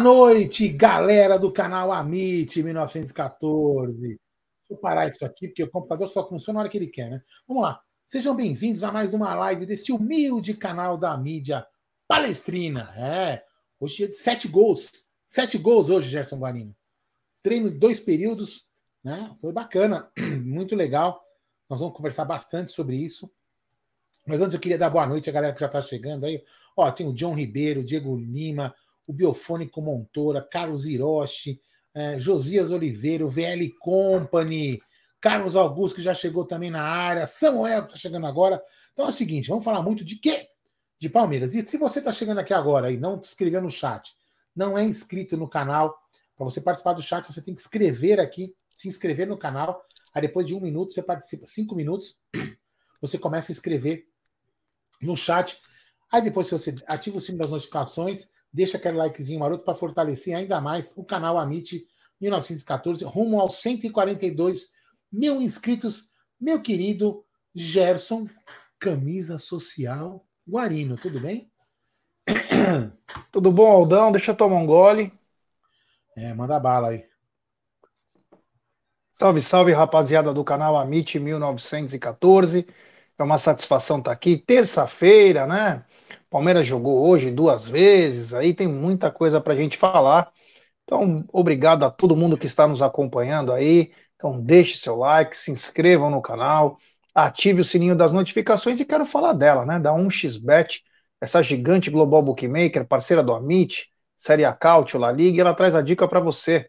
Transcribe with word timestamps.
Boa 0.00 0.14
noite, 0.14 0.66
galera 0.66 1.38
do 1.38 1.52
canal 1.52 1.92
Amit 1.92 2.62
1914. 2.62 4.00
Deixa 4.00 4.18
eu 4.70 4.76
parar 4.78 5.06
isso 5.06 5.26
aqui, 5.26 5.46
porque 5.46 5.62
o 5.62 5.70
computador 5.70 6.08
só 6.08 6.26
funciona 6.26 6.54
na 6.54 6.60
hora 6.60 6.70
que 6.70 6.78
ele 6.78 6.86
quer, 6.86 7.10
né? 7.10 7.22
Vamos 7.46 7.64
lá. 7.64 7.82
Sejam 8.06 8.34
bem-vindos 8.34 8.82
a 8.82 8.90
mais 8.90 9.12
uma 9.12 9.34
live 9.34 9.66
deste 9.66 9.92
humilde 9.92 10.54
canal 10.54 10.96
da 10.96 11.14
mídia 11.18 11.66
palestrina. 12.08 12.90
É, 12.96 13.44
hoje 13.78 14.04
é 14.04 14.06
de 14.06 14.14
sete 14.14 14.48
gols. 14.48 14.90
Sete 15.26 15.58
gols 15.58 15.90
hoje, 15.90 16.08
Gerson 16.08 16.38
Guarino. 16.38 16.74
Treino 17.42 17.70
de 17.70 17.76
dois 17.76 18.00
períodos, 18.00 18.66
né? 19.04 19.30
Foi 19.38 19.52
bacana, 19.52 20.10
muito 20.42 20.74
legal. 20.74 21.22
Nós 21.68 21.78
vamos 21.78 21.94
conversar 21.94 22.24
bastante 22.24 22.70
sobre 22.70 22.96
isso. 22.96 23.30
Mas 24.26 24.40
antes 24.40 24.54
eu 24.54 24.60
queria 24.60 24.78
dar 24.78 24.88
boa 24.88 25.06
noite 25.06 25.28
à 25.28 25.32
galera 25.32 25.52
que 25.52 25.60
já 25.60 25.66
está 25.66 25.82
chegando 25.82 26.24
aí. 26.24 26.42
Ó, 26.74 26.90
tem 26.90 27.06
o 27.06 27.12
John 27.12 27.34
Ribeiro, 27.34 27.84
Diego 27.84 28.16
Lima, 28.16 28.74
o 29.10 29.12
Biofônico 29.12 29.82
Montoura, 29.82 30.40
Carlos 30.40 30.86
Hiroshi, 30.86 31.60
é, 31.92 32.20
Josias 32.20 32.70
Oliveira, 32.70 33.26
o 33.26 33.28
VL 33.28 33.68
Company, 33.80 34.80
Carlos 35.20 35.56
Augusto, 35.56 35.96
que 35.96 36.02
já 36.02 36.14
chegou 36.14 36.44
também 36.44 36.70
na 36.70 36.82
área, 36.82 37.26
Samuel, 37.26 37.82
que 37.82 37.88
está 37.88 37.98
chegando 37.98 38.26
agora. 38.26 38.62
Então 38.92 39.06
é 39.06 39.08
o 39.08 39.12
seguinte, 39.12 39.48
vamos 39.48 39.64
falar 39.64 39.82
muito 39.82 40.04
de 40.04 40.14
quê? 40.14 40.48
De 40.96 41.08
Palmeiras. 41.08 41.54
E 41.54 41.62
se 41.62 41.76
você 41.76 41.98
está 41.98 42.12
chegando 42.12 42.38
aqui 42.38 42.54
agora 42.54 42.92
e 42.92 42.98
não 42.98 43.20
se 43.20 43.30
inscreveu 43.30 43.60
no 43.60 43.70
chat, 43.70 44.14
não 44.54 44.78
é 44.78 44.84
inscrito 44.84 45.36
no 45.36 45.48
canal, 45.48 45.98
para 46.36 46.44
você 46.44 46.60
participar 46.60 46.92
do 46.92 47.02
chat, 47.02 47.26
você 47.26 47.42
tem 47.42 47.52
que 47.52 47.60
escrever 47.60 48.20
aqui, 48.20 48.54
se 48.72 48.86
inscrever 48.86 49.26
no 49.26 49.36
canal. 49.36 49.84
Aí 50.14 50.22
depois 50.22 50.46
de 50.46 50.54
um 50.54 50.60
minuto, 50.60 50.92
você 50.92 51.02
participa, 51.02 51.46
cinco 51.46 51.74
minutos, 51.74 52.16
você 53.02 53.18
começa 53.18 53.50
a 53.50 53.54
escrever 53.54 54.06
no 55.02 55.16
chat. 55.16 55.60
Aí 56.12 56.22
depois, 56.22 56.46
se 56.46 56.52
você 56.52 56.74
ativa 56.86 57.16
o 57.16 57.20
sino 57.20 57.38
das 57.38 57.50
notificações, 57.50 58.28
Deixa 58.52 58.76
aquele 58.76 58.96
likezinho 58.96 59.40
maroto 59.40 59.64
para 59.64 59.74
fortalecer 59.74 60.34
ainda 60.34 60.60
mais 60.60 60.96
o 60.96 61.04
canal 61.04 61.38
Amit 61.38 61.86
1914, 62.20 63.04
rumo 63.04 63.40
aos 63.40 63.56
142 63.56 64.70
mil 65.10 65.40
inscritos. 65.40 66.10
Meu 66.40 66.60
querido 66.60 67.24
Gerson, 67.54 68.28
camisa 68.78 69.38
social 69.38 70.26
Guarino, 70.48 70.96
tudo 70.96 71.20
bem? 71.20 71.50
Tudo 73.30 73.52
bom, 73.52 73.70
Aldão? 73.70 74.10
Deixa 74.10 74.32
eu 74.32 74.36
tomar 74.36 74.56
um 74.56 74.66
gole. 74.66 75.12
É, 76.16 76.34
manda 76.34 76.58
bala 76.58 76.88
aí. 76.88 77.06
Salve, 79.18 79.40
salve, 79.40 79.72
rapaziada 79.72 80.32
do 80.32 80.42
canal 80.42 80.76
Amit 80.76 81.18
1914. 81.18 82.66
É 83.18 83.22
uma 83.22 83.38
satisfação 83.38 83.98
estar 83.98 84.12
aqui. 84.12 84.36
Terça-feira, 84.36 85.46
né? 85.46 85.84
Palmeiras 86.30 86.64
jogou 86.64 87.08
hoje 87.08 87.28
duas 87.28 87.66
vezes, 87.66 88.32
aí 88.32 88.54
tem 88.54 88.68
muita 88.68 89.10
coisa 89.10 89.40
para 89.40 89.52
a 89.52 89.56
gente 89.56 89.76
falar. 89.76 90.32
Então, 90.84 91.24
obrigado 91.32 91.84
a 91.84 91.90
todo 91.90 92.16
mundo 92.16 92.38
que 92.38 92.46
está 92.46 92.68
nos 92.68 92.82
acompanhando 92.82 93.52
aí. 93.52 93.92
Então, 94.14 94.40
deixe 94.40 94.78
seu 94.78 94.96
like, 94.96 95.36
se 95.36 95.50
inscrevam 95.50 96.08
no 96.08 96.22
canal, 96.22 96.78
ative 97.12 97.60
o 97.62 97.64
sininho 97.64 97.96
das 97.96 98.12
notificações 98.12 98.78
e 98.78 98.84
quero 98.84 99.04
falar 99.04 99.32
dela, 99.32 99.66
né? 99.66 99.80
Da 99.80 99.92
1xBet, 99.92 100.84
essa 101.20 101.42
gigante 101.42 101.90
global 101.90 102.22
bookmaker, 102.22 102.86
parceira 102.86 103.24
do 103.24 103.32
Amit, 103.32 103.88
Série 104.16 104.44
A 104.44 104.52
Cautio, 104.52 105.00
La 105.00 105.10
Liga, 105.10 105.38
e 105.38 105.40
ela 105.40 105.54
traz 105.54 105.74
a 105.74 105.82
dica 105.82 106.06
para 106.06 106.20
você. 106.20 106.68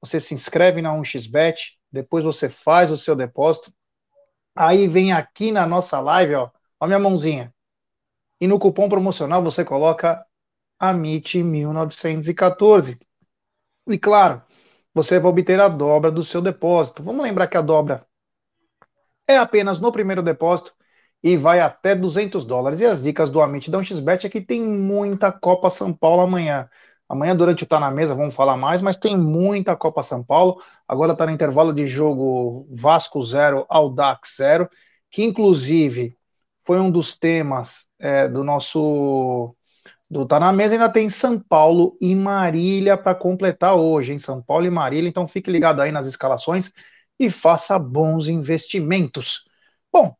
Você 0.00 0.18
se 0.20 0.32
inscreve 0.32 0.80
na 0.80 0.92
1xBet, 0.94 1.76
depois 1.90 2.24
você 2.24 2.48
faz 2.48 2.90
o 2.90 2.96
seu 2.96 3.14
depósito. 3.14 3.72
Aí 4.56 4.88
vem 4.88 5.12
aqui 5.12 5.52
na 5.52 5.66
nossa 5.66 6.00
live, 6.00 6.34
ó, 6.34 6.50
ó 6.80 6.86
minha 6.86 6.98
mãozinha 6.98 7.52
e 8.42 8.46
no 8.48 8.58
cupom 8.58 8.88
promocional 8.88 9.40
você 9.40 9.64
coloca 9.64 10.26
AMIT1914. 10.82 12.98
E 13.86 13.96
claro, 13.96 14.42
você 14.92 15.20
vai 15.20 15.30
obter 15.30 15.60
a 15.60 15.68
dobra 15.68 16.10
do 16.10 16.24
seu 16.24 16.42
depósito. 16.42 17.04
Vamos 17.04 17.22
lembrar 17.22 17.46
que 17.46 17.56
a 17.56 17.60
dobra 17.60 18.04
é 19.28 19.36
apenas 19.36 19.78
no 19.78 19.92
primeiro 19.92 20.24
depósito 20.24 20.74
e 21.22 21.36
vai 21.36 21.60
até 21.60 21.94
200 21.94 22.44
dólares. 22.44 22.80
E 22.80 22.84
as 22.84 23.04
dicas 23.04 23.30
do 23.30 23.40
Amit 23.40 23.70
da 23.70 23.78
1xBet 23.78 24.24
é 24.24 24.28
que 24.28 24.40
tem 24.40 24.60
muita 24.60 25.30
Copa 25.30 25.70
São 25.70 25.92
Paulo 25.92 26.22
amanhã. 26.22 26.68
Amanhã, 27.08 27.36
durante 27.36 27.62
o 27.62 27.66
Tá 27.66 27.78
na 27.78 27.92
Mesa, 27.92 28.12
vamos 28.12 28.34
falar 28.34 28.56
mais, 28.56 28.82
mas 28.82 28.96
tem 28.96 29.16
muita 29.16 29.76
Copa 29.76 30.02
São 30.02 30.24
Paulo. 30.24 30.60
Agora 30.88 31.12
está 31.12 31.26
no 31.26 31.30
intervalo 31.30 31.72
de 31.72 31.86
jogo 31.86 32.66
Vasco 32.72 33.22
0, 33.22 33.64
Aldax 33.68 34.34
0, 34.36 34.68
que 35.12 35.22
inclusive 35.22 36.18
foi 36.64 36.80
um 36.80 36.90
dos 36.90 37.16
temas 37.16 37.91
é, 38.02 38.28
do 38.28 38.44
nosso 38.44 39.56
do 40.10 40.26
Tá 40.26 40.38
na 40.40 40.52
Mesa. 40.52 40.74
Ainda 40.74 40.90
tem 40.90 41.08
São 41.08 41.40
Paulo 41.40 41.96
e 42.00 42.14
Marília 42.14 42.96
para 42.98 43.14
completar 43.14 43.76
hoje, 43.76 44.12
em 44.12 44.18
São 44.18 44.42
Paulo 44.42 44.66
e 44.66 44.70
Marília. 44.70 45.08
Então 45.08 45.26
fique 45.28 45.50
ligado 45.50 45.80
aí 45.80 45.92
nas 45.92 46.06
escalações 46.06 46.72
e 47.18 47.30
faça 47.30 47.78
bons 47.78 48.28
investimentos. 48.28 49.46
Bom, 49.92 50.14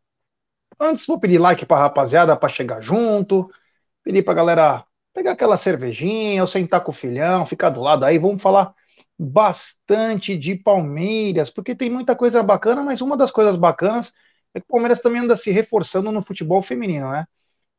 antes 0.81 1.07
vou 1.07 1.21
pedir 1.21 1.39
like 1.39 1.67
para 1.67 1.81
rapaziada 1.83 2.37
para 2.37 2.49
chegar 2.49 2.81
junto, 2.81 3.51
pedir 4.05 4.23
para 4.23 4.35
galera 4.35 4.85
pegar 5.15 5.33
aquela 5.33 5.57
cervejinha, 5.57 6.43
ou 6.43 6.49
sentar 6.49 6.83
com 6.83 6.91
o 6.91 6.95
filhão, 6.95 7.47
ficar 7.47 7.71
do 7.71 7.81
lado 7.83 8.05
aí. 8.05 8.19
Vamos 8.19 8.43
falar 8.43 8.75
bastante 9.19 10.37
de 10.37 10.55
Palmeiras, 10.57 11.51
porque 11.51 11.75
tem 11.75 11.91
muita 11.91 12.17
coisa 12.17 12.43
bacana, 12.43 12.83
mas 12.83 13.01
uma 13.01 13.17
das 13.17 13.31
coisas 13.31 13.57
bacanas 13.57 14.13
é 14.55 14.61
que 14.61 14.67
o 14.67 14.73
Palmeiras 14.73 15.01
também 15.01 15.23
anda 15.23 15.37
se 15.37 15.51
reforçando 15.51 16.11
no 16.13 16.23
futebol 16.23 16.63
feminino, 16.63 17.11
né? 17.11 17.27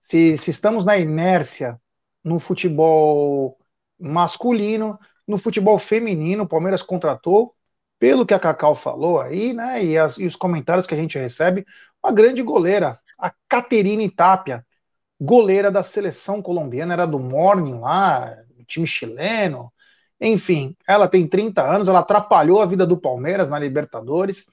Se, 0.03 0.37
se 0.37 0.51
estamos 0.51 0.85
na 0.85 0.97
inércia 0.97 1.81
no 2.23 2.39
futebol 2.39 3.57
masculino, 3.99 4.99
no 5.27 5.37
futebol 5.37 5.79
feminino, 5.79 6.43
o 6.43 6.47
Palmeiras 6.47 6.83
contratou, 6.83 7.55
pelo 7.97 8.25
que 8.25 8.33
a 8.33 8.39
Cacau 8.39 8.75
falou 8.75 9.21
aí, 9.21 9.53
né? 9.53 9.83
E, 9.83 9.97
as, 9.97 10.17
e 10.17 10.25
os 10.25 10.35
comentários 10.35 10.85
que 10.85 10.93
a 10.93 10.97
gente 10.97 11.17
recebe, 11.17 11.65
uma 12.03 12.11
grande 12.11 12.43
goleira, 12.43 12.99
a 13.17 13.33
Caterine 13.47 14.09
Tapia, 14.11 14.65
goleira 15.19 15.71
da 15.71 15.81
seleção 15.83 16.41
colombiana, 16.41 16.93
era 16.93 17.05
do 17.07 17.17
Morning 17.19 17.79
lá, 17.79 18.37
time 18.67 18.85
chileno. 18.85 19.71
Enfim, 20.19 20.75
ela 20.87 21.07
tem 21.07 21.27
30 21.27 21.61
anos, 21.61 21.87
ela 21.87 21.99
atrapalhou 21.99 22.61
a 22.61 22.65
vida 22.65 22.85
do 22.85 22.97
Palmeiras 22.97 23.49
na 23.49 23.59
Libertadores 23.59 24.45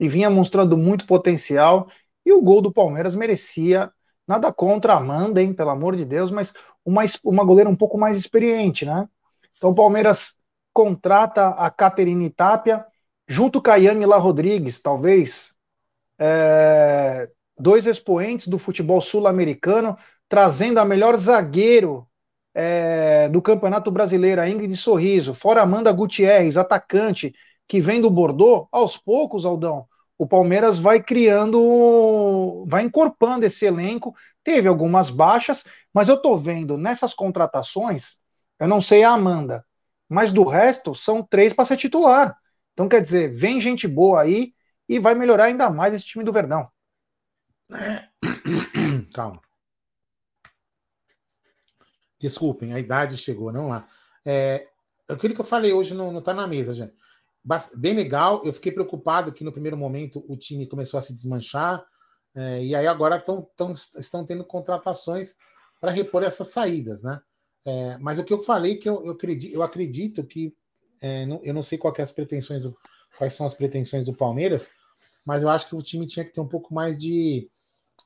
e 0.00 0.08
vinha 0.08 0.28
mostrando 0.30 0.76
muito 0.76 1.06
potencial. 1.06 1.88
E 2.24 2.32
o 2.32 2.42
gol 2.42 2.60
do 2.60 2.72
Palmeiras 2.72 3.14
merecia, 3.14 3.90
nada 4.26 4.52
contra 4.52 4.94
a 4.94 4.96
Amanda, 4.98 5.42
hein, 5.42 5.52
pelo 5.52 5.70
amor 5.70 5.96
de 5.96 6.04
Deus, 6.04 6.30
mas 6.30 6.52
uma, 6.84 7.02
uma 7.24 7.44
goleira 7.44 7.70
um 7.70 7.76
pouco 7.76 7.98
mais 7.98 8.16
experiente, 8.16 8.84
né? 8.84 9.08
Então 9.56 9.70
o 9.70 9.74
Palmeiras 9.74 10.34
contrata 10.72 11.48
a 11.48 11.70
Caterine 11.70 12.28
Tapia, 12.30 12.84
junto 13.26 13.62
com 13.62 13.70
a 13.70 13.76
Yamila 13.76 14.18
Rodrigues, 14.18 14.80
talvez 14.80 15.54
é, 16.18 17.28
dois 17.58 17.86
expoentes 17.86 18.48
do 18.48 18.58
futebol 18.58 19.00
sul-americano, 19.00 19.96
trazendo 20.28 20.78
a 20.78 20.84
melhor 20.84 21.16
zagueiro 21.16 22.06
é, 22.54 23.28
do 23.28 23.40
Campeonato 23.42 23.90
Brasileiro, 23.90 24.40
a 24.40 24.48
Ingrid 24.48 24.76
Sorriso, 24.76 25.34
fora 25.34 25.62
Amanda 25.62 25.92
Gutierrez, 25.92 26.56
atacante, 26.56 27.34
que 27.68 27.80
vem 27.80 28.00
do 28.00 28.10
Bordeaux, 28.10 28.68
aos 28.70 28.96
poucos, 28.96 29.44
Aldão, 29.44 29.86
o 30.18 30.26
Palmeiras 30.26 30.78
vai 30.78 31.02
criando, 31.02 32.64
vai 32.66 32.82
encorpando 32.84 33.44
esse 33.44 33.66
elenco. 33.66 34.14
Teve 34.42 34.68
algumas 34.68 35.10
baixas, 35.10 35.64
mas 35.92 36.08
eu 36.08 36.16
tô 36.20 36.36
vendo 36.38 36.78
nessas 36.78 37.12
contratações, 37.12 38.18
eu 38.58 38.66
não 38.66 38.80
sei 38.80 39.02
a 39.04 39.10
Amanda, 39.10 39.64
mas 40.08 40.32
do 40.32 40.44
resto 40.44 40.94
são 40.94 41.22
três 41.22 41.52
para 41.52 41.66
ser 41.66 41.76
titular. 41.76 42.36
Então 42.72 42.88
quer 42.88 43.02
dizer, 43.02 43.32
vem 43.34 43.60
gente 43.60 43.86
boa 43.86 44.22
aí 44.22 44.54
e 44.88 44.98
vai 44.98 45.14
melhorar 45.14 45.44
ainda 45.44 45.68
mais 45.68 45.92
esse 45.92 46.04
time 46.04 46.24
do 46.24 46.32
Verdão. 46.32 46.68
Calma. 49.12 49.40
Desculpem, 52.18 52.72
a 52.72 52.78
idade 52.78 53.18
chegou, 53.18 53.52
não 53.52 53.68
lá. 53.68 53.86
É, 54.24 54.68
aquilo 55.08 55.34
que 55.34 55.40
eu 55.40 55.44
falei 55.44 55.72
hoje 55.72 55.92
não, 55.92 56.10
não 56.10 56.22
tá 56.22 56.32
na 56.32 56.46
mesa, 56.46 56.74
gente 56.74 56.94
bem 57.76 57.94
legal. 57.94 58.42
Eu 58.44 58.52
fiquei 58.52 58.72
preocupado 58.72 59.32
que 59.32 59.44
no 59.44 59.52
primeiro 59.52 59.76
momento 59.76 60.24
o 60.28 60.36
time 60.36 60.66
começou 60.66 60.98
a 60.98 61.02
se 61.02 61.14
desmanchar, 61.14 61.84
é, 62.34 62.62
e 62.62 62.74
aí 62.74 62.86
agora 62.86 63.18
tão, 63.18 63.48
tão, 63.56 63.72
estão 63.72 64.24
tendo 64.24 64.44
contratações 64.44 65.36
para 65.80 65.90
repor 65.90 66.22
essas 66.22 66.48
saídas, 66.48 67.02
né? 67.02 67.20
É, 67.64 67.98
mas 67.98 68.18
o 68.18 68.24
que 68.24 68.32
eu 68.32 68.42
falei 68.42 68.76
que 68.76 68.88
eu, 68.88 69.04
eu 69.04 69.12
acredito, 69.12 69.54
eu 69.54 69.62
acredito 69.62 70.24
que 70.24 70.54
é, 71.00 71.26
não, 71.26 71.40
eu 71.42 71.52
não 71.52 71.62
sei 71.62 71.78
é 71.98 72.02
as 72.02 72.12
pretensões 72.12 72.62
do, 72.62 72.76
quais 73.18 73.32
são 73.32 73.46
as 73.46 73.54
pretensões 73.54 74.04
do 74.04 74.14
Palmeiras, 74.14 74.70
mas 75.24 75.42
eu 75.42 75.48
acho 75.48 75.68
que 75.68 75.74
o 75.74 75.82
time 75.82 76.06
tinha 76.06 76.24
que 76.24 76.32
ter 76.32 76.40
um 76.40 76.48
pouco 76.48 76.72
mais 76.72 76.98
de 76.98 77.50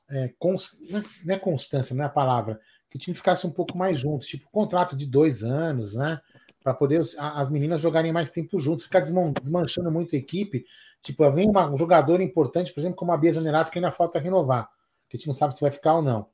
é, 0.09 0.33
const, 0.39 0.79
não 1.25 1.35
é 1.35 1.39
constância, 1.39 1.95
não 1.95 2.03
é 2.03 2.07
a 2.07 2.09
palavra, 2.09 2.59
que 2.89 2.97
o 2.97 2.99
time 2.99 3.15
ficasse 3.15 3.45
um 3.45 3.51
pouco 3.51 3.77
mais 3.77 3.97
junto, 3.97 4.25
tipo 4.25 4.49
contrato 4.51 4.97
de 4.97 5.05
dois 5.05 5.43
anos, 5.43 5.95
né? 5.95 6.19
Para 6.63 6.73
poder 6.73 7.01
as 7.17 7.49
meninas 7.49 7.81
jogarem 7.81 8.11
mais 8.11 8.31
tempo 8.31 8.59
juntos, 8.59 8.85
ficar 8.85 9.01
desmanchando 9.01 9.91
muito 9.91 10.15
a 10.15 10.17
equipe. 10.17 10.65
Tipo, 11.01 11.29
vem 11.31 11.49
uma, 11.49 11.69
um 11.71 11.77
jogador 11.77 12.21
importante, 12.21 12.71
por 12.73 12.79
exemplo, 12.79 12.95
como 12.95 13.11
a 13.11 13.17
Bia 13.17 13.33
Zanerato, 13.33 13.71
que 13.71 13.79
ainda 13.79 13.91
falta 13.91 14.19
renovar, 14.19 14.69
que 15.09 15.15
a 15.15 15.17
gente 15.17 15.27
não 15.27 15.33
sabe 15.33 15.55
se 15.55 15.61
vai 15.61 15.71
ficar 15.71 15.95
ou 15.95 16.01
não. 16.01 16.27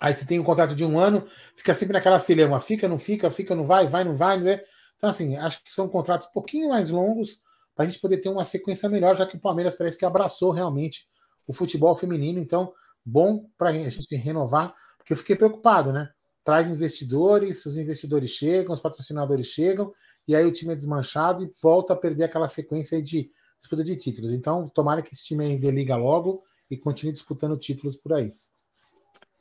Aí 0.00 0.14
você 0.14 0.24
tem 0.24 0.38
um 0.38 0.44
contrato 0.44 0.76
de 0.76 0.84
um 0.84 0.98
ano, 0.98 1.24
fica 1.56 1.74
sempre 1.74 1.92
naquela 1.92 2.20
cilema, 2.20 2.60
fica, 2.60 2.86
não 2.86 2.98
fica, 2.98 3.30
fica, 3.30 3.54
não 3.54 3.66
vai, 3.66 3.88
vai, 3.88 4.04
não 4.04 4.14
vai, 4.14 4.40
né? 4.40 4.60
Então, 4.96 5.10
assim, 5.10 5.36
acho 5.36 5.62
que 5.64 5.72
são 5.72 5.88
contratos 5.88 6.28
um 6.28 6.32
pouquinho 6.32 6.68
mais 6.68 6.90
longos 6.90 7.40
para 7.74 7.84
a 7.84 7.88
gente 7.88 8.00
poder 8.00 8.18
ter 8.18 8.28
uma 8.28 8.44
sequência 8.44 8.88
melhor, 8.88 9.16
já 9.16 9.26
que 9.26 9.36
o 9.36 9.40
Palmeiras 9.40 9.74
parece 9.74 9.98
que 9.98 10.04
abraçou 10.04 10.52
realmente 10.52 11.08
o 11.46 11.52
futebol 11.52 11.94
feminino. 11.96 12.38
Então, 12.38 12.72
bom 13.04 13.48
para 13.56 13.70
a 13.70 13.72
gente 13.72 14.14
renovar, 14.14 14.74
porque 14.96 15.12
eu 15.12 15.16
fiquei 15.16 15.34
preocupado, 15.34 15.92
né? 15.92 16.10
Traz 16.48 16.66
investidores, 16.70 17.66
os 17.66 17.76
investidores 17.76 18.30
chegam, 18.30 18.72
os 18.72 18.80
patrocinadores 18.80 19.48
chegam, 19.48 19.92
e 20.26 20.34
aí 20.34 20.46
o 20.46 20.50
time 20.50 20.72
é 20.72 20.74
desmanchado 20.74 21.44
e 21.44 21.52
volta 21.62 21.92
a 21.92 21.96
perder 21.96 22.24
aquela 22.24 22.48
sequência 22.48 23.02
de 23.02 23.30
disputa 23.60 23.84
de 23.84 23.94
títulos. 23.94 24.32
Então, 24.32 24.66
tomara 24.70 25.02
que 25.02 25.12
esse 25.12 25.22
time 25.22 25.44
aí 25.44 25.58
liga 25.58 25.94
logo 25.94 26.42
e 26.70 26.78
continue 26.78 27.12
disputando 27.12 27.54
títulos 27.58 27.98
por 27.98 28.14
aí. 28.14 28.32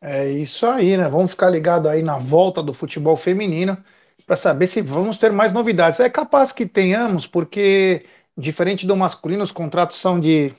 É 0.01 0.29
isso 0.29 0.65
aí, 0.65 0.97
né? 0.97 1.07
Vamos 1.07 1.31
ficar 1.31 1.49
ligado 1.49 1.87
aí 1.87 2.03
na 2.03 2.17
volta 2.17 2.61
do 2.61 2.73
futebol 2.73 3.15
feminino 3.15 3.81
para 4.25 4.35
saber 4.35 4.67
se 4.67 4.81
vamos 4.81 5.17
ter 5.17 5.31
mais 5.31 5.53
novidades. 5.53 6.01
É 6.01 6.09
capaz 6.09 6.51
que 6.51 6.65
tenhamos, 6.65 7.25
porque 7.25 8.05
diferente 8.37 8.85
do 8.85 8.97
masculino, 8.97 9.45
os 9.45 9.53
contratos 9.53 9.95
são 9.95 10.19
de, 10.19 10.53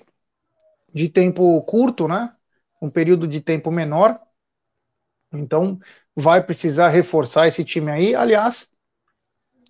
de 0.95 1.11
tempo 1.11 1.61
curto, 1.65 2.09
né? 2.09 2.33
Um 2.81 2.89
período 2.89 3.29
de 3.29 3.39
tempo 3.39 3.71
menor. 3.71 4.19
Então, 5.33 5.79
vai 6.17 6.43
precisar 6.43 6.89
reforçar 6.89 7.47
esse 7.47 7.65
time 7.65 7.91
aí. 7.91 8.15
Aliás, 8.15 8.71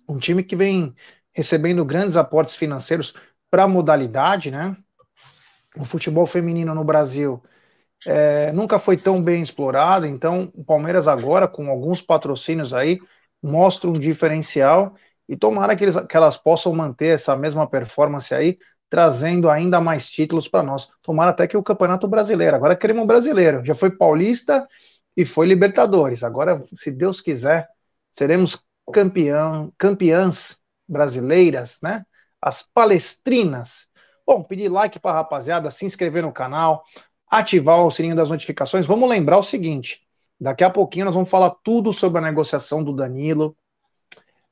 um 0.07 0.17
time 0.17 0.43
que 0.43 0.55
vem 0.55 0.95
recebendo 1.33 1.85
grandes 1.85 2.15
aportes 2.15 2.55
financeiros 2.55 3.13
para 3.49 3.63
a 3.63 3.67
modalidade, 3.67 4.51
né? 4.51 4.75
O 5.77 5.85
futebol 5.85 6.25
feminino 6.25 6.73
no 6.73 6.83
Brasil 6.83 7.41
é, 8.05 8.51
nunca 8.51 8.79
foi 8.79 8.97
tão 8.97 9.21
bem 9.21 9.41
explorado, 9.41 10.05
então 10.05 10.51
o 10.53 10.63
Palmeiras 10.63 11.07
agora, 11.07 11.47
com 11.47 11.69
alguns 11.69 12.01
patrocínios 12.01 12.73
aí, 12.73 12.99
mostra 13.41 13.89
um 13.89 13.99
diferencial 13.99 14.95
e 15.27 15.35
tomara 15.35 15.75
que, 15.75 15.83
eles, 15.83 15.95
que 15.95 16.17
elas 16.17 16.37
possam 16.37 16.73
manter 16.73 17.07
essa 17.07 17.35
mesma 17.35 17.67
performance 17.67 18.33
aí, 18.33 18.57
trazendo 18.89 19.49
ainda 19.49 19.79
mais 19.79 20.09
títulos 20.09 20.47
para 20.47 20.63
nós. 20.63 20.89
Tomara 21.03 21.31
até 21.31 21.47
que 21.47 21.55
o 21.55 21.63
Campeonato 21.63 22.07
Brasileiro, 22.07 22.55
agora 22.55 22.75
queremos 22.75 23.03
um 23.03 23.07
brasileiro, 23.07 23.63
já 23.63 23.75
foi 23.75 23.91
paulista 23.91 24.67
e 25.19 25.25
foi 25.25 25.47
Libertadores, 25.47 26.23
agora, 26.23 26.63
se 26.73 26.89
Deus 26.89 27.19
quiser, 27.19 27.67
seremos 28.09 28.57
campeão, 28.89 29.69
campeãs 29.77 30.57
brasileiras, 30.87 31.77
né? 31.83 32.05
As 32.41 32.63
palestrinas. 32.63 33.89
Bom, 34.25 34.41
pedir 34.41 34.69
like 34.69 34.97
para 34.97 35.11
a 35.11 35.15
rapaziada, 35.15 35.69
se 35.71 35.85
inscrever 35.85 36.23
no 36.23 36.31
canal, 36.31 36.85
ativar 37.29 37.85
o 37.85 37.91
sininho 37.91 38.15
das 38.15 38.29
notificações. 38.29 38.85
Vamos 38.85 39.09
lembrar 39.09 39.37
o 39.37 39.43
seguinte: 39.43 39.99
daqui 40.39 40.63
a 40.63 40.69
pouquinho 40.69 41.03
nós 41.03 41.13
vamos 41.13 41.29
falar 41.29 41.49
tudo 41.65 41.91
sobre 41.91 42.19
a 42.19 42.21
negociação 42.23 42.81
do 42.81 42.95
Danilo, 42.95 43.57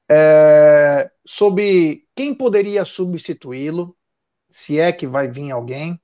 é, 0.09 1.09
sobre 1.25 2.03
quem 2.13 2.35
poderia 2.35 2.83
substituí-lo, 2.83 3.95
se 4.51 4.81
é 4.81 4.91
que 4.91 5.07
vai 5.07 5.29
vir 5.29 5.49
alguém. 5.49 5.97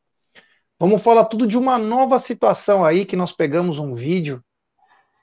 Vamos 0.80 1.04
falar 1.04 1.26
tudo 1.26 1.46
de 1.46 1.58
uma 1.58 1.78
nova 1.78 2.18
situação 2.18 2.86
aí 2.86 3.04
que 3.04 3.18
nós 3.18 3.34
pegamos 3.34 3.78
um 3.78 3.94
vídeo, 3.94 4.42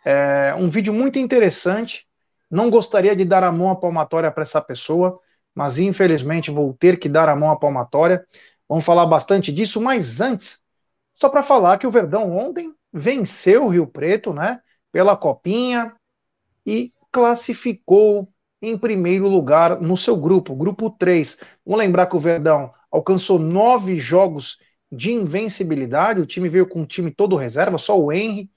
é, 0.05 0.55
um 0.56 0.69
vídeo 0.69 0.93
muito 0.93 1.19
interessante. 1.19 2.06
Não 2.50 2.70
gostaria 2.70 3.14
de 3.14 3.25
dar 3.25 3.44
a 3.44 3.52
mão 3.52 3.70
à 3.70 3.76
palmatória 3.76 4.31
para 4.31 4.43
essa 4.43 4.61
pessoa, 4.61 5.19
mas 5.55 5.79
infelizmente 5.79 6.50
vou 6.50 6.73
ter 6.75 6.99
que 6.99 7.08
dar 7.08 7.29
a 7.29 7.37
mão 7.37 7.50
à 7.50 7.56
palmatória. 7.56 8.26
Vamos 8.69 8.85
falar 8.85 9.06
bastante 9.06 9.52
disso, 9.52 9.81
mas 9.81 10.20
antes 10.20 10.61
só 11.14 11.29
para 11.29 11.43
falar 11.43 11.79
que 11.79 11.87
o 11.87 11.91
Verdão 11.91 12.35
ontem 12.37 12.75
venceu 12.93 13.67
o 13.67 13.69
Rio 13.69 13.87
Preto, 13.87 14.32
né? 14.32 14.61
Pela 14.91 15.17
Copinha 15.17 15.94
e 16.67 16.93
classificou 17.12 18.29
em 18.62 18.76
primeiro 18.76 19.29
lugar 19.29 19.81
no 19.81 19.97
seu 19.97 20.17
grupo, 20.17 20.55
grupo 20.55 20.91
3. 20.91 21.38
Vamos 21.64 21.79
lembrar 21.79 22.06
que 22.06 22.17
o 22.17 22.20
Verdão 22.20 22.73
alcançou 22.91 23.38
nove 23.38 23.99
jogos 23.99 24.58
de 24.91 25.12
invencibilidade. 25.12 26.20
O 26.20 26.26
time 26.26 26.49
veio 26.49 26.67
com 26.67 26.81
um 26.81 26.87
time 26.87 27.11
todo 27.11 27.37
reserva, 27.37 27.79
só 27.79 27.99
o 27.99 28.12
Henry, 28.12 28.50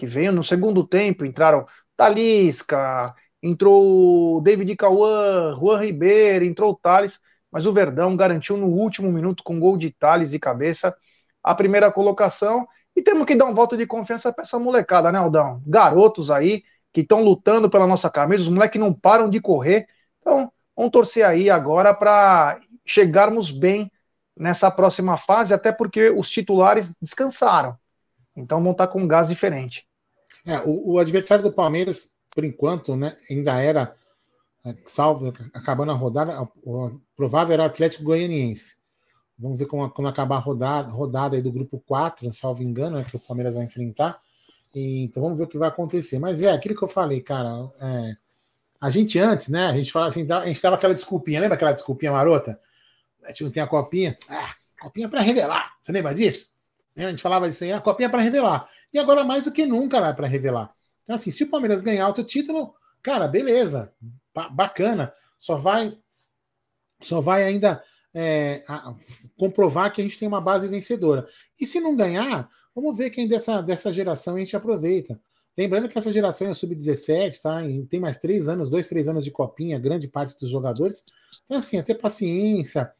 que 0.00 0.06
veio 0.06 0.32
no 0.32 0.42
segundo 0.42 0.82
tempo. 0.86 1.26
Entraram 1.26 1.66
Talisca, 1.94 3.14
entrou 3.42 4.40
David 4.40 4.74
Cauã, 4.74 5.54
Juan 5.54 5.78
Ribeiro, 5.78 6.46
entrou 6.46 6.72
o 6.72 6.74
Thales, 6.74 7.20
mas 7.52 7.66
o 7.66 7.72
Verdão 7.72 8.16
garantiu 8.16 8.56
no 8.56 8.66
último 8.66 9.12
minuto 9.12 9.44
com 9.44 9.60
gol 9.60 9.76
de 9.76 9.90
Thales 9.90 10.30
de 10.30 10.38
cabeça 10.38 10.96
a 11.42 11.54
primeira 11.54 11.92
colocação. 11.92 12.66
E 12.96 13.02
temos 13.02 13.26
que 13.26 13.36
dar 13.36 13.44
um 13.44 13.54
voto 13.54 13.76
de 13.76 13.86
confiança 13.86 14.32
para 14.32 14.42
essa 14.42 14.58
molecada, 14.58 15.12
né, 15.12 15.18
Aldão? 15.18 15.62
Garotos 15.66 16.30
aí 16.30 16.62
que 16.94 17.02
estão 17.02 17.22
lutando 17.22 17.68
pela 17.68 17.86
nossa 17.86 18.08
camisa, 18.08 18.42
os 18.42 18.48
moleques 18.48 18.80
não 18.80 18.94
param 18.94 19.28
de 19.28 19.38
correr. 19.38 19.86
Então, 20.20 20.50
vamos 20.74 20.90
torcer 20.90 21.26
aí 21.26 21.50
agora 21.50 21.92
para 21.92 22.58
chegarmos 22.86 23.50
bem 23.50 23.92
nessa 24.34 24.70
próxima 24.70 25.18
fase, 25.18 25.52
até 25.52 25.70
porque 25.70 26.08
os 26.08 26.30
titulares 26.30 26.94
descansaram. 27.00 27.76
Então 28.34 28.62
vão 28.62 28.72
estar 28.72 28.88
com 28.88 29.02
um 29.02 29.06
gás 29.06 29.28
diferente. 29.28 29.89
É, 30.46 30.58
o, 30.60 30.92
o, 30.92 30.98
adversário 30.98 31.44
do 31.44 31.52
Palmeiras, 31.52 32.10
por 32.30 32.44
enquanto, 32.44 32.96
né, 32.96 33.16
ainda 33.28 33.60
era, 33.60 33.94
é, 34.64 34.74
salvo, 34.84 35.32
acabando 35.52 35.92
a 35.92 35.94
rodada, 35.94 36.40
o 36.62 37.00
provável 37.16 37.54
era 37.54 37.62
o 37.62 37.66
Atlético 37.66 38.04
Goianiense. 38.04 38.76
Vamos 39.38 39.58
ver 39.58 39.66
como, 39.66 39.88
quando 39.90 40.08
acabar 40.08 40.36
a 40.36 40.40
rodada, 40.40 40.90
rodada 40.90 41.36
aí 41.36 41.42
do 41.42 41.52
grupo 41.52 41.82
4, 41.86 42.30
salvo 42.32 42.62
engano, 42.62 42.98
né, 42.98 43.04
que 43.08 43.16
o 43.16 43.20
Palmeiras 43.20 43.54
vai 43.54 43.64
enfrentar. 43.64 44.20
E, 44.74 45.04
então 45.04 45.22
vamos 45.22 45.38
ver 45.38 45.44
o 45.44 45.48
que 45.48 45.58
vai 45.58 45.68
acontecer. 45.68 46.18
Mas 46.18 46.42
é 46.42 46.50
aquilo 46.50 46.76
que 46.76 46.84
eu 46.84 46.88
falei, 46.88 47.20
cara. 47.20 47.70
É, 47.80 48.16
a 48.80 48.90
gente 48.90 49.18
antes, 49.18 49.48
né? 49.48 49.66
A 49.66 49.72
gente 49.72 49.92
falava 49.92 50.10
assim, 50.10 50.30
a 50.30 50.46
gente 50.46 50.62
dava 50.62 50.76
aquela 50.76 50.94
desculpinha, 50.94 51.40
lembra 51.40 51.54
aquela 51.54 51.72
desculpinha 51.72 52.12
marota? 52.12 52.60
A 53.24 53.28
gente 53.28 53.44
não 53.44 53.50
tem 53.50 53.62
a 53.62 53.66
copinha. 53.66 54.16
Ah, 54.28 54.54
copinha 54.80 55.08
para 55.08 55.20
revelar. 55.20 55.74
Você 55.80 55.92
lembra 55.92 56.14
disso? 56.14 56.50
A 56.96 57.10
gente 57.10 57.22
falava 57.22 57.48
isso 57.48 57.64
aí, 57.64 57.72
a 57.72 57.80
copinha 57.80 58.10
para 58.10 58.22
revelar. 58.22 58.68
E 58.92 58.98
agora 58.98 59.24
mais 59.24 59.44
do 59.44 59.52
que 59.52 59.64
nunca 59.64 59.98
é 59.98 60.12
para 60.12 60.26
revelar. 60.26 60.74
Então, 61.02 61.14
assim, 61.14 61.30
se 61.30 61.44
o 61.44 61.50
Palmeiras 61.50 61.80
ganhar 61.80 62.06
outro 62.06 62.24
título, 62.24 62.74
cara, 63.02 63.26
beleza, 63.26 63.92
bacana. 64.52 65.12
Só 65.38 65.56
vai, 65.56 65.96
só 67.00 67.20
vai 67.20 67.44
ainda 67.44 67.82
é, 68.14 68.62
a, 68.68 68.94
comprovar 69.36 69.92
que 69.92 70.00
a 70.00 70.04
gente 70.04 70.18
tem 70.18 70.28
uma 70.28 70.40
base 70.40 70.68
vencedora. 70.68 71.26
E 71.58 71.66
se 71.66 71.80
não 71.80 71.96
ganhar, 71.96 72.48
vamos 72.74 72.96
ver 72.96 73.10
quem 73.10 73.26
dessa, 73.26 73.62
dessa 73.62 73.92
geração 73.92 74.36
a 74.36 74.38
gente 74.38 74.56
aproveita. 74.56 75.20
Lembrando 75.56 75.88
que 75.88 75.98
essa 75.98 76.12
geração 76.12 76.48
é 76.48 76.54
sub-17, 76.54 77.40
tá? 77.42 77.64
E 77.66 77.84
tem 77.86 78.00
mais 78.00 78.18
três 78.18 78.48
anos, 78.48 78.70
dois, 78.70 78.86
três 78.86 79.08
anos 79.08 79.24
de 79.24 79.30
copinha, 79.30 79.78
grande 79.78 80.08
parte 80.08 80.38
dos 80.38 80.48
jogadores. 80.48 81.04
Então, 81.44 81.56
assim, 81.56 81.76
é 81.76 81.82
ter 81.82 81.96
paciência. 81.96 82.90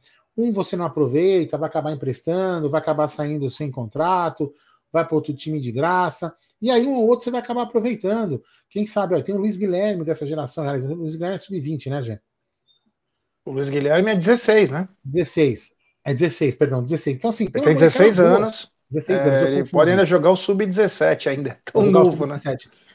Um 0.40 0.52
você 0.52 0.76
não 0.76 0.84
aproveita, 0.84 1.58
vai 1.58 1.68
acabar 1.68 1.92
emprestando, 1.92 2.70
vai 2.70 2.80
acabar 2.80 3.08
saindo 3.08 3.50
sem 3.50 3.70
contrato, 3.70 4.52
vai 4.92 5.04
para 5.04 5.14
outro 5.14 5.34
time 5.34 5.60
de 5.60 5.70
graça. 5.70 6.34
E 6.60 6.70
aí 6.70 6.86
um 6.86 6.94
ou 6.94 7.08
outro 7.08 7.24
você 7.24 7.30
vai 7.30 7.40
acabar 7.40 7.62
aproveitando. 7.62 8.42
Quem 8.68 8.86
sabe, 8.86 9.14
ó, 9.14 9.20
tem 9.20 9.34
o 9.34 9.38
Luiz 9.38 9.56
Guilherme 9.56 10.04
dessa 10.04 10.26
geração. 10.26 10.66
O 10.66 10.94
Luiz 10.94 11.14
Guilherme 11.14 11.34
é 11.34 11.38
sub-20, 11.38 11.90
né, 11.90 12.02
Jé? 12.02 12.20
O 13.44 13.52
Luiz 13.52 13.68
Guilherme 13.68 14.10
é 14.10 14.14
16, 14.14 14.70
né? 14.70 14.88
16. 15.04 15.74
É 16.04 16.12
16, 16.12 16.56
perdão, 16.56 16.82
16. 16.82 17.16
Então, 17.16 17.30
assim, 17.30 17.46
tem, 17.46 17.62
tem 17.62 17.74
16 17.74 18.20
anos. 18.20 18.70
16 18.90 19.26
anos. 19.26 19.38
É, 19.38 19.52
ele 19.52 19.68
pode 19.68 19.90
ainda 19.90 20.04
jogar 20.04 20.30
o 20.30 20.36
sub-17 20.36 21.26
ainda. 21.28 21.58
Tão 21.64 21.86
novo, 21.86 22.26
né? 22.26 22.36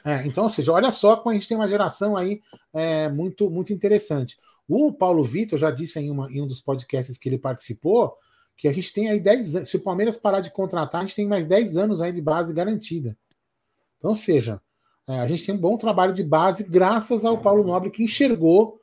É, 0.04 0.26
então, 0.26 0.44
ou 0.44 0.50
seja, 0.50 0.72
olha 0.72 0.92
só 0.92 1.16
como 1.18 1.32
a 1.32 1.34
gente 1.34 1.48
tem 1.48 1.58
uma 1.58 1.68
geração 1.68 2.16
aí 2.16 2.42
é, 2.74 3.10
muito, 3.10 3.50
muito 3.50 3.74
interessante. 3.74 4.38
O 4.68 4.92
Paulo 4.92 5.24
Vitor 5.24 5.58
já 5.58 5.72
disse 5.72 6.00
em, 6.00 6.10
uma, 6.10 6.32
em 6.32 6.42
um 6.42 6.48
dos 6.48 6.62
podcasts 6.62 7.18
que 7.18 7.30
ele 7.30 7.38
participou 7.38 8.16
que 8.58 8.68
a 8.68 8.72
gente 8.72 8.94
tem 8.94 9.10
aí 9.10 9.20
10 9.20 9.56
anos. 9.58 9.70
Se 9.70 9.76
o 9.76 9.82
Palmeiras 9.82 10.18
parar 10.18 10.40
de 10.40 10.50
contratar, 10.50 11.02
a 11.02 11.06
gente 11.06 11.16
tem 11.16 11.28
mais 11.28 11.46
10 11.46 11.76
anos 11.76 12.02
aí 12.02 12.12
de 12.12 12.22
base 12.22 12.54
garantida. 12.54 13.18
Então, 13.98 14.12
ou 14.12 14.16
seja, 14.16 14.62
é, 15.08 15.20
a 15.20 15.28
gente 15.28 15.46
tem 15.46 15.54
um 15.54 15.60
bom 15.60 15.78
trabalho 15.78 16.14
de 16.14 16.24
base 16.24 16.64
graças 16.64 17.26
ao 17.26 17.38
Paulo 17.38 17.64
Nobre 17.64 17.92
que 17.92 18.04
enxergou 18.04 18.80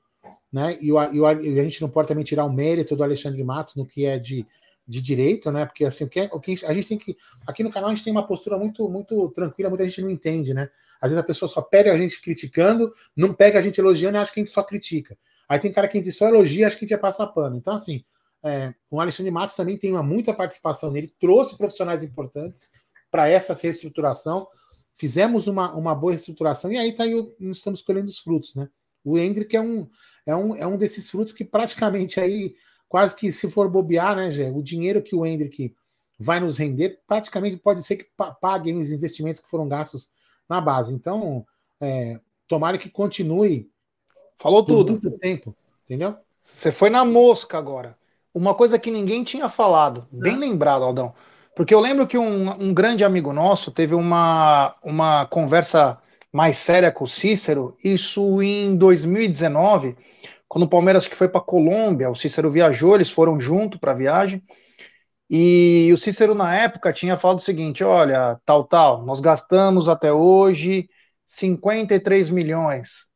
né? 0.52 0.76
E, 0.80 0.92
o, 0.92 1.02
e, 1.02 1.20
o, 1.20 1.32
e, 1.40 1.58
a 1.58 1.62
gente 1.62 1.80
não 1.80 1.88
pode 1.88 2.08
também 2.08 2.22
tirar 2.22 2.44
o 2.44 2.52
mérito 2.52 2.94
do 2.94 3.02
Alexandre 3.02 3.42
Matos 3.42 3.74
no 3.74 3.86
que 3.86 4.04
é 4.04 4.18
de, 4.18 4.46
de 4.86 5.00
direito, 5.00 5.50
né? 5.50 5.64
Porque 5.64 5.84
assim, 5.84 6.04
o 6.04 6.08
que, 6.08 6.20
é, 6.20 6.30
o 6.30 6.38
que 6.38 6.54
a 6.66 6.74
gente 6.74 6.88
tem 6.88 6.98
que. 6.98 7.16
Aqui 7.46 7.62
no 7.62 7.72
canal 7.72 7.88
a 7.88 7.94
gente 7.94 8.04
tem 8.04 8.12
uma 8.12 8.26
postura 8.26 8.58
muito, 8.58 8.86
muito 8.88 9.30
tranquila, 9.30 9.70
muita 9.70 9.84
gente 9.84 10.02
não 10.02 10.10
entende, 10.10 10.52
né? 10.52 10.68
Às 11.00 11.10
vezes 11.10 11.18
a 11.18 11.26
pessoa 11.26 11.48
só 11.48 11.62
pega 11.62 11.92
a 11.92 11.96
gente 11.96 12.20
criticando, 12.20 12.92
não 13.16 13.32
pega 13.32 13.58
a 13.58 13.62
gente 13.62 13.78
elogiando 13.80 14.18
e 14.18 14.20
acha 14.20 14.32
que 14.32 14.40
a 14.40 14.42
gente 14.42 14.52
só 14.52 14.62
critica. 14.62 15.16
Aí 15.52 15.58
tem 15.58 15.70
cara 15.70 15.86
que 15.86 15.98
gente 15.98 16.10
só 16.12 16.28
elogia, 16.28 16.66
acha 16.66 16.78
que 16.78 16.86
a 16.86 16.88
gente 16.88 16.98
vai 16.98 17.10
passar 17.10 17.26
pano. 17.26 17.54
Então, 17.58 17.74
assim, 17.74 18.02
é, 18.42 18.72
o 18.90 18.98
Alexandre 18.98 19.30
Matos 19.30 19.54
também 19.54 19.76
tem 19.76 19.92
uma 19.92 20.02
muita 20.02 20.32
participação 20.32 20.90
nele, 20.90 21.14
trouxe 21.20 21.58
profissionais 21.58 22.02
importantes 22.02 22.70
para 23.10 23.28
essa 23.28 23.52
reestruturação. 23.52 24.48
Fizemos 24.94 25.48
uma, 25.48 25.74
uma 25.74 25.94
boa 25.94 26.12
reestruturação 26.12 26.72
e 26.72 26.78
aí 26.78 26.94
tá 26.94 27.04
aí, 27.04 27.12
estamos 27.38 27.82
colhendo 27.82 28.06
os 28.06 28.18
frutos, 28.18 28.54
né? 28.54 28.66
O 29.04 29.18
Hendrick 29.18 29.54
é 29.54 29.60
um, 29.60 29.86
é 30.24 30.34
um, 30.34 30.56
é 30.56 30.66
um 30.66 30.78
desses 30.78 31.10
frutos 31.10 31.34
que 31.34 31.44
praticamente 31.44 32.18
aí, 32.18 32.54
quase 32.88 33.14
que 33.14 33.30
se 33.30 33.50
for 33.50 33.68
bobear, 33.68 34.16
né, 34.16 34.30
Gê, 34.30 34.48
o 34.48 34.62
dinheiro 34.62 35.02
que 35.02 35.14
o 35.14 35.26
Hendrick 35.26 35.76
vai 36.18 36.40
nos 36.40 36.56
render, 36.56 36.98
praticamente 37.06 37.58
pode 37.58 37.82
ser 37.82 37.96
que 37.96 38.06
paguem 38.40 38.80
os 38.80 38.90
investimentos 38.90 39.38
que 39.38 39.50
foram 39.50 39.68
gastos 39.68 40.12
na 40.48 40.62
base. 40.62 40.94
Então, 40.94 41.44
é, 41.78 42.18
tomara 42.48 42.78
que 42.78 42.88
continue. 42.88 43.70
Falou 44.42 44.64
tudo. 44.64 44.90
Muito 44.94 45.10
tempo, 45.18 45.54
entendeu? 45.84 46.16
Você 46.42 46.72
foi 46.72 46.90
na 46.90 47.04
mosca 47.04 47.56
agora. 47.56 47.96
Uma 48.34 48.56
coisa 48.56 48.76
que 48.76 48.90
ninguém 48.90 49.22
tinha 49.22 49.48
falado, 49.48 50.04
bem 50.10 50.36
lembrado, 50.36 50.82
Aldão. 50.82 51.14
Porque 51.54 51.72
eu 51.72 51.78
lembro 51.78 52.08
que 52.08 52.18
um, 52.18 52.50
um 52.60 52.74
grande 52.74 53.04
amigo 53.04 53.32
nosso 53.32 53.70
teve 53.70 53.94
uma, 53.94 54.74
uma 54.82 55.26
conversa 55.26 55.96
mais 56.32 56.58
séria 56.58 56.90
com 56.90 57.04
o 57.04 57.08
Cícero, 57.08 57.76
isso 57.84 58.42
em 58.42 58.74
2019, 58.74 59.96
quando 60.48 60.64
o 60.64 60.68
Palmeiras 60.68 61.06
que 61.06 61.14
foi 61.14 61.28
para 61.28 61.40
Colômbia, 61.40 62.10
o 62.10 62.16
Cícero 62.16 62.50
viajou, 62.50 62.96
eles 62.96 63.10
foram 63.10 63.38
junto 63.38 63.78
para 63.78 63.92
a 63.92 63.94
viagem. 63.94 64.42
E 65.30 65.88
o 65.92 65.96
Cícero, 65.96 66.34
na 66.34 66.52
época, 66.52 66.92
tinha 66.92 67.16
falado 67.16 67.38
o 67.38 67.42
seguinte: 67.42 67.84
olha, 67.84 68.40
tal, 68.44 68.64
tal, 68.64 69.04
nós 69.04 69.20
gastamos 69.20 69.88
até 69.88 70.12
hoje 70.12 70.88
53 71.26 72.28
milhões 72.28 73.11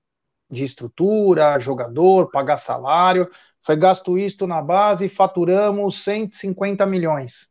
de 0.51 0.65
estrutura, 0.65 1.59
jogador, 1.59 2.31
pagar 2.31 2.57
salário. 2.57 3.31
Foi 3.63 3.77
gasto 3.77 4.17
isto 4.17 4.47
na 4.47 4.63
base 4.63 5.07
e 5.07 5.09
faturamos 5.09 6.03
150 6.03 6.87
milhões. 6.87 7.49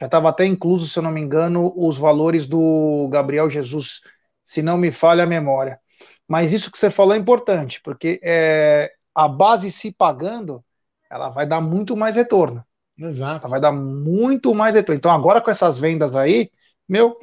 Já 0.00 0.06
estava 0.06 0.28
até 0.28 0.44
incluso, 0.44 0.88
se 0.88 0.98
eu 0.98 1.02
não 1.02 1.10
me 1.10 1.20
engano, 1.20 1.72
os 1.76 1.96
valores 1.96 2.46
do 2.46 3.08
Gabriel 3.10 3.48
Jesus, 3.48 4.00
se 4.44 4.60
não 4.60 4.76
me 4.76 4.90
falha 4.90 5.22
a 5.22 5.26
memória. 5.26 5.78
Mas 6.26 6.52
isso 6.52 6.70
que 6.70 6.78
você 6.78 6.90
falou 6.90 7.14
é 7.14 7.18
importante, 7.18 7.80
porque 7.82 8.20
é, 8.22 8.92
a 9.14 9.28
base 9.28 9.70
se 9.70 9.92
pagando, 9.92 10.64
ela 11.10 11.28
vai 11.28 11.46
dar 11.46 11.60
muito 11.60 11.96
mais 11.96 12.16
retorno. 12.16 12.64
Exato. 12.98 13.48
Vai 13.48 13.60
dar 13.60 13.72
muito 13.72 14.54
mais 14.54 14.74
retorno. 14.74 14.98
Então, 14.98 15.12
agora 15.12 15.40
com 15.40 15.50
essas 15.50 15.78
vendas 15.78 16.14
aí, 16.14 16.50
meu, 16.88 17.18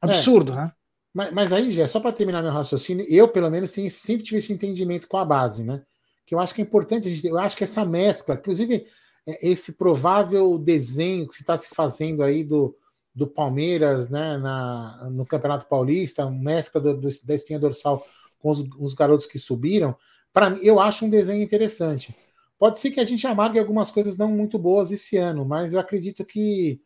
absurdo, 0.00 0.52
é. 0.52 0.56
né? 0.56 0.72
Mas, 1.16 1.32
mas 1.32 1.50
aí, 1.50 1.70
já 1.70 1.88
só 1.88 1.98
para 1.98 2.12
terminar 2.12 2.42
meu 2.42 2.52
raciocínio, 2.52 3.06
eu, 3.08 3.26
pelo 3.26 3.50
menos, 3.50 3.72
tenho, 3.72 3.90
sempre 3.90 4.22
tive 4.22 4.36
esse 4.36 4.52
entendimento 4.52 5.08
com 5.08 5.16
a 5.16 5.24
base, 5.24 5.64
né? 5.64 5.82
Que 6.26 6.34
eu 6.34 6.38
acho 6.38 6.54
que 6.54 6.60
é 6.60 6.64
importante, 6.64 7.08
a 7.08 7.10
gente, 7.10 7.26
eu 7.26 7.38
acho 7.38 7.56
que 7.56 7.64
essa 7.64 7.86
mescla, 7.86 8.34
inclusive 8.34 8.86
é, 9.26 9.48
esse 9.48 9.72
provável 9.72 10.58
desenho 10.58 11.26
que 11.26 11.32
se 11.32 11.40
está 11.40 11.56
se 11.56 11.74
fazendo 11.74 12.22
aí 12.22 12.44
do, 12.44 12.76
do 13.14 13.26
Palmeiras 13.26 14.10
né, 14.10 14.36
na, 14.36 15.08
no 15.10 15.24
Campeonato 15.24 15.64
Paulista, 15.66 16.28
mescla 16.30 16.82
do, 16.82 17.00
do, 17.00 17.08
da 17.24 17.34
espinha 17.34 17.58
dorsal 17.58 18.06
com 18.38 18.50
os, 18.50 18.60
os 18.78 18.92
garotos 18.92 19.24
que 19.24 19.38
subiram, 19.38 19.96
para 20.34 20.50
mim, 20.50 20.60
eu 20.62 20.78
acho 20.78 21.06
um 21.06 21.08
desenho 21.08 21.42
interessante. 21.42 22.14
Pode 22.58 22.78
ser 22.78 22.90
que 22.90 23.00
a 23.00 23.04
gente 23.06 23.26
amargue 23.26 23.58
algumas 23.58 23.90
coisas 23.90 24.18
não 24.18 24.28
muito 24.28 24.58
boas 24.58 24.92
esse 24.92 25.16
ano, 25.16 25.46
mas 25.46 25.72
eu 25.72 25.80
acredito 25.80 26.26
que, 26.26 26.78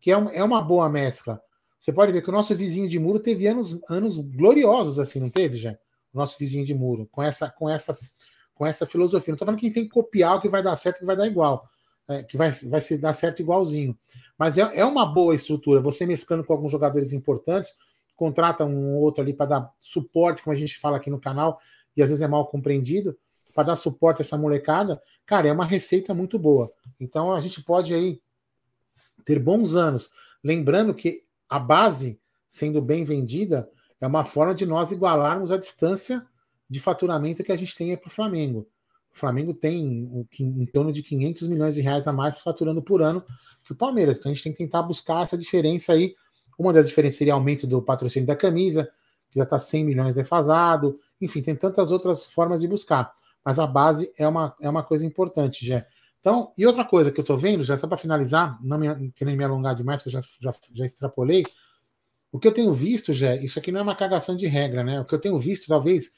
que 0.00 0.10
é, 0.10 0.16
um, 0.16 0.30
é 0.30 0.42
uma 0.42 0.62
boa 0.62 0.88
mescla. 0.88 1.38
Você 1.84 1.92
pode 1.92 2.12
ver 2.12 2.22
que 2.22 2.30
o 2.30 2.32
nosso 2.32 2.54
vizinho 2.54 2.88
de 2.88 2.98
muro 2.98 3.20
teve 3.20 3.46
anos, 3.46 3.78
anos 3.90 4.16
gloriosos, 4.16 4.98
assim, 4.98 5.20
não 5.20 5.28
teve, 5.28 5.58
já? 5.58 5.72
O 6.14 6.16
nosso 6.16 6.34
vizinho 6.38 6.64
de 6.64 6.74
muro, 6.74 7.06
com 7.12 7.22
essa, 7.22 7.50
com 7.50 7.68
essa, 7.68 7.94
com 8.54 8.64
essa 8.64 8.86
filosofia. 8.86 9.32
Não 9.32 9.34
estou 9.34 9.44
falando 9.44 9.60
que 9.60 9.70
tem 9.70 9.84
que 9.84 9.90
copiar 9.90 10.34
o 10.34 10.40
que 10.40 10.48
vai 10.48 10.62
dar 10.62 10.74
certo, 10.76 11.00
que 11.00 11.04
vai 11.04 11.14
dar 11.14 11.26
igual, 11.26 11.68
é, 12.08 12.22
que 12.22 12.38
vai, 12.38 12.50
vai 12.70 12.80
se 12.80 12.96
dar 12.96 13.12
certo 13.12 13.42
igualzinho. 13.42 13.94
Mas 14.38 14.56
é, 14.56 14.62
é 14.62 14.82
uma 14.82 15.04
boa 15.04 15.34
estrutura. 15.34 15.78
Você 15.82 16.06
mesclando 16.06 16.42
com 16.42 16.54
alguns 16.54 16.72
jogadores 16.72 17.12
importantes, 17.12 17.74
contrata 18.16 18.64
um 18.64 18.94
ou 18.94 19.02
outro 19.02 19.22
ali 19.22 19.34
para 19.34 19.44
dar 19.44 19.70
suporte, 19.78 20.42
como 20.42 20.56
a 20.56 20.58
gente 20.58 20.78
fala 20.78 20.96
aqui 20.96 21.10
no 21.10 21.20
canal, 21.20 21.60
e 21.94 22.02
às 22.02 22.08
vezes 22.08 22.22
é 22.22 22.26
mal 22.26 22.46
compreendido 22.46 23.14
para 23.54 23.64
dar 23.64 23.76
suporte 23.76 24.22
a 24.22 24.24
essa 24.24 24.38
molecada, 24.38 25.02
cara, 25.26 25.48
é 25.48 25.52
uma 25.52 25.66
receita 25.66 26.14
muito 26.14 26.38
boa. 26.38 26.72
Então 26.98 27.30
a 27.30 27.42
gente 27.42 27.62
pode 27.62 27.92
aí 27.92 28.22
ter 29.22 29.38
bons 29.38 29.74
anos. 29.74 30.08
Lembrando 30.42 30.94
que 30.94 31.24
a 31.54 31.58
base, 31.60 32.18
sendo 32.48 32.82
bem 32.82 33.04
vendida, 33.04 33.70
é 34.00 34.06
uma 34.08 34.24
forma 34.24 34.52
de 34.52 34.66
nós 34.66 34.90
igualarmos 34.90 35.52
a 35.52 35.56
distância 35.56 36.26
de 36.68 36.80
faturamento 36.80 37.44
que 37.44 37.52
a 37.52 37.56
gente 37.56 37.76
tem 37.76 37.96
para 37.96 38.08
o 38.08 38.10
Flamengo. 38.10 38.66
O 39.12 39.16
Flamengo 39.16 39.54
tem 39.54 40.26
em 40.40 40.66
torno 40.66 40.92
de 40.92 41.00
500 41.00 41.46
milhões 41.46 41.76
de 41.76 41.80
reais 41.80 42.08
a 42.08 42.12
mais 42.12 42.40
faturando 42.40 42.82
por 42.82 43.00
ano 43.00 43.24
que 43.62 43.70
o 43.70 43.76
Palmeiras. 43.76 44.18
Então 44.18 44.32
a 44.32 44.34
gente 44.34 44.42
tem 44.42 44.52
que 44.52 44.58
tentar 44.58 44.82
buscar 44.82 45.22
essa 45.22 45.38
diferença 45.38 45.92
aí. 45.92 46.16
Uma 46.58 46.72
das 46.72 46.88
diferenças 46.88 47.18
seria 47.18 47.34
aumento 47.34 47.68
do 47.68 47.80
patrocínio 47.80 48.26
da 48.26 48.34
camisa, 48.34 48.90
que 49.30 49.38
já 49.38 49.44
está 49.44 49.56
100 49.56 49.84
milhões 49.84 50.14
defasado. 50.16 50.98
Enfim, 51.20 51.40
tem 51.40 51.54
tantas 51.54 51.92
outras 51.92 52.26
formas 52.26 52.62
de 52.62 52.66
buscar 52.66 53.12
mas 53.44 53.58
a 53.58 53.66
base 53.66 54.10
é 54.18 54.26
uma, 54.26 54.56
é 54.60 54.68
uma 54.68 54.82
coisa 54.82 55.04
importante, 55.04 55.66
já. 55.66 55.84
Então, 56.24 56.50
e 56.56 56.66
outra 56.66 56.86
coisa 56.86 57.12
que 57.12 57.20
eu 57.20 57.22
estou 57.22 57.36
vendo, 57.36 57.62
já 57.62 57.76
só 57.76 57.86
para 57.86 57.98
finalizar, 57.98 58.58
não 58.64 58.78
me, 58.78 59.12
querendo 59.12 59.36
me 59.36 59.44
alongar 59.44 59.74
demais, 59.74 60.00
que 60.00 60.08
eu 60.08 60.12
já, 60.12 60.22
já, 60.40 60.54
já 60.72 60.82
extrapolei, 60.82 61.44
o 62.32 62.38
que 62.38 62.48
eu 62.48 62.52
tenho 62.52 62.72
visto, 62.72 63.12
já, 63.12 63.36
isso 63.36 63.58
aqui 63.58 63.70
não 63.70 63.80
é 63.80 63.82
uma 63.82 63.94
cagação 63.94 64.34
de 64.34 64.46
regra, 64.46 64.82
né? 64.82 64.98
O 64.98 65.04
que 65.04 65.14
eu 65.14 65.20
tenho 65.20 65.38
visto, 65.38 65.68
talvez, 65.68 66.12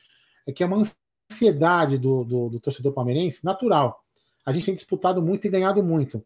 é 0.47 0.53
que 0.53 0.63
é 0.63 0.67
uma 0.67 0.81
ansiedade 1.29 1.99
do, 1.99 2.23
do, 2.23 2.49
do 2.51 2.61
torcedor 2.61 2.93
palmeirense 2.93 3.45
natural. 3.45 4.01
A 4.45 4.53
gente 4.53 4.67
tem 4.67 4.75
disputado 4.77 5.21
muito 5.21 5.45
e 5.45 5.51
ganhado 5.51 5.83
muito. 5.83 6.25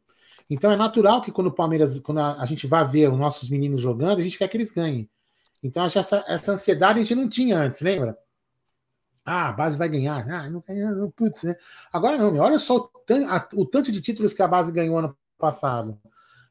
Então 0.50 0.70
é 0.70 0.76
natural 0.76 1.22
que 1.22 1.32
quando 1.32 1.46
o 1.46 1.52
Palmeiras, 1.52 1.98
quando 2.00 2.18
a, 2.18 2.38
a, 2.38 2.44
gente 2.44 2.66
vai 2.66 2.84
ver 2.84 3.10
os 3.10 3.18
nossos 3.18 3.48
meninos 3.48 3.80
jogando, 3.80 4.20
a 4.20 4.22
gente 4.22 4.36
quer 4.36 4.46
que 4.48 4.58
eles 4.58 4.72
ganhem. 4.72 5.08
Então 5.62 5.82
essa, 5.86 6.22
essa 6.28 6.52
ansiedade 6.52 6.98
a 6.98 7.02
gente 7.02 7.14
não 7.14 7.30
tinha 7.30 7.56
antes, 7.56 7.80
lembra? 7.80 8.14
Ah, 9.32 9.50
a 9.50 9.52
base 9.52 9.78
vai 9.78 9.88
ganhar. 9.88 10.28
Ah, 10.28 10.50
não 10.50 10.60
ganha, 10.60 10.90
putz, 11.14 11.44
né? 11.44 11.54
Agora 11.92 12.18
não, 12.18 12.36
olha 12.36 12.58
só 12.58 12.78
o 12.78 12.80
tanto, 12.80 13.28
a, 13.28 13.48
o 13.54 13.64
tanto, 13.64 13.92
de 13.92 14.00
títulos 14.00 14.32
que 14.32 14.42
a 14.42 14.48
base 14.48 14.72
ganhou 14.72 14.98
ano 14.98 15.16
passado. 15.38 15.96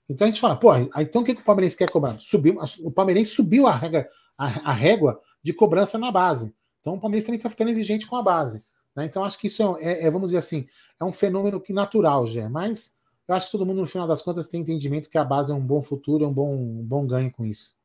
Então 0.07 0.25
a 0.25 0.31
gente 0.31 0.39
fala, 0.39 0.55
pô, 0.55 0.74
então 0.98 1.21
o 1.21 1.25
que, 1.25 1.36
que 1.36 1.41
o 1.41 1.43
Palmeirense 1.43 1.75
quer 1.75 1.91
cobrar? 1.91 2.17
Subiu, 2.21 2.57
o 2.86 2.89
Palmeirense 2.89 3.31
subiu 3.31 3.67
a, 3.67 3.75
regra, 3.75 4.07
a, 4.38 4.71
a 4.71 4.74
régua 4.74 5.19
de 5.43 5.51
cobrança 5.51 5.98
na 5.98 6.09
base. 6.09 6.55
Então 6.79 6.93
o 6.93 7.00
Palmeirense 7.01 7.27
também 7.27 7.38
está 7.38 7.50
ficando 7.50 7.69
exigente 7.69 8.07
com 8.07 8.15
a 8.15 8.24
base. 8.24 8.63
Né? 8.95 9.03
Então 9.03 9.25
acho 9.25 9.38
que 9.38 9.48
isso 9.48 9.77
é, 9.81 10.05
é, 10.05 10.09
vamos 10.09 10.29
dizer 10.29 10.38
assim, 10.38 10.65
é 11.01 11.03
um 11.03 11.12
fenômeno 11.12 11.59
que 11.59 11.74
natural, 11.74 12.25
já. 12.25 12.48
Mas 12.50 12.95
eu 13.27 13.36
acho 13.36 13.48
que 13.48 13.51
todo 13.51 13.65
mundo, 13.65 13.81
no 13.81 13.88
final 13.88 14.07
das 14.07 14.21
contas, 14.21 14.48
tem 14.48 14.62
entendimento 14.62 15.09
que 15.09 15.17
a 15.17 15.25
base 15.25 15.51
é 15.51 15.55
um 15.55 15.59
bom 15.59 15.81
futuro, 15.81 16.24
é 16.24 16.27
um 16.29 16.33
bom, 16.33 16.55
um 16.55 16.81
bom 16.81 17.05
ganho 17.05 17.29
com 17.29 17.45
isso. 17.45 17.75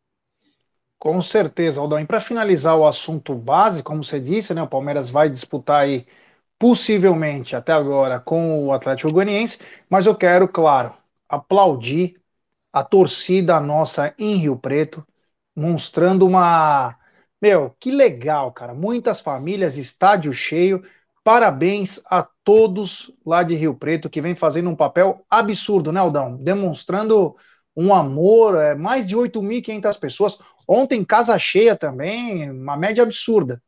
Com 0.98 1.20
certeza, 1.20 1.80
Aldão. 1.80 2.00
E 2.00 2.06
para 2.06 2.20
finalizar 2.20 2.76
o 2.76 2.86
assunto 2.86 3.34
base, 3.34 3.82
como 3.82 4.02
você 4.02 4.18
disse, 4.20 4.54
né, 4.54 4.62
o 4.62 4.68
Palmeiras 4.68 5.10
vai 5.10 5.28
disputar 5.28 5.82
aí 5.82 6.06
possivelmente 6.58 7.56
até 7.56 7.72
agora 7.72 8.20
com 8.20 8.66
o 8.66 8.72
Atlético 8.72 9.12
Goianiense, 9.12 9.58
mas 9.90 10.06
eu 10.06 10.16
quero, 10.16 10.48
claro, 10.48 10.94
aplaudir 11.28 12.20
a 12.72 12.84
torcida 12.84 13.60
nossa 13.60 14.14
em 14.18 14.36
Rio 14.36 14.56
Preto, 14.58 15.06
mostrando 15.56 16.26
uma, 16.26 16.96
meu, 17.40 17.74
que 17.80 17.90
legal, 17.90 18.52
cara. 18.52 18.74
Muitas 18.74 19.20
famílias, 19.20 19.76
estádio 19.76 20.32
cheio. 20.32 20.82
Parabéns 21.22 22.00
a 22.06 22.22
todos 22.44 23.10
lá 23.24 23.42
de 23.42 23.54
Rio 23.54 23.74
Preto 23.74 24.10
que 24.10 24.20
vem 24.20 24.34
fazendo 24.34 24.68
um 24.70 24.76
papel 24.76 25.24
absurdo, 25.30 25.90
né, 25.92 26.00
Aldão? 26.00 26.36
Demonstrando 26.36 27.36
um 27.76 27.92
amor, 27.94 28.56
é, 28.56 28.74
mais 28.74 29.08
de 29.08 29.16
8.500 29.16 29.96
pessoas. 29.96 30.38
Ontem, 30.66 31.04
casa 31.04 31.38
cheia 31.38 31.76
também, 31.76 32.50
uma 32.50 32.76
média 32.76 33.02
absurda. 33.02 33.62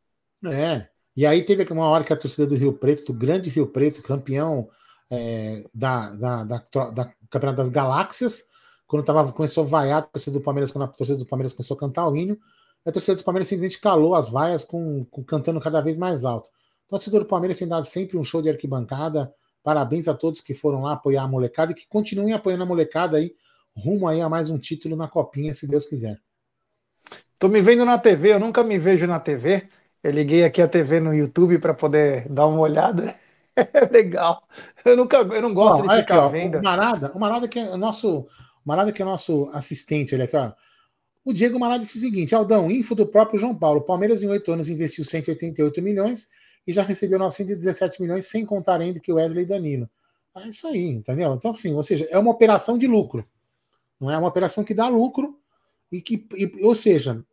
É. 0.45 0.87
E 1.15 1.25
aí 1.25 1.43
teve 1.43 1.63
uma 1.71 1.87
hora 1.87 2.03
que 2.03 2.13
a 2.13 2.17
torcida 2.17 2.45
do 2.45 2.55
Rio 2.55 2.73
Preto, 2.73 3.11
do 3.11 3.17
grande 3.17 3.49
Rio 3.49 3.67
Preto, 3.67 4.03
campeão 4.03 4.69
é, 5.09 5.63
da, 5.73 6.11
da, 6.11 6.43
da, 6.43 6.63
da, 6.91 7.13
Campeonato 7.29 7.57
das 7.57 7.69
Galáxias, 7.69 8.43
quando 8.85 9.03
tava, 9.03 9.31
começou 9.31 9.63
a 9.63 9.67
vaiar 9.67 9.99
a 9.99 10.01
torcida 10.03 10.37
do 10.37 10.43
Palmeiras, 10.43 10.71
quando 10.71 10.85
a 10.85 10.87
torcida 10.87 11.17
do 11.17 11.25
Palmeiras 11.25 11.53
começou 11.53 11.75
a 11.75 11.79
cantar 11.79 12.07
o 12.07 12.15
hino, 12.15 12.37
a 12.85 12.91
torcida 12.91 13.17
do 13.17 13.23
Palmeiras 13.23 13.47
simplesmente 13.47 13.81
calou 13.81 14.15
as 14.15 14.29
vaias 14.29 14.63
com, 14.63 15.03
com 15.05 15.23
cantando 15.23 15.59
cada 15.59 15.81
vez 15.81 15.97
mais 15.97 16.23
alto. 16.23 16.49
Torcida 16.87 17.19
do 17.19 17.25
Palmeiras 17.25 17.57
tem 17.57 17.67
dado 17.67 17.83
sempre 17.83 18.17
um 18.17 18.23
show 18.23 18.41
de 18.41 18.49
arquibancada. 18.49 19.33
Parabéns 19.61 20.07
a 20.07 20.13
todos 20.13 20.39
que 20.39 20.53
foram 20.53 20.83
lá 20.83 20.93
apoiar 20.93 21.23
a 21.23 21.27
molecada 21.27 21.73
e 21.73 21.75
que 21.75 21.85
continuem 21.87 22.33
apoiando 22.33 22.63
a 22.63 22.65
molecada 22.65 23.17
aí, 23.17 23.35
rumo 23.75 24.07
aí 24.07 24.21
a 24.21 24.29
mais 24.29 24.49
um 24.49 24.57
título 24.57 24.95
na 24.95 25.07
Copinha, 25.07 25.53
se 25.53 25.67
Deus 25.67 25.85
quiser. 25.85 26.17
Tô 27.39 27.47
me 27.47 27.61
vendo 27.61 27.85
na 27.85 27.97
TV, 27.97 28.33
eu 28.33 28.39
nunca 28.39 28.63
me 28.63 28.79
vejo 28.79 29.05
na 29.05 29.19
TV. 29.19 29.67
Eu 30.03 30.11
liguei 30.11 30.43
aqui 30.43 30.61
a 30.61 30.67
TV 30.67 30.99
no 30.99 31.13
YouTube 31.13 31.59
para 31.59 31.73
poder 31.73 32.27
dar 32.29 32.47
uma 32.47 32.59
olhada. 32.59 33.15
É 33.73 33.87
legal. 33.91 34.47
Eu 34.85 34.95
nunca, 34.95 35.17
eu 35.17 35.41
não 35.41 35.51
gosto 35.51 35.81
de 35.81 35.89
ficar 35.89 35.97
aqui, 35.97 36.13
ó, 36.13 36.29
vendo. 36.29 36.59
O 36.59 36.63
Marada, 36.63 37.11
o 37.15 37.19
Marada 37.19 37.47
que 37.47 37.57
é 37.57 37.75
nosso, 37.75 38.19
o 38.19 38.27
Marada 38.63 38.91
que 38.91 39.01
é 39.01 39.05
nosso 39.05 39.49
assistente, 39.51 40.13
ele 40.13 40.21
aqui, 40.21 40.37
ó. 40.37 40.53
O 41.25 41.33
Diego 41.33 41.59
Marada 41.59 41.79
disse 41.79 41.97
o 41.97 41.99
seguinte: 41.99 42.35
Aldão, 42.35 42.69
info 42.69 42.93
do 42.93 43.07
próprio 43.07 43.39
João 43.39 43.55
Paulo. 43.55 43.81
Palmeiras 43.81 44.21
em 44.21 44.29
oito 44.29 44.51
anos 44.51 44.69
investiu 44.69 45.03
188 45.03 45.81
milhões 45.81 46.27
e 46.67 46.71
já 46.71 46.83
recebeu 46.83 47.17
917 47.17 47.99
milhões, 47.99 48.27
sem 48.27 48.45
contar 48.45 48.79
ainda 48.79 48.99
que 48.99 49.11
o 49.11 49.15
Wesley 49.15 49.43
e 49.43 49.47
Danilo. 49.47 49.89
É 50.35 50.47
isso 50.47 50.67
aí, 50.67 50.87
entendeu? 50.89 51.33
Então, 51.33 51.51
assim, 51.51 51.73
ou 51.73 51.81
seja, 51.81 52.07
é 52.11 52.19
uma 52.19 52.29
operação 52.29 52.77
de 52.77 52.85
lucro. 52.85 53.27
Não 53.99 54.11
é 54.11 54.17
uma 54.17 54.27
operação 54.27 54.63
que 54.63 54.73
dá 54.73 54.87
lucro, 54.87 55.39
e 55.91 56.01
que, 56.01 56.27
e, 56.35 56.63
ou 56.63 56.75
seja, 56.75 57.23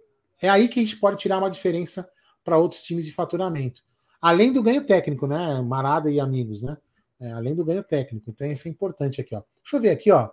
é 0.42 0.48
aí 0.48 0.68
que 0.68 0.80
a 0.80 0.82
gente 0.82 0.96
pode 0.96 1.16
tirar 1.16 1.38
uma 1.38 1.50
diferença 1.50 2.08
para 2.42 2.58
outros 2.58 2.82
times 2.82 3.04
de 3.04 3.12
faturamento. 3.12 3.82
Além 4.20 4.52
do 4.52 4.62
ganho 4.62 4.86
técnico, 4.86 5.26
né? 5.26 5.60
Marada 5.62 6.10
e 6.10 6.18
amigos, 6.20 6.62
né? 6.62 6.76
É, 7.20 7.32
além 7.32 7.54
do 7.54 7.64
ganho 7.64 7.82
técnico. 7.82 8.30
Então, 8.30 8.46
isso 8.46 8.68
é 8.68 8.70
importante 8.70 9.20
aqui, 9.20 9.34
ó. 9.34 9.42
Deixa 9.62 9.76
eu 9.76 9.80
ver 9.80 9.90
aqui, 9.90 10.10
ó. 10.10 10.30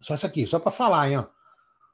Só 0.00 0.14
isso 0.14 0.26
aqui, 0.26 0.46
só 0.46 0.58
para 0.58 0.70
falar, 0.70 1.10
hein, 1.10 1.18
ó. 1.18 1.26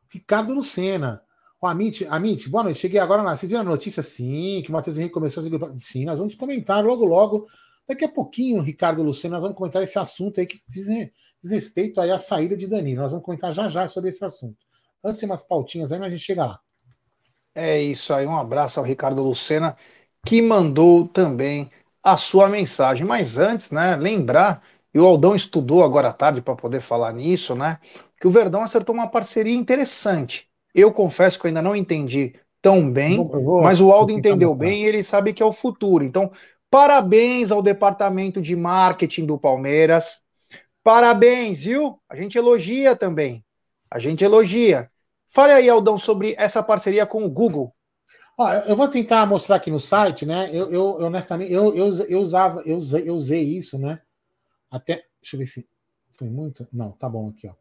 Ricardo 0.08 0.52
Lucena. 0.52 1.22
Ó, 1.60 1.66
Amit, 1.66 2.06
Amit, 2.06 2.48
boa 2.48 2.64
noite. 2.64 2.78
Cheguei 2.78 3.00
agora 3.00 3.22
na. 3.22 3.32
A 3.32 3.62
notícia? 3.64 4.02
Sim, 4.02 4.60
que 4.62 4.70
o 4.70 4.72
Matheus 4.72 4.98
Henrique 4.98 5.14
começou 5.14 5.40
a 5.40 5.44
seguir. 5.44 5.58
Sim, 5.78 6.04
nós 6.04 6.18
vamos 6.18 6.34
comentar 6.34 6.84
logo, 6.84 7.04
logo. 7.04 7.46
Daqui 7.88 8.04
a 8.04 8.08
pouquinho, 8.08 8.60
Ricardo 8.60 9.02
Luciano, 9.02 9.34
nós 9.34 9.42
vamos 9.42 9.56
comentar 9.56 9.82
esse 9.82 9.98
assunto 9.98 10.40
aí 10.40 10.46
que 10.46 10.60
diz, 10.68 10.86
diz 11.40 11.50
respeito 11.50 12.00
aí 12.00 12.10
à 12.10 12.18
saída 12.18 12.56
de 12.56 12.66
Danilo. 12.66 13.02
Nós 13.02 13.12
vamos 13.12 13.24
comentar 13.24 13.52
já 13.52 13.68
já 13.68 13.86
sobre 13.86 14.10
esse 14.10 14.24
assunto. 14.24 14.65
Tem 15.14 15.28
umas 15.28 15.46
pautinhas 15.46 15.92
aí, 15.92 15.98
mas 15.98 16.08
a 16.08 16.10
gente 16.10 16.24
chega 16.24 16.46
lá. 16.46 16.60
É 17.54 17.80
isso 17.80 18.12
aí, 18.12 18.26
um 18.26 18.36
abraço 18.36 18.78
ao 18.78 18.84
Ricardo 18.84 19.22
Lucena, 19.22 19.76
que 20.24 20.42
mandou 20.42 21.08
também 21.08 21.70
a 22.02 22.16
sua 22.16 22.48
mensagem. 22.48 23.06
Mas 23.06 23.38
antes, 23.38 23.70
né, 23.70 23.96
lembrar, 23.96 24.62
e 24.92 24.98
o 24.98 25.06
Aldão 25.06 25.34
estudou 25.34 25.82
agora 25.82 26.08
à 26.08 26.12
tarde 26.12 26.42
para 26.42 26.54
poder 26.54 26.80
falar 26.80 27.12
nisso, 27.12 27.54
né, 27.54 27.78
que 28.20 28.26
o 28.26 28.30
Verdão 28.30 28.62
acertou 28.62 28.94
uma 28.94 29.08
parceria 29.08 29.54
interessante. 29.54 30.48
Eu 30.74 30.92
confesso 30.92 31.38
que 31.38 31.46
eu 31.46 31.48
ainda 31.48 31.62
não 31.62 31.74
entendi 31.74 32.34
tão 32.60 32.90
bem, 32.90 33.16
vou, 33.16 33.62
mas 33.62 33.80
o 33.80 33.90
Aldo 33.90 34.12
entendeu 34.12 34.54
bem 34.54 34.82
e 34.84 34.86
ele 34.86 35.02
sabe 35.02 35.32
que 35.32 35.42
é 35.42 35.46
o 35.46 35.52
futuro. 35.52 36.04
Então, 36.04 36.30
parabéns 36.70 37.50
ao 37.50 37.62
departamento 37.62 38.42
de 38.42 38.54
marketing 38.54 39.24
do 39.24 39.38
Palmeiras. 39.38 40.20
Parabéns, 40.82 41.64
viu? 41.64 41.98
A 42.08 42.16
gente 42.16 42.36
elogia 42.36 42.94
também. 42.94 43.44
A 43.90 43.98
gente 43.98 44.22
elogia. 44.24 44.90
Fale 45.30 45.52
aí, 45.52 45.68
Aldão, 45.68 45.98
sobre 45.98 46.34
essa 46.38 46.62
parceria 46.62 47.06
com 47.06 47.24
o 47.24 47.30
Google. 47.30 47.74
Eu 48.66 48.76
vou 48.76 48.86
tentar 48.86 49.24
mostrar 49.26 49.56
aqui 49.56 49.70
no 49.70 49.80
site, 49.80 50.26
né? 50.26 50.50
Eu, 50.52 50.70
eu 50.70 50.84
honestamente, 51.06 51.50
eu, 51.50 51.74
eu, 51.74 51.94
eu 52.06 52.20
usava, 52.20 52.60
eu 52.66 52.76
usei, 52.76 53.08
eu 53.08 53.14
usei 53.14 53.42
isso, 53.42 53.78
né? 53.78 54.00
Até, 54.70 55.04
deixa 55.22 55.36
eu 55.36 55.38
ver 55.38 55.46
se 55.46 55.66
foi 56.10 56.28
muito. 56.28 56.68
Não, 56.70 56.92
tá 56.92 57.08
bom 57.08 57.28
aqui, 57.28 57.48
ó. 57.48 57.54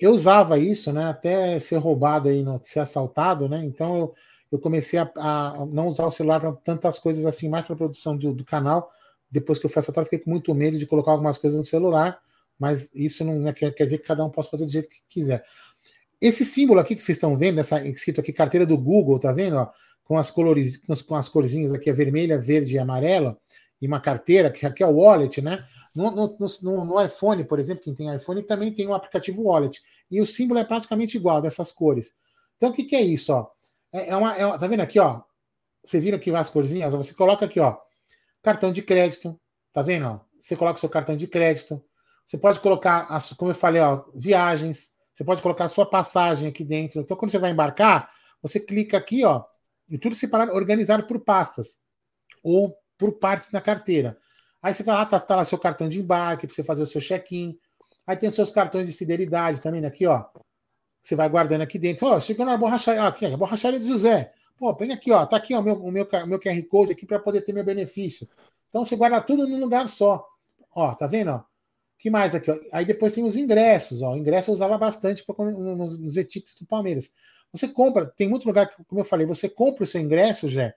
Eu 0.00 0.12
usava 0.12 0.58
isso, 0.58 0.92
né? 0.92 1.04
Até 1.04 1.58
ser 1.58 1.76
roubado 1.76 2.28
aí, 2.28 2.44
ser 2.62 2.80
assaltado, 2.80 3.48
né? 3.48 3.64
Então 3.64 3.96
eu, 3.96 4.14
eu 4.50 4.58
comecei 4.58 4.98
a, 4.98 5.10
a 5.16 5.66
não 5.66 5.86
usar 5.86 6.06
o 6.06 6.10
celular 6.10 6.40
para 6.40 6.52
tantas 6.52 6.98
coisas 6.98 7.24
assim, 7.26 7.48
mais 7.48 7.66
para 7.66 7.76
produção 7.76 8.16
do, 8.16 8.32
do, 8.32 8.44
canal. 8.44 8.90
Depois 9.30 9.58
que 9.58 9.66
eu 9.66 9.70
fui 9.70 9.80
assaltado, 9.80 10.06
fiquei 10.06 10.18
com 10.18 10.30
muito 10.30 10.52
medo 10.54 10.78
de 10.78 10.86
colocar 10.86 11.12
algumas 11.12 11.36
coisas 11.38 11.58
no 11.58 11.64
celular, 11.64 12.18
mas 12.58 12.90
isso 12.94 13.24
não 13.24 13.52
quer, 13.52 13.72
quer 13.74 13.84
dizer 13.84 13.98
que 13.98 14.06
cada 14.06 14.24
um 14.24 14.30
possa 14.30 14.50
fazer 14.50 14.64
do 14.64 14.72
jeito 14.72 14.88
que 14.88 15.02
quiser. 15.08 15.44
Esse 16.20 16.44
símbolo 16.44 16.80
aqui 16.80 16.94
que 16.94 17.02
vocês 17.02 17.16
estão 17.16 17.36
vendo, 17.36 17.60
essa 17.60 17.86
escrito 17.86 18.20
aqui 18.20 18.32
carteira 18.32 18.64
do 18.64 18.76
Google, 18.76 19.18
tá 19.18 19.32
vendo? 19.32 19.56
Ó, 19.56 19.70
com 20.04 20.16
as 20.16 20.30
cores, 20.30 20.76
com 20.78 20.92
as, 20.92 21.02
com 21.02 21.14
as 21.14 21.28
corzinhas 21.28 21.74
aqui, 21.74 21.90
a 21.90 21.92
vermelha, 21.92 22.38
verde 22.38 22.74
e 22.74 22.78
amarela, 22.78 23.38
e 23.80 23.86
uma 23.86 24.00
carteira, 24.00 24.50
que 24.50 24.64
aqui 24.64 24.82
é 24.82 24.86
o 24.86 24.96
wallet, 24.96 25.42
né? 25.42 25.66
No, 25.94 26.10
no, 26.10 26.36
no, 26.62 26.84
no, 26.84 27.04
iPhone, 27.04 27.44
por 27.44 27.58
exemplo, 27.58 27.82
quem 27.82 27.94
tem 27.94 28.14
iPhone 28.14 28.42
também 28.42 28.72
tem 28.72 28.86
um 28.86 28.94
aplicativo 28.94 29.42
wallet. 29.42 29.82
E 30.10 30.20
o 30.20 30.26
símbolo 30.26 30.60
é 30.60 30.64
praticamente 30.64 31.16
igual 31.16 31.42
dessas 31.42 31.72
cores. 31.72 32.14
Então, 32.56 32.70
o 32.70 32.72
que, 32.72 32.84
que 32.84 32.96
é 32.96 33.02
isso? 33.02 33.32
Ó? 33.32 33.48
É, 33.92 34.10
é, 34.10 34.16
uma, 34.16 34.36
é, 34.36 34.58
tá 34.58 34.66
vendo 34.66 34.80
aqui, 34.80 34.98
ó? 34.98 35.22
Você 35.84 36.00
vira 36.00 36.16
aqui 36.16 36.34
as 36.34 36.50
corzinhas, 36.50 36.92
você 36.94 37.14
coloca 37.14 37.44
aqui, 37.44 37.60
ó, 37.60 37.76
cartão 38.42 38.72
de 38.72 38.82
crédito, 38.82 39.38
tá 39.72 39.82
vendo? 39.82 40.06
Ó? 40.06 40.20
Você 40.38 40.56
coloca 40.56 40.78
o 40.78 40.80
seu 40.80 40.88
cartão 40.88 41.16
de 41.16 41.26
crédito. 41.26 41.82
Você 42.24 42.38
pode 42.38 42.60
colocar, 42.60 43.06
as, 43.08 43.32
como 43.34 43.50
eu 43.50 43.54
falei, 43.54 43.80
ó, 43.80 44.04
viagens, 44.14 44.92
você 45.16 45.24
pode 45.24 45.40
colocar 45.40 45.64
a 45.64 45.68
sua 45.68 45.86
passagem 45.86 46.46
aqui 46.46 46.62
dentro. 46.62 47.00
Então, 47.00 47.16
quando 47.16 47.30
você 47.30 47.38
vai 47.38 47.50
embarcar, 47.50 48.12
você 48.42 48.60
clica 48.60 48.98
aqui, 48.98 49.24
ó, 49.24 49.44
e 49.88 49.96
tudo 49.96 50.14
separado, 50.14 50.52
organizado 50.52 51.04
por 51.04 51.20
pastas 51.20 51.80
ou 52.42 52.76
por 52.98 53.12
partes 53.12 53.50
na 53.50 53.62
carteira. 53.62 54.18
Aí 54.60 54.74
você 54.74 54.82
vai 54.82 54.94
lá, 54.94 55.06
tá, 55.06 55.18
tá 55.18 55.36
lá 55.36 55.44
seu 55.46 55.56
cartão 55.56 55.88
de 55.88 56.00
embarque 56.00 56.46
para 56.46 56.54
você 56.54 56.62
fazer 56.62 56.82
o 56.82 56.86
seu 56.86 57.00
check-in. 57.00 57.58
Aí 58.06 58.14
tem 58.14 58.28
os 58.28 58.34
seus 58.34 58.50
cartões 58.50 58.86
de 58.86 58.92
fidelidade 58.92 59.62
também 59.62 59.80
né, 59.80 59.88
aqui, 59.88 60.06
ó. 60.06 60.22
Você 61.02 61.16
vai 61.16 61.30
guardando 61.30 61.62
aqui 61.62 61.78
dentro. 61.78 62.08
Ó, 62.08 62.20
chegou 62.20 62.44
na 62.44 62.54
borracharia, 62.58 63.02
ó, 63.02 63.06
aqui, 63.06 63.24
a 63.24 63.36
borracharia 63.38 63.78
do 63.78 63.86
José. 63.86 64.34
Pô, 64.58 64.74
põe 64.74 64.92
aqui, 64.92 65.10
ó. 65.12 65.24
Tá 65.24 65.38
aqui 65.38 65.54
ó, 65.54 65.60
o, 65.60 65.62
meu, 65.62 65.74
o 65.76 65.90
meu, 65.90 66.06
meu 66.26 66.38
QR 66.38 66.62
Code 66.68 66.92
aqui 66.92 67.06
para 67.06 67.18
poder 67.18 67.40
ter 67.40 67.54
meu 67.54 67.64
benefício. 67.64 68.28
Então 68.68 68.84
você 68.84 68.94
guarda 68.96 69.18
tudo 69.22 69.48
num 69.48 69.60
lugar 69.60 69.88
só. 69.88 70.28
Ó, 70.74 70.94
tá 70.94 71.06
vendo? 71.06 71.30
Ó? 71.30 71.55
Que 71.98 72.10
mais 72.10 72.34
aqui? 72.34 72.50
Ó? 72.50 72.58
Aí 72.72 72.84
depois 72.84 73.14
tem 73.14 73.24
os 73.24 73.36
ingressos. 73.36 74.02
Ó. 74.02 74.12
O 74.12 74.16
ingresso 74.16 74.50
eu 74.50 74.54
usava 74.54 74.76
bastante 74.78 75.24
pra, 75.24 75.34
nos, 75.44 75.98
nos 75.98 76.16
etiques 76.16 76.56
do 76.56 76.66
Palmeiras. 76.66 77.12
Você 77.52 77.68
compra, 77.68 78.06
tem 78.06 78.28
muito 78.28 78.46
lugar 78.46 78.68
que, 78.68 78.84
como 78.84 79.00
eu 79.00 79.04
falei, 79.04 79.26
você 79.26 79.48
compra 79.48 79.84
o 79.84 79.86
seu 79.86 80.00
ingresso, 80.00 80.48
já. 80.48 80.74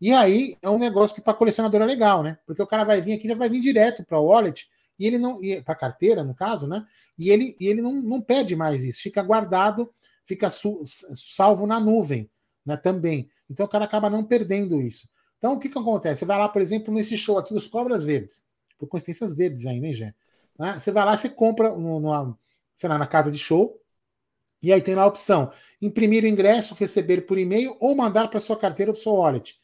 E 0.00 0.12
aí 0.12 0.56
é 0.62 0.68
um 0.68 0.78
negócio 0.78 1.14
que 1.14 1.20
para 1.20 1.34
colecionador 1.34 1.82
é 1.82 1.86
legal, 1.86 2.22
né? 2.22 2.38
Porque 2.46 2.62
o 2.62 2.66
cara 2.66 2.84
vai 2.84 3.00
vir 3.00 3.14
aqui, 3.14 3.26
já 3.26 3.34
vai 3.34 3.48
vir 3.48 3.60
direto 3.60 4.04
para 4.04 4.18
o 4.18 4.26
wallet 4.26 4.68
e 4.98 5.06
ele 5.06 5.18
não 5.18 5.40
para 5.64 5.74
carteira, 5.74 6.22
no 6.22 6.34
caso, 6.34 6.66
né? 6.66 6.84
E 7.18 7.30
ele, 7.30 7.56
e 7.58 7.66
ele 7.66 7.82
não, 7.82 7.94
não 7.94 8.20
perde 8.20 8.54
mais 8.54 8.84
isso, 8.84 9.02
fica 9.02 9.22
guardado, 9.22 9.92
fica 10.24 10.50
su, 10.50 10.82
salvo 10.84 11.66
na 11.66 11.80
nuvem, 11.80 12.30
né? 12.64 12.76
Também. 12.76 13.28
Então 13.50 13.66
o 13.66 13.68
cara 13.68 13.84
acaba 13.84 14.10
não 14.10 14.24
perdendo 14.24 14.80
isso. 14.80 15.08
Então 15.38 15.54
o 15.54 15.58
que 15.58 15.68
que 15.68 15.78
acontece? 15.78 16.20
Você 16.20 16.24
vai 16.24 16.38
lá, 16.38 16.48
por 16.48 16.62
exemplo, 16.62 16.92
nesse 16.92 17.16
show 17.16 17.38
aqui, 17.38 17.54
os 17.54 17.66
cobras 17.66 18.04
verdes, 18.04 18.44
por 18.78 18.88
coincidências 18.88 19.34
verdes 19.34 19.66
aí, 19.66 19.80
né, 19.80 19.92
Gé? 19.92 20.14
Né? 20.58 20.78
Você 20.78 20.90
vai 20.90 21.04
lá, 21.04 21.16
você 21.16 21.28
compra 21.28 21.70
numa, 21.70 22.36
sei 22.74 22.88
lá, 22.88 22.98
na 22.98 23.06
casa 23.06 23.30
de 23.30 23.38
show, 23.38 23.80
e 24.62 24.72
aí 24.72 24.80
tem 24.80 24.94
lá 24.94 25.02
a 25.02 25.06
opção: 25.06 25.50
imprimir 25.80 26.24
o 26.24 26.26
ingresso, 26.26 26.74
receber 26.74 27.22
por 27.22 27.38
e-mail 27.38 27.76
ou 27.80 27.94
mandar 27.94 28.28
para 28.28 28.40
sua 28.40 28.56
carteira 28.56 28.90
ou 28.90 28.94
para 28.94 29.00
o 29.00 29.02
seu 29.02 29.12
wallet. 29.12 29.56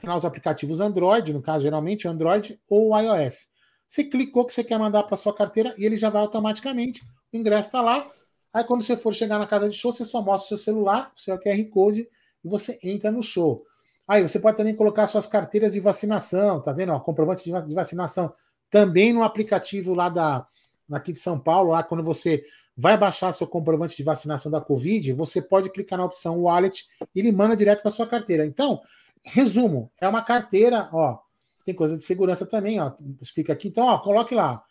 Tem 0.00 0.10
os 0.10 0.24
aplicativos 0.24 0.80
Android, 0.80 1.32
no 1.32 1.42
caso, 1.42 1.62
geralmente 1.62 2.06
Android 2.06 2.60
ou 2.68 2.96
iOS. 2.98 3.48
Você 3.88 4.04
clicou 4.04 4.44
que 4.44 4.52
você 4.52 4.62
quer 4.62 4.78
mandar 4.78 5.04
para 5.04 5.16
sua 5.16 5.34
carteira 5.34 5.74
e 5.78 5.84
ele 5.84 5.96
já 5.96 6.10
vai 6.10 6.20
automaticamente. 6.22 7.02
O 7.32 7.36
ingresso 7.36 7.68
está 7.68 7.80
lá. 7.80 8.06
Aí 8.52 8.64
quando 8.64 8.82
você 8.82 8.96
for 8.96 9.14
chegar 9.14 9.38
na 9.38 9.46
casa 9.46 9.68
de 9.68 9.74
show, 9.74 9.92
você 9.92 10.04
só 10.04 10.20
mostra 10.22 10.44
o 10.44 10.48
seu 10.48 10.56
celular, 10.58 11.12
o 11.16 11.20
seu 11.20 11.38
QR 11.38 11.64
Code 11.70 12.08
e 12.44 12.48
você 12.48 12.78
entra 12.82 13.10
no 13.10 13.22
show. 13.22 13.64
Aí 14.06 14.22
você 14.22 14.38
pode 14.38 14.56
também 14.56 14.74
colocar 14.74 15.06
suas 15.06 15.26
carteiras 15.26 15.72
de 15.74 15.80
vacinação, 15.80 16.62
tá 16.62 16.72
vendo? 16.72 16.92
Ó, 16.92 17.00
comprovante 17.00 17.44
de 17.44 17.74
vacinação 17.74 18.32
também 18.70 19.12
no 19.12 19.22
aplicativo 19.22 19.94
lá 19.94 20.08
da 20.08 20.46
aqui 20.90 21.12
de 21.12 21.18
São 21.18 21.38
Paulo, 21.38 21.72
lá 21.72 21.82
quando 21.82 22.02
você 22.02 22.44
vai 22.76 22.96
baixar 22.96 23.32
seu 23.32 23.46
comprovante 23.46 23.96
de 23.96 24.02
vacinação 24.02 24.50
da 24.50 24.60
Covid, 24.60 25.12
você 25.12 25.42
pode 25.42 25.68
clicar 25.70 25.98
na 25.98 26.04
opção 26.04 26.42
Wallet 26.42 26.86
e 27.14 27.18
ele 27.20 27.32
manda 27.32 27.56
direto 27.56 27.82
para 27.82 27.90
sua 27.90 28.06
carteira. 28.06 28.46
Então, 28.46 28.80
resumo, 29.24 29.90
é 30.00 30.08
uma 30.08 30.22
carteira, 30.22 30.88
ó, 30.92 31.18
tem 31.64 31.74
coisa 31.74 31.96
de 31.96 32.04
segurança 32.04 32.46
também, 32.46 32.80
ó, 32.80 32.92
explica 33.20 33.52
aqui. 33.52 33.68
Então, 33.68 33.84
ó, 33.84 33.98
coloque 33.98 34.34
lá 34.34 34.62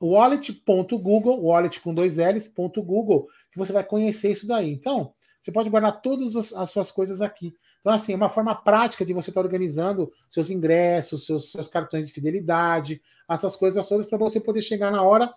wallet.google, 0.00 1.42
wallet 1.42 1.80
com 1.80 1.92
dois 1.92 2.16
L's, 2.16 2.48
ponto 2.48 2.82
Google, 2.82 3.26
que 3.52 3.58
você 3.58 3.72
vai 3.72 3.84
conhecer 3.84 4.32
isso 4.32 4.46
daí. 4.46 4.72
Então, 4.72 5.12
você 5.38 5.52
pode 5.52 5.68
guardar 5.68 6.00
todas 6.00 6.52
as 6.54 6.70
suas 6.70 6.90
coisas 6.90 7.20
aqui. 7.20 7.54
Então, 7.80 7.92
assim, 7.92 8.12
é 8.12 8.16
uma 8.16 8.28
forma 8.28 8.54
prática 8.54 9.04
de 9.04 9.12
você 9.12 9.30
estar 9.30 9.40
organizando 9.40 10.12
seus 10.28 10.50
ingressos, 10.50 11.24
seus, 11.24 11.50
seus 11.50 11.68
cartões 11.68 12.06
de 12.06 12.12
fidelidade, 12.12 13.00
essas 13.28 13.56
coisas 13.56 13.88
todas, 13.88 14.06
para 14.06 14.18
você 14.18 14.38
poder 14.38 14.62
chegar 14.62 14.90
na 14.90 15.02
hora 15.02 15.32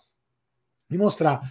e 0.92 0.98
mostrar. 0.98 1.42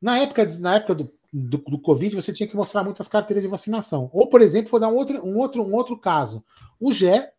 Na 0.00 0.18
época, 0.18 0.46
na 0.58 0.76
época 0.76 0.94
do, 0.94 1.12
do, 1.32 1.58
do, 1.58 1.78
Covid, 1.78 2.16
você 2.16 2.32
tinha 2.32 2.48
que 2.48 2.56
mostrar 2.56 2.82
muitas 2.82 3.08
carteiras 3.08 3.42
de 3.42 3.48
vacinação. 3.48 4.08
Ou, 4.12 4.26
por 4.28 4.40
exemplo, 4.40 4.70
vou 4.70 4.80
dar 4.80 4.88
um 4.88 4.94
outro, 4.94 5.26
um 5.26 5.36
outro, 5.36 5.62
um 5.62 5.74
outro 5.74 5.98
caso. 5.98 6.42
O 6.80 6.92
Gé, 6.92 7.32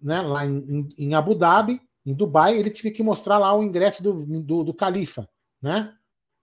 né, 0.00 0.20
lá 0.20 0.44
em, 0.44 0.88
em 0.98 1.14
Abu 1.14 1.34
Dhabi, 1.34 1.80
em 2.04 2.12
Dubai, 2.12 2.58
ele 2.58 2.70
tinha 2.70 2.92
que 2.92 3.02
mostrar 3.02 3.38
lá 3.38 3.56
o 3.56 3.62
ingresso 3.62 4.02
do, 4.02 4.12
do, 4.42 4.64
do 4.64 4.74
Califa, 4.74 5.26
né? 5.62 5.94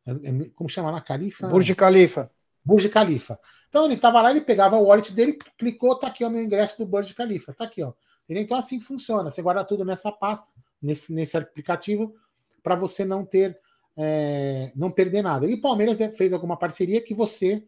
É, 0.05 0.11
é, 0.11 0.49
como 0.55 0.69
chama 0.69 0.89
lá? 0.89 0.99
Califa? 0.99 1.47
Burj 1.47 1.75
Khalifa. 1.75 2.31
Burj 2.63 2.88
Khalifa. 2.89 3.39
Então 3.69 3.86
ele 3.86 3.95
estava 3.95 4.21
lá, 4.21 4.32
ele 4.32 4.41
pegava 4.41 4.78
o 4.78 4.84
wallet 4.84 5.13
dele, 5.13 5.38
clicou, 5.58 5.97
tá 5.97 6.08
aqui 6.08 6.26
o 6.26 6.30
meu 6.30 6.41
ingresso 6.41 6.78
do 6.78 6.86
Burj 6.86 7.13
Khalifa, 7.13 7.54
tá 7.54 7.63
aqui, 7.63 7.82
ó. 7.82 7.93
Então 8.28 8.58
assim 8.58 8.80
funciona. 8.80 9.30
Você 9.30 9.41
guarda 9.41 9.63
tudo 9.63 9.84
nessa 9.84 10.12
pasta, 10.12 10.52
nesse, 10.82 11.13
nesse 11.13 11.38
aplicativo, 11.38 12.13
para 12.63 12.76
você 12.76 13.04
não 13.04 13.26
ter, 13.26 13.60
é, 13.97 14.71
não 14.76 14.91
perder 14.91 15.21
nada. 15.21 15.45
E 15.45 15.54
o 15.54 15.62
Palmeiras 15.62 15.97
fez 16.15 16.34
alguma 16.34 16.58
parceria 16.58 17.02
que 17.02 17.13
você, 17.13 17.63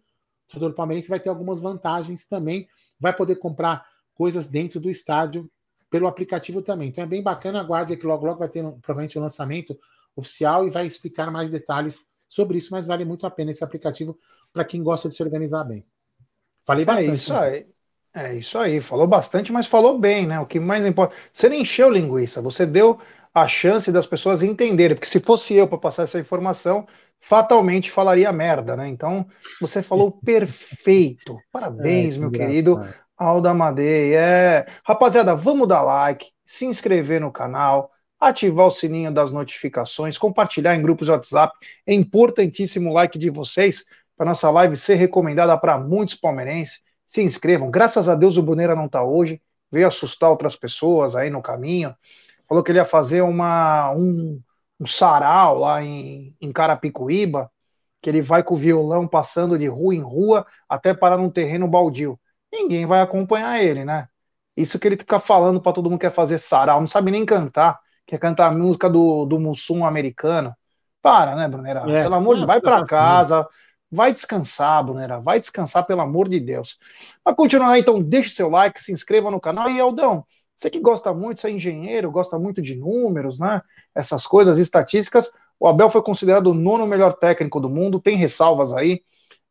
torcedor 0.48 0.74
palmeirense, 0.74 1.10
vai 1.10 1.20
ter 1.20 1.30
algumas 1.30 1.62
vantagens 1.62 2.26
também, 2.26 2.68
vai 3.00 3.14
poder 3.14 3.38
comprar 3.38 3.86
coisas 4.14 4.48
dentro 4.48 4.80
do 4.80 4.90
estádio 4.90 5.50
pelo 5.90 6.08
aplicativo 6.08 6.62
também. 6.62 6.90
Então 6.90 7.04
é 7.04 7.08
bem 7.08 7.22
bacana, 7.22 7.60
aguarde 7.60 7.96
que 7.98 8.06
logo 8.06 8.26
logo 8.26 8.40
vai 8.40 8.50
ter 8.50 8.64
provavelmente 8.82 9.18
o 9.18 9.22
um 9.22 9.24
lançamento 9.24 9.78
oficial 10.16 10.66
e 10.66 10.70
vai 10.70 10.86
explicar 10.86 11.32
mais 11.32 11.52
detalhes 11.52 12.08
sobre 12.28 12.58
isso, 12.58 12.70
mas 12.72 12.88
vale 12.88 13.06
muito 13.06 13.28
a 13.28 13.32
pena 13.32 13.52
esse 13.52 13.64
aplicativo 13.64 14.18
para 14.54 14.64
quem 14.64 14.84
gosta 14.84 15.10
de 15.10 15.16
se 15.16 15.24
organizar 15.24 15.64
bem. 15.64 15.86
Falei 16.66 16.84
é 16.84 16.86
bastante. 16.86 17.12
É 17.12 17.14
isso 17.16 17.34
né? 17.34 17.40
aí. 17.40 17.66
É 18.16 18.36
isso 18.36 18.60
aí, 18.60 18.80
falou 18.80 19.08
bastante, 19.08 19.52
mas 19.52 19.66
falou 19.66 19.98
bem, 19.98 20.28
né? 20.28 20.40
O 20.40 20.46
que 20.46 20.60
mais 20.60 20.86
importa. 20.86 21.16
Você 21.34 21.50
não 21.50 21.56
encheu 21.56 21.90
linguiça, 21.90 22.44
você 22.44 22.64
deu 22.64 23.00
a 23.34 23.48
chance 23.48 23.92
das 23.92 24.06
pessoas 24.06 24.44
entenderem, 24.44 24.96
porque 24.96 25.10
se 25.10 25.20
fosse 25.20 25.56
eu 25.56 25.68
para 25.68 25.80
passar 25.80 26.04
essa 26.04 26.20
informação, 26.20 26.88
fatalmente 27.20 27.90
falaria 27.90 28.32
merda, 28.32 28.78
né? 28.78 28.88
Então, 28.88 29.26
você 29.60 29.82
falou 29.82 30.12
perfeito. 30.24 31.40
Parabéns, 31.52 32.14
é, 32.14 32.18
que 32.18 32.20
meu 32.20 32.30
querido 32.30 32.80
Alda 33.18 33.50
Amadei. 33.50 34.14
É. 34.14 34.68
Rapaziada, 34.84 35.36
vamos 35.36 35.68
dar 35.68 35.82
like, 35.82 36.28
se 36.46 36.66
inscrever 36.66 37.20
no 37.20 37.32
canal, 37.32 37.90
ativar 38.20 38.68
o 38.68 38.72
sininho 38.72 39.12
das 39.12 39.32
notificações, 39.32 40.18
compartilhar 40.18 40.76
em 40.76 40.82
grupos 40.82 41.08
de 41.08 41.12
WhatsApp. 41.12 41.54
É 41.86 41.94
importantíssimo 41.94 42.92
o 42.92 42.94
like 42.94 43.18
de 43.18 43.32
vocês 43.32 43.86
para 44.16 44.26
nossa 44.26 44.50
live 44.50 44.78
ser 44.78 44.96
recomendada 44.96 45.58
para 45.58 45.78
muitos 45.78 46.16
palmeirenses. 46.16 46.82
Se 47.06 47.22
inscrevam. 47.22 47.70
Graças 47.70 48.08
a 48.08 48.16
Deus 48.16 48.38
o 48.38 48.44
Boneira 48.44 48.76
não 48.76 48.86
está 48.86 49.04
hoje. 49.04 49.42
Veio 49.72 49.88
assustar 49.88 50.30
outras 50.30 50.56
pessoas 50.56 51.16
aí 51.16 51.30
no 51.30 51.42
caminho. 51.42 51.96
Falou 52.48 52.64
que 52.64 52.72
ele 52.72 52.80
ia 52.80 52.86
fazer 52.86 53.22
uma, 53.22 53.92
um, 53.92 54.40
um 54.80 54.86
sarau 54.86 55.58
lá 55.60 55.82
em, 55.84 56.36
em 56.40 56.52
Carapicuíba, 56.52 57.50
que 58.02 58.10
ele 58.10 58.22
vai 58.22 58.44
com 58.44 58.54
o 58.54 58.58
violão 58.58 59.08
passando 59.08 59.58
de 59.58 59.68
rua 59.68 59.96
em 59.96 60.02
rua 60.02 60.46
até 60.68 60.94
parar 60.94 61.18
num 61.18 61.30
terreno 61.30 61.68
baldio. 61.68 62.20
Ninguém 62.52 62.86
vai 62.86 63.02
acompanhar 63.02 63.62
ele, 63.64 63.84
né? 63.84 64.08
Isso 64.56 64.78
que 64.78 64.88
ele 64.88 64.98
fica 64.98 65.20
falando 65.20 65.60
para 65.60 65.74
todo 65.74 65.90
mundo 65.90 66.00
que 66.00 66.08
quer 66.08 66.14
fazer 66.14 66.38
sarau, 66.38 66.80
não 66.80 66.88
sabe 66.88 67.10
nem 67.10 67.26
cantar, 67.26 67.80
quer 68.06 68.20
cantar 68.20 68.48
a 68.48 68.52
música 68.52 68.90
do, 68.90 69.26
do 69.26 69.40
Mussum 69.40 69.86
americano. 69.86 70.54
Para, 71.02 71.36
né, 71.36 71.48
Brunera? 71.48 71.84
É, 71.92 72.04
Pelo 72.04 72.16
amor 72.16 72.36
de 72.36 72.42
Deus, 72.42 72.52
vai 72.52 72.62
para 72.62 72.84
casa, 72.86 73.48
vai 73.94 74.12
descansar, 74.12 74.84
Brunera, 74.84 75.20
vai 75.20 75.40
descansar, 75.40 75.86
pelo 75.86 76.02
amor 76.02 76.28
de 76.28 76.40
Deus. 76.40 76.80
Para 77.24 77.36
continuar, 77.36 77.78
então, 77.78 78.02
deixe 78.02 78.32
seu 78.32 78.50
like, 78.50 78.82
se 78.82 78.92
inscreva 78.92 79.30
no 79.30 79.40
canal. 79.40 79.70
E, 79.70 79.80
Aldão, 79.80 80.26
você 80.58 80.70
que 80.70 80.80
gosta 80.80 81.14
muito, 81.14 81.40
você 81.40 81.48
é 81.48 81.52
engenheiro, 81.52 82.12
gosta 82.12 82.40
muito 82.40 82.62
de 82.62 82.76
números, 82.76 83.40
né? 83.40 83.62
Essas 83.94 84.26
coisas, 84.26 84.58
estatísticas. 84.58 85.32
O 85.60 85.68
Abel 85.68 85.90
foi 85.90 86.02
considerado 86.02 86.48
o 86.48 86.54
nono 86.54 86.88
melhor 86.88 87.14
técnico 87.14 87.60
do 87.60 87.70
mundo, 87.70 88.00
tem 88.00 88.18
ressalvas 88.18 88.74
aí, 88.74 89.02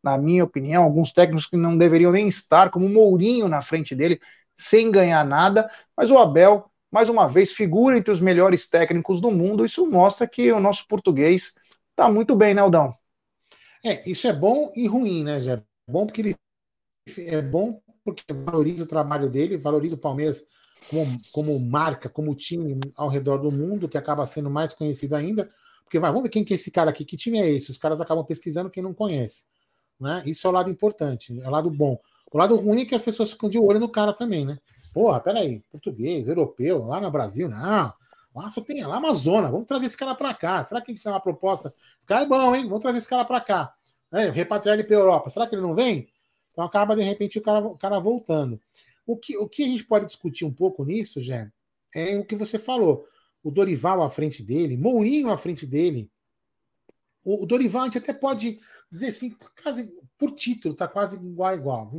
na 0.03 0.19
minha 0.19 0.43
opinião, 0.43 0.83
alguns 0.83 1.13
técnicos 1.13 1.47
que 1.47 1.57
não 1.57 1.79
deveriam 1.79 2.11
nem 2.11 2.27
estar, 2.27 2.71
como 2.71 2.87
o 2.87 2.89
Mourinho 2.89 3.47
na 3.49 3.63
frente 3.63 3.95
dele, 3.95 4.21
sem 4.57 4.91
ganhar 4.91 5.25
nada, 5.25 5.71
mas 5.97 6.11
o 6.11 6.19
Abel, 6.19 6.69
mais 6.91 7.09
uma 7.09 7.29
vez, 7.29 7.53
figura 7.53 7.97
entre 7.97 8.11
os 8.11 8.21
melhores 8.21 8.69
técnicos 8.69 9.21
do 9.21 9.31
mundo. 9.31 9.65
Isso 9.65 9.87
mostra 9.87 10.27
que 10.27 10.51
o 10.53 10.61
nosso 10.61 10.87
português 10.89 11.55
está 11.91 12.11
muito 12.11 12.35
bem, 12.35 12.55
né, 12.55 12.61
Aldão? 12.61 13.02
É, 13.85 14.09
isso 14.09 14.27
é 14.27 14.33
bom 14.33 14.71
e 14.77 14.87
ruim, 14.87 15.25
né, 15.25 15.41
Jé? 15.41 15.63
Bom 15.89 16.07
porque 16.07 16.21
ele 16.21 16.37
é 17.19 17.43
bom 17.43 17.81
porque 18.05 18.33
valoriza 18.33 18.85
o 18.85 18.87
trabalho 18.87 19.29
dele, 19.29 19.57
valoriza 19.57 19.95
o 19.95 19.99
Palmeiras 19.99 20.47
como, 20.89 21.21
como 21.33 21.59
marca, 21.59 22.09
como 22.09 22.35
time 22.35 22.81
ao 22.95 23.09
redor 23.09 23.39
do 23.39 23.51
mundo, 23.51 23.89
que 23.89 23.99
acaba 23.99 24.27
sendo 24.27 24.51
mais 24.51 24.73
conhecido 24.73 25.15
ainda. 25.15 25.49
Porque 25.85 25.99
vai, 25.99 26.11
vamos 26.11 26.25
ver 26.25 26.29
quem 26.29 26.45
que 26.45 26.55
é 26.55 26.57
esse 26.57 26.71
cara 26.71 26.91
aqui, 26.91 27.05
que 27.05 27.17
time 27.17 27.39
é 27.39 27.51
esse? 27.51 27.71
Os 27.71 27.79
caras 27.79 28.01
acabam 28.01 28.25
pesquisando 28.25 28.71
quem 28.71 28.83
não 28.83 28.95
conhece. 28.95 29.45
Né? 30.01 30.23
Isso 30.27 30.47
é 30.47 30.51
o 30.51 30.53
lado 30.53 30.71
importante, 30.71 31.41
é 31.41 31.47
o 31.47 31.51
lado 31.51 31.71
bom. 31.71 31.99
O 32.33 32.39
lado 32.39 32.57
ruim 32.57 32.83
é 32.83 32.85
que 32.85 32.95
as 32.95 33.03
pessoas 33.03 33.33
ficam 33.33 33.49
de 33.49 33.59
olho 33.59 33.79
no 33.79 33.89
cara 33.89 34.13
também, 34.13 34.45
né? 34.45 34.59
Porra, 34.93 35.21
peraí, 35.21 35.63
português, 35.71 36.29
europeu, 36.29 36.87
lá 36.87 37.01
no 37.01 37.11
Brasil, 37.11 37.49
não. 37.49 37.93
Lá 38.35 38.49
só 38.49 38.61
tem 38.61 38.83
lá 38.85 38.97
Amazônia, 38.97 39.51
vamos 39.51 39.67
trazer 39.67 39.87
esse 39.87 39.97
cara 39.97 40.15
para 40.15 40.33
cá. 40.33 40.65
Será 40.65 40.81
que 40.81 40.93
isso 40.93 41.09
é 41.09 41.13
uma 41.13 41.21
proposta? 41.21 41.75
Esse 41.99 42.07
cara 42.07 42.23
é 42.23 42.27
bom, 42.27 42.55
hein? 42.55 42.65
Vamos 42.65 42.81
trazer 42.81 42.99
esse 42.99 43.09
cara 43.09 43.25
para 43.25 43.41
cá. 43.41 43.75
É, 44.13 44.29
repatriar 44.31 44.79
ele 44.79 44.87
para 44.87 44.97
Europa. 44.97 45.31
Será 45.31 45.47
que 45.47 45.55
ele 45.55 45.63
não 45.63 45.75
vem? 45.75 46.09
Então 46.51 46.65
acaba, 46.65 46.95
de 46.95 47.03
repente, 47.03 47.39
o 47.39 47.43
cara, 47.43 47.67
o 47.67 47.77
cara 47.77 47.99
voltando. 47.99 48.61
O 49.07 49.17
que, 49.17 49.37
o 49.37 49.49
que 49.49 49.65
a 49.65 49.67
gente 49.67 49.85
pode 49.85 50.07
discutir 50.07 50.45
um 50.45 50.53
pouco 50.53 50.85
nisso, 50.85 51.21
Jé, 51.21 51.51
é 51.95 52.17
o 52.17 52.25
que 52.25 52.37
você 52.37 52.59
falou. 52.59 53.07
O 53.43 53.51
Dorival 53.51 54.03
à 54.03 54.11
frente 54.11 54.43
dele, 54.43 54.77
Mourinho 54.77 55.31
à 55.31 55.37
frente 55.37 55.67
dele. 55.67 56.11
O, 57.25 57.43
o 57.43 57.47
Dorival 57.47 57.83
a 57.83 57.85
gente 57.87 57.99
até 57.99 58.13
pode 58.13 58.61
dizer 58.91 59.09
assim, 59.09 59.37
quase 59.63 59.93
por 60.19 60.33
título, 60.33 60.75
tá 60.75 60.87
quase 60.87 61.17
igual 61.17 61.49
a 61.49 61.55
igual, 61.55 61.93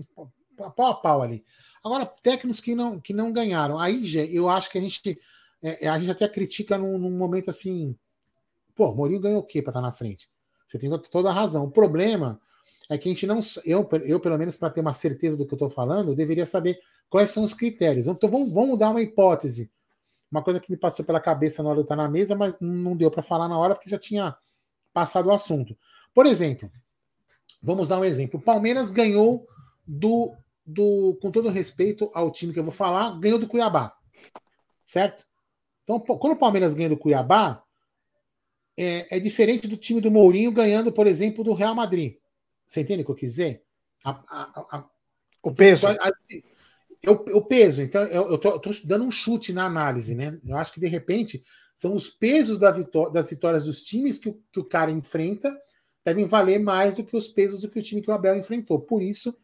pau 0.56 0.88
a 0.88 0.94
pau 0.94 1.22
ali. 1.22 1.44
Agora, 1.84 2.06
técnicos 2.06 2.62
que 2.62 2.74
não, 2.74 3.00
que 3.00 3.14
não 3.14 3.34
ganharam. 3.34 3.78
Aí, 3.78 4.06
Gé, 4.06 4.26
eu 4.26 4.48
acho 4.48 4.72
que 4.72 4.78
a 4.78 4.82
gente, 4.82 5.20
é, 5.64 5.86
é 5.86 5.88
a 5.88 5.98
gente 5.98 6.12
até 6.12 6.28
critica 6.28 6.78
num, 6.78 6.98
num 6.98 7.12
momento 7.12 7.50
assim. 7.50 7.98
Pô, 8.76 8.94
Mourinho 8.94 9.22
ganhou 9.22 9.40
o 9.40 9.46
quê 9.46 9.62
para 9.62 9.72
estar 9.72 9.82
tá 9.82 9.88
na 9.88 9.94
frente? 9.94 10.30
Você 10.68 10.78
tem 10.78 10.90
toda 11.12 11.30
a 11.30 11.34
razão. 11.34 11.66
O 11.66 11.72
problema 11.72 12.40
é 12.90 12.98
que 12.98 13.08
a 13.08 13.12
gente 13.12 13.26
não. 13.26 13.40
Eu, 13.66 13.88
eu 14.04 14.20
pelo 14.20 14.38
menos, 14.38 14.58
para 14.58 14.70
ter 14.70 14.82
uma 14.82 14.94
certeza 14.94 15.38
do 15.38 15.46
que 15.46 15.54
eu 15.54 15.56
estou 15.56 15.70
falando, 15.70 16.12
eu 16.12 16.16
deveria 16.16 16.46
saber 16.46 16.80
quais 17.10 17.32
são 17.32 17.44
os 17.44 17.54
critérios. 17.54 18.08
Então, 18.08 18.30
vamos, 18.30 18.52
vamos 18.52 18.78
dar 18.78 18.90
uma 18.90 19.02
hipótese. 19.02 19.72
Uma 20.32 20.44
coisa 20.44 20.60
que 20.60 20.72
me 20.72 20.78
passou 20.78 21.06
pela 21.06 21.20
cabeça 21.20 21.62
na 21.62 21.70
hora 21.70 21.78
de 21.78 21.84
estar 21.84 21.96
na 21.96 22.10
mesa, 22.10 22.36
mas 22.36 22.60
não 22.60 22.98
deu 22.98 23.12
para 23.12 23.22
falar 23.22 23.48
na 23.48 23.58
hora 23.58 23.76
porque 23.76 23.90
já 23.90 24.00
tinha 24.00 24.36
passado 24.92 25.28
o 25.28 25.32
assunto. 25.32 25.78
Por 26.14 26.26
exemplo, 26.26 26.72
vamos 27.62 27.88
dar 27.88 28.00
um 28.00 28.04
exemplo. 28.04 28.40
O 28.40 28.44
Palmeiras 28.44 28.90
ganhou 28.90 29.48
do, 29.86 30.34
do, 30.66 31.18
com 31.22 31.30
todo 31.30 31.50
respeito 31.50 32.10
ao 32.16 32.32
time 32.32 32.52
que 32.52 32.60
eu 32.60 32.64
vou 32.64 32.74
falar, 32.74 33.20
ganhou 33.20 33.38
do 33.38 33.48
Cuiabá. 33.48 33.96
Certo? 34.84 35.26
Então, 35.84 36.00
quando 36.00 36.34
o 36.34 36.40
Palmeiras 36.40 36.74
ganha 36.74 36.90
do 36.90 36.98
Cuiabá, 36.98 37.64
é, 38.78 39.18
é 39.18 39.20
diferente 39.20 39.68
do 39.68 39.78
time 39.78 40.02
do 40.02 40.10
Mourinho 40.10 40.52
ganhando, 40.52 40.92
por 40.92 41.08
exemplo, 41.08 41.44
do 41.44 41.54
Real 41.54 41.76
Madrid. 41.76 42.16
Você 42.66 42.82
entende 42.82 43.04
o 43.04 43.06
que 43.06 43.12
eu 43.12 43.16
quis 43.16 43.32
dizer? 43.32 43.64
A, 44.04 44.12
a, 44.12 44.78
a, 44.78 44.90
o 45.44 45.54
peso. 45.54 45.88
o 47.08 47.42
peso. 47.42 47.82
Então, 47.82 48.04
eu 48.04 48.36
estou 48.36 48.60
dando 48.86 49.06
um 49.06 49.12
chute 49.12 49.54
na 49.54 49.66
análise, 49.66 50.16
né? 50.16 50.40
Eu 50.46 50.58
acho 50.58 50.74
que, 50.74 50.80
de 50.80 50.88
repente, 50.88 51.44
são 51.76 51.96
os 51.96 52.10
pesos 52.10 52.58
da 52.58 52.72
vitó 52.72 53.10
das 53.10 53.30
vitórias 53.30 53.66
dos 53.66 53.84
times 53.84 54.20
que 54.20 54.30
o, 54.30 54.42
que 54.52 54.60
o 54.60 54.66
cara 54.66 54.92
enfrenta 54.92 55.56
devem 56.06 56.26
valer 56.26 56.60
mais 56.60 56.96
do 56.96 57.04
que 57.04 57.16
os 57.16 57.28
pesos 57.28 57.62
do 57.62 57.70
que 57.70 57.80
o 57.80 57.82
time 57.82 58.02
que 58.02 58.10
o 58.10 58.14
Abel 58.14 58.38
enfrentou. 58.38 58.80
Por 58.80 59.02
isso, 59.02 59.36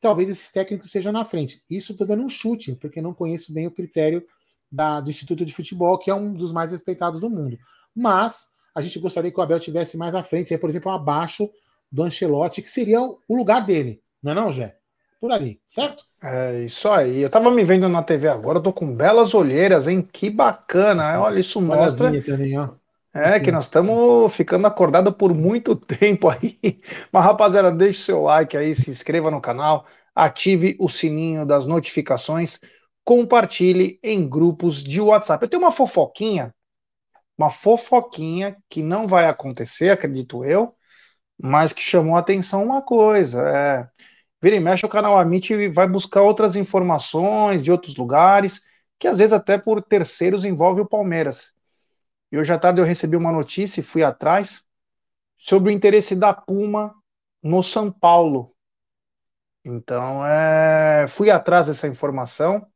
talvez 0.00 0.28
esses 0.28 0.50
técnicos 0.50 0.90
sejam 0.90 1.12
na 1.12 1.24
frente. 1.24 1.62
Isso 1.70 1.92
estou 1.92 2.06
dando 2.06 2.24
um 2.24 2.28
chute, 2.28 2.74
porque 2.76 3.00
não 3.00 3.14
conheço 3.14 3.52
bem 3.52 3.66
o 3.66 3.70
critério 3.70 4.26
da, 4.70 5.00
do 5.00 5.10
Instituto 5.10 5.44
de 5.44 5.54
Futebol, 5.54 5.98
que 5.98 6.10
é 6.10 6.14
um 6.14 6.32
dos 6.32 6.52
mais 6.52 6.72
respeitados 6.72 7.20
do 7.20 7.30
mundo. 7.30 7.58
Mas 7.94 8.46
a 8.74 8.80
gente 8.80 8.98
gostaria 8.98 9.30
que 9.30 9.38
o 9.38 9.42
Abel 9.42 9.58
tivesse 9.58 9.96
mais 9.96 10.14
à 10.14 10.22
frente, 10.22 10.52
aí, 10.52 10.58
por 10.58 10.70
exemplo, 10.70 10.92
abaixo 10.92 11.50
do 11.90 12.02
Ancelotti, 12.02 12.62
que 12.62 12.70
seria 12.70 13.00
o 13.00 13.36
lugar 13.36 13.64
dele, 13.64 14.00
não 14.22 14.32
é 14.32 14.34
não, 14.34 14.52
Jé? 14.52 14.76
Por 15.20 15.32
ali, 15.32 15.60
certo? 15.66 16.04
É 16.22 16.60
isso 16.64 16.88
aí. 16.88 17.20
Eu 17.20 17.28
tava 17.28 17.50
me 17.50 17.62
vendo 17.62 17.88
na 17.90 18.02
TV 18.02 18.26
agora, 18.28 18.58
eu 18.58 18.62
tô 18.62 18.72
com 18.72 18.94
belas 18.94 19.34
olheiras, 19.34 19.86
hein? 19.86 20.00
Que 20.00 20.30
bacana. 20.30 21.20
Olha, 21.20 21.38
isso 21.38 21.60
mostra. 21.60 22.22
Também, 22.22 22.58
ó. 22.58 22.70
É, 23.12 23.34
Aqui. 23.34 23.46
que 23.46 23.52
nós 23.52 23.64
estamos 23.64 24.34
ficando 24.34 24.66
acordados 24.66 25.12
por 25.14 25.34
muito 25.34 25.74
tempo 25.76 26.28
aí. 26.30 26.58
Mas, 27.12 27.24
rapaziada, 27.24 27.70
deixe 27.70 28.00
seu 28.00 28.22
like 28.22 28.56
aí, 28.56 28.74
se 28.74 28.90
inscreva 28.90 29.30
no 29.30 29.40
canal, 29.40 29.84
ative 30.14 30.76
o 30.78 30.88
sininho 30.88 31.44
das 31.44 31.66
notificações, 31.66 32.60
compartilhe 33.10 33.98
em 34.04 34.28
grupos 34.28 34.80
de 34.80 35.00
WhatsApp. 35.00 35.44
Eu 35.44 35.48
tenho 35.50 35.64
uma 35.64 35.72
fofoquinha, 35.72 36.54
uma 37.36 37.50
fofoquinha 37.50 38.56
que 38.68 38.84
não 38.84 39.08
vai 39.08 39.26
acontecer, 39.26 39.90
acredito 39.90 40.44
eu, 40.44 40.76
mas 41.36 41.72
que 41.72 41.82
chamou 41.82 42.14
a 42.14 42.20
atenção 42.20 42.62
uma 42.62 42.80
coisa. 42.80 43.42
É, 43.48 43.88
vira 44.40 44.54
e 44.54 44.60
mexe, 44.60 44.86
o 44.86 44.88
canal 44.88 45.18
Amit 45.18 45.68
vai 45.70 45.88
buscar 45.88 46.22
outras 46.22 46.54
informações 46.54 47.64
de 47.64 47.72
outros 47.72 47.96
lugares, 47.96 48.60
que 48.96 49.08
às 49.08 49.18
vezes 49.18 49.32
até 49.32 49.58
por 49.58 49.82
terceiros 49.82 50.44
envolve 50.44 50.80
o 50.80 50.88
Palmeiras. 50.88 51.52
E 52.30 52.38
hoje 52.38 52.52
à 52.52 52.60
tarde 52.60 52.80
eu 52.80 52.84
recebi 52.84 53.16
uma 53.16 53.32
notícia 53.32 53.80
e 53.80 53.82
fui 53.82 54.04
atrás 54.04 54.62
sobre 55.36 55.72
o 55.72 55.74
interesse 55.74 56.14
da 56.14 56.32
Puma 56.32 56.94
no 57.42 57.60
São 57.60 57.90
Paulo. 57.90 58.54
Então, 59.64 60.24
é, 60.24 61.08
fui 61.08 61.28
atrás 61.28 61.66
dessa 61.66 61.88
informação. 61.88 62.69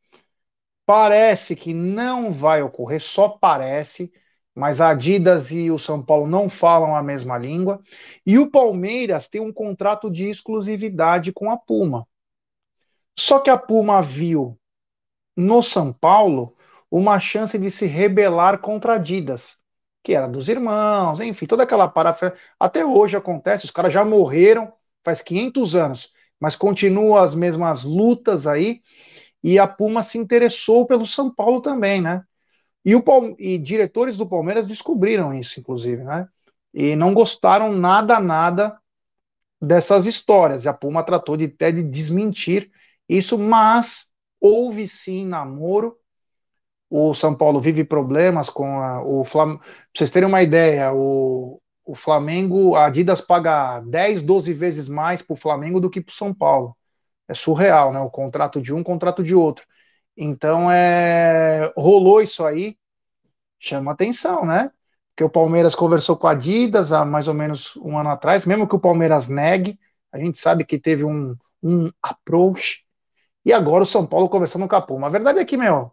Parece 0.87 1.57
que 1.57 1.73
não 1.73 2.31
vai 2.31 2.62
ocorrer, 2.62 3.01
só 3.01 3.29
parece, 3.29 4.12
mas 4.55 4.81
a 4.81 4.90
Adidas 4.90 5.51
e 5.51 5.70
o 5.70 5.79
São 5.79 6.03
Paulo 6.03 6.27
não 6.27 6.49
falam 6.49 6.94
a 6.94 7.03
mesma 7.03 7.38
língua. 7.38 7.81
E 8.27 8.38
o 8.38 8.51
Palmeiras 8.51 9.27
tem 9.27 9.40
um 9.40 9.53
contrato 9.53 10.11
de 10.11 10.29
exclusividade 10.29 11.33
com 11.33 11.51
a 11.51 11.57
Puma. 11.57 12.07
Só 13.18 13.38
que 13.38 13.51
a 13.51 13.57
Puma 13.57 14.03
viu 14.03 14.59
no 15.37 15.62
São 15.62 15.92
Paulo 15.92 16.57
uma 16.90 17.18
chance 17.18 17.59
de 17.59 17.70
se 17.70 17.87
rebelar 17.87 18.59
contra 18.61 18.94
Adidas, 18.94 19.57
que 20.03 20.14
era 20.14 20.29
dos 20.29 20.49
irmãos, 20.49 21.20
enfim, 21.20 21.47
toda 21.47 21.62
aquela 21.64 21.88
parafernália. 21.88 22.40
Até 22.59 22.85
hoje 22.85 23.16
acontece, 23.16 23.64
os 23.64 23.70
caras 23.70 23.92
já 23.92 24.05
morreram 24.05 24.73
faz 25.05 25.20
500 25.20 25.75
anos, 25.75 26.12
mas 26.40 26.57
continuam 26.57 27.16
as 27.16 27.35
mesmas 27.35 27.85
lutas 27.85 28.47
aí. 28.47 28.81
E 29.44 29.59
a 29.59 29.68
Puma 29.68 30.02
se 30.02 30.18
interessou 30.18 30.87
pelo 30.87 31.07
São 31.07 31.33
Paulo 31.33 31.61
também, 31.61 32.00
né? 32.00 32.24
E, 32.85 32.96
o, 32.96 33.04
e 33.38 33.59
diretores 33.59 34.16
do 34.16 34.26
Palmeiras 34.26 34.66
descobriram 34.66 35.35
isso, 35.35 35.61
inclusive, 35.61 36.02
né? 36.02 36.26
E 36.72 36.96
não 36.96 37.14
gostaram 37.14 37.72
nada, 37.72 38.18
nada 38.18 38.78
dessas 39.61 40.07
histórias. 40.07 40.64
E 40.64 40.68
a 40.68 40.72
Puma 40.74 41.04
tratou 41.04 41.37
de 41.37 41.44
até 41.44 41.70
de 41.70 41.83
desmentir 41.83 42.70
isso, 43.09 43.38
mas 43.38 44.09
houve 44.40 44.88
sim 44.88 45.26
namoro 45.26 45.96
o 46.96 47.12
São 47.12 47.35
Paulo 47.35 47.61
vive 47.61 47.83
problemas 47.85 48.48
com 48.48 48.78
a, 48.80 49.02
o 49.02 49.24
Flamengo. 49.24 49.61
Pra 49.61 49.68
vocês 49.94 50.11
terem 50.11 50.28
uma 50.28 50.42
ideia, 50.42 50.92
o, 50.92 51.61
o 51.85 51.94
Flamengo, 51.94 52.76
a 52.76 52.87
Adidas 52.87 53.20
paga 53.20 53.80
10, 53.80 54.22
12 54.22 54.52
vezes 54.52 54.88
mais 54.88 55.20
para 55.20 55.35
o 55.35 55.37
Flamengo 55.37 55.80
do 55.80 55.90
que 55.90 56.00
para 56.00 56.12
o 56.12 56.14
São 56.14 56.33
Paulo. 56.33 56.76
É 57.29 57.35
surreal, 57.35 57.93
né? 57.93 58.01
O 58.01 58.11
contrato 58.11 58.61
de 58.61 58.73
um, 58.75 58.83
contrato 58.83 59.23
de 59.23 59.35
outro. 59.35 59.67
Então, 60.17 60.71
é, 60.71 61.73
rolou 61.77 62.21
isso 62.23 62.45
aí, 62.45 62.77
chama 63.59 63.93
atenção, 63.93 64.45
né? 64.45 64.71
porque 65.15 65.25
o 65.25 65.31
Palmeiras 65.31 65.77
conversou 65.77 66.17
com 66.17 66.27
a 66.27 66.33
Adidas 66.33 66.93
há 66.93 67.05
mais 67.05 67.29
ou 67.29 67.35
menos 67.35 67.77
um 67.77 67.97
ano 67.97 68.11
atrás, 68.11 68.45
mesmo 68.45 68.69
que 68.69 68.75
o 68.75 68.81
Palmeiras 68.81 69.29
negue, 69.29 69.79
a 70.13 70.19
gente 70.19 70.39
sabe 70.39 70.65
que 70.65 70.79
teve 70.79 71.05
um, 71.05 71.37
um 71.63 71.89
approach, 72.03 72.85
e 73.45 73.53
agora 73.53 73.85
o 73.85 73.87
São 73.87 74.07
Paulo 74.07 74.29
conversando 74.29 74.69
com 74.69 74.77
a 74.77 74.83
Puma. 74.83 75.07
A 75.07 75.11
verdade 75.11 75.39
é 75.39 75.45
que, 75.45 75.57
meu, 75.57 75.93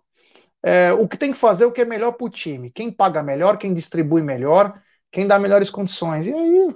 é, 0.64 0.94
o 0.94 1.08
que 1.08 1.18
tem 1.18 1.32
que 1.34 1.38
fazer 1.38 1.66
é 1.66 1.68
o 1.68 1.72
que 1.72 1.82
é 1.82 1.86
melhor 1.86 2.14
para 2.14 2.26
o 2.26 2.30
time. 2.30 2.72
Quem 2.72 2.92
paga 2.92 3.24
melhor, 3.24 3.58
quem 3.58 3.74
distribui 3.74 4.24
melhor, 4.24 4.82
quem 5.12 5.28
dá 5.28 5.38
melhores 5.40 5.70
condições. 5.70 6.26
E 6.28 6.34
aí, 6.34 6.76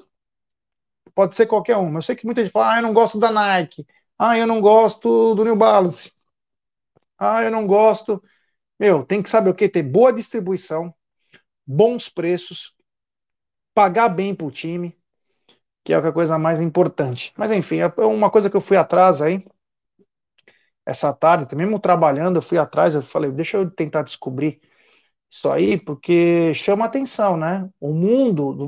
pode 1.16 1.36
ser 1.36 1.48
qualquer 1.48 1.78
um. 1.78 1.96
Eu 1.96 2.02
sei 2.02 2.16
que 2.16 2.26
muita 2.26 2.44
gente 2.44 2.52
fala, 2.52 2.76
ah, 2.76 2.78
eu 2.80 2.84
não 2.84 2.94
gosto 2.94 3.20
da 3.20 3.32
Nike, 3.32 3.88
ah, 4.20 4.38
eu 4.38 4.48
não 4.48 4.62
gosto 4.62 5.36
do 5.36 5.44
New 5.44 5.56
Balance, 5.56 6.12
ah, 7.18 7.44
eu 7.44 7.52
não 7.52 7.66
gosto. 7.68 8.22
Meu, 8.80 9.06
tem 9.06 9.24
que 9.24 9.30
saber 9.30 9.50
o 9.50 9.56
que? 9.56 9.70
Ter 9.70 9.84
boa 9.84 10.14
distribuição, 10.14 10.94
bons 11.68 12.10
preços, 12.10 12.74
pagar 13.74 14.10
bem 14.10 14.34
para 14.36 14.48
o 14.48 14.52
time, 14.52 14.98
que 15.84 15.94
é 15.94 15.98
a 15.98 16.14
coisa 16.14 16.38
mais 16.40 16.62
importante. 16.62 17.34
Mas 17.38 17.52
enfim, 17.52 17.78
é 17.80 17.88
uma 18.06 18.32
coisa 18.32 18.50
que 18.50 18.58
eu 18.58 18.62
fui 18.62 18.78
atrás 18.78 19.22
aí, 19.22 19.46
essa 20.86 21.12
tarde, 21.14 21.56
mesmo 21.56 21.80
trabalhando, 21.80 22.38
eu 22.38 22.42
fui 22.42 22.58
atrás, 22.58 22.94
eu 22.96 23.02
falei, 23.02 23.32
deixa 23.32 23.58
eu 23.58 23.70
tentar 23.70 24.04
descobrir 24.04 24.62
isso 25.32 25.50
aí, 25.52 25.80
porque 25.80 26.54
chama 26.56 26.86
atenção, 26.86 27.38
né? 27.38 27.70
O 27.80 27.94
mundo, 27.94 28.54
do, 28.54 28.68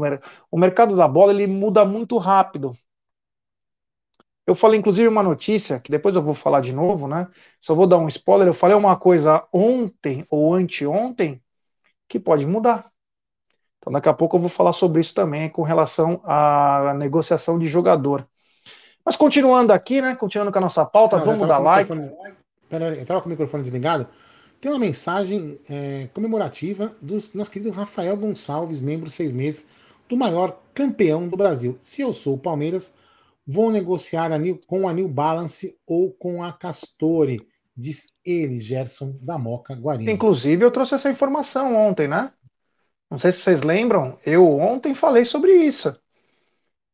o 0.51 0.59
mercado 0.59 0.95
da 0.95 1.07
bola, 1.07 1.33
ele 1.33 1.47
muda 1.47 1.85
muito 1.85 2.17
rápido. 2.17 2.73
Eu 4.47 4.55
falei, 4.55 4.79
inclusive, 4.79 5.09
uma 5.09 5.21
notícia, 5.21 5.77
que 5.77 5.91
depois 5.91 6.15
eu 6.15 6.23
vou 6.23 6.33
falar 6.33 6.61
de 6.61 6.71
novo, 6.71 7.05
né? 7.05 7.27
Só 7.59 7.75
vou 7.75 7.85
dar 7.85 7.97
um 7.97 8.07
spoiler. 8.07 8.47
Eu 8.47 8.53
falei 8.53 8.77
uma 8.77 8.95
coisa 8.95 9.45
ontem 9.51 10.25
ou 10.29 10.55
anteontem 10.55 11.41
que 12.07 12.17
pode 12.17 12.45
mudar. 12.45 12.89
Então, 13.77 13.91
daqui 13.91 14.07
a 14.07 14.13
pouco 14.13 14.37
eu 14.37 14.39
vou 14.39 14.49
falar 14.49 14.71
sobre 14.71 15.01
isso 15.01 15.13
também, 15.13 15.49
com 15.49 15.63
relação 15.63 16.21
à 16.23 16.93
negociação 16.97 17.59
de 17.59 17.67
jogador. 17.67 18.25
Mas 19.03 19.17
continuando 19.17 19.73
aqui, 19.73 20.01
né? 20.01 20.15
Continuando 20.15 20.51
com 20.51 20.59
a 20.59 20.61
nossa 20.61 20.85
pauta, 20.85 21.17
Não, 21.17 21.25
vamos 21.25 21.45
dar 21.45 21.57
like. 21.57 21.91
Peraí, 22.69 22.95
eu 22.95 23.01
estava 23.01 23.19
com 23.19 23.27
o 23.27 23.29
microfone 23.29 23.63
desligado. 23.63 24.07
Tem 24.61 24.71
uma 24.71 24.79
mensagem 24.79 25.59
é, 25.69 26.07
comemorativa 26.13 26.91
do 27.01 27.17
nosso 27.33 27.51
querido 27.51 27.71
Rafael 27.71 28.15
Gonçalves, 28.15 28.79
membro 28.79 29.09
seis 29.09 29.33
meses, 29.33 29.67
do 30.07 30.15
maior 30.15 30.57
campeão 30.73 31.27
do 31.27 31.35
Brasil. 31.35 31.77
Se 31.81 32.01
eu 32.01 32.13
sou 32.13 32.35
o 32.35 32.39
Palmeiras, 32.39 32.93
vou 33.47 33.71
negociar 33.71 34.31
a 34.31 34.37
New, 34.37 34.59
com 34.67 34.87
a 34.89 34.93
New 34.93 35.07
Balance 35.07 35.77
ou 35.87 36.11
com 36.11 36.43
a 36.43 36.51
Castore, 36.51 37.39
diz 37.75 38.13
ele, 38.25 38.59
Gerson 38.59 39.15
da 39.21 39.37
Moca 39.37 39.73
Guarani. 39.73 40.11
Inclusive, 40.11 40.65
eu 40.65 40.71
trouxe 40.71 40.95
essa 40.95 41.09
informação 41.09 41.75
ontem, 41.75 42.07
né? 42.07 42.33
Não 43.09 43.17
sei 43.17 43.31
se 43.31 43.39
vocês 43.39 43.63
lembram, 43.63 44.17
eu 44.25 44.57
ontem 44.59 44.93
falei 44.93 45.23
sobre 45.23 45.53
isso. 45.53 45.95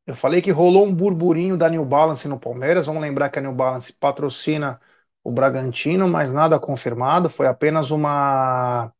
Eu 0.05 0.15
falei 0.15 0.41
que 0.41 0.51
rolou 0.51 0.85
um 0.85 0.93
burburinho 0.93 1.57
da 1.57 1.69
New 1.69 1.83
Balance 1.85 2.27
no 2.27 2.39
Palmeiras. 2.39 2.85
Vamos 2.85 3.01
lembrar 3.01 3.29
que 3.29 3.39
a 3.39 3.41
New 3.41 3.53
Balance 3.53 3.91
patrocina 3.93 4.79
o 5.23 5.31
Bragantino, 5.31 6.07
mas 6.07 6.33
nada 6.33 6.59
confirmado, 6.59 7.29
foi 7.29 7.47
apenas 7.47 7.89
uma 7.89 8.91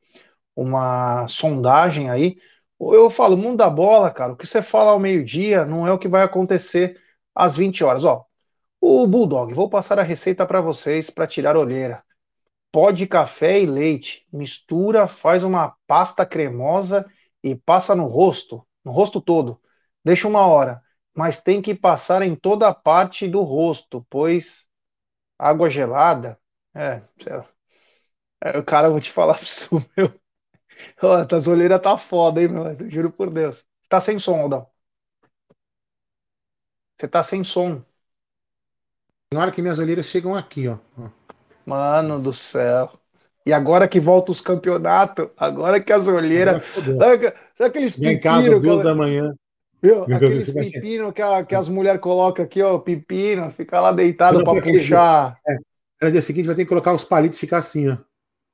uma 0.55 1.27
sondagem 1.27 2.09
aí. 2.09 2.37
Eu 2.79 3.09
falo, 3.09 3.37
mundo 3.37 3.57
da 3.57 3.69
bola, 3.69 4.11
cara, 4.11 4.33
o 4.33 4.35
que 4.35 4.45
você 4.45 4.61
fala 4.61 4.91
ao 4.91 4.99
meio-dia 4.99 5.65
não 5.65 5.87
é 5.87 5.91
o 5.91 5.97
que 5.97 6.07
vai 6.07 6.23
acontecer 6.23 6.99
às 7.35 7.55
20 7.55 7.83
horas. 7.83 8.03
Ó, 8.03 8.25
o 8.81 9.07
Bulldog, 9.07 9.53
vou 9.53 9.69
passar 9.69 9.99
a 9.99 10.03
receita 10.03 10.45
para 10.45 10.61
vocês 10.61 11.09
para 11.09 11.27
tirar 11.27 11.57
olheira. 11.57 12.03
Pó 12.71 12.91
de 12.91 13.07
café 13.07 13.61
e 13.61 13.65
leite, 13.65 14.25
mistura, 14.33 15.07
faz 15.07 15.43
uma 15.43 15.75
pasta 15.87 16.25
cremosa 16.25 17.05
e 17.43 17.55
passa 17.55 17.95
no 17.95 18.05
rosto, 18.07 18.65
no 18.83 18.91
rosto 18.91 19.21
todo. 19.21 19.61
Deixa 20.03 20.27
uma 20.27 20.47
hora, 20.47 20.81
mas 21.15 21.41
tem 21.41 21.61
que 21.61 21.75
passar 21.75 22.21
em 22.23 22.35
toda 22.35 22.67
a 22.67 22.73
parte 22.73 23.27
do 23.27 23.41
rosto, 23.43 24.05
pois 24.09 24.67
água 25.39 25.69
gelada. 25.69 26.39
É, 26.75 27.01
é 28.41 28.57
o 28.57 28.63
cara, 28.63 28.87
eu 28.87 28.91
vou 28.91 28.99
te 29.01 29.11
falar 29.11 29.41
isso, 29.41 29.69
meu. 29.97 30.13
Ó, 31.03 31.15
a 31.17 31.51
olheiras 31.51 31.81
tá 31.81 31.97
foda, 31.97 32.41
hein, 32.41 32.49
meu? 32.49 32.67
Eu 32.67 32.89
juro 32.91 33.11
por 33.11 33.31
Deus. 33.31 33.65
Tá 33.89 34.01
sem 34.01 34.19
som, 34.19 34.41
Aldão. 34.41 34.67
Você 36.97 37.07
tá 37.07 37.23
sem 37.23 37.43
som. 37.43 37.81
Na 39.33 39.41
hora 39.41 39.51
que 39.51 39.61
minhas 39.61 39.79
olheiras 39.79 40.05
chegam 40.05 40.35
aqui, 40.35 40.67
ó. 40.67 40.77
Mano 41.65 42.19
do 42.19 42.33
céu. 42.33 42.91
E 43.45 43.51
agora 43.51 43.87
que 43.87 43.99
volta 43.99 44.31
os 44.31 44.39
campeonatos, 44.39 45.27
agora 45.37 45.81
que 45.81 45.91
as 45.91 46.07
olheiras. 46.07 46.63
Sabe, 46.65 47.33
sabe 47.55 47.69
aqueles 47.69 47.99
Em 47.99 48.19
casa, 48.19 48.59
duas 48.59 48.83
da 48.83 48.95
manhã. 48.95 49.33
Viu? 49.81 50.03
Aqueles 50.03 50.49
pepino 50.49 51.11
que, 51.11 51.21
a, 51.21 51.43
que 51.43 51.53
as 51.53 51.67
mulheres 51.67 51.99
colocam 51.99 52.45
aqui, 52.45 52.61
ó, 52.61 52.79
pepino, 52.79 53.51
fica 53.51 53.81
lá 53.81 53.91
deitado 53.91 54.41
para 54.43 54.61
puxar. 54.61 55.37
É. 55.45 55.57
No 56.01 56.11
dia 56.11 56.21
seguinte 56.21 56.45
vai 56.45 56.55
ter 56.55 56.63
que 56.63 56.69
colocar 56.69 56.93
os 56.93 57.03
palitos 57.03 57.37
e 57.37 57.41
ficar 57.41 57.57
assim, 57.57 57.89
ó. 57.89 57.97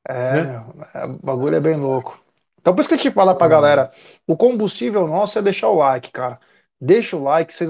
É, 0.07 0.43
né? 0.43 0.65
é, 0.95 1.05
o 1.05 1.19
bagulho 1.21 1.55
é 1.55 1.59
bem 1.59 1.75
louco. 1.75 2.19
Então, 2.59 2.73
por 2.73 2.81
isso 2.81 2.89
que 2.89 2.95
a 2.95 2.97
gente 2.97 3.13
fala 3.13 3.35
pra 3.35 3.47
galera: 3.47 3.91
o 4.25 4.35
combustível 4.35 5.07
nosso 5.07 5.37
é 5.37 5.41
deixar 5.41 5.69
o 5.69 5.75
like, 5.75 6.11
cara. 6.11 6.39
Deixa 6.81 7.15
o 7.15 7.23
like, 7.23 7.53
vocês. 7.53 7.69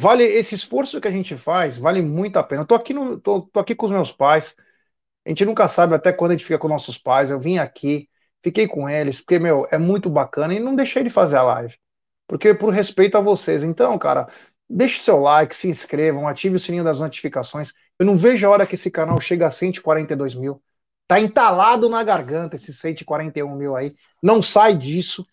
Vale 0.00 0.24
esse 0.24 0.54
esforço 0.54 1.00
que 1.00 1.08
a 1.08 1.10
gente 1.10 1.36
faz, 1.36 1.76
vale 1.76 2.00
muito 2.02 2.38
a 2.38 2.42
pena. 2.42 2.62
Eu 2.62 2.66
tô 2.66 2.74
aqui, 2.74 2.94
no, 2.94 3.20
tô, 3.20 3.42
tô 3.42 3.60
aqui 3.60 3.74
com 3.74 3.86
os 3.86 3.92
meus 3.92 4.10
pais. 4.12 4.56
A 5.26 5.28
gente 5.28 5.44
nunca 5.44 5.68
sabe 5.68 5.94
até 5.94 6.12
quando 6.12 6.32
a 6.32 6.34
gente 6.34 6.44
fica 6.44 6.58
com 6.58 6.68
nossos 6.68 6.96
pais. 6.98 7.30
Eu 7.30 7.38
vim 7.38 7.58
aqui, 7.58 8.08
fiquei 8.42 8.66
com 8.66 8.88
eles, 8.88 9.20
porque, 9.20 9.38
meu, 9.38 9.66
é 9.70 9.78
muito 9.78 10.08
bacana 10.08 10.54
e 10.54 10.60
não 10.60 10.74
deixei 10.74 11.04
de 11.04 11.10
fazer 11.10 11.36
a 11.36 11.42
live 11.42 11.76
porque 12.30 12.54
por 12.54 12.72
respeito 12.72 13.18
a 13.18 13.20
vocês. 13.20 13.64
Então, 13.64 13.98
cara, 13.98 14.28
deixe 14.68 15.02
seu 15.02 15.18
like, 15.18 15.52
se 15.52 15.68
inscrevam, 15.68 16.28
ative 16.28 16.54
o 16.54 16.60
sininho 16.60 16.84
das 16.84 17.00
notificações. 17.00 17.72
Eu 17.98 18.06
não 18.06 18.16
vejo 18.16 18.46
a 18.46 18.50
hora 18.50 18.64
que 18.64 18.76
esse 18.76 18.88
canal 18.88 19.20
chega 19.20 19.48
a 19.48 19.50
142 19.50 20.36
mil. 20.36 20.62
Tá 21.08 21.18
entalado 21.18 21.88
na 21.88 22.04
garganta 22.04 22.54
esse 22.54 22.72
141 22.72 23.52
mil 23.56 23.74
aí. 23.74 23.96
Não 24.22 24.40
sai 24.40 24.76
disso. 24.76 25.26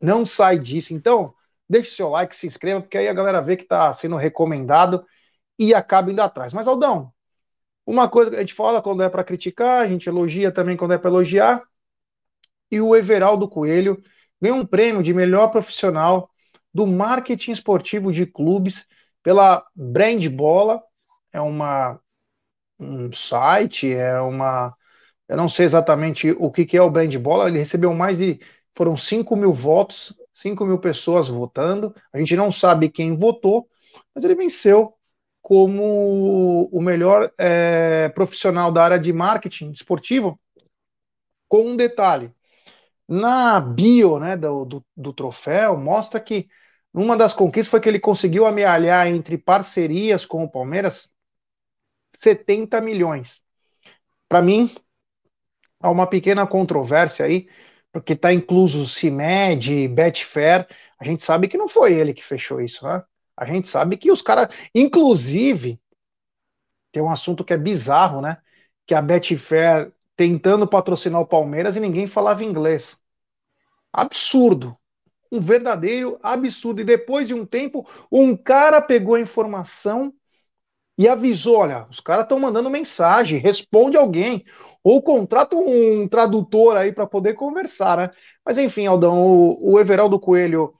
Não 0.00 0.24
sai 0.24 0.58
disso. 0.58 0.94
Então, 0.94 1.34
deixe 1.70 1.92
seu 1.92 2.10
like, 2.10 2.34
se 2.34 2.46
inscreva, 2.46 2.80
porque 2.80 2.98
aí 2.98 3.08
a 3.08 3.14
galera 3.14 3.40
vê 3.40 3.56
que 3.56 3.64
tá 3.64 3.92
sendo 3.92 4.16
recomendado 4.16 5.04
e 5.58 5.74
acaba 5.74 6.10
indo 6.10 6.20
atrás. 6.20 6.52
Mas, 6.52 6.66
Aldão, 6.66 7.12
uma 7.86 8.08
coisa 8.08 8.30
que 8.30 8.36
a 8.36 8.40
gente 8.40 8.54
fala 8.54 8.82
quando 8.82 9.02
é 9.02 9.08
para 9.08 9.24
criticar, 9.24 9.82
a 9.82 9.86
gente 9.88 10.08
elogia 10.08 10.52
também 10.52 10.76
quando 10.76 10.92
é 10.92 10.98
para 10.98 11.10
elogiar. 11.10 11.62
E 12.70 12.80
o 12.80 12.94
Everaldo 12.94 13.48
Coelho 13.48 14.02
ganhou 14.40 14.58
um 14.58 14.66
prêmio 14.66 15.02
de 15.02 15.12
melhor 15.14 15.48
profissional 15.48 16.30
do 16.72 16.86
marketing 16.86 17.52
esportivo 17.52 18.12
de 18.12 18.26
clubes 18.26 18.86
pela 19.22 19.66
Brand 19.74 20.26
Bola. 20.28 20.82
É 21.32 21.40
uma 21.40 22.00
um 22.80 23.12
site, 23.12 23.92
é 23.92 24.20
uma. 24.20 24.74
Eu 25.28 25.36
não 25.36 25.48
sei 25.48 25.66
exatamente 25.66 26.30
o 26.32 26.50
que, 26.50 26.64
que 26.64 26.76
é 26.76 26.82
o 26.82 26.90
Brand 26.90 27.14
Bola. 27.16 27.48
Ele 27.48 27.58
recebeu 27.58 27.92
mais 27.94 28.18
de. 28.18 28.40
Foram 28.74 28.96
5 28.96 29.36
mil 29.36 29.52
votos, 29.52 30.14
5 30.40 30.64
mil 30.64 30.78
pessoas 30.78 31.28
votando. 31.28 31.94
A 32.12 32.18
gente 32.18 32.34
não 32.34 32.50
sabe 32.50 32.88
quem 32.88 33.14
votou, 33.16 33.68
mas 34.14 34.24
ele 34.24 34.34
venceu 34.34 34.94
como 35.42 36.68
o 36.72 36.80
melhor 36.80 37.32
é, 37.38 38.08
profissional 38.10 38.72
da 38.72 38.84
área 38.84 38.98
de 38.98 39.12
marketing 39.12 39.70
esportivo, 39.70 40.40
com 41.48 41.66
um 41.70 41.76
detalhe. 41.76 42.32
Na 43.08 43.60
bio 43.60 44.18
né, 44.18 44.36
do, 44.36 44.64
do, 44.64 44.86
do 44.96 45.12
troféu, 45.12 45.76
mostra 45.76 46.20
que 46.20 46.48
uma 46.92 47.16
das 47.16 47.32
conquistas 47.32 47.70
foi 47.70 47.80
que 47.80 47.88
ele 47.88 48.00
conseguiu 48.00 48.46
amealhar 48.46 49.06
entre 49.08 49.36
parcerias 49.36 50.24
com 50.24 50.44
o 50.44 50.50
Palmeiras 50.50 51.10
70 52.16 52.80
milhões. 52.80 53.42
Para 54.28 54.40
mim, 54.40 54.74
há 55.80 55.90
uma 55.90 56.06
pequena 56.06 56.46
controvérsia 56.46 57.26
aí, 57.26 57.48
porque 57.92 58.12
está 58.12 58.32
incluso 58.32 58.86
CIMED, 58.86 59.88
Betfair. 59.88 60.66
A 60.98 61.04
gente 61.04 61.22
sabe 61.22 61.48
que 61.48 61.58
não 61.58 61.68
foi 61.68 61.94
ele 61.94 62.14
que 62.14 62.22
fechou 62.22 62.60
isso, 62.60 62.84
né? 62.86 63.02
A 63.36 63.46
gente 63.46 63.68
sabe 63.68 63.96
que 63.96 64.10
os 64.10 64.20
caras, 64.20 64.54
inclusive, 64.74 65.80
tem 66.92 67.02
um 67.02 67.10
assunto 67.10 67.44
que 67.44 67.52
é 67.52 67.56
bizarro, 67.56 68.20
né? 68.20 68.38
Que 68.86 68.94
a 68.94 69.00
Betfair 69.02 69.92
tentando 70.16 70.66
patrocinar 70.66 71.20
o 71.20 71.26
Palmeiras 71.26 71.76
e 71.76 71.80
ninguém 71.80 72.06
falava 72.06 72.44
inglês. 72.44 73.00
Absurdo. 73.92 74.76
Um 75.32 75.40
verdadeiro 75.40 76.18
absurdo. 76.22 76.80
E 76.80 76.84
depois 76.84 77.28
de 77.28 77.34
um 77.34 77.46
tempo, 77.46 77.88
um 78.10 78.36
cara 78.36 78.82
pegou 78.82 79.14
a 79.14 79.20
informação 79.20 80.12
e 80.98 81.08
avisou: 81.08 81.56
olha, 81.56 81.86
os 81.88 82.00
caras 82.00 82.24
estão 82.24 82.38
mandando 82.38 82.68
mensagem, 82.68 83.38
responde 83.38 83.96
alguém. 83.96 84.44
Ou 84.82 85.02
contrata 85.02 85.56
um 85.56 86.08
tradutor 86.08 86.76
aí 86.76 86.92
para 86.92 87.06
poder 87.06 87.34
conversar, 87.34 87.96
né? 87.98 88.10
Mas 88.44 88.58
enfim, 88.58 88.86
Aldão, 88.86 89.22
o, 89.26 89.72
o 89.74 89.80
Everaldo 89.80 90.18
Coelho 90.18 90.74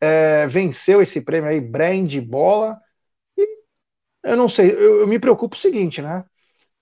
é, 0.00 0.46
venceu 0.46 1.02
esse 1.02 1.20
prêmio 1.20 1.50
aí, 1.50 1.60
Brand 1.60 2.16
Bola. 2.20 2.80
E 3.38 3.46
eu 4.24 4.36
não 4.36 4.48
sei, 4.48 4.72
eu, 4.72 5.02
eu 5.02 5.08
me 5.08 5.18
preocupo 5.18 5.56
o 5.56 5.58
seguinte, 5.58 6.02
né? 6.02 6.24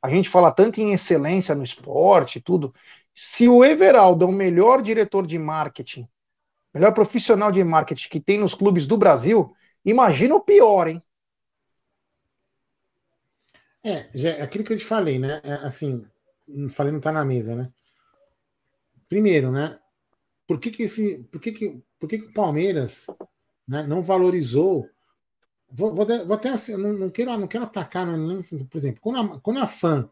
A 0.02 0.10
gente 0.10 0.28
fala 0.28 0.52
tanto 0.52 0.80
em 0.80 0.92
excelência 0.92 1.54
no 1.54 1.64
esporte 1.64 2.38
e 2.38 2.42
tudo. 2.42 2.74
Se 3.14 3.48
o 3.48 3.64
Everaldo 3.64 4.24
é 4.24 4.28
o 4.28 4.32
melhor 4.32 4.82
diretor 4.82 5.26
de 5.26 5.38
marketing 5.38 6.08
melhor 6.72 6.92
profissional 6.92 7.52
de 7.52 7.62
marketing 7.62 8.08
que 8.08 8.20
tem 8.20 8.38
nos 8.38 8.54
clubes 8.54 8.86
do 8.86 8.96
Brasil, 8.96 9.54
imagina 9.84 10.34
o 10.34 10.40
pior, 10.40 10.88
hein? 10.88 11.02
É, 13.84 14.08
já, 14.14 14.30
é 14.30 14.42
aquilo 14.42 14.64
que 14.64 14.72
eu 14.72 14.78
te 14.78 14.84
falei, 14.84 15.18
né? 15.18 15.40
É, 15.42 15.54
assim, 15.54 16.04
falei 16.70 16.92
não 16.92 17.00
tá 17.00 17.12
na 17.12 17.24
mesa, 17.24 17.54
né? 17.54 17.70
Primeiro, 19.08 19.50
né? 19.50 19.78
Por 20.46 20.58
que 20.58 20.70
que 20.70 20.84
esse, 20.84 21.18
por 21.30 21.40
que 21.40 21.52
que, 21.52 21.82
por 21.98 22.08
que 22.08 22.18
que 22.18 22.26
o 22.26 22.32
Palmeiras, 22.32 23.06
né, 23.66 23.82
não 23.86 24.02
valorizou? 24.02 24.88
Vou, 25.70 25.94
vou, 25.94 26.06
vou 26.06 26.34
até 26.34 26.50
assim, 26.50 26.76
não, 26.76 26.92
não, 26.92 27.10
quero, 27.10 27.36
não 27.38 27.46
quero 27.46 27.64
atacar, 27.64 28.06
não, 28.06 28.42
por 28.42 28.76
exemplo, 28.76 29.00
quando 29.00 29.34
a, 29.34 29.40
quando 29.40 29.60
a 29.60 29.66
fã, 29.66 30.08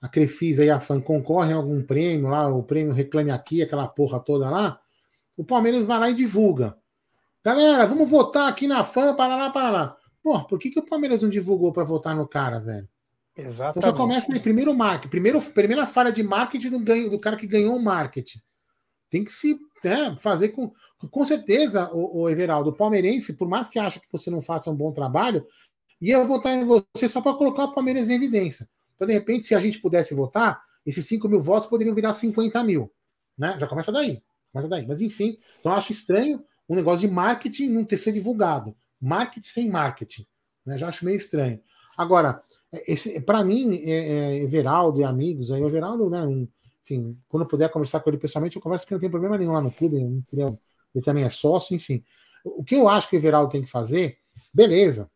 a 0.00 0.08
Crefisa 0.08 0.64
e 0.64 0.70
a 0.70 0.80
fã 0.80 1.00
concorrem 1.00 1.52
a 1.52 1.56
algum 1.56 1.82
prêmio 1.82 2.28
lá, 2.28 2.48
o 2.48 2.62
prêmio 2.62 2.92
Reclame 2.92 3.30
Aqui, 3.30 3.62
aquela 3.62 3.86
porra 3.86 4.18
toda 4.18 4.50
lá, 4.50 4.80
o 5.36 5.44
Palmeiras 5.44 5.84
vai 5.84 5.98
lá 5.98 6.10
e 6.10 6.14
divulga. 6.14 6.76
Galera, 7.44 7.86
vamos 7.86 8.10
votar 8.10 8.48
aqui 8.48 8.66
na 8.66 8.82
fã, 8.82 9.14
para 9.14 9.36
lá, 9.36 9.50
para 9.50 9.70
lá. 9.70 9.96
Pô, 10.22 10.44
por 10.44 10.58
que, 10.58 10.70
que 10.70 10.80
o 10.80 10.84
Palmeiras 10.84 11.22
não 11.22 11.30
divulgou 11.30 11.72
para 11.72 11.84
votar 11.84 12.14
no 12.16 12.26
cara, 12.26 12.58
velho? 12.58 12.88
Exatamente. 13.38 13.78
Então 13.78 13.90
já 13.90 13.96
começa 13.96 14.32
aí, 14.32 14.40
primeiro 14.40 14.74
marketing, 14.74 15.08
primeiro, 15.08 15.40
primeira 15.40 15.86
falha 15.86 16.10
de 16.10 16.22
marketing 16.24 16.70
do, 16.70 16.80
ganho, 16.80 17.08
do 17.08 17.20
cara 17.20 17.36
que 17.36 17.46
ganhou 17.46 17.76
o 17.76 17.82
marketing. 17.82 18.40
Tem 19.08 19.22
que 19.22 19.32
se 19.32 19.58
né, 19.84 20.16
fazer 20.18 20.48
com. 20.48 20.72
Com 21.12 21.24
certeza, 21.24 21.88
o, 21.92 22.22
o, 22.22 22.28
Everaldo, 22.28 22.70
o 22.70 22.76
palmeirense, 22.76 23.34
por 23.34 23.48
mais 23.48 23.68
que 23.68 23.78
ache 23.78 24.00
que 24.00 24.10
você 24.10 24.28
não 24.30 24.40
faça 24.40 24.68
um 24.68 24.74
bom 24.74 24.92
trabalho, 24.92 25.46
ia 26.00 26.22
votar 26.24 26.52
em 26.52 26.64
você 26.64 27.08
só 27.08 27.20
para 27.20 27.34
colocar 27.34 27.64
o 27.64 27.72
Palmeiras 27.72 28.10
em 28.10 28.14
evidência. 28.14 28.68
Então, 28.96 29.06
de 29.06 29.14
repente, 29.14 29.44
se 29.44 29.54
a 29.54 29.60
gente 29.60 29.80
pudesse 29.80 30.12
votar, 30.12 30.60
esses 30.84 31.06
5 31.06 31.28
mil 31.28 31.40
votos 31.40 31.68
poderiam 31.68 31.94
virar 31.94 32.12
50 32.12 32.64
mil. 32.64 32.92
Né? 33.38 33.56
Já 33.60 33.68
começa 33.68 33.92
daí. 33.92 34.20
Começa 34.52 34.68
daí. 34.68 34.84
Mas 34.88 35.00
enfim, 35.00 35.38
então 35.60 35.72
acho 35.72 35.92
estranho 35.92 36.44
um 36.68 36.74
negócio 36.74 37.06
de 37.06 37.14
marketing 37.14 37.68
não 37.68 37.84
ter 37.84 37.96
sido 37.96 38.14
divulgado. 38.14 38.76
Marketing 39.00 39.46
sem 39.46 39.70
marketing. 39.70 40.26
Né? 40.66 40.76
Já 40.76 40.88
acho 40.88 41.04
meio 41.04 41.16
estranho. 41.16 41.60
Agora, 41.96 42.42
para 43.24 43.42
mim, 43.42 43.76
é, 43.82 43.90
é, 43.90 44.36
Everaldo 44.42 45.00
e 45.00 45.04
amigos, 45.04 45.50
aí, 45.50 45.62
Everaldo, 45.62 46.10
né, 46.10 46.22
um, 46.22 46.46
enfim, 46.82 47.18
quando 47.28 47.44
eu 47.44 47.48
puder 47.48 47.70
conversar 47.70 48.00
com 48.00 48.10
ele 48.10 48.18
pessoalmente, 48.18 48.56
eu 48.56 48.62
converso 48.62 48.84
porque 48.84 48.94
não 48.94 49.00
tem 49.00 49.10
problema 49.10 49.38
nenhum 49.38 49.52
lá 49.52 49.60
no 49.60 49.72
clube, 49.72 49.96
ele 49.96 51.04
também 51.04 51.24
é 51.24 51.28
sócio, 51.28 51.74
enfim. 51.74 52.02
O 52.44 52.64
que 52.64 52.74
eu 52.74 52.88
acho 52.88 53.08
que 53.08 53.16
o 53.16 53.18
Everaldo 53.18 53.50
tem 53.50 53.62
que 53.62 53.70
fazer, 53.70 54.18
beleza. 54.52 55.10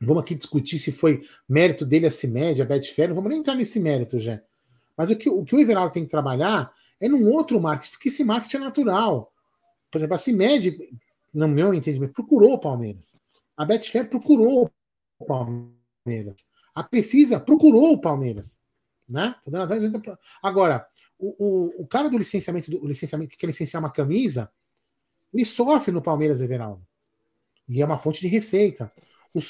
Vamos 0.00 0.22
aqui 0.22 0.34
discutir 0.34 0.78
se 0.78 0.92
foi 0.92 1.22
mérito 1.48 1.84
dele 1.84 2.06
a 2.06 2.10
CIMED, 2.10 2.62
a 2.62 2.64
Betfair, 2.64 3.08
não 3.08 3.16
vamos 3.16 3.30
nem 3.30 3.40
entrar 3.40 3.54
nesse 3.54 3.80
mérito 3.80 4.18
já. 4.20 4.40
Mas 4.96 5.10
o 5.10 5.16
que, 5.16 5.28
o 5.28 5.44
que 5.44 5.54
o 5.54 5.60
Everaldo 5.60 5.92
tem 5.92 6.04
que 6.04 6.10
trabalhar 6.10 6.72
é 7.00 7.08
num 7.08 7.30
outro 7.32 7.60
marketing, 7.60 7.92
porque 7.92 8.08
esse 8.08 8.24
marketing 8.24 8.56
é 8.56 8.60
natural. 8.60 9.32
Por 9.90 9.98
exemplo, 9.98 10.14
a 10.14 10.18
CIMED, 10.18 10.78
no 11.32 11.48
meu 11.48 11.72
entendimento, 11.74 12.12
procurou 12.12 12.54
o 12.54 12.58
Palmeiras. 12.58 13.16
A 13.56 13.64
Betfair 13.64 14.08
procurou 14.08 14.70
o 15.18 15.24
Palmeiras. 15.24 16.46
A 16.74 16.84
Crefisa 16.84 17.40
procurou 17.40 17.92
o 17.92 18.00
Palmeiras. 18.00 18.60
Né? 19.08 19.34
Agora, 20.42 20.86
o, 21.18 21.34
o, 21.38 21.82
o 21.82 21.86
cara 21.86 22.08
do 22.08 22.18
licenciamento, 22.18 22.70
do 22.70 22.86
licenciamento 22.86 23.30
que 23.30 23.36
quer 23.36 23.46
licenciar 23.46 23.82
uma 23.82 23.90
camisa, 23.90 24.50
ele 25.32 25.44
sofre 25.44 25.92
no 25.92 26.02
Palmeiras 26.02 26.40
Everaldo. 26.40 26.86
E 27.68 27.82
é 27.82 27.84
uma 27.84 27.98
fonte 27.98 28.20
de 28.20 28.28
receita. 28.28 28.90
O, 29.34 29.40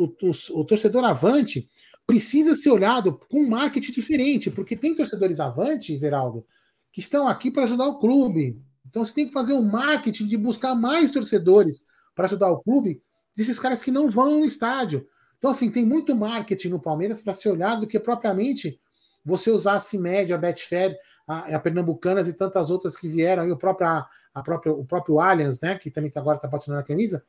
o, 0.00 0.60
o, 0.60 0.64
torcedor 0.64 1.04
avante 1.04 1.70
precisa 2.06 2.54
ser 2.54 2.70
olhado 2.70 3.20
com 3.28 3.40
um 3.40 3.48
marketing 3.48 3.92
diferente, 3.92 4.50
porque 4.50 4.76
tem 4.76 4.94
torcedores 4.94 5.38
avante, 5.38 5.94
Everaldo, 5.94 6.44
que 6.90 7.00
estão 7.00 7.28
aqui 7.28 7.50
para 7.50 7.64
ajudar 7.64 7.86
o 7.86 7.98
clube. 7.98 8.60
Então 8.88 9.04
você 9.04 9.12
tem 9.12 9.26
que 9.26 9.32
fazer 9.32 9.52
um 9.52 9.62
marketing 9.62 10.26
de 10.26 10.36
buscar 10.36 10.74
mais 10.74 11.12
torcedores 11.12 11.86
para 12.14 12.24
ajudar 12.24 12.50
o 12.50 12.60
clube 12.60 13.02
desses 13.36 13.58
caras 13.58 13.82
que 13.82 13.92
não 13.92 14.08
vão 14.08 14.40
no 14.40 14.44
estádio. 14.44 15.06
Então, 15.38 15.50
assim, 15.50 15.70
tem 15.70 15.86
muito 15.86 16.14
marketing 16.14 16.68
no 16.68 16.80
Palmeiras 16.80 17.20
para 17.20 17.32
ser 17.32 17.50
olhado 17.50 17.80
do 17.82 17.86
que 17.86 17.98
propriamente 17.98 18.80
você 19.24 19.50
usar 19.50 19.74
a 19.74 19.80
CIMED, 19.80 20.32
a 20.32 20.38
Betfair, 20.38 20.96
a, 21.26 21.54
a 21.54 21.60
Pernambucanas 21.60 22.28
e 22.28 22.32
tantas 22.32 22.70
outras 22.70 22.96
que 22.96 23.08
vieram, 23.08 23.46
e 23.46 23.52
o 23.52 23.56
próprio, 23.56 23.86
a, 23.86 24.08
o 24.66 24.84
próprio 24.84 25.20
Allianz, 25.20 25.60
né, 25.60 25.76
que 25.76 25.90
também 25.90 26.10
agora 26.16 26.36
está 26.36 26.48
patrocinando 26.48 26.80
a 26.80 26.86
camisa. 26.86 27.24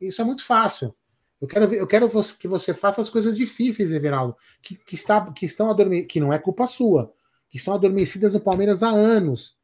Isso 0.00 0.20
é 0.20 0.24
muito 0.24 0.44
fácil. 0.44 0.94
Eu 1.40 1.48
quero, 1.48 1.68
ver, 1.68 1.80
eu 1.80 1.86
quero 1.86 2.08
que 2.38 2.48
você 2.48 2.72
faça 2.72 3.00
as 3.00 3.10
coisas 3.10 3.36
difíceis, 3.36 3.92
Everaldo, 3.92 4.36
que, 4.62 4.76
que, 4.76 4.94
está, 4.94 5.32
que 5.32 5.46
estão 5.46 5.70
adormecidas, 5.70 6.12
que 6.12 6.20
não 6.20 6.32
é 6.32 6.38
culpa 6.38 6.66
sua, 6.66 7.12
que 7.48 7.56
estão 7.56 7.74
adormecidas 7.74 8.34
no 8.34 8.40
Palmeiras 8.40 8.82
há 8.82 8.88
anos. 8.88 9.56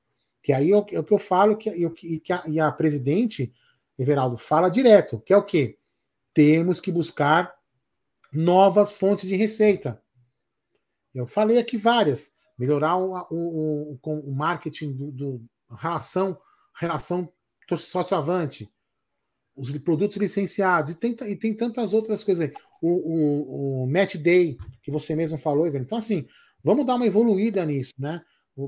Que 0.43 0.53
aí 0.53 0.71
é 0.71 0.77
o, 0.77 0.81
é 0.91 1.03
que 1.03 1.13
eu 1.13 1.19
falo, 1.19 1.57
que, 1.57 1.69
eu, 1.69 1.91
que 1.91 2.23
a, 2.33 2.43
e 2.47 2.61
a 2.61 2.71
presidente, 2.71 3.53
Everaldo, 3.99 4.37
fala 4.37 4.69
direto, 4.69 5.21
que 5.21 5.33
é 5.33 5.37
o 5.37 5.43
quê? 5.43 5.79
Temos 6.33 6.81
que 6.81 6.93
buscar 6.93 7.55
novas 8.33 8.95
fontes 8.97 9.29
de 9.29 9.37
receita. 9.37 10.03
Eu 11.15 11.27
falei 11.27 11.59
aqui 11.59 11.77
várias. 11.77 12.33
Melhorar 12.59 12.97
o, 12.97 13.15
o, 13.31 13.99
o, 14.03 14.13
o 14.13 14.35
marketing 14.35 14.93
do, 14.93 15.11
do, 15.11 15.45
relação, 15.77 16.39
relação 16.79 17.33
sócio-avante, 17.77 18.69
os 19.57 19.71
produtos 19.79 20.17
licenciados, 20.17 20.91
e 20.91 20.95
tem, 20.95 21.17
e 21.29 21.37
tem 21.37 21.55
tantas 21.55 21.95
outras 21.95 22.25
coisas 22.25 22.49
aí. 22.49 22.55
O, 22.83 22.89
o, 22.89 23.85
o 23.85 23.87
Match 23.87 24.17
Day, 24.17 24.57
que 24.83 24.91
você 24.91 25.15
mesmo 25.15 25.39
falou, 25.39 25.67
Então, 25.69 25.99
assim, 25.99 26.27
vamos 26.65 26.85
dar 26.85 26.97
uma 26.97 27.07
evoluída 27.07 27.65
nisso, 27.65 27.95
né? 27.99 28.23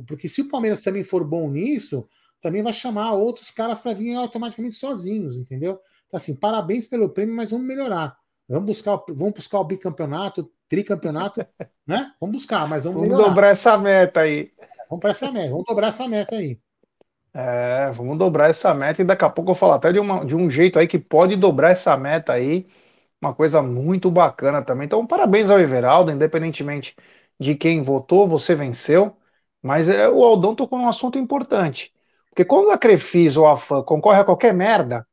Porque 0.06 0.28
se 0.28 0.40
o 0.40 0.48
Palmeiras 0.48 0.82
também 0.82 1.02
for 1.02 1.24
bom 1.24 1.50
nisso, 1.50 2.08
também 2.40 2.62
vai 2.62 2.72
chamar 2.72 3.12
outros 3.12 3.50
caras 3.50 3.80
para 3.80 3.94
vir 3.94 4.14
automaticamente 4.14 4.76
sozinhos, 4.76 5.38
entendeu? 5.38 5.80
Então, 6.06 6.16
assim, 6.16 6.34
parabéns 6.34 6.86
pelo 6.86 7.08
prêmio, 7.08 7.34
mas 7.34 7.50
vamos 7.50 7.66
melhorar. 7.66 8.16
Vamos 8.52 8.66
buscar, 8.66 9.02
vamos 9.08 9.32
buscar 9.32 9.60
o 9.60 9.64
bicampeonato, 9.64 10.50
tricampeonato, 10.68 11.40
né? 11.86 12.12
Vamos 12.20 12.36
buscar, 12.36 12.68
mas 12.68 12.84
vamos, 12.84 13.08
vamos 13.08 13.16
dobrar 13.16 13.48
essa 13.48 13.78
meta 13.78 14.20
aí. 14.20 14.52
Vamos 14.90 15.00
para 15.00 15.10
essa 15.10 15.32
meta, 15.32 15.48
vamos 15.48 15.64
dobrar 15.66 15.86
essa 15.88 16.06
meta 16.06 16.36
aí. 16.36 16.60
É, 17.32 17.90
vamos 17.92 18.18
dobrar 18.18 18.50
essa 18.50 18.74
meta 18.74 19.00
e 19.00 19.06
daqui 19.06 19.24
a 19.24 19.30
pouco 19.30 19.52
eu 19.52 19.54
falo 19.54 19.72
até 19.72 19.90
de, 19.90 19.98
uma, 19.98 20.22
de 20.22 20.36
um 20.36 20.50
jeito 20.50 20.78
aí 20.78 20.86
que 20.86 20.98
pode 20.98 21.34
dobrar 21.34 21.70
essa 21.70 21.96
meta 21.96 22.34
aí. 22.34 22.66
Uma 23.22 23.34
coisa 23.34 23.62
muito 23.62 24.10
bacana 24.10 24.60
também. 24.60 24.84
Então, 24.84 25.06
parabéns 25.06 25.48
ao 25.48 25.58
Everaldo, 25.58 26.12
independentemente 26.12 26.94
de 27.40 27.54
quem 27.54 27.82
votou, 27.82 28.28
você 28.28 28.54
venceu. 28.54 29.16
Mas 29.62 29.88
é, 29.88 30.08
o 30.10 30.22
Aldão 30.22 30.54
tocou 30.54 30.78
num 30.78 30.88
assunto 30.88 31.18
importante. 31.18 31.90
Porque 32.28 32.44
quando 32.44 32.70
a 32.70 32.76
Crefis 32.76 33.36
ou 33.36 33.46
a 33.46 33.56
FAM 33.56 33.82
concorre 33.82 34.20
a 34.20 34.24
qualquer 34.24 34.52
merda, 34.52 35.06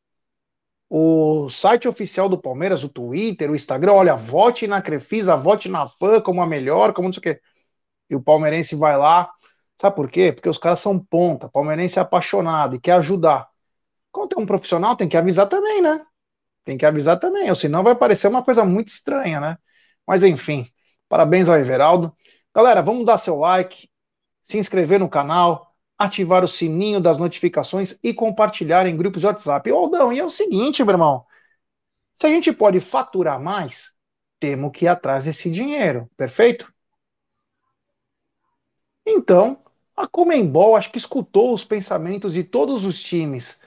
o 0.89 1.49
site 1.49 1.87
oficial 1.87 2.27
do 2.27 2.41
Palmeiras, 2.41 2.83
o 2.83 2.89
Twitter, 2.89 3.51
o 3.51 3.55
Instagram, 3.55 3.93
olha, 3.93 4.15
vote 4.15 4.65
na 4.67 4.81
Crefisa, 4.81 5.35
vote 5.37 5.69
na 5.69 5.87
fã 5.87 6.19
como 6.19 6.41
a 6.41 6.47
melhor, 6.47 6.93
como 6.93 7.07
não 7.07 7.13
sei 7.13 7.19
o 7.19 7.23
quê. 7.23 7.41
E 8.09 8.15
o 8.15 8.21
palmeirense 8.21 8.75
vai 8.75 8.97
lá. 8.97 9.31
Sabe 9.79 9.95
por 9.95 10.09
quê? 10.09 10.33
Porque 10.33 10.49
os 10.49 10.57
caras 10.57 10.79
são 10.79 10.99
ponta, 10.99 11.47
palmeirense 11.47 11.99
é 11.99 12.01
apaixonado 12.01 12.75
e 12.75 12.79
quer 12.79 12.93
ajudar. 12.93 13.47
Quando 14.11 14.29
tem 14.29 14.43
um 14.43 14.47
profissional, 14.47 14.95
tem 14.95 15.07
que 15.07 15.15
avisar 15.17 15.47
também, 15.47 15.81
né? 15.81 16.03
Tem 16.65 16.77
que 16.77 16.85
avisar 16.85 17.19
também, 17.19 17.49
ou 17.49 17.55
senão 17.55 17.83
vai 17.83 17.95
parecer 17.95 18.27
uma 18.27 18.43
coisa 18.43 18.65
muito 18.65 18.89
estranha, 18.89 19.39
né? 19.39 19.57
Mas 20.07 20.23
enfim, 20.23 20.67
parabéns 21.07 21.47
ao 21.49 21.57
Everaldo. 21.57 22.15
Galera, 22.53 22.81
vamos 22.81 23.05
dar 23.05 23.17
seu 23.17 23.37
like, 23.37 23.89
se 24.43 24.57
inscrever 24.57 24.99
no 24.99 25.09
canal, 25.09 25.68
ativar 25.99 26.45
o 26.45 26.47
sininho 26.47 27.01
das 27.01 27.17
notificações 27.17 27.99
e 28.01 28.13
compartilhar 28.13 28.87
em 28.87 28.95
grupos 28.95 29.21
de 29.21 29.27
WhatsApp. 29.27 29.69
Aldão, 29.69 30.13
e 30.13 30.19
é 30.19 30.25
o 30.25 30.31
seguinte, 30.31 30.83
meu 30.83 30.93
irmão. 30.93 31.25
Se 32.13 32.25
a 32.25 32.29
gente 32.29 32.53
pode 32.53 32.79
faturar 32.79 33.39
mais, 33.39 33.91
temos 34.39 34.71
que 34.71 34.85
ir 34.85 34.87
atrás 34.87 35.25
desse 35.25 35.51
dinheiro, 35.51 36.09
perfeito? 36.15 36.71
Então, 39.05 39.61
a 39.95 40.07
Comembol 40.07 40.75
acho 40.75 40.91
que 40.91 40.97
escutou 40.97 41.53
os 41.53 41.63
pensamentos 41.65 42.33
de 42.33 42.43
todos 42.43 42.85
os 42.85 43.01
times 43.01 43.59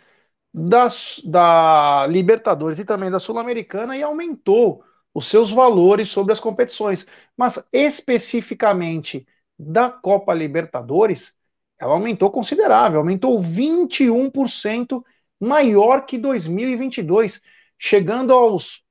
da, 0.52 0.88
da 1.24 2.06
Libertadores 2.08 2.78
e 2.78 2.84
também 2.84 3.10
da 3.10 3.20
Sul-Americana 3.20 3.96
e 3.96 4.02
aumentou 4.02 4.84
os 5.14 5.26
seus 5.26 5.50
valores 5.50 6.08
sobre 6.08 6.32
as 6.32 6.40
competições. 6.40 7.06
Mas 7.36 7.62
especificamente 7.72 9.26
da 9.58 9.90
Copa 9.90 10.32
Libertadores, 10.32 11.36
ela 11.82 11.94
aumentou 11.94 12.30
considerável, 12.30 13.00
aumentou 13.00 13.40
21% 13.40 15.02
maior 15.40 16.06
que 16.06 16.16
2022, 16.16 17.42
chegando 17.76 18.32
aos 18.32 18.84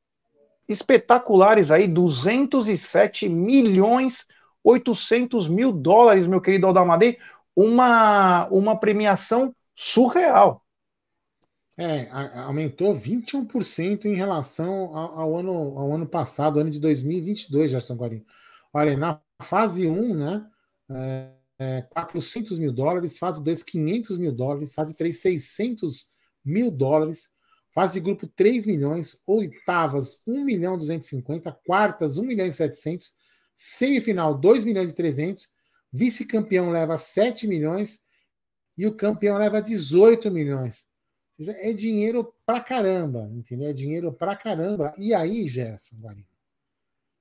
espetaculares 0.67 1.71
aí 1.71 1.87
207 1.87 3.29
milhões 3.29 4.27
800 4.63 5.47
mil 5.47 5.71
dólares, 5.71 6.27
meu 6.27 6.41
querido 6.41 6.67
Aldamadei, 6.67 7.17
uma, 7.55 8.47
uma 8.49 8.79
premiação 8.79 9.55
surreal. 9.75 10.63
É, 11.77 12.09
aumentou 12.41 12.93
21% 12.93 14.05
em 14.05 14.13
relação 14.13 14.95
ao, 14.95 15.19
ao, 15.19 15.37
ano, 15.37 15.51
ao 15.79 15.93
ano 15.93 16.05
passado, 16.05 16.59
ano 16.59 16.69
de 16.69 16.79
2022, 16.79 17.71
Gerson 17.71 17.95
Guarim. 17.95 18.23
Olha, 18.71 18.95
na 18.95 19.19
fase 19.41 19.87
1, 19.87 20.13
né, 20.13 20.45
é, 20.91 21.40
é, 21.61 21.83
400 21.83 22.57
mil 22.57 22.73
dólares, 22.73 23.19
fase 23.19 23.43
2, 23.43 23.61
500 23.61 24.17
mil 24.17 24.31
dólares, 24.31 24.73
fase 24.73 24.95
3, 24.95 25.15
600 25.15 26.11
mil 26.43 26.71
dólares. 26.71 27.29
Fase 27.73 27.93
de 27.93 27.99
grupo 28.01 28.27
3 28.27 28.65
milhões, 28.65 29.21
oitavas 29.25 30.19
1 30.27 30.43
milhão 30.43 30.77
250, 30.77 31.51
quartas 31.65 32.17
1 32.17 32.23
milhão 32.23 32.45
e 32.45 32.51
700, 32.51 33.13
semifinal 33.55 34.37
2 34.37 34.65
milhões 34.65 34.91
e 34.91 34.95
300, 34.95 35.47
vice-campeão 35.89 36.69
leva 36.69 36.97
7 36.97 37.47
milhões 37.47 38.01
e 38.77 38.85
o 38.85 38.93
campeão 38.93 39.37
leva 39.37 39.61
18 39.61 40.29
milhões. 40.29 40.89
É 41.47 41.71
dinheiro 41.71 42.33
pra 42.45 42.59
caramba, 42.59 43.29
entendeu? 43.31 43.69
É 43.69 43.73
dinheiro 43.73 44.11
pra 44.11 44.35
caramba. 44.35 44.93
E 44.97 45.13
aí, 45.13 45.47
Gerson, 45.47 45.95
Guarino, 45.95 46.27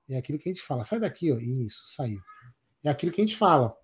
é 0.08 0.18
aquilo 0.18 0.36
que 0.36 0.48
a 0.48 0.52
gente 0.52 0.62
fala. 0.62 0.84
Sai 0.84 0.98
daqui, 0.98 1.30
ó. 1.30 1.38
Isso, 1.38 1.82
saiu. 1.86 2.20
É 2.82 2.90
aquilo 2.90 3.12
que 3.12 3.20
a 3.20 3.24
gente 3.24 3.36
fala. 3.36 3.79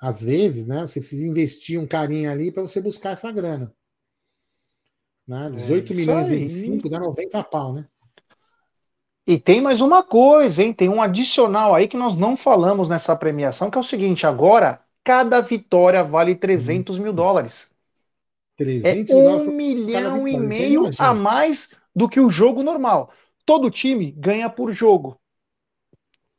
Às 0.00 0.22
vezes, 0.22 0.66
né, 0.66 0.80
você 0.82 1.00
precisa 1.00 1.26
investir 1.26 1.80
um 1.80 1.86
carinho 1.86 2.30
ali 2.30 2.52
para 2.52 2.62
você 2.62 2.80
buscar 2.80 3.10
essa 3.10 3.32
grana. 3.32 3.74
Né? 5.26 5.50
18 5.50 5.92
é 5.92 5.96
milhões 5.96 6.28
aí. 6.30 6.42
e 6.42 6.48
5 6.48 6.88
dá 6.88 6.98
90 6.98 7.42
pau, 7.44 7.74
né? 7.74 7.86
E 9.26 9.38
tem 9.38 9.60
mais 9.60 9.82
uma 9.82 10.02
coisa, 10.02 10.62
hein? 10.62 10.72
Tem 10.72 10.88
um 10.88 11.02
adicional 11.02 11.74
aí 11.74 11.86
que 11.86 11.98
nós 11.98 12.16
não 12.16 12.34
falamos 12.34 12.88
nessa 12.88 13.14
premiação, 13.14 13.70
que 13.70 13.76
é 13.76 13.80
o 13.80 13.84
seguinte: 13.84 14.26
agora 14.26 14.80
cada 15.04 15.42
vitória 15.42 16.02
vale 16.02 16.34
300 16.34 16.96
mil 16.96 17.12
dólares. 17.12 17.70
300 18.56 19.10
é 19.10 19.14
um 19.14 19.52
milhão 19.52 20.26
e 20.26 20.34
meio 20.38 20.88
a 20.98 21.12
mais 21.12 21.74
do 21.94 22.08
que 22.08 22.18
o 22.18 22.30
jogo 22.30 22.62
normal. 22.62 23.12
Todo 23.44 23.70
time 23.70 24.12
ganha 24.12 24.48
por 24.48 24.72
jogo. 24.72 25.20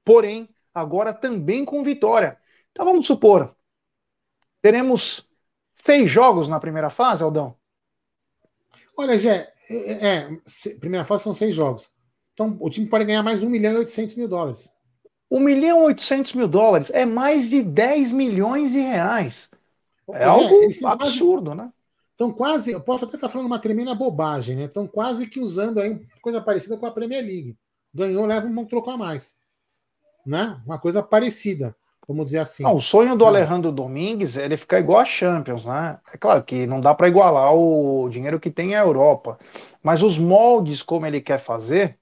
Porém, 0.03 0.49
agora 0.73 1.13
também 1.13 1.63
com 1.63 1.83
vitória. 1.83 2.38
Então 2.79 2.87
vamos 2.87 3.07
supor, 3.07 3.53
teremos 4.61 5.27
seis 5.73 6.09
jogos 6.09 6.47
na 6.47 6.61
primeira 6.61 6.89
fase, 6.89 7.21
Aldão? 7.21 7.57
Olha, 8.95 9.19
Gé, 9.19 9.51
é, 9.69 10.07
é, 10.07 10.29
primeira 10.79 11.03
fase 11.03 11.23
são 11.23 11.33
seis 11.33 11.53
jogos. 11.53 11.91
Então 12.33 12.55
o 12.57 12.69
time 12.69 12.87
pode 12.87 13.03
ganhar 13.03 13.21
mais 13.21 13.43
1 13.43 13.49
milhão 13.49 13.73
e 13.73 13.77
800 13.79 14.15
mil 14.15 14.29
dólares. 14.29 14.71
1 15.29 15.41
milhão 15.41 15.81
e 15.81 15.85
800 15.87 16.33
mil 16.35 16.47
dólares 16.47 16.89
é 16.91 17.05
mais 17.05 17.49
de 17.49 17.61
10 17.61 18.13
milhões 18.13 18.71
de 18.71 18.79
reais. 18.79 19.51
É 20.13 20.23
algo 20.23 20.65
absurdo, 20.85 21.51
quase, 21.51 21.61
né? 21.61 21.73
Então, 22.15 22.31
quase, 22.31 22.71
eu 22.71 22.79
posso 22.79 23.03
até 23.03 23.15
estar 23.15 23.27
falando 23.27 23.47
uma 23.47 23.59
tremenda 23.59 23.93
bobagem, 23.93 24.55
né? 24.55 24.63
Estão 24.63 24.87
quase 24.87 25.27
que 25.27 25.41
usando 25.41 25.81
aí 25.81 25.99
coisa 26.21 26.39
parecida 26.39 26.77
com 26.77 26.85
a 26.85 26.91
Premier 26.91 27.25
League. 27.25 27.57
Ganhou, 27.93 28.25
leva 28.25 28.47
um 28.47 28.65
troco 28.65 28.89
a 28.89 28.97
mais. 28.97 29.35
Né? 30.25 30.57
Uma 30.65 30.79
coisa 30.79 31.03
parecida 31.03 31.75
vamos 32.09 32.25
dizer 32.25 32.39
assim. 32.39 32.63
Não, 32.63 32.75
o 32.75 32.81
sonho 32.81 33.15
do 33.15 33.23
Alejandro 33.23 33.71
Domingues 33.71 34.35
é 34.35 34.43
ele 34.43 34.57
ficar 34.57 34.79
igual 34.79 34.99
a 34.99 35.05
Champions, 35.05 35.63
né? 35.63 35.99
É 36.11 36.17
claro 36.17 36.43
que 36.43 36.65
não 36.65 36.81
dá 36.81 36.95
para 36.95 37.07
igualar 37.07 37.53
o 37.53 38.09
dinheiro 38.09 38.39
que 38.39 38.49
tem 38.49 38.75
a 38.75 38.79
Europa, 38.79 39.37
mas 39.83 40.01
os 40.01 40.17
moldes 40.17 40.81
como 40.81 41.05
ele 41.05 41.21
quer 41.21 41.37
fazer, 41.37 41.99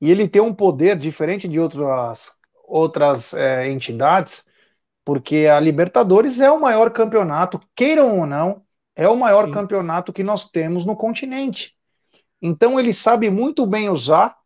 e 0.00 0.10
ele 0.10 0.26
tem 0.26 0.42
um 0.42 0.52
poder 0.52 0.98
diferente 0.98 1.46
de 1.46 1.60
outras, 1.60 2.32
outras 2.64 3.32
é, 3.32 3.70
entidades, 3.70 4.44
porque 5.04 5.46
a 5.46 5.60
Libertadores 5.60 6.40
é 6.40 6.50
o 6.50 6.60
maior 6.60 6.90
campeonato, 6.90 7.60
queiram 7.76 8.18
ou 8.18 8.26
não, 8.26 8.62
é 8.96 9.08
o 9.08 9.16
maior 9.16 9.46
Sim. 9.46 9.52
campeonato 9.52 10.12
que 10.12 10.24
nós 10.24 10.50
temos 10.50 10.84
no 10.84 10.96
continente. 10.96 11.76
Então 12.42 12.78
ele 12.78 12.92
sabe 12.92 13.30
muito 13.30 13.64
bem 13.64 13.88
usar. 13.88 14.36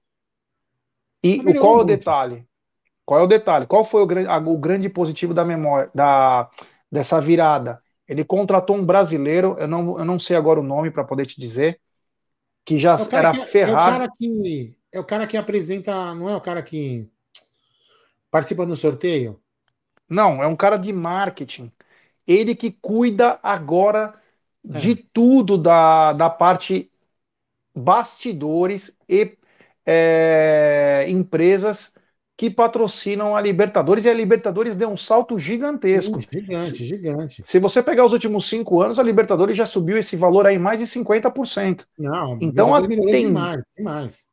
E 1.25 1.41
o 1.41 1.55
qual 1.55 1.79
é 1.79 1.83
o 1.83 1.85
detalhe? 1.85 2.47
Qual 3.05 3.21
é 3.21 3.23
o 3.23 3.29
detalhe? 3.29 3.67
Qual 3.67 3.85
foi 3.85 4.03
o, 4.03 4.51
o 4.51 4.59
grande 4.59 4.89
positivo 4.89 5.35
da 5.35 5.45
memória 5.45 5.91
da, 5.95 6.49
dessa 6.91 7.21
virada? 7.21 7.83
Ele 8.07 8.25
contratou 8.25 8.77
um 8.77 8.85
brasileiro, 8.85 9.57
eu 9.59 9.67
não, 9.67 9.99
eu 9.99 10.05
não 10.05 10.19
sei 10.19 10.37
agora 10.37 10.61
o 10.61 10.65
nome 10.65 10.91
para 10.91 11.05
poder 11.05 11.27
te 11.27 11.41
dizer, 11.41 11.81
que 12.65 12.79
já 12.79 12.97
é 12.97 13.15
era 13.17 13.33
que, 13.33 13.47
ferrado. 13.47 13.73
É 13.73 14.07
o, 14.07 14.09
cara 14.09 14.13
que, 14.17 14.77
é 14.93 15.01
o 15.01 15.05
cara 15.05 15.27
que 15.27 15.37
apresenta, 15.37 16.15
não 16.15 16.29
é 16.29 16.37
o 16.37 16.41
cara 16.41 16.63
que 16.63 17.09
participa 18.31 18.67
do 18.67 18.77
sorteio? 18.77 19.41
Não, 20.09 20.43
é 20.43 20.47
um 20.47 20.57
cara 20.57 20.77
de 20.77 20.93
marketing. 20.93 21.73
Ele 22.27 22.55
que 22.55 22.71
cuida 22.71 23.39
agora 23.43 24.15
é. 24.73 24.79
de 24.79 24.95
tudo 24.95 25.59
da, 25.59 26.13
da 26.13 26.31
parte 26.31 26.91
bastidores 27.75 28.95
e 29.09 29.37
é, 29.87 31.07
empresas 31.09 31.93
que 32.43 32.51
patrocinam 32.51 33.37
a 33.37 33.41
Libertadores 33.41 34.05
e 34.05 34.09
a 34.09 34.13
Libertadores 34.13 34.75
deu 34.75 34.89
um 34.89 34.97
salto 34.97 35.39
gigantesco. 35.39 36.19
Gigante, 36.19 36.85
gigante. 36.85 37.41
Se 37.47 37.61
você 37.61 37.81
pegar 37.81 38.05
os 38.05 38.13
últimos 38.13 38.49
cinco 38.49 38.83
anos, 38.83 38.99
a 38.99 39.03
Libertadores 39.05 39.57
já 39.57 39.65
subiu 39.65 39.97
esse 39.97 40.17
valor 40.17 40.45
aí 40.45 40.59
mais 40.59 40.81
de 40.81 40.87
50%. 40.87 41.87
Não, 41.97 42.39
então 42.41 42.75
a, 42.75 42.81
ten... 42.85 43.27
demais, 43.27 43.63
demais. 43.79 44.25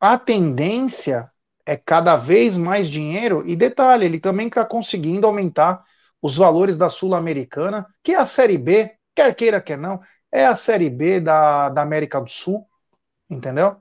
a 0.00 0.18
tendência 0.18 1.30
é 1.64 1.76
cada 1.76 2.16
vez 2.16 2.56
mais 2.56 2.90
dinheiro, 2.90 3.44
e 3.46 3.54
detalhe, 3.54 4.04
ele 4.04 4.18
também 4.18 4.48
está 4.48 4.64
conseguindo 4.64 5.24
aumentar 5.24 5.84
os 6.20 6.36
valores 6.36 6.76
da 6.76 6.88
Sul-Americana, 6.88 7.86
que 8.02 8.14
é 8.14 8.16
a 8.16 8.26
Série 8.26 8.58
B, 8.58 8.90
quer 9.14 9.32
queira, 9.36 9.60
quer 9.60 9.78
não, 9.78 10.00
é 10.32 10.44
a 10.44 10.56
Série 10.56 10.90
B 10.90 11.20
da, 11.20 11.68
da 11.68 11.82
América 11.82 12.20
do 12.20 12.28
Sul, 12.28 12.66
entendeu? 13.30 13.76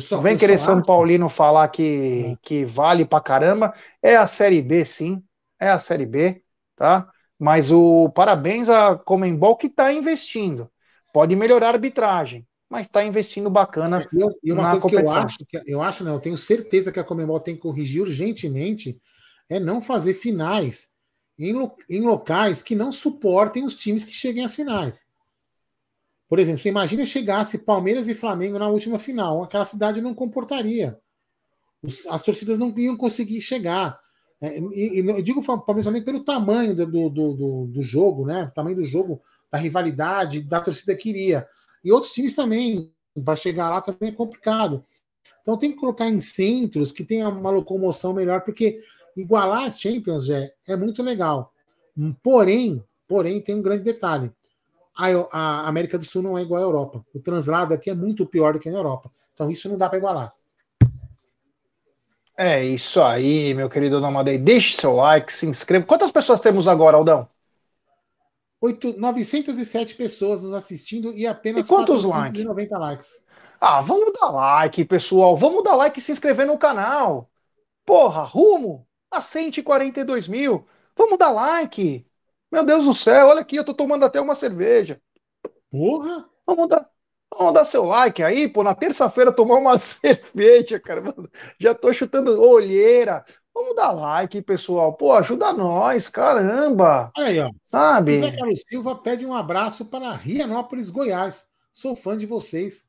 Só, 0.00 0.20
vem 0.20 0.36
querer 0.36 0.58
São 0.58 0.82
Paulino 0.82 1.28
falar 1.28 1.68
que, 1.68 2.32
é. 2.32 2.36
que 2.42 2.64
vale 2.64 3.04
pra 3.04 3.20
caramba. 3.20 3.74
É 4.02 4.16
a 4.16 4.26
Série 4.26 4.62
B, 4.62 4.84
sim. 4.84 5.22
É 5.60 5.70
a 5.70 5.78
Série 5.78 6.06
B, 6.06 6.42
tá? 6.74 7.08
Mas 7.38 7.70
o 7.70 8.08
parabéns 8.10 8.68
a 8.68 8.96
Comembol 8.96 9.56
que 9.56 9.66
está 9.66 9.92
investindo. 9.92 10.70
Pode 11.12 11.34
melhorar 11.34 11.68
a 11.68 11.72
arbitragem, 11.72 12.46
mas 12.68 12.86
está 12.86 13.04
investindo 13.04 13.48
bacana 13.48 14.02
é, 14.02 14.08
eu, 14.12 14.38
e 14.42 14.52
uma 14.52 14.62
na 14.62 14.70
coisa 14.70 14.82
competição. 14.82 15.14
Que 15.14 15.18
eu 15.18 15.24
acho, 15.24 15.38
que 15.46 15.72
eu 15.72 15.82
acho, 15.82 16.04
não, 16.04 16.14
eu 16.14 16.20
tenho 16.20 16.36
certeza 16.36 16.92
que 16.92 17.00
a 17.00 17.04
Comembol 17.04 17.40
tem 17.40 17.54
que 17.54 17.62
corrigir 17.62 18.02
urgentemente 18.02 18.98
é 19.48 19.60
não 19.60 19.80
fazer 19.80 20.14
finais 20.14 20.88
em, 21.38 21.54
em 21.88 22.00
locais 22.00 22.62
que 22.62 22.74
não 22.74 22.90
suportem 22.90 23.64
os 23.64 23.76
times 23.76 24.04
que 24.04 24.12
cheguem 24.12 24.44
às 24.44 24.54
finais. 24.54 25.06
Por 26.28 26.38
exemplo, 26.38 26.58
você 26.58 26.68
imagina 26.68 27.06
chegasse 27.06 27.58
Palmeiras 27.58 28.08
e 28.08 28.14
Flamengo 28.14 28.58
na 28.58 28.68
última 28.68 28.98
final, 28.98 29.44
aquela 29.44 29.64
cidade 29.64 30.00
não 30.00 30.14
comportaria. 30.14 30.98
as 32.08 32.22
torcidas 32.22 32.58
não 32.58 32.76
iam 32.76 32.96
conseguir 32.96 33.40
chegar. 33.40 33.98
É, 34.40 34.58
e, 34.58 35.00
e, 35.00 35.08
eu 35.08 35.22
digo 35.22 35.42
Palmeiras 35.42 35.84
Flamengo 35.84 36.04
pelo 36.04 36.24
tamanho 36.24 36.74
do, 36.74 36.86
do, 36.86 37.10
do, 37.10 37.66
do, 37.66 37.82
jogo, 37.82 38.26
né? 38.26 38.44
O 38.44 38.50
tamanho 38.50 38.76
do 38.76 38.84
jogo, 38.84 39.22
da 39.50 39.58
rivalidade, 39.58 40.42
da 40.42 40.60
torcida 40.60 40.96
que 40.96 41.08
iria. 41.08 41.46
E 41.84 41.92
outros 41.92 42.12
times 42.12 42.34
também, 42.34 42.92
para 43.24 43.36
chegar 43.36 43.70
lá 43.70 43.80
também 43.80 44.10
é 44.10 44.12
complicado. 44.12 44.84
Então 45.42 45.56
tem 45.56 45.70
que 45.70 45.78
colocar 45.78 46.08
em 46.08 46.20
centros 46.20 46.90
que 46.90 47.04
tenha 47.04 47.28
uma 47.28 47.50
locomoção 47.50 48.12
melhor, 48.12 48.40
porque 48.40 48.80
igualar 49.16 49.66
a 49.66 49.70
Champions 49.70 50.28
é, 50.28 50.52
é 50.66 50.76
muito 50.76 51.04
legal. 51.04 51.52
Porém, 52.20 52.82
porém, 53.06 53.40
tem 53.40 53.54
um 53.54 53.62
grande 53.62 53.84
detalhe 53.84 54.32
a, 54.96 55.68
América 55.68 55.98
do 55.98 56.04
Sul 56.04 56.22
não 56.22 56.38
é 56.38 56.42
igual 56.42 56.62
à 56.62 56.64
Europa. 56.64 57.04
O 57.14 57.20
translado 57.20 57.74
aqui 57.74 57.90
é 57.90 57.94
muito 57.94 58.24
pior 58.26 58.54
do 58.54 58.58
que 58.58 58.70
na 58.70 58.78
Europa. 58.78 59.10
Então 59.34 59.50
isso 59.50 59.68
não 59.68 59.76
dá 59.76 59.88
para 59.88 59.98
igualar. 59.98 60.32
É 62.38 62.62
isso 62.64 63.00
aí, 63.02 63.54
meu 63.54 63.68
querido 63.68 64.00
Nomadei. 64.00 64.38
Deixe 64.38 64.76
seu 64.76 64.94
like, 64.94 65.32
se 65.32 65.46
inscreva. 65.46 65.86
Quantas 65.86 66.10
pessoas 66.10 66.40
temos 66.40 66.68
agora, 66.68 66.96
Aldão? 66.96 67.28
8, 68.60 68.98
907 68.98 69.94
pessoas 69.94 70.42
nos 70.42 70.54
assistindo 70.54 71.12
e 71.12 71.26
apenas 71.26 71.66
e 71.66 71.68
quantos 71.68 72.04
likes? 72.04 72.44
90 72.44 72.78
likes. 72.78 73.24
Ah, 73.60 73.80
vamos 73.80 74.12
dar 74.18 74.30
like, 74.30 74.84
pessoal. 74.84 75.36
Vamos 75.36 75.62
dar 75.62 75.76
like 75.76 75.98
e 75.98 76.02
se 76.02 76.12
inscrever 76.12 76.46
no 76.46 76.58
canal. 76.58 77.30
Porra, 77.84 78.22
rumo 78.22 78.86
a 79.10 79.20
142 79.20 80.28
mil. 80.28 80.66
Vamos 80.96 81.18
dar 81.18 81.30
like. 81.30 82.05
Meu 82.56 82.64
Deus 82.64 82.86
do 82.86 82.94
céu, 82.94 83.26
olha 83.26 83.42
aqui, 83.42 83.56
eu 83.56 83.64
tô 83.64 83.74
tomando 83.74 84.06
até 84.06 84.18
uma 84.18 84.34
cerveja. 84.34 84.98
Porra! 85.70 86.26
Vamos 86.46 86.68
dar, 86.70 86.88
vamos 87.30 87.52
dar 87.52 87.66
seu 87.66 87.84
like 87.84 88.22
aí, 88.22 88.48
pô. 88.48 88.62
Na 88.62 88.74
terça-feira 88.74 89.30
tomar 89.30 89.56
uma 89.56 89.76
cerveja, 89.78 90.80
cara. 90.80 91.02
Já 91.60 91.74
tô 91.74 91.92
chutando 91.92 92.40
olheira. 92.40 93.26
Vamos 93.52 93.76
dar 93.76 93.92
like, 93.92 94.40
pessoal. 94.40 94.94
Pô, 94.94 95.12
ajuda 95.12 95.52
nós, 95.52 96.08
caramba. 96.08 97.12
Olha 97.14 97.26
aí, 97.26 97.40
ó. 97.40 97.50
Sabe? 97.66 98.20
José 98.20 98.34
Carlos 98.34 98.64
Silva 98.66 98.96
pede 98.96 99.26
um 99.26 99.34
abraço 99.34 99.84
para 99.84 100.12
Rianópolis, 100.12 100.88
Goiás. 100.88 101.48
Sou 101.70 101.94
fã 101.94 102.16
de 102.16 102.24
vocês. 102.24 102.88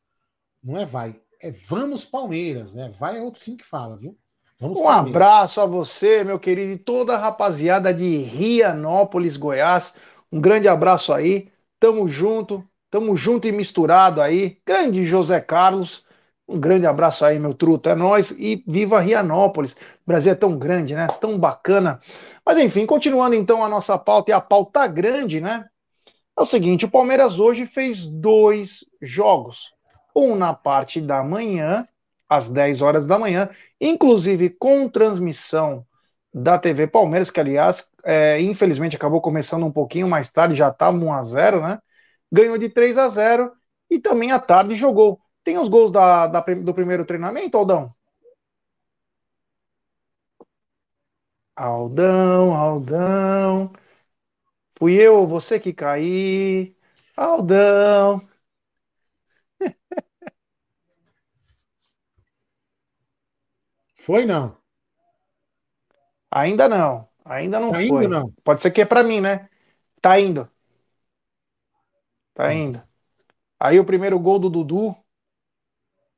Não 0.63 0.77
é 0.77 0.85
vai, 0.85 1.21
é 1.41 1.51
vamos 1.51 2.05
Palmeiras, 2.05 2.73
né? 2.73 2.89
Vai 2.97 3.17
é 3.17 3.21
outro 3.21 3.41
time 3.41 3.57
que 3.57 3.65
fala, 3.65 3.97
viu? 3.97 4.17
Vamos 4.59 4.79
um 4.79 4.89
abraço 4.89 5.61
a 5.61 5.67
você, 5.67 6.23
meu 6.23 6.39
querido, 6.39 6.71
e 6.71 6.77
toda 6.77 7.13
a 7.13 7.19
rapaziada 7.19 7.93
de 7.93 8.17
Rianópolis, 8.17 9.37
Goiás. 9.37 9.93
Um 10.31 10.41
grande 10.41 10.67
abraço 10.67 11.13
aí. 11.13 11.51
Tamo 11.79 12.07
junto, 12.07 12.67
tamo 12.89 13.15
junto 13.15 13.47
e 13.47 13.51
misturado 13.51 14.19
aí. 14.19 14.57
Grande 14.65 15.05
José 15.05 15.39
Carlos. 15.39 16.03
Um 16.47 16.59
grande 16.59 16.87
abraço 16.87 17.23
aí, 17.23 17.37
meu 17.37 17.53
truto. 17.53 17.87
É 17.87 17.93
nós 17.93 18.31
e 18.31 18.63
viva 18.67 18.99
Rianópolis. 18.99 19.73
O 19.73 19.77
Brasil 20.07 20.31
é 20.31 20.35
tão 20.35 20.57
grande, 20.57 20.95
né? 20.95 21.05
Tão 21.21 21.37
bacana. 21.37 21.99
Mas 22.43 22.57
enfim, 22.57 22.85
continuando 22.87 23.35
então 23.35 23.63
a 23.63 23.69
nossa 23.69 23.95
pauta, 23.95 24.31
e 24.31 24.33
a 24.33 24.41
pauta 24.41 24.87
grande, 24.87 25.39
né? 25.39 25.65
É 26.35 26.41
o 26.41 26.45
seguinte: 26.45 26.85
o 26.85 26.89
Palmeiras 26.89 27.37
hoje 27.37 27.67
fez 27.67 28.07
dois 28.07 28.83
jogos. 28.99 29.71
Um 30.15 30.35
na 30.35 30.51
parte 30.51 30.99
da 30.99 31.21
manhã, 31.21 31.87
às 32.27 32.49
10 32.49 32.81
horas 32.81 33.05
da 33.05 33.19
manhã, 33.19 33.49
inclusive 33.79 34.49
com 34.49 34.89
transmissão 34.89 35.85
da 36.33 36.57
TV 36.59 36.87
Palmeiras, 36.87 37.29
que 37.31 37.39
aliás, 37.39 37.89
é, 38.03 38.39
infelizmente 38.41 38.95
acabou 38.95 39.21
começando 39.21 39.65
um 39.65 39.71
pouquinho 39.71 40.07
mais 40.07 40.31
tarde, 40.31 40.55
já 40.55 40.69
estava 40.69 40.97
1 40.97 41.11
a 41.13 41.21
0 41.23 41.61
né? 41.61 41.79
Ganhou 42.31 42.57
de 42.57 42.69
3 42.69 42.97
a 42.97 43.07
0 43.09 43.51
e 43.89 43.99
também 43.99 44.31
à 44.31 44.39
tarde 44.39 44.75
jogou. 44.75 45.19
Tem 45.43 45.57
os 45.57 45.67
gols 45.69 45.91
da, 45.91 46.27
da 46.27 46.41
do 46.41 46.73
primeiro 46.73 47.05
treinamento, 47.05 47.57
Aldão? 47.57 47.93
Aldão, 51.57 52.53
Aldão. 52.55 53.71
Fui 54.77 54.93
eu 54.95 55.15
ou 55.17 55.27
você 55.27 55.59
que 55.59 55.73
caí? 55.73 56.75
Aldão. 57.15 58.21
Foi 64.07 64.25
não? 64.25 64.55
Ainda 66.31 66.69
não. 66.69 67.09
Ainda 67.25 67.59
não 67.59 67.71
tá 67.71 67.75
foi. 67.75 68.05
Indo, 68.05 68.07
não? 68.07 68.31
Pode 68.41 68.61
ser 68.61 68.71
que 68.71 68.79
é 68.79 68.85
para 68.85 69.03
mim, 69.03 69.19
né? 69.19 69.49
Tá 69.99 70.17
indo. 70.17 70.49
Tá 72.33 72.47
hum. 72.47 72.51
indo. 72.51 72.83
Aí 73.59 73.77
o 73.77 73.83
primeiro 73.83 74.17
gol 74.17 74.39
do 74.39 74.49
Dudu, 74.49 74.95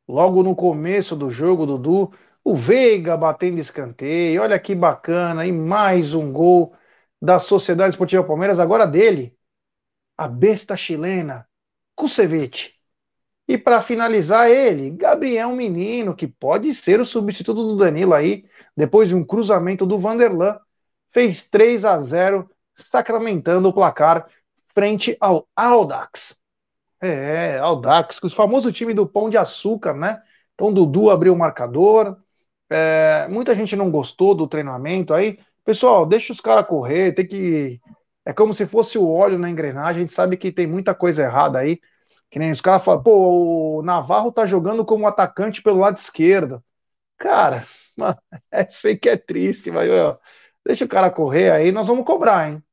logo 0.08 0.44
no 0.44 0.56
começo 0.56 1.16
do 1.16 1.32
jogo, 1.32 1.66
Dudu, 1.66 2.14
o 2.44 2.54
Veiga 2.56 3.18
batendo 3.18 3.60
escanteio. 3.60 4.44
Olha 4.44 4.60
que 4.60 4.76
bacana. 4.76 5.48
E 5.48 5.52
mais 5.52 6.14
um 6.14 6.32
gol 6.32 6.76
da 7.20 7.40
Sociedade 7.40 7.90
Esportiva 7.90 8.24
Palmeiras, 8.24 8.60
agora 8.60 8.86
dele, 8.86 9.36
a 10.16 10.28
besta 10.28 10.78
chilena, 10.78 11.50
Kusevich. 11.96 12.79
E 13.50 13.58
para 13.58 13.82
finalizar 13.82 14.48
ele, 14.48 14.92
Gabriel 14.92 15.52
Menino, 15.54 16.16
que 16.16 16.28
pode 16.28 16.72
ser 16.72 17.00
o 17.00 17.06
substituto 17.06 17.64
do 17.64 17.78
Danilo 17.78 18.14
aí, 18.14 18.46
depois 18.78 19.10
de 19.10 19.16
um 19.16 19.26
cruzamento 19.26 19.88
do 19.88 19.98
Vanderlan, 19.98 20.60
fez 21.12 21.50
3 21.50 21.84
a 21.84 21.98
0, 21.98 22.48
sacramentando 22.76 23.68
o 23.68 23.74
placar 23.74 24.28
frente 24.72 25.18
ao 25.20 25.48
Audax. 25.56 26.38
É, 27.02 27.58
Audax, 27.58 28.22
o 28.22 28.30
famoso 28.30 28.72
time 28.72 28.94
do 28.94 29.08
Pão 29.08 29.32
de 29.32 29.38
Açúcar, 29.38 29.96
né? 29.96 30.22
Então 30.54 30.72
Dudu 30.72 31.10
abriu 31.10 31.34
o 31.34 31.38
marcador. 31.38 32.18
É, 32.70 33.28
muita 33.32 33.56
gente 33.56 33.76
não 33.76 33.90
gostou 33.90 34.36
do 34.36 34.48
treinamento 34.48 35.12
aí. 35.12 35.40
Pessoal, 35.66 36.06
deixa 36.06 36.32
os 36.32 36.40
caras 36.40 36.68
correr, 36.68 37.14
tem 37.14 37.26
que. 37.26 37.82
É 38.24 38.32
como 38.32 38.54
se 38.54 38.68
fosse 38.68 39.00
o 39.00 39.10
óleo 39.10 39.40
na 39.40 39.50
engrenagem, 39.50 40.02
a 40.02 40.06
gente 40.06 40.14
sabe 40.14 40.38
que 40.38 40.52
tem 40.52 40.68
muita 40.68 40.94
coisa 40.94 41.24
errada 41.24 41.58
aí. 41.58 41.80
Que 42.30 42.40
nem 42.40 42.52
os 42.52 42.62
caras 42.62 42.84
falam, 42.84 43.04
pô, 43.04 43.80
o 43.80 43.82
Navarro 43.84 44.32
tá 44.32 44.46
jogando 44.46 44.86
como 44.86 45.08
atacante 45.08 45.62
pelo 45.64 45.80
lado 45.80 45.98
esquerdo. 45.98 46.64
Cara, 47.18 47.66
mano, 47.98 48.18
é, 48.52 48.68
sei 48.70 48.98
que 48.98 49.10
é 49.10 49.18
triste, 49.18 49.72
mas 49.72 49.90
deixa 50.66 50.86
o 50.86 50.88
cara 50.90 51.10
correr 51.12 51.52
aí, 51.52 51.72
nós 51.72 51.88
vamos 51.88 52.06
cobrar, 52.06 52.50
hein? 52.50 52.64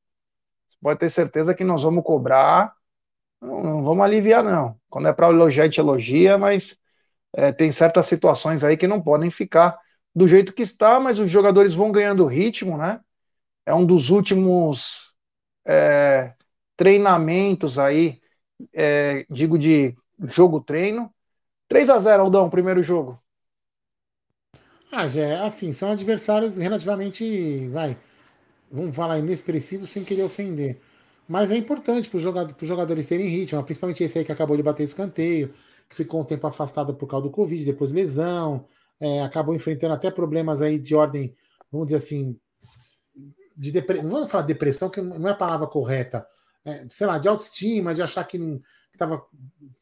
Você 0.68 0.78
pode 0.82 1.00
ter 1.00 1.10
certeza 1.10 1.54
que 1.54 1.64
nós 1.64 1.82
vamos 1.82 2.04
cobrar, 2.04 2.74
não, 3.40 3.62
não 3.62 3.84
vamos 3.84 4.04
aliviar, 4.04 4.42
não. 4.44 4.78
Quando 4.90 5.08
é 5.08 5.12
para 5.12 5.28
elogiar, 5.28 5.64
a 5.64 5.66
gente 5.66 5.80
elogia, 5.80 6.38
mas 6.38 6.78
é, 7.34 7.52
tem 7.52 7.72
certas 7.72 8.06
situações 8.06 8.64
aí 8.64 8.76
que 8.76 8.88
não 8.88 9.02
podem 9.02 9.30
ficar 9.30 9.78
do 10.14 10.28
jeito 10.28 10.52
que 10.54 10.62
está, 10.62 11.00
mas 11.00 11.18
os 11.18 11.30
jogadores 11.30 11.74
vão 11.74 11.92
ganhando 11.92 12.26
ritmo, 12.26 12.76
né? 12.78 13.00
É 13.66 13.74
um 13.74 13.86
dos 13.86 14.10
últimos 14.10 15.14
é, 15.66 16.34
treinamentos 16.76 17.78
aí, 17.78 18.20
é, 18.72 19.26
digo 19.30 19.58
de 19.58 19.96
jogo-treino. 20.20 21.12
3 21.68 21.90
a 21.90 21.98
0 21.98 22.22
Aldão, 22.22 22.50
primeiro 22.50 22.82
jogo. 22.82 23.20
Ah, 24.90 25.08
já 25.08 25.22
é 25.22 25.36
assim, 25.42 25.72
são 25.72 25.90
adversários 25.90 26.56
relativamente, 26.56 27.68
vai, 27.68 27.98
vamos 28.70 28.94
falar, 28.94 29.18
inexpressivos 29.18 29.90
sem 29.90 30.04
querer 30.04 30.22
ofender. 30.22 30.80
Mas 31.28 31.50
é 31.50 31.56
importante 31.56 32.08
para 32.08 32.16
os 32.16 32.22
jogador, 32.22 32.54
jogadores 32.62 33.06
terem 33.06 33.26
ritmo, 33.26 33.62
principalmente 33.64 34.04
esse 34.04 34.18
aí 34.18 34.24
que 34.24 34.32
acabou 34.32 34.56
de 34.56 34.62
bater 34.62 34.84
escanteio, 34.84 35.52
que 35.88 35.96
ficou 35.96 36.20
um 36.20 36.24
tempo 36.24 36.46
afastado 36.46 36.94
por 36.94 37.08
causa 37.08 37.26
do 37.26 37.32
Covid, 37.32 37.64
depois 37.64 37.90
lesão, 37.92 38.66
é, 39.00 39.22
acabou 39.22 39.54
enfrentando 39.54 39.94
até 39.94 40.10
problemas 40.10 40.62
aí 40.62 40.78
de 40.78 40.94
ordem, 40.94 41.36
vamos 41.70 41.88
dizer 41.88 41.96
assim, 41.96 42.38
de 43.56 43.72
não 44.02 44.10
vamos 44.10 44.30
falar 44.30 44.44
depressão, 44.44 44.88
que 44.88 45.00
não 45.00 45.28
é 45.28 45.32
a 45.32 45.36
palavra 45.36 45.66
correta, 45.66 46.26
é, 46.66 46.84
sei 46.90 47.06
lá, 47.06 47.16
de 47.16 47.28
autoestima, 47.28 47.94
de 47.94 48.02
achar 48.02 48.24
que 48.24 48.60
estava 48.92 49.24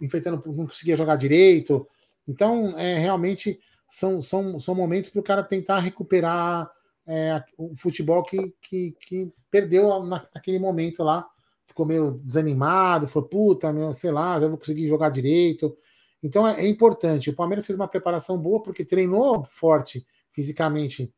enfrentando, 0.01 0.43
não 0.47 0.67
conseguia 0.67 0.97
jogar 0.97 1.17
direito. 1.17 1.89
Então, 2.29 2.79
é, 2.79 2.99
realmente 2.99 3.59
são, 3.89 4.21
são, 4.21 4.61
são 4.61 4.75
momentos 4.75 5.09
para 5.09 5.21
o 5.21 5.25
cara 5.25 5.43
tentar 5.43 5.79
recuperar 5.79 6.71
é, 7.07 7.43
o 7.57 7.75
futebol 7.75 8.23
que, 8.23 8.55
que, 8.61 8.93
que 9.01 9.33
perdeu 9.51 10.03
naquele 10.05 10.59
momento 10.59 11.03
lá. 11.03 11.27
Ficou 11.67 11.87
meio 11.87 12.21
desanimado, 12.23 13.07
falou, 13.07 13.29
puta, 13.29 13.73
meu, 13.73 13.95
sei 13.95 14.11
lá, 14.11 14.39
eu 14.39 14.51
vou 14.51 14.59
conseguir 14.59 14.87
jogar 14.87 15.09
direito. 15.09 15.75
Então 16.23 16.47
é, 16.47 16.61
é, 16.61 16.69
importante. 16.69 17.31
O 17.31 17.35
Palmeiras 17.35 17.67
fez 17.67 17.79
uma 17.79 17.89
preparação 17.89 18.37
boa 18.37 18.63
porque 18.63 18.85
treinou 18.85 19.43
forte 19.45 20.07
fisicamente 20.31 21.13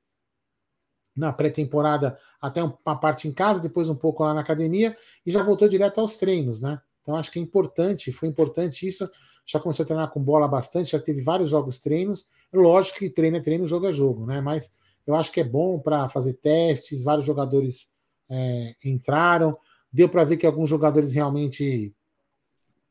na 1.16 1.32
pré-temporada, 1.32 2.18
até 2.40 2.62
uma 2.62 2.96
parte 2.98 3.26
em 3.26 3.32
casa, 3.32 3.58
depois 3.58 3.88
um 3.88 3.94
pouco 3.94 4.22
lá 4.22 4.34
na 4.34 4.40
academia, 4.40 4.96
e 5.24 5.30
já 5.30 5.42
voltou 5.42 5.66
direto 5.66 6.00
aos 6.00 6.16
treinos, 6.16 6.60
né? 6.60 6.80
Então 7.02 7.16
acho 7.16 7.30
que 7.30 7.38
é 7.38 7.42
importante, 7.42 8.12
foi 8.12 8.28
importante 8.28 8.86
isso. 8.86 9.08
Já 9.46 9.60
começou 9.60 9.84
a 9.84 9.86
treinar 9.86 10.10
com 10.10 10.20
bola 10.20 10.48
bastante, 10.48 10.90
já 10.90 10.98
teve 10.98 11.20
vários 11.20 11.48
jogos 11.48 11.78
treinos. 11.78 12.26
Lógico 12.52 12.98
que 12.98 13.08
treino 13.08 13.36
é 13.36 13.40
treino, 13.40 13.66
jogo 13.66 13.86
é 13.86 13.92
jogo, 13.92 14.26
né? 14.26 14.40
Mas 14.40 14.72
eu 15.06 15.14
acho 15.14 15.30
que 15.30 15.40
é 15.40 15.44
bom 15.44 15.78
para 15.78 16.08
fazer 16.08 16.34
testes. 16.34 17.04
Vários 17.04 17.24
jogadores 17.24 17.88
é, 18.28 18.74
entraram. 18.84 19.56
Deu 19.92 20.08
para 20.08 20.24
ver 20.24 20.36
que 20.36 20.46
alguns 20.46 20.68
jogadores 20.68 21.12
realmente, 21.12 21.94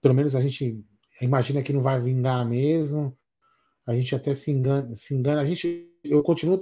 pelo 0.02 0.14
menos 0.14 0.34
a 0.34 0.40
gente 0.40 0.82
imagina 1.22 1.62
que 1.62 1.74
não 1.74 1.82
vai 1.82 2.00
vingar 2.00 2.48
mesmo. 2.48 3.16
A 3.86 3.94
gente 3.94 4.16
até 4.16 4.34
se 4.34 4.50
engana, 4.50 4.96
se 4.96 5.14
engana. 5.14 5.42
A 5.42 5.46
gente, 5.46 5.92
eu 6.06 6.24
continuo, 6.24 6.58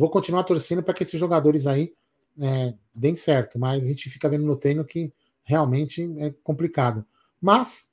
vou 0.00 0.08
continuar 0.08 0.44
torcendo 0.44 0.82
para 0.82 0.94
que 0.94 1.02
esses 1.02 1.20
jogadores 1.20 1.66
aí 1.66 1.92
é, 2.40 2.72
deem 2.94 3.14
certo, 3.14 3.58
mas 3.58 3.84
a 3.84 3.86
gente 3.86 4.08
fica 4.08 4.30
vendo 4.30 4.46
no 4.46 4.56
treino 4.56 4.82
que 4.82 5.12
realmente 5.44 6.10
é 6.18 6.32
complicado. 6.42 7.04
Mas 7.38 7.90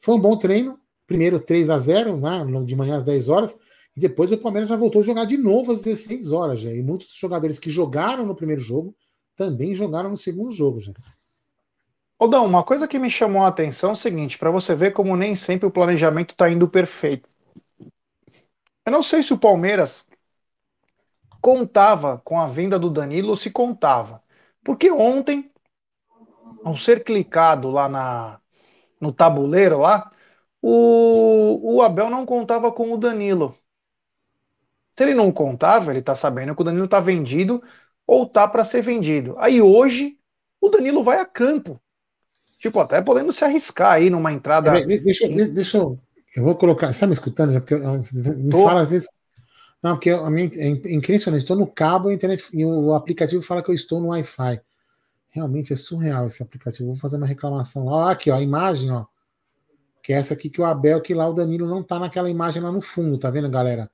foi 0.00 0.14
um 0.14 0.20
bom 0.20 0.38
treino. 0.38 0.80
Primeiro 1.06 1.38
3 1.38 1.68
a 1.68 1.78
0 1.78 2.16
né, 2.16 2.64
de 2.64 2.74
manhã 2.74 2.96
às 2.96 3.04
10 3.04 3.28
horas, 3.28 3.56
e 3.94 4.00
depois 4.00 4.32
o 4.32 4.38
Palmeiras 4.38 4.68
já 4.68 4.76
voltou 4.76 5.02
a 5.02 5.04
jogar 5.04 5.24
de 5.24 5.36
novo 5.36 5.72
às 5.72 5.82
16 5.82 6.32
horas. 6.32 6.60
Já. 6.60 6.72
E 6.72 6.82
muitos 6.82 7.14
jogadores 7.14 7.58
que 7.58 7.70
jogaram 7.70 8.24
no 8.24 8.34
primeiro 8.34 8.62
jogo 8.62 8.96
também 9.36 9.74
jogaram 9.74 10.10
no 10.10 10.16
segundo 10.16 10.50
jogo. 10.50 10.80
Já. 10.80 10.92
Aldão, 12.18 12.46
uma 12.46 12.64
coisa 12.64 12.88
que 12.88 12.98
me 12.98 13.10
chamou 13.10 13.42
a 13.42 13.48
atenção 13.48 13.90
é 13.90 13.92
o 13.92 13.96
seguinte, 13.96 14.38
para 14.38 14.50
você 14.50 14.74
ver 14.74 14.92
como 14.92 15.14
nem 15.16 15.36
sempre 15.36 15.66
o 15.66 15.70
planejamento 15.70 16.30
está 16.30 16.50
indo 16.50 16.66
perfeito. 16.66 17.28
Eu 18.86 18.92
não 18.92 19.02
sei 19.02 19.22
se 19.22 19.34
o 19.34 19.38
Palmeiras 19.38 20.06
contava 21.46 22.20
com 22.24 22.40
a 22.40 22.48
venda 22.48 22.76
do 22.76 22.90
Danilo 22.90 23.28
ou 23.28 23.36
se 23.36 23.52
contava. 23.52 24.20
Porque 24.64 24.90
ontem, 24.90 25.48
ao 26.64 26.76
ser 26.76 27.04
clicado 27.04 27.70
lá 27.70 27.88
na, 27.88 28.40
no 29.00 29.12
tabuleiro 29.12 29.78
lá, 29.78 30.10
o, 30.60 31.76
o 31.76 31.82
Abel 31.82 32.10
não 32.10 32.26
contava 32.26 32.72
com 32.72 32.92
o 32.92 32.96
Danilo. 32.96 33.56
Se 34.98 35.04
ele 35.04 35.14
não 35.14 35.30
contava, 35.30 35.92
ele 35.92 36.00
está 36.00 36.16
sabendo 36.16 36.52
que 36.52 36.62
o 36.62 36.64
Danilo 36.64 36.86
está 36.86 36.98
vendido 36.98 37.62
ou 38.04 38.26
tá 38.28 38.48
para 38.48 38.64
ser 38.64 38.82
vendido. 38.82 39.36
Aí 39.38 39.62
hoje 39.62 40.18
o 40.60 40.68
Danilo 40.68 41.04
vai 41.04 41.20
a 41.20 41.24
campo 41.24 41.80
Tipo, 42.58 42.80
até 42.80 43.00
podendo 43.00 43.32
se 43.32 43.44
arriscar 43.44 43.92
aí 43.92 44.10
numa 44.10 44.32
entrada. 44.32 44.84
Deixa, 44.84 45.28
deixa 45.28 45.78
eu. 45.78 46.00
Eu 46.34 46.42
vou 46.42 46.56
colocar. 46.56 46.86
Você 46.86 46.92
está 46.94 47.06
me 47.06 47.12
escutando? 47.12 47.52
Porque 47.60 47.76
me 47.76 48.50
Tô. 48.50 48.64
fala 48.64 48.80
às 48.80 48.90
vezes. 48.90 49.08
Não, 49.82 49.94
porque 49.94 50.10
a 50.10 50.30
minha 50.30 50.50
é 50.54 50.68
impressionante. 50.92 51.42
Estou 51.42 51.56
no 51.56 51.66
cabo 51.66 52.08
a 52.08 52.14
internet, 52.14 52.44
e 52.52 52.64
o 52.64 52.94
aplicativo 52.94 53.42
fala 53.42 53.62
que 53.62 53.70
eu 53.70 53.74
estou 53.74 54.00
no 54.00 54.08
Wi-Fi. 54.08 54.60
Realmente 55.30 55.72
é 55.72 55.76
surreal 55.76 56.26
esse 56.26 56.42
aplicativo. 56.42 56.88
Vou 56.88 56.98
fazer 56.98 57.16
uma 57.16 57.26
reclamação 57.26 57.84
lá. 57.84 58.12
Aqui, 58.12 58.30
ó, 58.30 58.36
a 58.36 58.42
imagem, 58.42 58.90
ó. 58.90 59.04
Que 60.02 60.12
é 60.12 60.16
essa 60.16 60.34
aqui 60.34 60.48
que 60.48 60.60
o 60.60 60.64
Abel, 60.64 61.00
que 61.00 61.14
lá 61.14 61.28
o 61.28 61.34
Danilo 61.34 61.68
não 61.68 61.82
tá 61.82 61.98
naquela 61.98 62.30
imagem 62.30 62.62
lá 62.62 62.72
no 62.72 62.80
fundo, 62.80 63.18
tá 63.18 63.30
vendo, 63.30 63.50
galera? 63.50 63.90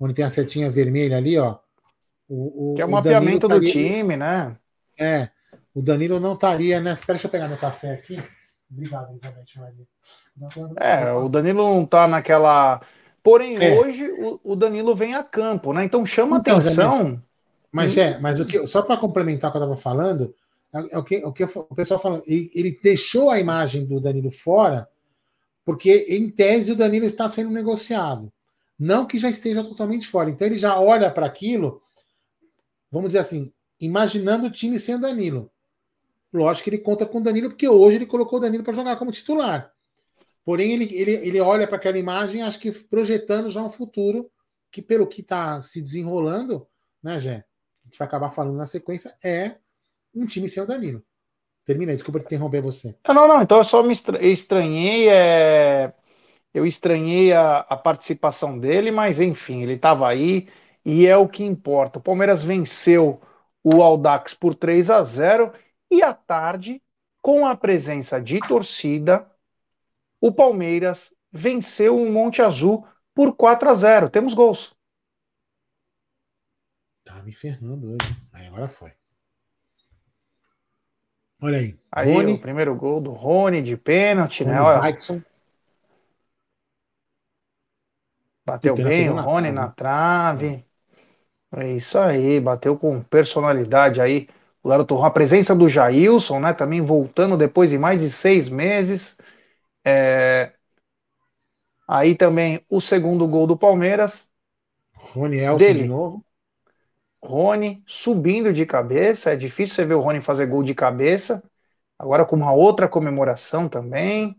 Onde 0.00 0.14
tem 0.14 0.24
a 0.24 0.30
setinha 0.30 0.70
vermelha 0.70 1.16
ali, 1.16 1.38
ó. 1.38 1.58
O, 2.28 2.72
o, 2.72 2.74
que 2.74 2.82
é 2.82 2.84
o, 2.84 2.88
o 2.88 2.92
mapeamento 2.92 3.46
do 3.46 3.60
time, 3.60 4.16
né? 4.16 4.56
É. 4.98 5.28
O 5.74 5.82
Danilo 5.82 6.18
não 6.18 6.34
estaria 6.34 6.80
nessa. 6.80 7.02
Espera, 7.02 7.16
deixa 7.16 7.26
eu 7.26 7.30
pegar 7.30 7.48
meu 7.48 7.58
café 7.58 7.92
aqui. 7.92 8.22
Obrigado, 8.70 9.10
Elizabeth 9.10 9.44
Maria. 9.56 9.86
É, 10.78 11.12
o 11.12 11.28
Danilo 11.28 11.62
não 11.62 11.84
está 11.84 12.08
naquela. 12.08 12.80
Porém, 13.26 13.56
é. 13.56 13.76
hoje 13.76 14.08
o, 14.20 14.52
o, 14.52 14.54
Danilo 14.54 14.94
vem 14.94 15.16
a 15.16 15.24
campo, 15.24 15.72
né? 15.72 15.84
Então 15.84 16.06
chama 16.06 16.38
então, 16.38 16.58
atenção. 16.58 17.20
Mas, 17.72 17.98
é, 17.98 18.20
mas 18.20 18.38
o 18.38 18.46
que, 18.46 18.64
só 18.68 18.82
para 18.82 18.96
complementar 18.96 19.50
o 19.50 19.52
que 19.52 19.58
eu 19.58 19.62
estava 19.64 19.76
falando, 19.76 20.32
É, 20.72 20.94
é 20.94 20.98
o 20.98 21.02
que, 21.02 21.16
é 21.16 21.26
o, 21.26 21.32
que 21.32 21.42
o 21.42 21.74
pessoal 21.74 21.98
fala. 21.98 22.22
Ele, 22.24 22.48
ele 22.54 22.78
deixou 22.80 23.28
a 23.28 23.40
imagem 23.40 23.84
do 23.84 23.98
Danilo 23.98 24.30
fora, 24.30 24.88
porque, 25.64 26.06
em 26.08 26.30
tese, 26.30 26.70
o 26.70 26.76
Danilo 26.76 27.04
está 27.04 27.28
sendo 27.28 27.50
negociado. 27.50 28.32
Não 28.78 29.04
que 29.04 29.18
já 29.18 29.28
esteja 29.28 29.64
totalmente 29.64 30.06
fora. 30.06 30.30
Então 30.30 30.46
ele 30.46 30.56
já 30.56 30.78
olha 30.78 31.10
para 31.10 31.26
aquilo, 31.26 31.82
vamos 32.92 33.08
dizer 33.08 33.18
assim, 33.18 33.52
imaginando 33.80 34.46
o 34.46 34.52
time 34.52 34.78
sem 34.78 34.94
o 34.94 35.00
Danilo. 35.00 35.50
Lógico 36.32 36.62
que 36.62 36.76
ele 36.76 36.78
conta 36.78 37.04
com 37.04 37.18
o 37.18 37.22
Danilo, 37.24 37.48
porque 37.48 37.68
hoje 37.68 37.96
ele 37.96 38.06
colocou 38.06 38.38
o 38.38 38.42
Danilo 38.42 38.62
para 38.62 38.72
jogar 38.72 38.94
como 38.94 39.10
titular. 39.10 39.72
Porém, 40.46 40.72
ele, 40.72 40.84
ele, 40.94 41.12
ele 41.12 41.40
olha 41.40 41.66
para 41.66 41.76
aquela 41.76 41.98
imagem, 41.98 42.42
acho 42.42 42.58
que 42.58 42.72
projetando 42.72 43.50
já 43.50 43.62
um 43.62 43.68
futuro 43.68 44.30
que, 44.70 44.80
pelo 44.80 45.06
que 45.06 45.20
está 45.20 45.60
se 45.60 45.82
desenrolando, 45.82 46.66
né, 47.02 47.18
Jé? 47.18 47.44
A 47.82 47.86
gente 47.86 47.98
vai 47.98 48.08
acabar 48.08 48.30
falando 48.30 48.56
na 48.56 48.64
sequência, 48.64 49.14
é 49.22 49.56
um 50.14 50.24
time 50.24 50.48
sem 50.48 50.62
o 50.62 50.66
Danilo. 50.66 51.04
Termina 51.66 51.92
aí, 51.92 51.96
desculpa 51.96 52.20
interromper 52.20 52.62
você. 52.62 52.96
Não, 53.06 53.28
não, 53.28 53.42
então 53.42 53.58
eu 53.58 53.64
só 53.64 53.82
me 53.82 53.92
estranhei. 53.92 55.08
É 55.08 55.92
eu 56.56 56.64
estranhei 56.64 57.34
a, 57.34 57.58
a 57.58 57.76
participação 57.76 58.58
dele, 58.58 58.90
mas 58.90 59.20
enfim, 59.20 59.62
ele 59.62 59.74
estava 59.74 60.08
aí 60.08 60.48
e 60.82 61.06
é 61.06 61.14
o 61.14 61.28
que 61.28 61.44
importa. 61.44 61.98
O 61.98 62.02
Palmeiras 62.02 62.42
venceu 62.42 63.20
o 63.62 63.82
Aldax 63.82 64.32
por 64.32 64.54
3 64.54 64.88
a 64.88 65.02
0 65.02 65.52
e 65.90 66.02
à 66.02 66.14
tarde, 66.14 66.82
com 67.20 67.46
a 67.46 67.54
presença 67.54 68.18
de 68.18 68.40
torcida, 68.40 69.30
o 70.20 70.32
Palmeiras 70.32 71.14
venceu 71.30 72.00
o 72.00 72.10
Monte 72.10 72.42
Azul 72.42 72.86
por 73.14 73.36
4 73.36 73.68
a 73.70 73.74
0. 73.74 74.10
Temos 74.10 74.34
gols. 74.34 74.74
Tá 77.04 77.22
me 77.22 77.32
ferrando 77.32 77.88
hoje. 77.88 78.16
Aí 78.32 78.46
agora 78.46 78.68
foi. 78.68 78.92
Olha 81.40 81.58
aí. 81.58 81.78
Aí 81.92 82.12
Rony, 82.12 82.32
o 82.34 82.40
primeiro 82.40 82.74
gol 82.74 83.00
do 83.00 83.12
Rony 83.12 83.62
de 83.62 83.76
pênalti, 83.76 84.44
né? 84.44 84.60
Olha. 84.60 84.80
Bateu 88.44 88.74
bem 88.74 89.10
o 89.10 89.20
Rony 89.20 89.50
na 89.50 89.68
trave. 89.68 90.64
É 91.56 91.72
isso 91.72 91.98
aí, 91.98 92.40
bateu 92.40 92.76
com 92.76 93.02
personalidade 93.02 94.00
aí. 94.00 94.28
O 94.62 94.68
garoto, 94.68 95.02
a 95.04 95.10
presença 95.10 95.54
do 95.54 95.68
Jailson, 95.68 96.40
né? 96.40 96.52
Também 96.52 96.80
voltando 96.80 97.36
depois 97.36 97.70
de 97.70 97.78
mais 97.78 98.00
de 98.00 98.10
seis 98.10 98.48
meses. 98.48 99.16
É... 99.86 100.52
Aí 101.86 102.16
também 102.16 102.60
o 102.68 102.80
segundo 102.80 103.28
gol 103.28 103.46
do 103.46 103.56
Palmeiras. 103.56 104.28
Rony 104.92 105.38
Elson 105.38 105.58
dele. 105.58 105.82
de 105.82 105.88
novo. 105.88 106.24
Rony 107.22 107.84
subindo 107.86 108.52
de 108.52 108.66
cabeça. 108.66 109.32
É 109.32 109.36
difícil 109.36 109.76
você 109.76 109.84
ver 109.84 109.94
o 109.94 110.00
Rony 110.00 110.20
fazer 110.20 110.46
gol 110.46 110.64
de 110.64 110.74
cabeça. 110.74 111.40
Agora 111.96 112.24
com 112.24 112.34
uma 112.34 112.52
outra 112.52 112.88
comemoração 112.88 113.68
também 113.68 114.36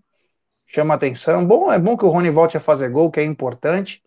chama 0.65 0.93
atenção. 0.93 1.45
Bom, 1.45 1.71
é 1.71 1.79
bom 1.79 1.95
que 1.95 2.03
o 2.03 2.09
Rony 2.09 2.29
volte 2.29 2.57
a 2.57 2.59
fazer 2.59 2.89
gol, 2.89 3.09
que 3.09 3.21
é 3.21 3.23
importante. 3.23 4.03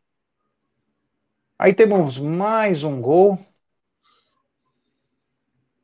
Aí 1.59 1.73
temos 1.73 2.19
mais 2.19 2.85
um 2.85 3.01
gol. 3.01 3.39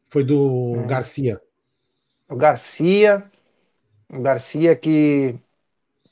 Foi 0.09 0.23
do 0.23 0.77
é. 0.77 0.87
Garcia. 0.87 1.41
O 2.29 2.37
Garcia. 2.37 3.31
O 4.09 4.21
Garcia 4.21 4.77
que 4.77 5.39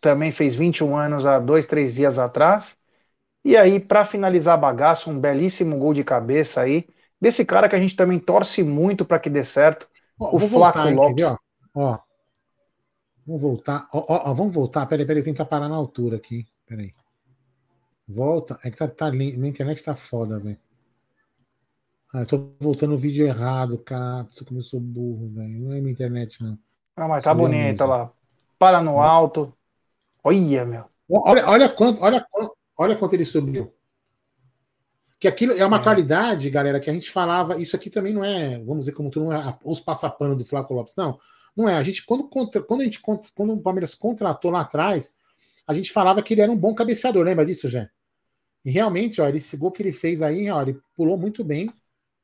também 0.05 0.31
fez 0.31 0.55
21 0.55 0.95
anos 0.95 1.25
há 1.25 1.39
dois, 1.39 1.65
três 1.65 1.95
dias 1.95 2.19
atrás. 2.19 2.77
E 3.43 3.57
aí, 3.57 3.81
para 3.81 4.05
finalizar 4.05 4.53
a 4.55 4.59
bagaça, 4.59 5.09
um 5.09 5.19
belíssimo 5.19 5.79
gol 5.79 5.95
de 5.95 6.05
cabeça 6.05 6.61
aí. 6.61 6.87
Desse 7.19 7.43
cara 7.43 7.71
que 7.71 7.75
a 7.75 7.81
gente 7.81 7.97
também 7.97 8.19
torce 8.19 8.63
muito 8.63 9.07
para 9.07 9.19
que 9.19 9.31
dê 9.31 9.43
certo. 9.43 9.89
Ó, 10.21 10.37
o 10.37 10.41
Flaco 10.41 10.91
Lopes. 10.91 11.25
Ó. 11.25 11.39
ó. 11.75 11.99
Vamos 13.27 13.41
voltar. 13.41 13.89
Ó, 13.95 14.05
ó, 14.07 14.35
vamos 14.35 14.55
voltar. 14.55 14.85
Peraí, 14.85 15.07
peraí, 15.07 15.23
tentar 15.23 15.47
parar 15.47 15.71
na 15.71 15.77
altura 15.77 16.17
aqui. 16.17 16.47
Peraí. 16.67 16.93
Volta. 18.07 18.59
É 18.63 18.71
que 18.71 18.77
tá, 18.77 18.87
tá, 18.87 19.11
minha 19.11 19.49
internet 19.49 19.83
tá 19.83 19.97
foda, 19.97 20.39
velho. 20.39 20.59
Ah, 22.13 22.21
eu 22.21 22.27
tô 22.27 22.51
voltando 22.61 22.95
o 22.95 22.99
vídeo 22.99 23.27
errado, 23.27 23.79
cara. 23.79 24.25
Você 24.25 24.45
começou 24.45 24.79
burro, 24.81 25.31
velho. 25.31 25.65
Não 25.65 25.73
é 25.73 25.81
minha 25.81 25.93
internet, 25.93 26.43
não. 26.43 26.59
Ah, 26.95 27.09
mas 27.09 27.25
tá 27.25 27.35
bonita 27.35 27.87
lá. 27.87 28.13
Para 28.59 28.83
no 28.83 29.01
alto. 29.01 29.53
Olha, 30.25 30.65
meu. 30.65 30.85
Olha, 31.11 31.47
olha 31.47 31.69
quanto, 31.69 32.03
olha, 32.03 32.27
olha 32.79 32.97
quanto 32.97 33.13
ele 33.13 33.25
subiu. 33.27 33.73
Que 35.21 35.29
aquilo 35.29 35.53
é 35.53 35.65
uma 35.65 35.79
é. 35.79 35.83
qualidade, 35.83 36.49
galera, 36.51 36.81
que 36.81 36.89
a 36.89 36.93
gente 36.93 37.11
falava. 37.11 37.61
Isso 37.61 37.77
aqui 37.77 37.91
também 37.91 38.15
não 38.15 38.25
é, 38.25 38.59
vamos 38.59 38.81
dizer, 38.81 38.93
como 38.93 39.11
tu 39.11 39.21
não 39.21 39.33
é 39.33 39.59
os 39.63 39.81
passapano 39.81 40.35
do 40.35 40.45
Flaco 40.45 40.73
Lopes. 40.73 40.97
Não. 40.97 41.19
Não 41.55 41.69
é. 41.69 41.77
A 41.77 41.83
gente, 41.83 42.05
quando, 42.05 42.25
quando, 42.29 42.81
a 42.81 42.85
gente, 42.85 43.01
quando 43.01 43.53
o 43.53 43.61
Palmeiras 43.61 43.95
contratou 43.95 44.51
lá 44.51 44.63
atrás, 44.63 45.15
a 45.67 45.75
gente 45.75 45.93
falava 45.93 46.23
que 46.23 46.35
ele 46.35 46.41
era 46.41 46.51
um 46.51 46.57
bom 46.57 46.75
cabeceador. 46.75 47.23
Lembra 47.23 47.45
disso, 47.45 47.69
Jé? 47.69 47.91
E 48.65 48.71
realmente, 48.71 49.21
ó, 49.21 49.29
esse 49.29 49.57
gol 49.57 49.71
que 49.71 49.83
ele 49.83 49.93
fez 49.93 50.23
aí, 50.23 50.51
ó, 50.51 50.63
ele 50.63 50.81
pulou 50.97 51.19
muito 51.19 51.45
bem, 51.45 51.71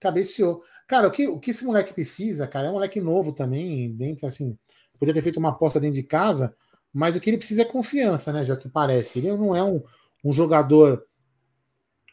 cabeceou. 0.00 0.62
Cara, 0.86 1.06
o 1.06 1.10
que, 1.10 1.28
o 1.28 1.38
que 1.38 1.50
esse 1.50 1.64
moleque 1.64 1.92
precisa, 1.92 2.46
cara, 2.46 2.68
é 2.68 2.70
um 2.70 2.74
moleque 2.74 3.00
novo 3.00 3.32
também, 3.32 3.92
dentro, 3.92 4.26
assim, 4.26 4.58
podia 4.98 5.14
ter 5.14 5.22
feito 5.22 5.38
uma 5.38 5.50
aposta 5.50 5.78
dentro 5.78 5.96
de 5.96 6.02
casa, 6.02 6.56
mas 6.92 7.16
o 7.16 7.20
que 7.20 7.30
ele 7.30 7.38
precisa 7.38 7.62
é 7.62 7.64
confiança, 7.64 8.32
né, 8.32 8.44
já 8.44 8.56
que 8.56 8.68
parece. 8.68 9.18
Ele 9.18 9.32
não 9.32 9.54
é 9.54 9.62
um, 9.62 9.82
um 10.24 10.32
jogador 10.32 11.04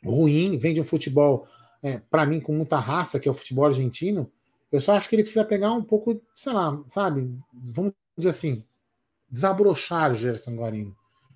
ruim, 0.03 0.57
vem 0.57 0.73
de 0.73 0.81
um 0.81 0.83
futebol, 0.83 1.47
é, 1.81 1.99
para 2.09 2.25
mim, 2.25 2.39
com 2.39 2.53
muita 2.53 2.77
raça, 2.77 3.19
que 3.19 3.27
é 3.27 3.31
o 3.31 3.35
futebol 3.35 3.65
argentino, 3.65 4.31
eu 4.71 4.81
só 4.81 4.93
acho 4.93 5.07
que 5.07 5.15
ele 5.15 5.23
precisa 5.23 5.45
pegar 5.45 5.71
um 5.71 5.83
pouco, 5.83 6.21
sei 6.35 6.53
lá, 6.53 6.77
sabe? 6.87 7.33
Vamos 7.73 7.93
dizer 8.17 8.29
assim, 8.29 8.63
desabrochar 9.29 10.13
Gerson 10.13 10.55
Guarino. 10.55 10.95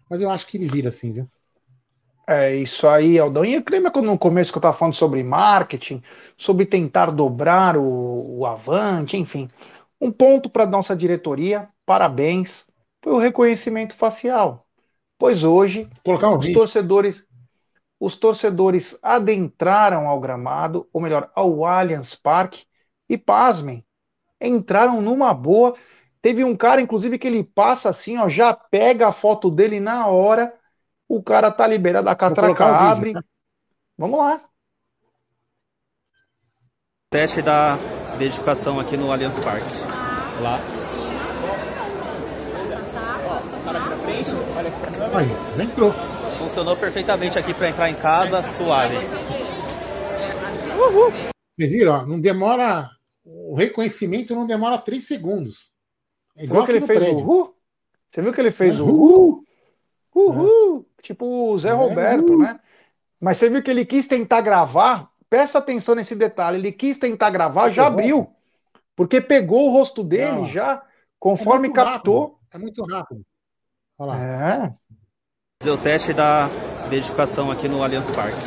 Mas 0.09 0.21
eu 0.21 0.29
acho 0.29 0.45
que 0.47 0.57
ele 0.57 0.67
vira 0.67 0.89
assim, 0.89 1.13
viu? 1.13 1.29
É 2.27 2.53
isso 2.55 2.87
aí, 2.87 3.17
Aldão. 3.17 3.43
E 3.45 3.63
lembra 3.69 3.91
quando 3.91 4.05
no 4.05 4.17
começo 4.17 4.51
que 4.51 4.57
eu 4.57 4.59
estava 4.59 4.77
falando 4.77 4.93
sobre 4.93 5.23
marketing, 5.23 6.01
sobre 6.37 6.65
tentar 6.65 7.11
dobrar 7.11 7.77
o, 7.77 8.39
o 8.39 8.45
Avante, 8.45 9.17
enfim. 9.17 9.49
Um 9.99 10.11
ponto 10.11 10.49
para 10.49 10.65
nossa 10.65 10.95
diretoria, 10.95 11.69
parabéns, 11.85 12.65
foi 13.01 13.13
o 13.13 13.17
reconhecimento 13.17 13.95
facial. 13.95 14.65
Pois 15.17 15.43
hoje, 15.43 15.89
um 16.05 16.37
os 16.37 16.45
vídeo. 16.45 16.59
torcedores 16.59 17.25
os 18.01 18.17
torcedores 18.17 18.97
adentraram 18.99 20.07
ao 20.07 20.19
gramado, 20.19 20.89
ou 20.91 20.99
melhor, 20.99 21.29
ao 21.35 21.63
Allianz 21.63 22.15
Parque, 22.15 22.65
e 23.07 23.15
pasmem, 23.15 23.85
entraram 24.41 25.03
numa 25.03 25.31
boa. 25.35 25.75
Teve 26.19 26.43
um 26.43 26.55
cara, 26.55 26.81
inclusive, 26.81 27.19
que 27.19 27.27
ele 27.27 27.43
passa 27.43 27.89
assim, 27.89 28.17
ó, 28.17 28.27
já 28.27 28.55
pega 28.55 29.07
a 29.07 29.11
foto 29.11 29.51
dele 29.51 29.79
na 29.79 30.07
hora. 30.07 30.51
O 31.07 31.21
cara 31.21 31.51
tá 31.51 31.67
liberado, 31.67 32.09
a 32.09 32.15
catraca 32.15 32.65
abre. 32.65 33.09
Vídeo, 33.09 33.21
tá? 33.21 33.27
Vamos 33.95 34.17
lá. 34.17 34.41
Teste 37.11 37.43
da 37.43 37.77
dedicação 38.17 38.79
aqui 38.79 38.97
no 38.97 39.11
Allianz 39.11 39.37
Parque. 39.37 39.69
Lá. 40.41 40.80
Aí, 45.13 45.63
entrou. 45.63 45.91
Funcionou 46.37 46.75
perfeitamente 46.75 47.37
aqui 47.37 47.53
para 47.53 47.69
entrar 47.69 47.89
em 47.89 47.95
casa, 47.95 48.41
suave. 48.43 48.95
Uhul. 50.75 51.11
Vocês 51.53 51.71
viram? 51.71 51.93
Ó, 51.93 52.05
não 52.05 52.19
demora 52.19 52.89
o 53.23 53.55
reconhecimento 53.55 54.33
não 54.33 54.45
demora 54.47 54.77
três 54.77 55.05
segundos. 55.05 55.71
É 56.37 56.45
igual 56.45 56.65
que 56.65 56.71
ele 56.71 56.87
fez 56.87 56.99
prédio. 56.99 57.17
o 57.17 57.21
Uhul? 57.21 57.55
Você 58.09 58.21
viu 58.21 58.33
que 58.33 58.41
ele 58.41 58.51
fez 58.51 58.79
o 58.79 58.85
Uhul? 58.85 59.45
Uhul! 60.15 60.85
É. 60.97 61.01
Tipo 61.01 61.51
o 61.51 61.57
Zé 61.57 61.69
é, 61.69 61.73
Roberto, 61.73 62.37
né? 62.37 62.59
Mas 63.19 63.37
você 63.37 63.49
viu 63.49 63.61
que 63.61 63.69
ele 63.69 63.85
quis 63.85 64.07
tentar 64.07 64.41
gravar? 64.41 65.11
Presta 65.29 65.59
atenção 65.59 65.95
nesse 65.95 66.15
detalhe. 66.15 66.57
Ele 66.57 66.71
quis 66.71 66.97
tentar 66.97 67.29
gravar, 67.29 67.69
já 67.69 67.87
abriu. 67.87 68.33
Porque 68.95 69.21
pegou 69.21 69.67
o 69.67 69.71
rosto 69.71 70.03
dele 70.03 70.31
não. 70.31 70.45
já, 70.45 70.81
conforme 71.19 71.67
é 71.67 71.71
captou. 71.71 72.21
Rápido. 72.21 72.39
É 72.53 72.57
muito 72.57 72.83
rápido. 72.85 73.25
Olha 73.97 74.11
lá. 74.11 74.23
É. 74.23 74.73
Fazer 75.61 75.69
o 75.69 75.77
teste 75.77 76.11
da 76.11 76.49
verificação 76.89 77.51
aqui 77.51 77.69
no 77.69 77.83
Allianz 77.83 78.09
Parque. 78.09 78.41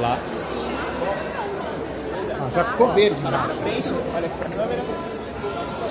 Lá 0.00 0.18
já 2.54 2.64
ficou 2.64 2.92
verde. 2.92 3.20
Já. 3.22 3.48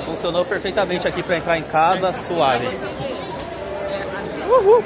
Funcionou 0.05 0.43
perfeitamente 0.43 1.07
aqui 1.07 1.21
para 1.21 1.37
entrar 1.37 1.57
em 1.59 1.63
casa, 1.63 2.11
suave. 2.13 2.65
Uhul. 4.49 4.83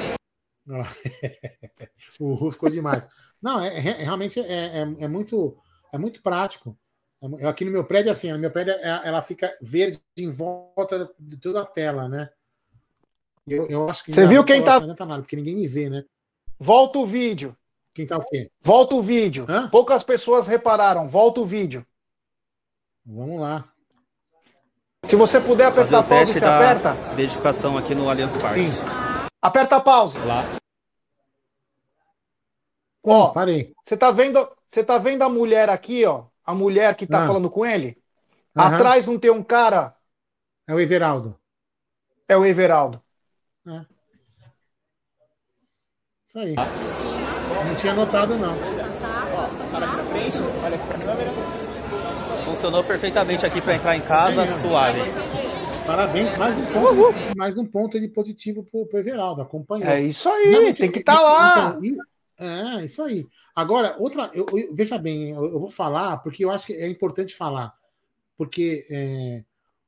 Uhul 2.20 2.52
ficou 2.52 2.70
demais. 2.70 3.08
Não, 3.42 3.64
é, 3.64 3.78
é 3.78 3.80
realmente 3.80 4.40
é, 4.40 4.44
é, 4.44 4.82
é, 4.82 5.08
muito 5.08 5.58
é 5.92 5.98
muito 5.98 6.22
prático. 6.22 6.78
É 7.40 7.48
aqui 7.48 7.64
no 7.64 7.72
meu 7.72 7.86
prédio, 7.86 8.12
assim, 8.12 8.32
no 8.32 8.40
meu 8.40 8.52
prédio 8.52 8.74
é, 8.74 9.02
ela 9.06 9.22
fica 9.22 9.56
verde 9.62 10.02
em 10.18 10.30
volta 10.30 11.10
de 11.18 11.38
toda 11.38 11.62
a 11.62 11.66
tela, 11.66 12.10
né? 12.10 12.30
Eu, 13.48 13.68
eu 13.68 13.90
acho 13.90 14.04
que. 14.04 14.14
Você 14.14 14.26
viu 14.26 14.44
quem 14.44 14.64
tá. 14.64 14.80
Tá 14.96 15.06
nada, 15.06 15.22
porque 15.22 15.36
ninguém 15.36 15.56
me 15.56 15.68
vê, 15.68 15.90
né? 15.90 16.04
Volta 16.60 17.00
o 17.00 17.06
vídeo. 17.06 17.56
Quem 17.94 18.06
tá 18.06 18.18
o 18.18 18.26
quê? 18.26 18.50
Volta 18.62 18.96
o 18.96 19.02
vídeo. 19.02 19.46
Hã? 19.50 19.70
Poucas 19.70 20.04
pessoas 20.04 20.48
repararam. 20.48 21.08
Volta 21.08 21.42
o 21.42 21.46
vídeo. 21.46 21.86
Vamos 23.06 23.42
lá. 23.42 23.68
Se 25.06 25.16
você 25.16 25.42
puder 25.42 25.66
apertar 25.66 26.00
a 26.00 26.04
pausa, 26.04 26.26
você 26.26 26.46
aperta. 26.46 26.94
Verificação 27.16 27.78
aqui 27.78 27.96
no 27.96 28.10
Allianz 28.10 28.38
Parque. 28.38 28.72
Sim. 28.72 29.32
Aperta 29.42 29.78
a 29.78 29.82
pausa. 29.82 30.24
Lá. 30.24 30.46
Ó, 33.04 33.30
parei. 33.32 33.74
Você 33.84 33.98
tá 33.98 34.12
vendo, 34.12 34.48
você 34.70 34.84
tá 34.84 34.98
vendo 35.00 35.24
a 35.24 35.30
mulher 35.30 35.70
aqui, 35.70 36.06
ó? 36.06 36.26
A 36.46 36.54
mulher 36.54 36.96
que 36.96 37.08
tá 37.08 37.24
ah. 37.24 37.28
falando 37.28 37.50
com 37.50 37.66
ele? 37.66 37.98
Uhum. 38.56 38.64
Atrás 38.64 39.08
não 39.08 39.18
tem 39.18 39.32
um 39.32 39.44
cara? 39.44 39.96
É 40.68 40.74
o 40.74 40.80
Everaldo. 40.80 41.38
É 42.28 42.38
o 42.38 42.46
Everaldo. 42.46 43.02
É. 43.68 43.86
Isso 46.26 46.40
aí. 46.40 46.56
Não 46.56 47.76
tinha 47.76 47.94
notado, 47.94 48.36
não. 48.36 48.56
Funcionou 52.46 52.84
perfeitamente 52.84 53.46
aqui 53.46 53.62
para 53.62 53.76
entrar 53.76 53.96
em 53.96 54.02
casa, 54.02 54.46
suave. 54.48 55.02
Parabéns, 55.86 56.38
mais 56.38 56.56
um 56.56 56.66
ponto, 56.66 56.88
Uhul. 56.94 57.14
mais 57.36 57.58
um 57.58 57.66
ponto 57.66 58.00
de 58.00 58.08
positivo 58.08 58.64
pro, 58.64 58.86
pro 58.86 59.00
Everaldo, 59.00 59.42
acompanhou. 59.42 59.90
É 59.90 60.02
isso 60.02 60.30
aí, 60.30 60.74
tem 60.74 60.92
que 60.92 61.00
estar 61.00 61.16
tá 61.16 61.22
lá. 61.22 61.78
Então, 61.82 62.06
é, 62.40 62.86
isso 62.86 63.04
aí. 63.04 63.28
Agora, 63.56 63.96
outra, 64.00 64.30
eu, 64.34 64.46
eu, 64.54 64.74
veja 64.74 64.98
bem, 64.98 65.32
eu, 65.32 65.44
eu, 65.46 65.60
vou 65.60 65.70
falar, 65.70 66.18
porque 66.18 66.46
eu 66.46 66.52
acho 66.52 66.66
que 66.66 66.74
é 66.74 66.88
importante 66.88 67.36
falar, 67.36 67.74
porque 68.38 68.86
é, 68.90 69.44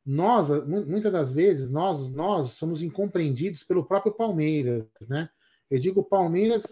nós, 0.06 0.50
muitas 0.66 1.12
das 1.12 1.34
vezes, 1.34 1.72
nós, 1.72 2.10
nós 2.10 2.52
somos 2.52 2.82
incompreendidos 2.82 3.64
pelo 3.64 3.86
próprio 3.86 4.14
Palmeiras, 4.14 4.86
né? 5.08 5.30
Eu 5.72 5.80
digo 5.80 6.04
Palmeiras, 6.04 6.66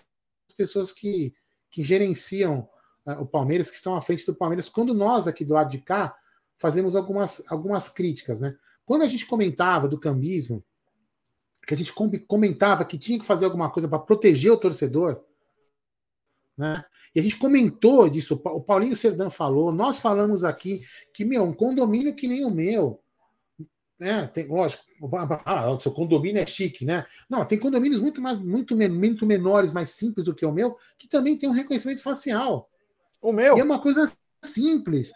as 0.50 0.56
pessoas 0.56 0.92
que, 0.92 1.34
que 1.70 1.82
gerenciam 1.82 2.68
uh, 3.06 3.22
o 3.22 3.26
Palmeiras, 3.26 3.70
que 3.70 3.78
estão 3.78 3.96
à 3.96 4.02
frente 4.02 4.26
do 4.26 4.36
Palmeiras, 4.36 4.68
quando 4.68 4.94
nós 4.94 5.28
aqui 5.28 5.46
do 5.46 5.54
lado 5.54 5.72
de 5.72 5.80
cá 5.80 6.16
fazemos 6.58 6.96
algumas, 6.96 7.42
algumas 7.48 7.88
críticas, 7.88 8.40
né? 8.40 8.56
Quando 8.86 9.04
a 9.04 9.08
gente 9.08 9.26
comentava 9.26 9.88
do 9.88 10.00
cambismo, 10.00 10.64
que 11.66 11.74
a 11.74 11.78
gente 11.78 11.94
comentava 12.28 12.84
que 12.84 12.98
tinha 12.98 13.18
que 13.18 13.26
fazer 13.26 13.46
alguma 13.46 13.72
coisa 13.72 13.88
para 13.88 14.00
proteger 14.00 14.52
o 14.52 14.58
torcedor, 14.58 15.24
né? 16.58 16.84
E 17.16 17.20
a 17.20 17.24
gente 17.24 17.38
comentou 17.38 18.10
disso, 18.10 18.42
o 18.44 18.62
Paulinho 18.62 18.96
Serdã 18.96 19.30
falou, 19.30 19.72
nós 19.72 20.00
falamos 20.00 20.44
aqui 20.44 20.82
que, 21.14 21.26
meu, 21.26 21.44
um 21.44 21.54
condomínio 21.54 22.16
que 22.16 22.28
nem 22.28 22.46
o 22.46 22.50
meu, 22.50 23.02
né? 24.02 24.26
Tem, 24.34 24.48
lógico, 24.48 24.84
ah, 25.46 25.70
o 25.70 25.80
seu 25.80 25.92
condomínio 25.92 26.42
é 26.42 26.46
chique, 26.48 26.84
né? 26.84 27.06
Não, 27.30 27.46
tem 27.46 27.60
condomínios 27.60 28.02
muito 28.02 28.20
mais, 28.20 28.36
muito, 28.36 28.76
muito 28.76 29.28
menores, 29.28 29.72
mais 29.72 29.92
simples 29.92 30.26
do 30.26 30.34
que 30.34 30.44
o 30.44 30.52
meu, 30.52 30.76
que 30.98 31.08
também 31.08 31.38
tem 31.38 31.48
um 31.48 31.54
reconhecimento 31.54 32.02
facial. 32.02 32.68
O 33.22 33.32
meu. 33.32 33.56
E 33.56 33.60
é 33.60 33.64
uma 33.64 33.80
coisa 33.80 34.12
simples, 34.44 35.12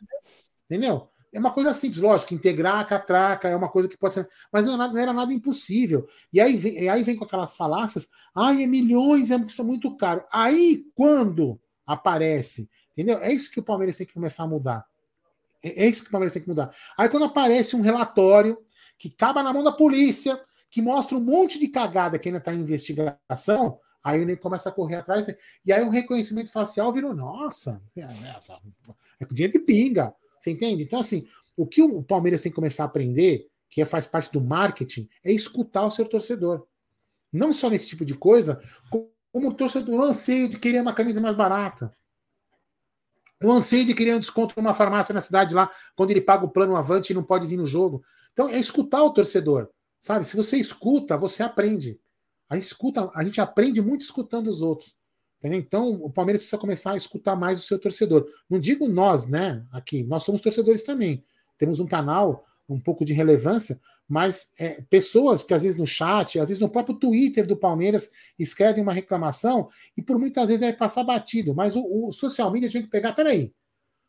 entendeu? 0.69 1.09
É 1.33 1.39
uma 1.39 1.51
coisa 1.51 1.73
simples, 1.73 1.99
lógico, 1.99 2.35
integrar 2.35 2.79
a 2.79 2.85
catraca 2.85 3.49
é 3.49 3.55
uma 3.55 3.69
coisa 3.69 3.89
que 3.89 3.97
pode 3.97 4.13
ser, 4.13 4.29
mas 4.53 4.67
não, 4.67 4.77
não 4.77 4.97
era 4.97 5.11
nada 5.11 5.33
impossível. 5.33 6.07
E 6.31 6.39
aí 6.39 6.55
vem, 6.55 6.87
aí 6.87 7.01
vem 7.01 7.15
com 7.15 7.25
aquelas 7.25 7.57
falácias, 7.57 8.07
ai, 8.35 8.61
é 8.61 8.67
milhões, 8.67 9.31
é, 9.31 9.33
é 9.33 9.63
muito 9.63 9.97
caro. 9.97 10.23
Aí, 10.31 10.85
quando 10.93 11.59
aparece, 11.87 12.69
entendeu? 12.93 13.17
É 13.17 13.33
isso 13.33 13.49
que 13.49 13.59
o 13.59 13.63
Palmeiras 13.63 13.97
tem 13.97 14.05
que 14.05 14.13
começar 14.13 14.43
a 14.43 14.47
mudar. 14.47 14.85
É, 15.63 15.85
é 15.85 15.89
isso 15.89 16.03
que 16.03 16.09
o 16.09 16.11
Palmeiras 16.11 16.33
tem 16.33 16.43
que 16.43 16.47
mudar. 16.47 16.71
Aí, 16.95 17.09
quando 17.09 17.25
aparece 17.25 17.75
um 17.75 17.81
relatório 17.81 18.63
que 18.97 19.13
acaba 19.15 19.43
na 19.43 19.53
mão 19.53 19.63
da 19.63 19.71
polícia, 19.71 20.39
que 20.69 20.81
mostra 20.81 21.17
um 21.17 21.21
monte 21.21 21.59
de 21.59 21.67
cagada 21.67 22.19
que 22.19 22.29
ainda 22.29 22.39
está 22.39 22.53
em 22.53 22.59
investigação, 22.59 23.79
aí 24.03 24.21
ele 24.21 24.35
começa 24.35 24.69
a 24.69 24.71
correr 24.71 24.95
atrás, 24.95 25.27
e 25.65 25.71
aí 25.71 25.83
o 25.83 25.89
reconhecimento 25.89 26.51
facial 26.51 26.91
virou, 26.91 27.15
nossa, 27.15 27.81
é, 27.95 28.01
é, 28.01 28.39
é 29.19 29.25
dinheiro 29.31 29.53
de 29.53 29.59
pinga. 29.59 30.13
Você 30.37 30.51
entende? 30.51 30.83
Então, 30.83 30.99
assim, 30.99 31.25
o 31.57 31.65
que 31.65 31.81
o 31.81 32.03
Palmeiras 32.03 32.41
tem 32.41 32.51
que 32.51 32.55
começar 32.55 32.83
a 32.83 32.85
aprender, 32.87 33.47
que 33.69 33.81
é, 33.81 33.85
faz 33.85 34.07
parte 34.07 34.31
do 34.31 34.41
marketing, 34.41 35.09
é 35.23 35.31
escutar 35.31 35.83
o 35.85 35.91
seu 35.91 36.05
torcedor. 36.07 36.67
Não 37.31 37.51
só 37.51 37.69
nesse 37.69 37.87
tipo 37.87 38.05
de 38.05 38.13
coisa, 38.13 38.61
como 38.89 39.09
o 39.33 39.53
torcedor, 39.53 39.99
o 39.99 40.03
anseio 40.03 40.47
de 40.47 40.59
querer 40.59 40.81
uma 40.81 40.93
camisa 40.93 41.19
mais 41.19 41.35
barata. 41.35 41.91
O 43.43 43.51
anseio 43.51 43.85
de 43.85 43.93
querer 43.93 44.15
um 44.15 44.19
desconto 44.19 44.53
numa 44.57 44.73
farmácia 44.73 45.13
na 45.13 45.21
cidade 45.21 45.53
lá, 45.53 45.69
quando 45.95 46.11
ele 46.11 46.21
paga 46.21 46.45
o 46.45 46.49
plano 46.49 46.75
avante 46.75 47.11
e 47.11 47.15
não 47.15 47.23
pode 47.23 47.45
vir 47.47 47.57
no 47.57 47.65
jogo. 47.65 48.03
Então, 48.31 48.49
é 48.49 48.57
escutar 48.57 49.03
o 49.03 49.11
torcedor. 49.11 49.69
Sabe? 49.99 50.25
Se 50.25 50.35
você 50.35 50.57
escuta, 50.57 51.17
você 51.17 51.43
aprende. 51.43 51.99
A 52.49 52.57
escuta, 52.57 53.09
a 53.13 53.23
gente 53.23 53.41
aprende 53.41 53.81
muito 53.81 54.01
escutando 54.01 54.47
os 54.47 54.61
outros. 54.61 54.95
Entendeu? 55.39 55.59
Então, 55.59 55.89
o 55.89 56.09
Palmeiras 56.09 56.41
precisa 56.41 56.59
começar 56.59 56.91
a 56.91 56.95
escutar 56.95 57.35
mais 57.35 57.59
o 57.59 57.63
seu 57.63 57.77
torcedor. 57.77 58.27
Não 58.49 58.59
digo 58.59 58.87
nós, 58.87 59.27
né? 59.27 59.65
Aqui, 59.71 60.03
nós 60.03 60.23
somos 60.23 60.41
torcedores 60.41 60.83
também. 60.83 61.23
Temos 61.57 61.79
um 61.79 61.85
canal, 61.85 62.45
um 62.67 62.79
pouco 62.79 63.05
de 63.05 63.13
relevância, 63.13 63.79
mas 64.07 64.51
é, 64.59 64.81
pessoas 64.83 65.43
que 65.43 65.53
às 65.53 65.63
vezes 65.63 65.79
no 65.79 65.87
chat, 65.87 66.39
às 66.39 66.49
vezes 66.49 66.61
no 66.61 66.69
próprio 66.69 66.95
Twitter 66.95 67.45
do 67.47 67.57
Palmeiras, 67.57 68.11
escrevem 68.37 68.83
uma 68.83 68.93
reclamação 68.93 69.69
e 69.97 70.01
por 70.01 70.19
muitas 70.19 70.47
vezes 70.47 70.59
deve 70.59 70.77
passar 70.77 71.03
batido. 71.03 71.55
Mas 71.55 71.75
o, 71.75 71.83
o 71.83 72.11
social 72.11 72.51
media 72.51 72.69
tinha 72.69 72.83
que 72.83 72.89
pegar. 72.89 73.13
Peraí, 73.13 73.53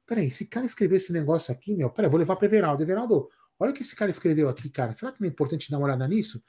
peraí, 0.06 0.26
esse 0.26 0.46
cara 0.46 0.66
escreveu 0.66 0.96
esse 0.96 1.12
negócio 1.12 1.52
aqui, 1.52 1.74
meu, 1.74 1.90
peraí, 1.90 2.10
vou 2.10 2.18
levar 2.18 2.36
para 2.36 2.46
Everaldo. 2.46 2.82
Everaldo, 2.82 3.28
olha 3.58 3.70
o 3.70 3.74
que 3.74 3.82
esse 3.82 3.96
cara 3.96 4.10
escreveu 4.10 4.48
aqui, 4.48 4.68
cara. 4.68 4.92
Será 4.92 5.12
que 5.12 5.20
não 5.20 5.28
é 5.28 5.30
importante 5.30 5.70
dar 5.70 5.78
uma 5.78 5.86
olhada 5.86 6.06
nisso? 6.06 6.42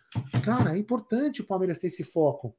Cara, 0.44 0.76
é 0.76 0.78
importante 0.78 1.42
o 1.42 1.46
Palmeiras 1.46 1.78
ter 1.80 1.88
esse 1.88 2.04
foco. 2.04 2.56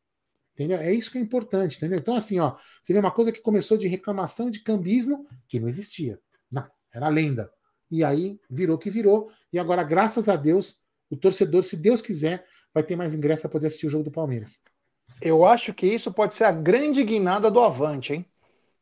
Entendeu? 0.54 0.78
É 0.78 0.92
isso 0.92 1.12
que 1.12 1.18
é 1.18 1.20
importante, 1.20 1.76
entendeu? 1.76 1.98
Então, 1.98 2.16
assim, 2.16 2.40
ó, 2.40 2.56
você 2.82 2.92
vê 2.92 2.98
uma 2.98 3.12
coisa 3.12 3.30
que 3.30 3.40
começou 3.40 3.78
de 3.78 3.86
reclamação 3.86 4.50
de 4.50 4.60
cambismo 4.60 5.24
que 5.46 5.60
não 5.60 5.68
existia. 5.68 6.18
Não, 6.50 6.68
era 6.92 7.08
lenda. 7.08 7.48
E 7.90 8.04
aí 8.04 8.38
virou 8.48 8.78
que 8.78 8.90
virou. 8.90 9.30
E 9.52 9.58
agora, 9.58 9.82
graças 9.82 10.28
a 10.28 10.36
Deus, 10.36 10.76
o 11.10 11.16
torcedor, 11.16 11.62
se 11.62 11.76
Deus 11.76 12.02
quiser, 12.02 12.44
vai 12.72 12.82
ter 12.82 12.96
mais 12.96 13.14
ingresso 13.14 13.42
para 13.42 13.50
poder 13.50 13.68
assistir 13.68 13.86
o 13.86 13.90
jogo 13.90 14.04
do 14.04 14.10
Palmeiras. 14.10 14.58
Eu 15.20 15.44
acho 15.44 15.72
que 15.74 15.86
isso 15.86 16.12
pode 16.12 16.34
ser 16.34 16.44
a 16.44 16.52
grande 16.52 17.02
guinada 17.02 17.50
do 17.50 17.60
Avante, 17.60 18.12
hein? 18.12 18.26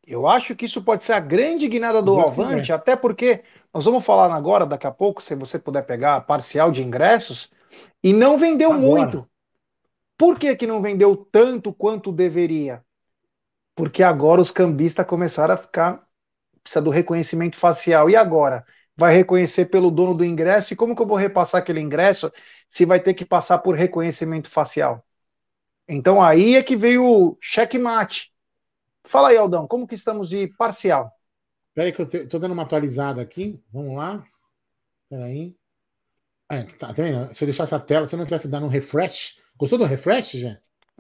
Eu 0.07 0.27
acho 0.27 0.55
que 0.55 0.67
isso 0.67 0.83
pode 0.83 1.03
ser 1.05 1.15
a 1.15 1.21
grande 1.21 1.67
guinada 1.67 2.01
do 2.01 2.15
Deus 2.17 2.31
Avante, 2.31 2.61
quiser. 2.61 2.73
até 2.75 2.95
porque 2.95 3.43
nós 3.75 3.85
vamos 3.85 4.05
falar 4.05 4.33
agora, 4.33 4.65
daqui 4.65 4.87
a 4.87 4.93
pouco, 4.93 5.23
se 5.23 5.35
você 5.35 5.59
puder 5.59 5.83
pegar 5.83 6.17
a 6.17 6.21
parcial 6.21 6.71
de 6.71 6.83
ingressos, 6.83 7.51
e 8.03 8.13
não 8.13 8.39
vendeu 8.39 8.73
agora. 8.73 8.85
muito. 8.85 9.29
Por 10.17 10.39
que, 10.39 10.55
que 10.57 10.67
não 10.67 10.81
vendeu 10.81 11.17
tanto 11.17 11.73
quanto 11.73 12.13
deveria? 12.13 12.83
Porque 13.75 14.03
agora 14.03 14.41
os 14.41 14.51
cambistas 14.51 15.07
começaram 15.07 15.55
a 15.55 15.59
ficar. 15.59 16.07
Precisa 16.63 16.81
do 16.81 16.91
reconhecimento 16.91 17.57
facial. 17.57 18.09
E 18.09 18.17
agora? 18.17 18.65
Vai 18.97 19.15
reconhecer 19.15 19.67
pelo 19.67 19.91
dono 19.91 20.15
do 20.15 20.25
ingresso? 20.25 20.73
E 20.73 20.77
como 20.77 20.97
que 20.97 21.03
eu 21.03 21.07
vou 21.07 21.17
repassar 21.17 21.61
aquele 21.61 21.81
ingresso 21.81 22.33
se 22.69 22.85
vai 22.85 22.99
ter 22.99 23.15
que 23.15 23.25
passar 23.25 23.59
por 23.59 23.75
reconhecimento 23.75 24.49
facial? 24.49 25.05
Então 25.89 26.21
aí 26.21 26.57
é 26.57 26.63
que 26.63 26.77
veio 26.77 27.05
o 27.05 27.39
checkmate. 27.41 28.33
Fala 29.05 29.29
aí, 29.29 29.37
Aldão, 29.37 29.67
como 29.69 29.87
que 29.87 29.95
estamos 29.95 30.29
de 30.29 30.49
parcial? 30.57 31.13
Espera 31.69 31.89
aí 31.89 31.93
que 31.93 32.01
eu 32.01 32.23
estou 32.25 32.41
dando 32.41 32.53
uma 32.53 32.63
atualizada 32.63 33.21
aqui. 33.21 33.63
Vamos 33.73 33.97
lá. 33.97 34.25
Espera 35.05 35.27
aí. 35.27 35.55
É, 36.51 36.63
tá, 36.63 36.89
tá 36.89 36.93
vendo? 36.93 37.35
Se 37.35 37.45
eu 37.45 37.47
deixasse 37.47 37.75
a 37.75 37.79
tela, 37.79 38.07
se 38.07 38.15
eu 38.15 38.19
não 38.19 38.25
tivesse 38.25 38.49
dando 38.49 38.67
um 38.67 38.71
refresh, 38.71 39.41
Gostou 39.59 39.79
do 39.79 39.85
refresh, 39.85 40.33
já? 40.33 40.59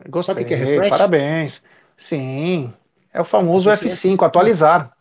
Gostei. 0.09 0.35
Sabe 0.35 0.45
o 0.45 0.47
que 0.47 0.55
é 0.55 0.57
refresh? 0.57 0.91
Parabéns. 0.91 1.63
Sim. 1.97 2.73
É 3.13 3.21
o 3.21 3.25
famoso 3.25 3.71
F5, 3.71 4.17
F5, 4.17 4.27
atualizar. 4.27 4.97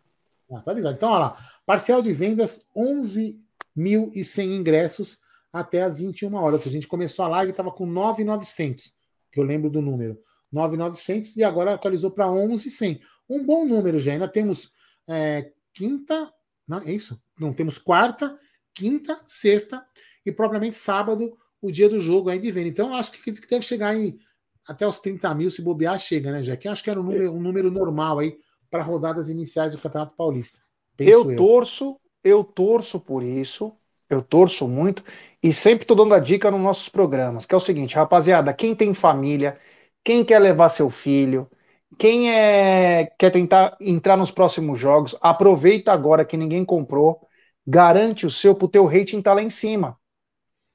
Atualizar. 0.52 0.94
Então, 0.94 1.10
olha 1.10 1.20
lá. 1.20 1.38
Parcial 1.66 2.02
de 2.02 2.14
vendas, 2.14 2.68
11.100 2.76 4.44
ingressos 4.46 5.20
até 5.52 5.84
as 5.84 5.98
21 5.98 6.34
horas. 6.36 6.68
A 6.68 6.70
gente 6.70 6.88
começou 6.88 7.26
a 7.26 7.30
live 7.30 7.52
estava 7.52 7.72
com 7.72 7.88
9.900, 7.88 8.92
que 9.32 9.40
eu 9.40 9.44
lembro 9.44 9.70
do 9.70 9.82
número. 9.82 10.20
9.900 10.54 11.36
e 11.36 11.44
agora 11.44 11.74
atualizou 11.74 12.12
para 12.12 12.28
11.100. 12.28 13.02
Um 13.30 13.44
bom 13.44 13.66
número, 13.66 13.98
já. 14.00 14.14
Ainda 14.14 14.28
temos 14.28 14.74
é, 15.08 15.52
quinta, 15.74 16.32
não, 16.68 16.80
é 16.80 16.92
isso? 16.92 17.22
Não, 17.40 17.54
temos 17.54 17.78
quarta, 17.78 18.38
quinta, 18.74 19.20
sexta 19.26 19.86
e 20.26 20.32
propriamente 20.32 20.76
sábado 20.76 21.38
o 21.62 21.72
dia 21.72 21.90
do 21.90 22.00
jogo 22.00 22.30
aí 22.30 22.40
de 22.40 22.52
venda. 22.52 22.70
Então, 22.70 22.94
acho 22.94 23.12
que 23.12 23.32
deve 23.32 23.66
chegar 23.66 23.96
em 23.96 24.20
até 24.68 24.86
os 24.88 25.00
30 25.00 25.34
mil, 25.36 25.52
se 25.52 25.62
bobear, 25.62 25.98
chega, 26.00 26.32
né, 26.32 26.42
Jack? 26.42 26.68
Acho 26.68 26.84
que 26.84 26.90
era 26.90 27.00
um 27.00 27.04
número, 27.04 27.32
um 27.32 27.40
número 27.40 27.70
normal 27.70 28.20
aí 28.20 28.38
para 28.70 28.82
rodadas 28.82 29.30
iniciais 29.30 29.74
do 29.74 29.78
Campeonato 29.78 30.16
Paulista. 30.16 30.65
Eu, 31.00 31.32
eu 31.32 31.36
torço, 31.38 32.00
eu 32.24 32.44
torço 32.44 33.00
por 33.00 33.24
isso, 33.24 33.76
eu 34.10 34.22
torço 34.22 34.68
muito, 34.68 35.04
e 35.42 35.54
sempre 35.54 35.84
estou 35.84 35.98
dando 35.98 36.14
a 36.14 36.20
dica 36.20 36.50
nos 36.50 36.62
nossos 36.62 36.90
programas, 36.90 37.46
que 37.46 37.54
é 37.54 37.58
o 37.58 37.62
seguinte, 37.62 37.96
rapaziada, 37.96 38.54
quem 38.54 38.76
tem 38.76 38.94
família, 38.94 39.60
quem 40.04 40.24
quer 40.24 40.40
levar 40.40 40.70
seu 40.70 40.90
filho, 40.90 41.50
quem 41.98 42.32
é, 42.32 43.06
quer 43.18 43.32
tentar 43.32 43.78
entrar 43.80 44.18
nos 44.18 44.32
próximos 44.32 44.80
jogos, 44.80 45.16
aproveita 45.22 45.92
agora 45.92 46.26
que 46.26 46.38
ninguém 46.38 46.66
comprou, 46.66 47.28
garante 47.66 48.26
o 48.26 48.32
seu 48.32 48.54
para 48.56 48.66
o 48.66 48.70
teu 48.70 48.86
rating 48.86 49.20
estar 49.20 49.32
tá 49.32 49.34
lá 49.36 49.42
em 49.42 49.50
cima. 49.50 49.98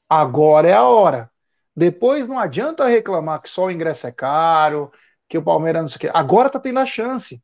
Agora 0.09 0.69
é 0.69 0.73
a 0.73 0.85
hora. 0.85 1.31
Depois 1.77 2.27
não 2.27 2.39
adianta 2.39 2.87
reclamar 2.87 3.41
que 3.41 3.49
só 3.49 3.67
o 3.67 3.71
ingresso 3.71 4.07
é 4.07 4.13
caro, 4.13 4.91
que 5.29 5.39
o 5.39 5.43
Palmeiras 5.43 5.83
não 5.83 5.89
sei 5.89 5.97
o 5.97 6.01
quê. 6.01 6.11
Agora 6.13 6.51
tá 6.51 6.59
tendo 6.59 6.81
a 6.81 6.87
chance. 6.87 7.43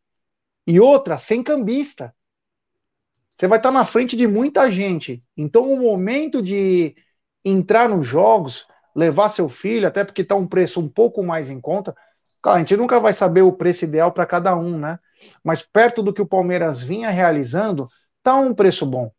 E 0.67 0.81
outra, 0.81 1.17
sem 1.17 1.43
cambista. 1.43 2.15
Você 3.37 3.47
vai 3.47 3.59
estar 3.59 3.71
na 3.71 3.85
frente 3.85 4.17
de 4.17 4.27
muita 4.27 4.71
gente. 4.71 5.23
Então, 5.37 5.73
o 5.73 5.79
momento 5.81 6.43
de 6.43 6.97
entrar 7.45 7.89
nos 7.89 8.07
jogos, 8.07 8.67
levar 8.95 9.29
seu 9.29 9.49
filho, 9.49 9.87
até 9.87 10.05
porque 10.05 10.23
está 10.23 10.35
um 10.35 10.47
preço 10.47 10.81
um 10.81 10.89
pouco 10.89 11.23
mais 11.23 11.51
em 11.51 11.61
conta. 11.61 11.95
Claro, 12.41 12.57
a 12.57 12.61
gente 12.61 12.77
nunca 12.77 12.99
vai 12.99 13.13
saber 13.13 13.43
o 13.43 13.53
preço 13.53 13.85
ideal 13.85 14.11
para 14.13 14.27
cada 14.27 14.57
um, 14.57 14.79
né? 14.79 14.99
Mas 15.45 15.63
perto 15.63 16.03
do 16.03 16.13
que 16.13 16.23
o 16.23 16.27
Palmeiras 16.27 16.83
vinha 16.83 17.11
realizando, 17.11 17.89
tá 18.23 18.37
um 18.37 18.55
preço 18.55 18.87
bom. 18.87 19.11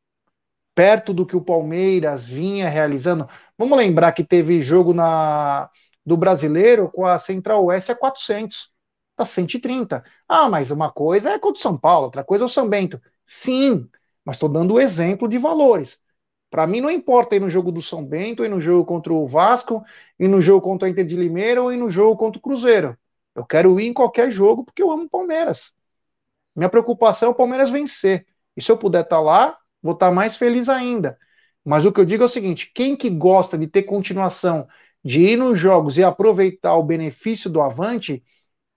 Perto 0.76 1.14
do 1.14 1.26
que 1.26 1.36
o 1.36 1.42
Palmeiras 1.42 2.28
vinha 2.28 2.70
realizando. 2.70 3.28
Vamos 3.58 3.78
lembrar 3.78 4.12
que 4.12 4.24
teve 4.24 4.62
jogo 4.62 4.94
na 4.94 5.70
do 6.06 6.16
Brasileiro 6.16 6.90
com 6.90 7.06
a 7.06 7.18
Central 7.18 7.66
Oeste 7.66 7.92
a 7.92 7.96
400. 7.96 8.72
Tá 9.16 9.26
130. 9.26 10.04
Ah, 10.28 10.48
mas 10.48 10.72
uma 10.72 10.92
coisa 10.92 11.32
é 11.32 11.40
contra 11.40 11.60
o 11.60 11.62
São 11.62 11.78
Paulo, 11.78 12.06
outra 12.06 12.24
coisa 12.24 12.46
é 12.46 12.48
o 12.48 12.50
São 12.50 12.70
Bento. 12.70 13.02
Sim, 13.26 13.90
mas 14.28 14.36
estou 14.36 14.50
dando 14.50 14.74
o 14.74 14.80
exemplo 14.82 15.26
de 15.26 15.38
valores. 15.38 16.02
Para 16.50 16.68
mim 16.68 16.82
não 16.82 16.92
importa 16.92 17.38
ir 17.38 17.40
no 17.40 17.50
jogo 17.50 17.72
do 17.72 17.82
São 17.82 18.06
Bento, 18.06 18.44
ir 18.44 18.50
no 18.50 18.60
jogo 18.60 18.84
contra 18.84 19.14
o 19.14 19.26
Vasco, 19.26 19.82
ir 20.20 20.28
no 20.28 20.42
jogo 20.42 20.60
contra 20.60 20.86
o 20.86 20.92
Inter 20.92 21.06
de 21.06 21.16
Limeira 21.16 21.64
ou 21.64 21.72
ir 21.72 21.78
no 21.78 21.90
jogo 21.90 22.18
contra 22.18 22.38
o 22.38 22.42
Cruzeiro. 22.42 22.98
Eu 23.34 23.46
quero 23.46 23.80
ir 23.80 23.88
em 23.88 23.94
qualquer 23.94 24.30
jogo 24.30 24.66
porque 24.66 24.84
eu 24.84 24.92
amo 24.92 25.06
o 25.06 25.10
Palmeiras. 25.10 25.74
Minha 26.54 26.68
preocupação 26.68 27.30
é 27.30 27.32
o 27.32 27.36
Palmeiras 27.36 27.70
vencer. 27.70 28.28
E 28.54 28.62
se 28.62 28.70
eu 28.70 28.78
puder 28.78 29.04
estar 29.04 29.16
tá 29.16 29.22
lá, 29.22 29.58
vou 29.82 29.94
estar 29.94 30.08
tá 30.08 30.12
mais 30.12 30.36
feliz 30.36 30.68
ainda. 30.68 31.18
Mas 31.64 31.86
o 31.86 31.94
que 31.94 32.02
eu 32.02 32.06
digo 32.06 32.24
é 32.24 32.26
o 32.26 32.30
seguinte: 32.30 32.70
quem 32.76 32.98
que 32.98 33.10
gosta 33.10 33.58
de 33.58 33.66
ter 33.66 33.84
continuação, 33.84 34.68
de 35.02 35.22
ir 35.22 35.38
nos 35.38 35.58
jogos 35.58 35.98
e 35.98 36.04
aproveitar 36.04 36.76
o 36.76 36.84
benefício 36.84 37.50
do 37.50 37.62
Avante, 37.62 38.22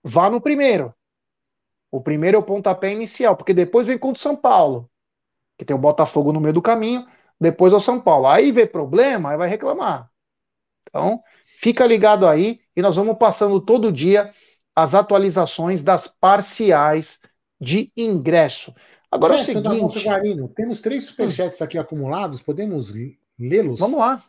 vá 0.01 0.29
no 0.29 0.39
primeiro. 0.39 0.95
O 1.91 1.99
primeiro 1.99 2.37
é 2.37 2.39
o 2.39 2.43
pontapé 2.43 2.93
inicial, 2.93 3.35
porque 3.35 3.53
depois 3.53 3.85
vem 3.85 3.97
contra 3.97 4.17
o 4.17 4.21
São 4.21 4.37
Paulo 4.37 4.89
que 5.61 5.65
tem 5.65 5.75
o 5.75 5.79
Botafogo 5.79 6.33
no 6.33 6.41
meio 6.41 6.55
do 6.55 6.61
caminho, 6.61 7.05
depois 7.39 7.71
é 7.71 7.75
o 7.75 7.79
São 7.79 8.01
Paulo. 8.01 8.25
Aí 8.25 8.51
vê 8.51 8.65
problema, 8.65 9.29
aí 9.29 9.37
vai 9.37 9.47
reclamar. 9.47 10.09
Então, 10.89 11.21
fica 11.45 11.85
ligado 11.85 12.27
aí 12.27 12.61
e 12.75 12.81
nós 12.81 12.95
vamos 12.95 13.15
passando 13.19 13.61
todo 13.61 13.91
dia 13.91 14.31
as 14.75 14.95
atualizações 14.95 15.83
das 15.83 16.07
parciais 16.07 17.19
de 17.59 17.91
ingresso. 17.95 18.73
Agora 19.11 19.37
Festa 19.37 19.51
é 19.51 19.57
o 19.59 19.61
seguinte. 19.61 20.03
Guarino, 20.03 20.47
temos 20.47 20.81
três 20.81 21.03
superchats 21.03 21.61
aqui 21.61 21.77
acumulados, 21.77 22.41
podemos 22.41 22.91
lê-los? 23.37 23.79
Vamos 23.79 23.99
lá. 23.99 24.15
Não 24.15 24.23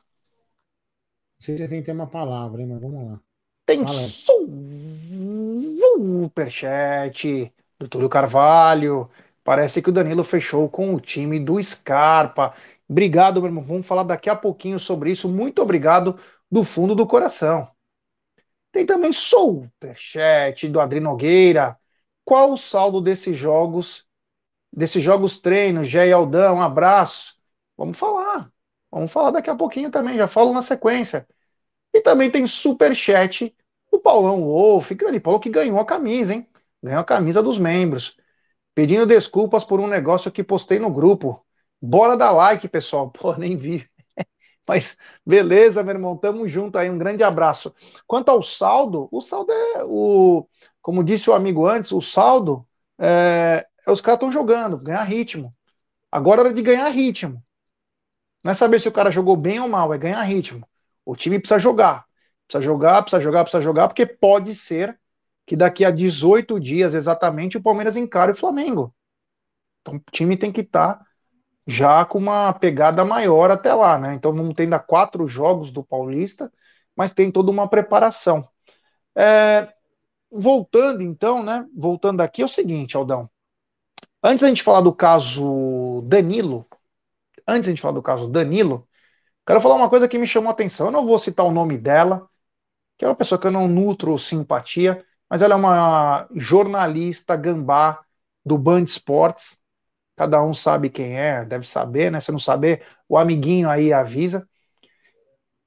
sei 1.39 1.57
se 1.57 1.67
tem 1.67 1.95
uma 1.95 2.09
palavra, 2.09 2.61
hein, 2.61 2.69
mas 2.69 2.83
vamos 2.83 3.11
lá. 3.11 3.19
Tem 3.65 3.83
superchat 6.29 7.51
do 7.79 7.89
Túlio 7.89 8.11
Carvalho. 8.11 9.09
Parece 9.45 9.83
que 9.83 9.89
o 9.91 9.93
Danilo 9.93 10.23
fechou 10.23 10.69
com 10.69 10.95
o 10.95 11.01
time 11.01 11.41
do 11.41 11.63
Scarpa. 11.63 12.55
Obrigado, 12.89 13.41
meu 13.41 13.49
irmão. 13.49 13.63
Vamos 13.63 13.87
falar 13.87 14.05
daqui 14.05 14.31
a 14.31 14.37
pouquinho 14.37 14.79
sobre 14.79 15.11
isso. 15.11 15.29
Muito 15.29 15.61
obrigado 15.61 16.19
do 16.51 16.63
fundo 16.65 16.95
do 16.95 17.07
coração. 17.07 17.69
Tem 18.71 18.87
também 18.87 19.13
superchat 19.13 20.69
do 20.69 20.81
Adri 20.81 21.01
Nogueira. 21.01 21.79
Qual 22.25 22.53
o 22.53 22.59
saldo 22.59 23.01
desses 23.01 23.37
jogos, 23.37 24.07
desses 24.73 25.03
jogos 25.03 25.39
treinos? 25.39 25.89
Gé 25.89 26.09
e 26.09 26.13
Aldão, 26.13 26.57
um 26.57 26.63
abraço. 26.63 27.37
Vamos 27.77 27.99
falar. 27.99 28.51
Vamos 28.91 29.11
falar 29.11 29.33
daqui 29.33 29.51
a 29.51 29.57
pouquinho 29.57 29.91
também, 29.91 30.17
já 30.17 30.29
falo 30.29 30.53
na 30.53 30.63
sequência. 30.63 31.27
E 31.93 32.01
também 32.01 32.31
tem 32.31 32.47
superchat 32.47 33.55
do 33.91 33.99
Paulão 33.99 34.43
Wolf, 34.43 34.93
grande 34.93 35.21
Paulo 35.21 35.41
que 35.41 35.51
ganhou 35.51 35.79
a 35.79 35.85
camisa, 35.85 36.35
hein? 36.35 36.49
Ganhou 36.83 37.01
a 37.01 37.05
camisa 37.05 37.43
dos 37.43 37.59
membros 37.59 38.17
pedindo 38.75 39.07
desculpas 39.07 39.65
por 39.65 39.81
um 39.81 39.87
negócio 39.87 40.31
que 40.33 40.43
postei 40.45 40.79
no 40.79 40.91
grupo. 40.91 41.45
Bora 41.81 42.17
dar 42.17 42.33
like, 42.33 42.69
pessoal. 42.69 43.11
Pô, 43.11 43.35
nem 43.37 43.57
vi. 43.57 43.89
Mas 44.67 44.97
beleza, 45.27 45.83
meu 45.83 45.95
irmão, 45.95 46.17
tamo 46.17 46.49
junto 46.49 46.79
aí, 46.79 46.89
um 46.91 46.99
grande 46.99 47.25
abraço. 47.25 47.75
Quanto 48.07 48.29
ao 48.31 48.43
saldo, 48.43 49.09
o 49.11 49.21
saldo 49.21 49.53
é 49.53 49.85
o, 49.85 50.47
como 50.81 51.05
disse 51.05 51.29
o 51.31 51.35
amigo 51.35 51.67
antes, 51.67 51.93
o 51.93 52.01
saldo 52.01 52.67
é, 52.99 53.67
é 53.87 53.91
os 53.91 54.01
caras 54.01 54.19
estão 54.19 54.33
jogando, 54.33 54.79
ganhar 54.79 55.05
ritmo. 55.05 55.55
Agora 56.11 56.49
é 56.49 56.53
de 56.53 56.63
ganhar 56.63 56.89
ritmo. 56.91 57.43
Não 58.43 58.51
é 58.53 58.55
saber 58.55 58.81
se 58.81 58.89
o 58.89 58.93
cara 58.93 59.11
jogou 59.11 59.37
bem 59.37 59.61
ou 59.61 59.69
mal, 59.69 59.93
é 59.93 59.99
ganhar 59.99 60.23
ritmo. 60.23 60.67
O 61.05 61.17
time 61.17 61.39
precisa 61.39 61.59
jogar. 61.59 62.07
Precisa 62.47 62.65
jogar, 62.65 63.03
precisa 63.03 63.23
jogar, 63.23 63.45
precisa 63.45 63.63
jogar, 63.63 63.89
porque 63.89 64.07
pode 64.07 64.55
ser 64.55 64.99
que 65.47 65.57
daqui 65.57 65.85
a 65.85 65.91
18 65.91 66.59
dias 66.61 66.95
exatamente 66.95 67.57
o 67.57 67.63
Palmeiras 67.63 67.97
encare 67.97 68.33
o 68.33 68.37
Flamengo. 68.37 68.95
Então 69.81 69.97
o 69.97 70.03
time 70.11 70.37
tem 70.37 70.53
que 70.53 70.61
estar 70.63 70.95
tá 70.95 71.07
já 71.67 72.05
com 72.05 72.19
uma 72.19 72.53
pegada 72.53 73.05
maior 73.05 73.51
até 73.51 73.73
lá, 73.75 73.99
né? 73.99 74.15
Então 74.15 74.35
vamos 74.35 74.55
ter 74.55 74.65
ainda 74.65 74.79
quatro 74.79 75.27
jogos 75.29 75.71
do 75.71 75.85
Paulista, 75.85 76.53
mas 76.97 77.13
tem 77.13 77.31
toda 77.31 77.51
uma 77.51 77.69
preparação. 77.69 78.49
É, 79.15 79.73
voltando 80.31 81.03
então, 81.03 81.43
né? 81.43 81.67
Voltando 81.77 82.21
aqui 82.21 82.43
é 82.43 82.45
o 82.45 82.49
seguinte, 82.49 82.97
Aldão. 82.97 83.31
Antes 84.23 84.45
a 84.45 84.49
gente 84.49 84.63
falar 84.63 84.81
do 84.81 84.95
caso 84.95 86.03
Danilo, 86.07 86.67
antes 87.47 87.69
a 87.69 87.71
gente 87.71 87.83
falar 87.83 87.95
do 87.95 88.03
caso 88.03 88.29
Danilo, 88.29 88.89
quero 89.47 89.61
falar 89.61 89.75
uma 89.75 89.89
coisa 89.91 90.09
que 90.09 90.19
me 90.19 90.27
chamou 90.27 90.51
a 90.51 90.53
atenção. 90.53 90.87
Eu 90.87 90.93
não 90.93 91.07
vou 91.07 91.19
citar 91.19 91.47
o 91.47 91.51
nome 91.53 91.77
dela, 91.79 92.29
que 92.97 93.05
é 93.05 93.09
uma 93.09 93.17
pessoa 93.17 93.41
que 93.41 93.47
eu 93.47 93.51
não 93.51 93.69
nutro 93.69 94.19
simpatia, 94.19 95.05
mas 95.33 95.41
ela 95.41 95.55
é 95.55 95.57
uma 95.57 96.29
jornalista 96.35 97.35
gambá 97.37 98.05
do 98.45 98.59
Band 98.59 98.83
Esportes. 98.83 99.59
Cada 100.15 100.45
um 100.45 100.53
sabe 100.53 100.91
quem 100.91 101.19
é, 101.19 101.43
deve 101.43 101.67
saber, 101.67 102.13
né? 102.13 102.21
Se 102.21 102.31
não 102.31 102.39
saber, 102.39 102.87
o 103.09 103.17
amiguinho 103.17 103.71
aí 103.71 103.95
avisa. 103.95 104.47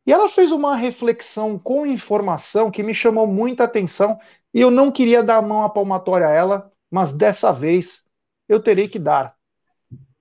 E 0.05 0.13
ela 0.13 0.29
fez 0.29 0.51
uma 0.51 0.75
reflexão 0.75 1.57
com 1.57 1.83
informação 1.83 2.69
que 2.69 2.83
me 2.83 2.93
chamou 2.93 3.25
muita 3.25 3.63
atenção 3.63 4.19
e 4.53 4.61
eu 4.61 4.69
não 4.69 4.91
queria 4.91 5.23
dar 5.23 5.37
a 5.37 5.41
mão 5.41 5.63
à 5.63 5.69
palmatória 5.71 6.27
a 6.27 6.31
ela, 6.31 6.71
mas 6.91 7.11
dessa 7.11 7.51
vez 7.51 8.03
eu 8.47 8.61
terei 8.61 8.87
que 8.87 8.99
dar. 8.99 9.35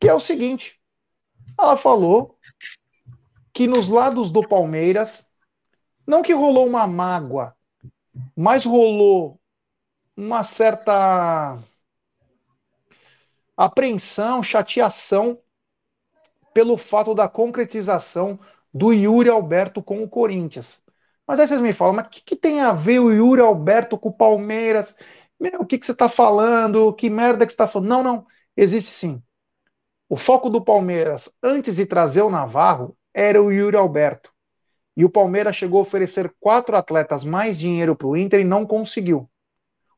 Que 0.00 0.08
é 0.08 0.14
o 0.14 0.20
seguinte: 0.20 0.80
ela 1.60 1.76
falou 1.76 2.38
que 3.52 3.66
nos 3.66 3.88
lados 3.88 4.30
do 4.30 4.40
Palmeiras, 4.48 5.26
não 6.06 6.22
que 6.22 6.32
rolou 6.32 6.66
uma 6.66 6.86
mágoa, 6.86 7.54
mas 8.36 8.64
rolou 8.64 9.40
uma 10.16 10.42
certa 10.42 11.58
apreensão, 13.56 14.42
chateação 14.42 15.38
pelo 16.52 16.76
fato 16.76 17.14
da 17.14 17.28
concretização 17.28 18.38
do 18.72 18.92
Yuri 18.92 19.28
Alberto 19.28 19.82
com 19.82 20.02
o 20.02 20.08
Corinthians. 20.08 20.82
Mas 21.26 21.40
aí 21.40 21.48
vocês 21.48 21.60
me 21.60 21.72
falam, 21.72 21.94
mas 21.94 22.06
o 22.06 22.10
que, 22.10 22.20
que, 22.20 22.36
tem 22.36 22.60
a 22.60 22.72
ver 22.72 22.98
o 22.98 23.10
Yuri 23.10 23.40
Alberto 23.40 23.98
com 23.98 24.10
o 24.10 24.12
Palmeiras? 24.12 24.96
Meu, 25.40 25.62
o 25.62 25.66
que, 25.66 25.78
que 25.78 25.86
você 25.86 25.92
está 25.92 26.08
falando? 26.08 26.92
Que 26.92 27.08
merda 27.08 27.46
que 27.46 27.52
você 27.52 27.54
está 27.54 27.66
falando? 27.66 27.88
Não, 27.88 28.02
não, 28.02 28.26
existe 28.56 28.90
sim. 28.90 29.22
O 30.08 30.16
foco 30.16 30.50
do 30.50 30.62
Palmeiras, 30.62 31.32
antes 31.42 31.76
de 31.76 31.86
trazer 31.86 32.22
o 32.22 32.30
Navarro, 32.30 32.96
era 33.12 33.42
o 33.42 33.50
Yuri 33.50 33.76
Alberto. 33.76 34.33
E 34.96 35.04
o 35.04 35.10
Palmeiras 35.10 35.56
chegou 35.56 35.80
a 35.80 35.82
oferecer 35.82 36.32
quatro 36.38 36.76
atletas 36.76 37.24
mais 37.24 37.58
dinheiro 37.58 37.96
para 37.96 38.06
o 38.06 38.16
Inter 38.16 38.40
e 38.40 38.44
não 38.44 38.66
conseguiu. 38.66 39.28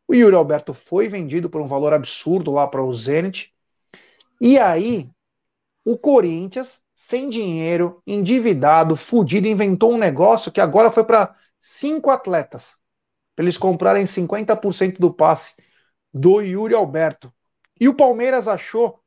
O 0.09 0.15
Yuri 0.15 0.37
Alberto 0.37 0.73
foi 0.73 1.09
vendido 1.09 1.51
por 1.51 1.61
um 1.61 1.67
valor 1.67 1.93
absurdo 1.93 2.51
lá 2.51 2.67
para 2.67 2.83
o 2.83 2.95
Zenit. 2.95 3.53
E 4.41 4.59
aí, 4.59 5.11
o 5.85 5.99
Corinthians, 5.99 6.81
sem 6.95 7.29
dinheiro, 7.29 8.01
endividado, 8.07 8.97
fudido, 8.97 9.49
inventou 9.49 9.93
um 9.93 9.99
negócio 9.99 10.53
que 10.53 10.61
agora 10.61 10.91
foi 10.91 11.05
para 11.05 11.35
cinco 11.61 12.11
atletas. 12.11 12.79
Para 13.35 13.45
eles 13.45 13.59
comprarem 13.59 14.07
50% 14.07 14.99
do 14.99 15.13
passe 15.13 15.55
do 16.13 16.41
Yuri 16.41 16.75
Alberto. 16.75 17.33
E 17.79 17.89
o 17.89 17.95
Palmeiras 17.95 18.49
achou, 18.49 19.01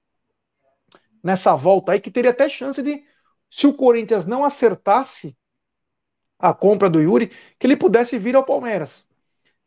nessa 1.24 1.56
volta 1.56 1.94
aí, 1.94 2.00
que 2.00 2.12
teria 2.12 2.32
até 2.32 2.48
chance 2.48 2.84
de, 2.84 3.04
se 3.50 3.66
o 3.66 3.74
Corinthians 3.74 4.28
não 4.28 4.44
acertasse 4.44 5.36
a 6.40 6.54
compra 6.54 6.90
do 6.90 7.02
Yuri, 7.02 7.28
que 7.60 7.68
ele 7.68 7.78
pudesse 7.78 8.18
vir 8.18 8.36
ao 8.36 8.46
Palmeiras. 8.46 9.06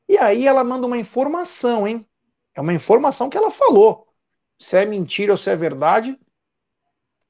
E 0.09 0.19
aí 0.19 0.47
ela 0.47 0.65
manda 0.65 0.87
uma 0.87 0.99
informação, 0.99 1.87
hein? 1.87 2.07
É 2.55 2.61
uma 2.61 2.75
informação 2.75 3.31
que 3.31 3.37
ela 3.37 3.51
falou. 3.51 4.09
Se 4.59 4.77
é 4.77 4.87
mentira 4.87 5.33
ou 5.33 5.39
se 5.39 5.51
é 5.51 5.57
verdade, 5.57 6.19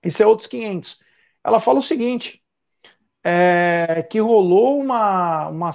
isso 0.05 0.23
é 0.23 0.27
outros 0.27 0.49
500. 0.49 0.99
Ela 1.45 1.61
fala 1.61 1.79
o 1.79 1.83
seguinte: 1.83 2.43
é, 3.25 4.03
que 4.03 4.21
rolou 4.21 4.81
uma, 4.81 5.49
uma, 5.49 5.71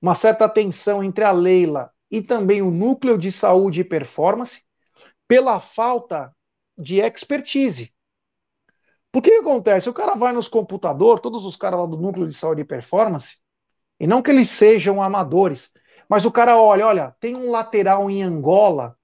uma 0.00 0.14
certa 0.14 0.48
tensão 0.48 1.02
entre 1.02 1.24
a 1.24 1.32
Leila 1.32 1.92
e 2.10 2.20
também 2.22 2.62
o 2.62 2.70
núcleo 2.70 3.16
de 3.18 3.30
saúde 3.30 3.80
e 3.80 3.84
performance 3.84 4.62
pela 5.28 5.60
falta 5.60 6.34
de 6.76 7.00
expertise. 7.00 7.93
Por 9.14 9.22
que, 9.22 9.30
acontece? 9.30 9.88
O 9.88 9.94
cara 9.94 10.16
vai 10.16 10.32
nos 10.32 10.48
computadores, 10.48 11.22
todos 11.22 11.46
os 11.46 11.54
caras 11.54 11.78
lá 11.78 11.86
do 11.86 11.96
núcleo 11.96 12.26
de 12.26 12.34
saúde 12.34 12.62
e 12.62 12.64
performance, 12.64 13.38
e 14.00 14.08
não 14.08 14.20
que 14.20 14.30
eles 14.30 14.50
sejam 14.50 15.00
amadores, 15.00 15.72
mas 16.08 16.24
o 16.24 16.32
cara 16.32 16.58
olha, 16.58 16.84
olha, 16.84 17.16
tem 17.20 17.36
um 17.36 17.48
lateral 17.50 18.10
em 18.10 18.22
Angola, 18.22 18.98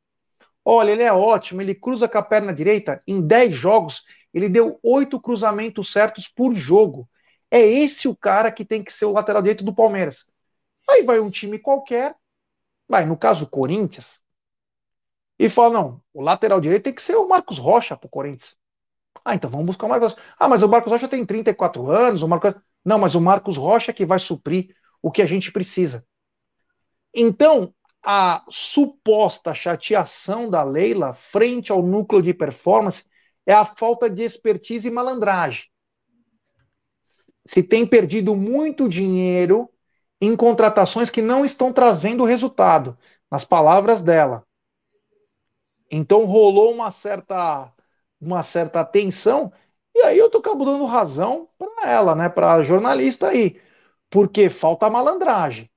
Olha, 0.64 0.90
ele 0.92 1.02
é 1.02 1.12
ótimo, 1.12 1.62
ele 1.62 1.74
cruza 1.74 2.08
com 2.08 2.18
a 2.18 2.22
perna 2.22 2.52
direita. 2.52 3.02
Em 3.06 3.26
10 3.26 3.54
jogos, 3.54 4.04
ele 4.32 4.48
deu 4.48 4.78
oito 4.82 5.20
cruzamentos 5.20 5.90
certos 5.90 6.28
por 6.28 6.54
jogo. 6.54 7.08
É 7.50 7.60
esse 7.60 8.06
o 8.06 8.14
cara 8.14 8.52
que 8.52 8.64
tem 8.64 8.84
que 8.84 8.92
ser 8.92 9.06
o 9.06 9.12
lateral 9.12 9.42
direito 9.42 9.64
do 9.64 9.74
Palmeiras. 9.74 10.26
Aí 10.88 11.02
vai 11.02 11.18
um 11.18 11.30
time 11.30 11.58
qualquer, 11.58 12.14
vai, 12.88 13.06
no 13.06 13.16
caso, 13.16 13.44
o 13.44 13.48
Corinthians, 13.48 14.20
e 15.38 15.48
fala: 15.48 15.74
não, 15.74 16.02
o 16.12 16.22
lateral 16.22 16.60
direito 16.60 16.84
tem 16.84 16.94
que 16.94 17.02
ser 17.02 17.16
o 17.16 17.28
Marcos 17.28 17.58
Rocha 17.58 17.96
pro 17.96 18.08
Corinthians. 18.08 18.59
Ah, 19.24 19.34
então 19.34 19.50
vamos 19.50 19.66
buscar 19.66 19.86
o 19.86 19.88
Marcos 19.88 20.12
Rocha. 20.12 20.22
Ah, 20.38 20.48
mas 20.48 20.62
o 20.62 20.68
Marcos 20.68 20.92
Rocha 20.92 21.08
tem 21.08 21.24
34 21.24 21.90
anos, 21.90 22.22
o 22.22 22.28
Marcos. 22.28 22.54
Não, 22.84 22.98
mas 22.98 23.14
o 23.14 23.20
Marcos 23.20 23.56
Rocha 23.56 23.90
é 23.90 23.94
que 23.94 24.06
vai 24.06 24.18
suprir 24.18 24.74
o 25.02 25.10
que 25.10 25.22
a 25.22 25.26
gente 25.26 25.52
precisa. 25.52 26.04
Então, 27.14 27.74
a 28.02 28.44
suposta 28.48 29.52
chateação 29.52 30.48
da 30.48 30.62
Leila 30.62 31.12
frente 31.12 31.70
ao 31.70 31.82
núcleo 31.82 32.22
de 32.22 32.32
performance 32.32 33.04
é 33.46 33.52
a 33.52 33.64
falta 33.64 34.08
de 34.08 34.22
expertise 34.22 34.88
e 34.88 34.90
malandragem. 34.90 35.64
Se 37.44 37.62
tem 37.62 37.86
perdido 37.86 38.36
muito 38.36 38.88
dinheiro 38.88 39.68
em 40.20 40.36
contratações 40.36 41.10
que 41.10 41.22
não 41.22 41.44
estão 41.44 41.72
trazendo 41.72 42.24
resultado, 42.24 42.96
nas 43.30 43.44
palavras 43.44 44.02
dela. 44.02 44.44
Então 45.90 46.24
rolou 46.24 46.72
uma 46.72 46.90
certa 46.90 47.72
uma 48.20 48.42
certa 48.42 48.84
tensão 48.84 49.52
e 49.94 50.02
aí 50.02 50.18
eu 50.18 50.30
tô 50.30 50.38
acabo 50.38 50.64
dando 50.64 50.84
razão 50.84 51.48
para 51.58 51.90
ela, 51.90 52.14
né, 52.14 52.28
para 52.28 52.62
jornalista 52.62 53.28
aí, 53.28 53.60
porque 54.08 54.48
falta 54.48 54.88
malandragem. 54.88 55.70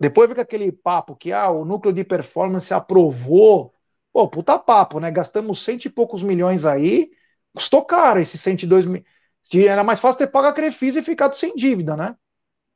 Depois 0.00 0.28
fica 0.28 0.42
aquele 0.42 0.72
papo 0.72 1.14
que 1.14 1.32
ah, 1.32 1.50
o 1.50 1.64
núcleo 1.64 1.92
de 1.92 2.02
performance 2.02 2.74
aprovou. 2.74 3.72
Pô, 4.12 4.28
puta 4.28 4.58
papo, 4.58 4.98
né? 4.98 5.10
Gastamos 5.10 5.62
cento 5.62 5.84
e 5.84 5.90
poucos 5.90 6.22
milhões 6.22 6.64
aí, 6.64 7.12
custou 7.54 7.84
caro 7.84 8.18
esses 8.20 8.40
102 8.40 8.84
milhões. 8.84 9.06
Era 9.54 9.84
mais 9.84 10.00
fácil 10.00 10.18
ter 10.18 10.26
pago 10.26 10.48
a 10.48 10.52
Crefisa 10.52 10.98
e 10.98 11.02
ficado 11.02 11.36
sem 11.36 11.54
dívida, 11.54 11.96
né? 11.96 12.16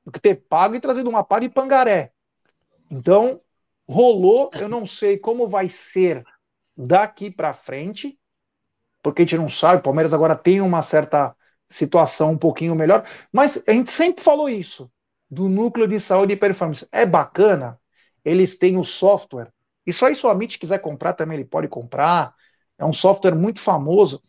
Do 0.05 0.13
que 0.13 0.21
ter 0.21 0.37
pago 0.49 0.77
e 0.77 0.81
trazido 0.81 1.11
uma 1.11 1.25
pá 1.25 1.41
de 1.41 1.49
pangaré. 1.49 2.13
Então, 2.91 3.41
rolou, 3.89 4.51
eu 4.55 4.69
não 4.69 4.87
sei 4.87 5.19
como 5.19 5.49
vai 5.49 5.69
ser 5.69 6.25
daqui 6.77 7.31
para 7.31 7.53
frente, 7.53 8.17
porque 9.07 9.23
a 9.23 9.25
gente 9.25 9.37
não 9.39 9.49
sabe, 9.49 9.79
o 9.79 9.83
Palmeiras 9.85 10.13
agora 10.13 10.35
tem 10.35 10.61
uma 10.61 10.83
certa 10.83 11.33
situação 11.69 12.33
um 12.33 12.37
pouquinho 12.37 12.75
melhor, 12.75 13.07
mas 13.33 13.63
a 13.65 13.71
gente 13.71 13.89
sempre 13.89 14.21
falou 14.21 14.49
isso 14.49 14.91
do 15.31 15.49
núcleo 15.49 15.87
de 15.87 16.01
saúde 16.01 16.33
e 16.33 16.37
performance. 16.37 16.89
É 16.91 17.07
bacana, 17.07 17.79
eles 18.25 18.59
têm 18.59 18.77
o 18.77 18.83
software. 18.83 19.53
Isso 19.87 20.05
aí, 20.05 20.13
se 20.13 20.27
o 20.27 20.29
Amit 20.29 20.59
quiser 20.59 20.81
comprar 20.81 21.13
também, 21.13 21.39
ele 21.39 21.45
pode 21.45 21.69
comprar. 21.69 22.35
É 22.77 22.85
um 22.85 22.93
software 22.93 23.37
muito 23.37 23.61
famoso 23.61 24.21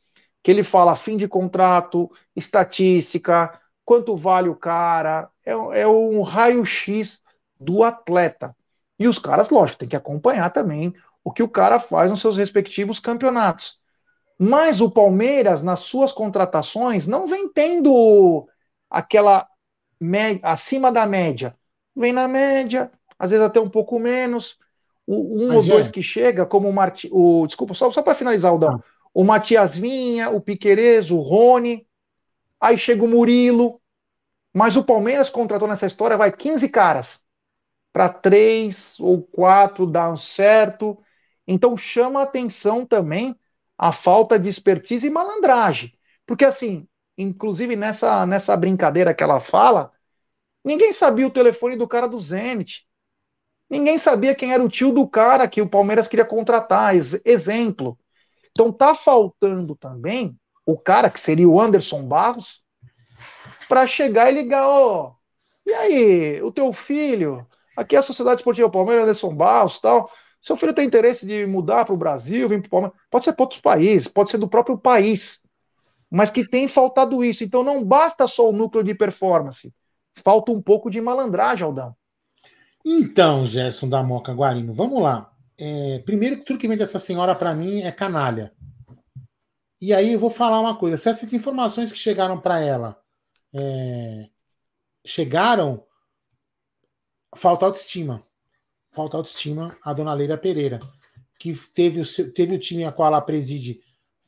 que 0.43 0.51
ele 0.51 0.61
fala 0.61 0.95
fim 0.95 1.17
de 1.17 1.27
contrato, 1.27 2.11
estatística, 2.35 3.59
quanto 3.83 4.15
vale 4.15 4.47
o 4.47 4.55
cara. 4.55 5.27
É, 5.43 5.53
é 5.81 5.87
um 5.87 6.21
raio-x 6.21 7.23
do 7.59 7.83
atleta. 7.83 8.55
E 8.99 9.07
os 9.07 9.17
caras, 9.17 9.49
lógico, 9.49 9.79
tem 9.79 9.89
que 9.89 9.95
acompanhar 9.95 10.51
também 10.51 10.93
o 11.23 11.31
que 11.31 11.41
o 11.41 11.49
cara 11.49 11.79
faz 11.79 12.11
nos 12.11 12.21
seus 12.21 12.37
respectivos 12.37 12.99
campeonatos. 12.99 13.79
Mas 14.37 14.81
o 14.81 14.91
Palmeiras, 14.91 15.63
nas 15.63 15.79
suas 15.79 16.11
contratações, 16.11 17.07
não 17.07 17.25
vem 17.25 17.49
tendo 17.49 18.47
aquela 18.89 19.47
acima 20.43 20.91
da 20.91 21.07
média. 21.07 21.55
Vem 21.95 22.13
na 22.13 22.27
média, 22.27 22.91
às 23.17 23.31
vezes 23.31 23.43
até 23.43 23.59
um 23.59 23.69
pouco 23.69 23.97
menos. 23.97 24.59
O, 25.07 25.43
um 25.43 25.47
Mas 25.47 25.57
ou 25.57 25.75
dois 25.75 25.87
é. 25.87 25.91
que 25.91 26.03
chega, 26.03 26.45
como 26.45 26.69
o 26.69 26.73
Marti, 26.73 27.09
o 27.11 27.47
Desculpa, 27.47 27.73
só, 27.73 27.89
só 27.89 28.03
para 28.03 28.13
finalizar, 28.13 28.51
Aldão. 28.51 28.75
Ah. 28.75 28.83
O 29.13 29.23
Matias 29.23 29.75
Vinha, 29.75 30.29
o 30.29 30.39
Piquerez, 30.39 31.09
o 31.09 31.17
Rony. 31.17 31.87
Aí 32.59 32.77
chega 32.77 33.03
o 33.03 33.07
Murilo. 33.07 33.81
Mas 34.53 34.75
o 34.75 34.83
Palmeiras 34.83 35.29
contratou 35.29 35.67
nessa 35.67 35.87
história, 35.87 36.17
vai 36.17 36.31
15 36.31 36.69
caras. 36.69 37.21
Para 37.91 38.09
três 38.09 38.99
ou 38.99 39.23
quatro 39.23 39.87
dar 39.87 40.11
um 40.11 40.17
certo. 40.17 40.97
Então 41.47 41.75
chama 41.75 42.21
atenção 42.21 42.85
também 42.85 43.35
a 43.77 43.91
falta 43.91 44.39
de 44.39 44.49
expertise 44.49 45.07
e 45.07 45.09
malandragem. 45.09 45.93
Porque 46.25 46.45
assim, 46.45 46.87
inclusive 47.17 47.75
nessa, 47.75 48.25
nessa 48.25 48.55
brincadeira 48.55 49.13
que 49.13 49.23
ela 49.23 49.39
fala, 49.39 49.91
ninguém 50.63 50.91
sabia 50.91 51.27
o 51.27 51.31
telefone 51.31 51.75
do 51.75 51.87
cara 51.87 52.07
do 52.07 52.19
Zenit. 52.19 52.87
Ninguém 53.69 53.97
sabia 53.99 54.35
quem 54.35 54.53
era 54.53 54.63
o 54.63 54.69
tio 54.69 54.91
do 54.91 55.07
cara 55.07 55.47
que 55.47 55.61
o 55.61 55.69
Palmeiras 55.69 56.07
queria 56.07 56.25
contratar. 56.25 56.95
Ex 56.95 57.19
exemplo. 57.25 57.97
Então 58.51 58.71
tá 58.71 58.95
faltando 58.95 59.75
também 59.75 60.39
o 60.65 60.77
cara 60.77 61.09
que 61.09 61.19
seria 61.19 61.47
o 61.47 61.59
Anderson 61.59 62.03
Barros 62.03 62.63
para 63.67 63.85
chegar 63.85 64.31
e 64.31 64.35
ligar, 64.35 64.67
ó, 64.67 65.17
e 65.67 65.73
aí, 65.73 66.41
o 66.41 66.49
teu 66.49 66.71
filho, 66.71 67.45
aqui 67.75 67.97
é 67.97 67.99
a 67.99 68.01
Sociedade 68.01 68.39
Esportiva 68.39 68.69
Palmeiras, 68.69 69.03
Anderson 69.03 69.35
Barros, 69.35 69.79
tal. 69.81 70.09
Seu 70.41 70.55
filho 70.55 70.73
tem 70.73 70.85
interesse 70.85 71.25
de 71.25 71.45
mudar 71.45 71.85
para 71.85 71.93
o 71.93 71.97
Brasil, 71.97 72.47
vir 72.47 72.67
para 72.67 72.87
o 72.87 72.93
pode 73.09 73.25
ser 73.25 73.33
para 73.33 73.43
outros 73.43 73.61
países, 73.61 74.07
pode 74.07 74.29
ser 74.29 74.37
do 74.37 74.47
próprio 74.47 74.77
país 74.77 75.41
mas 76.09 76.29
que 76.29 76.47
tem 76.47 76.67
faltado 76.67 77.23
isso. 77.23 77.43
Então 77.43 77.63
não 77.63 77.83
basta 77.83 78.27
só 78.27 78.49
o 78.49 78.53
núcleo 78.53 78.83
de 78.83 78.95
performance, 78.95 79.73
falta 80.15 80.51
um 80.51 80.61
pouco 80.61 80.89
de 80.89 81.01
malandragem, 81.01 81.65
Aldão. 81.65 81.95
Então, 82.85 83.45
Gerson 83.45 83.89
da 83.89 84.01
Moca 84.01 84.33
Guarino, 84.33 84.73
vamos 84.73 85.01
lá. 85.01 85.31
É, 85.57 85.99
primeiro, 85.99 86.43
tudo 86.43 86.59
que 86.59 86.67
vem 86.67 86.77
dessa 86.77 86.99
senhora 86.99 87.35
para 87.35 87.53
mim 87.53 87.81
é 87.81 87.91
canalha. 87.91 88.53
E 89.81 89.93
aí 89.93 90.13
eu 90.13 90.19
vou 90.19 90.29
falar 90.29 90.59
uma 90.59 90.77
coisa: 90.77 90.95
se 90.95 91.09
essas 91.09 91.33
informações 91.33 91.91
que 91.91 91.97
chegaram 91.97 92.39
para 92.39 92.59
ela 92.59 92.97
é, 93.53 94.29
chegaram, 95.05 95.83
falta 97.35 97.65
autoestima. 97.65 98.25
Falta 98.97 99.15
autoestima 99.15 99.77
a 99.83 99.93
dona 99.93 100.11
Leila 100.11 100.39
Pereira, 100.39 100.79
que 101.37 101.53
teve 101.71 102.01
o, 102.01 102.33
teve 102.33 102.55
o 102.55 102.57
time 102.57 102.83
a 102.83 102.91
qual 102.91 103.09
ela 103.09 103.21
preside 103.21 103.79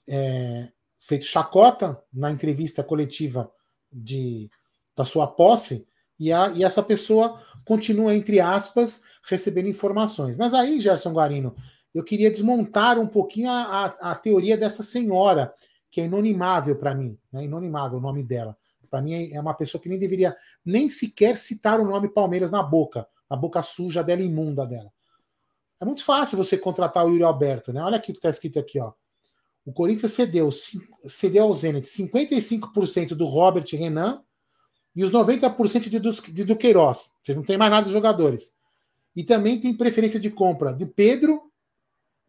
é, 0.07 0.69
feito 0.99 1.25
chacota 1.25 1.99
na 2.13 2.29
entrevista 2.29 2.83
coletiva 2.83 3.51
de, 3.91 4.47
da 4.95 5.03
sua 5.03 5.25
posse, 5.25 5.87
e, 6.19 6.31
a, 6.31 6.49
e 6.49 6.63
essa 6.63 6.83
pessoa 6.83 7.41
continua, 7.65 8.13
entre 8.13 8.39
aspas, 8.39 9.01
recebendo 9.27 9.67
informações. 9.67 10.37
Mas 10.37 10.53
aí, 10.53 10.79
Gerson 10.79 11.13
Guarino, 11.13 11.55
eu 11.91 12.03
queria 12.03 12.29
desmontar 12.29 12.99
um 12.99 13.07
pouquinho 13.07 13.49
a, 13.49 13.63
a, 13.63 14.11
a 14.11 14.15
teoria 14.15 14.55
dessa 14.55 14.83
senhora, 14.83 15.51
que 15.89 15.99
é 15.99 16.05
inonimável 16.05 16.75
para 16.75 16.93
mim, 16.93 17.17
né? 17.33 17.43
inonimável 17.43 17.97
o 17.97 18.01
nome 18.01 18.21
dela. 18.21 18.55
Para 18.87 19.01
mim 19.01 19.31
é 19.33 19.41
uma 19.41 19.55
pessoa 19.55 19.81
que 19.81 19.89
nem 19.89 19.97
deveria 19.97 20.37
nem 20.63 20.87
sequer 20.87 21.37
citar 21.37 21.79
o 21.79 21.85
nome 21.85 22.07
Palmeiras 22.07 22.51
na 22.51 22.61
boca, 22.61 23.07
na 23.29 23.35
boca 23.35 23.61
suja 23.61 24.03
dela, 24.03 24.21
imunda 24.21 24.65
dela. 24.65 24.91
É 25.79 25.85
muito 25.85 26.03
fácil 26.03 26.37
você 26.37 26.57
contratar 26.57 27.05
o 27.05 27.09
Yuri 27.09 27.23
Alberto, 27.23 27.71
né? 27.71 27.81
Olha 27.81 27.97
aqui 27.97 28.11
o 28.11 28.13
que 28.13 28.19
está 28.19 28.29
escrito 28.29 28.59
aqui, 28.59 28.79
ó. 28.79 28.91
O 29.65 29.71
Corinthians 29.71 30.11
cedeu, 30.13 30.49
cedeu 30.51 31.43
ao 31.43 31.53
Zenit 31.53 31.87
55% 31.87 33.09
do 33.09 33.25
Robert 33.25 33.65
Renan 33.71 34.23
e 34.95 35.03
os 35.03 35.11
90% 35.11 35.89
de, 35.89 35.99
de 36.33 36.43
Duqueiroz. 36.43 37.11
Você 37.23 37.35
não 37.35 37.43
tem 37.43 37.57
mais 37.57 37.71
nada 37.71 37.85
de 37.85 37.93
jogadores. 37.93 38.57
E 39.15 39.23
também 39.23 39.59
tem 39.59 39.73
preferência 39.73 40.19
de 40.19 40.29
compra 40.29 40.73
de 40.73 40.85
Pedro, 40.85 41.51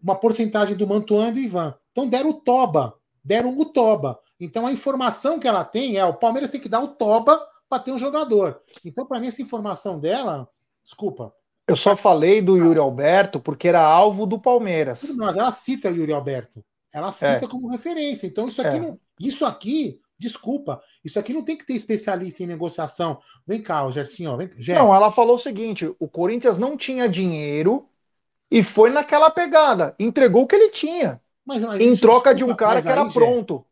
uma 0.03 0.15
porcentagem 0.15 0.77
do 0.77 0.87
Mantuan 0.87 1.29
e 1.29 1.33
do 1.33 1.39
Ivan. 1.39 1.75
Então 1.93 2.09
deram 2.09 2.31
o 2.31 2.35
Toba. 2.35 2.95
Deram 3.25 3.59
o 3.59 3.65
Toba. 3.65 4.21
Então 4.39 4.67
a 4.67 4.73
informação 4.73 5.39
que 5.39 5.49
ela 5.49 5.65
tem 5.65 5.97
é 5.97 6.05
o 6.05 6.15
Palmeiras 6.15 6.51
tem 6.51 6.61
que 6.61 6.69
dar 6.69 6.81
o 6.81 6.89
Toba 6.89 7.41
para 7.71 7.83
ter 7.83 7.93
um 7.93 7.99
jogador. 7.99 8.61
Então, 8.85 9.07
para 9.07 9.21
mim, 9.21 9.29
essa 9.29 9.41
informação 9.41 10.01
dela, 10.01 10.49
desculpa. 10.91 11.33
Eu 11.67 11.77
só 11.77 11.95
falei 11.95 12.43
do 12.43 12.57
Yuri 12.57 12.81
Alberto 12.81 13.39
porque 13.39 13.69
era 13.69 13.81
alvo 13.81 14.27
do 14.27 14.41
Palmeiras. 14.41 15.03
Mas 15.17 15.37
ela 15.37 15.53
cita 15.53 15.89
o 15.89 15.95
Yuri 15.95 16.13
Alberto. 16.13 16.65
Ela 16.93 17.13
cita 17.13 17.45
é. 17.45 17.49
como 17.49 17.69
referência. 17.69 18.27
Então, 18.27 18.49
isso 18.49 18.61
aqui, 18.61 18.77
é. 18.77 18.81
não, 18.81 18.99
isso 19.21 19.47
aqui, 19.47 20.01
desculpa, 20.19 20.83
isso 21.05 21.19
aqui 21.19 21.33
não 21.33 21.45
tem 21.45 21.57
que 21.57 21.65
ter 21.65 21.75
especialista 21.75 22.43
em 22.43 22.47
negociação. 22.47 23.21
Vem 23.47 23.63
cá, 23.63 23.89
Gersinho, 23.91 24.37
vem. 24.37 24.51
Ger. 24.57 24.75
Não, 24.75 24.93
ela 24.93 25.13
falou 25.13 25.37
o 25.37 25.39
seguinte: 25.39 25.95
o 26.01 26.09
Corinthians 26.09 26.59
não 26.59 26.77
tinha 26.77 27.09
dinheiro 27.09 27.89
e 28.51 28.65
foi 28.65 28.91
naquela 28.91 29.31
pegada, 29.31 29.95
entregou 30.01 30.43
o 30.43 30.47
que 30.49 30.57
ele 30.57 30.71
tinha. 30.71 31.21
Mas, 31.47 31.63
mas 31.63 31.81
em 31.81 31.97
troca 31.97 32.35
desculpa, 32.35 32.35
de 32.35 32.45
um 32.45 32.57
cara 32.57 32.83
que 32.83 32.89
era 32.89 33.09
pronto. 33.09 33.65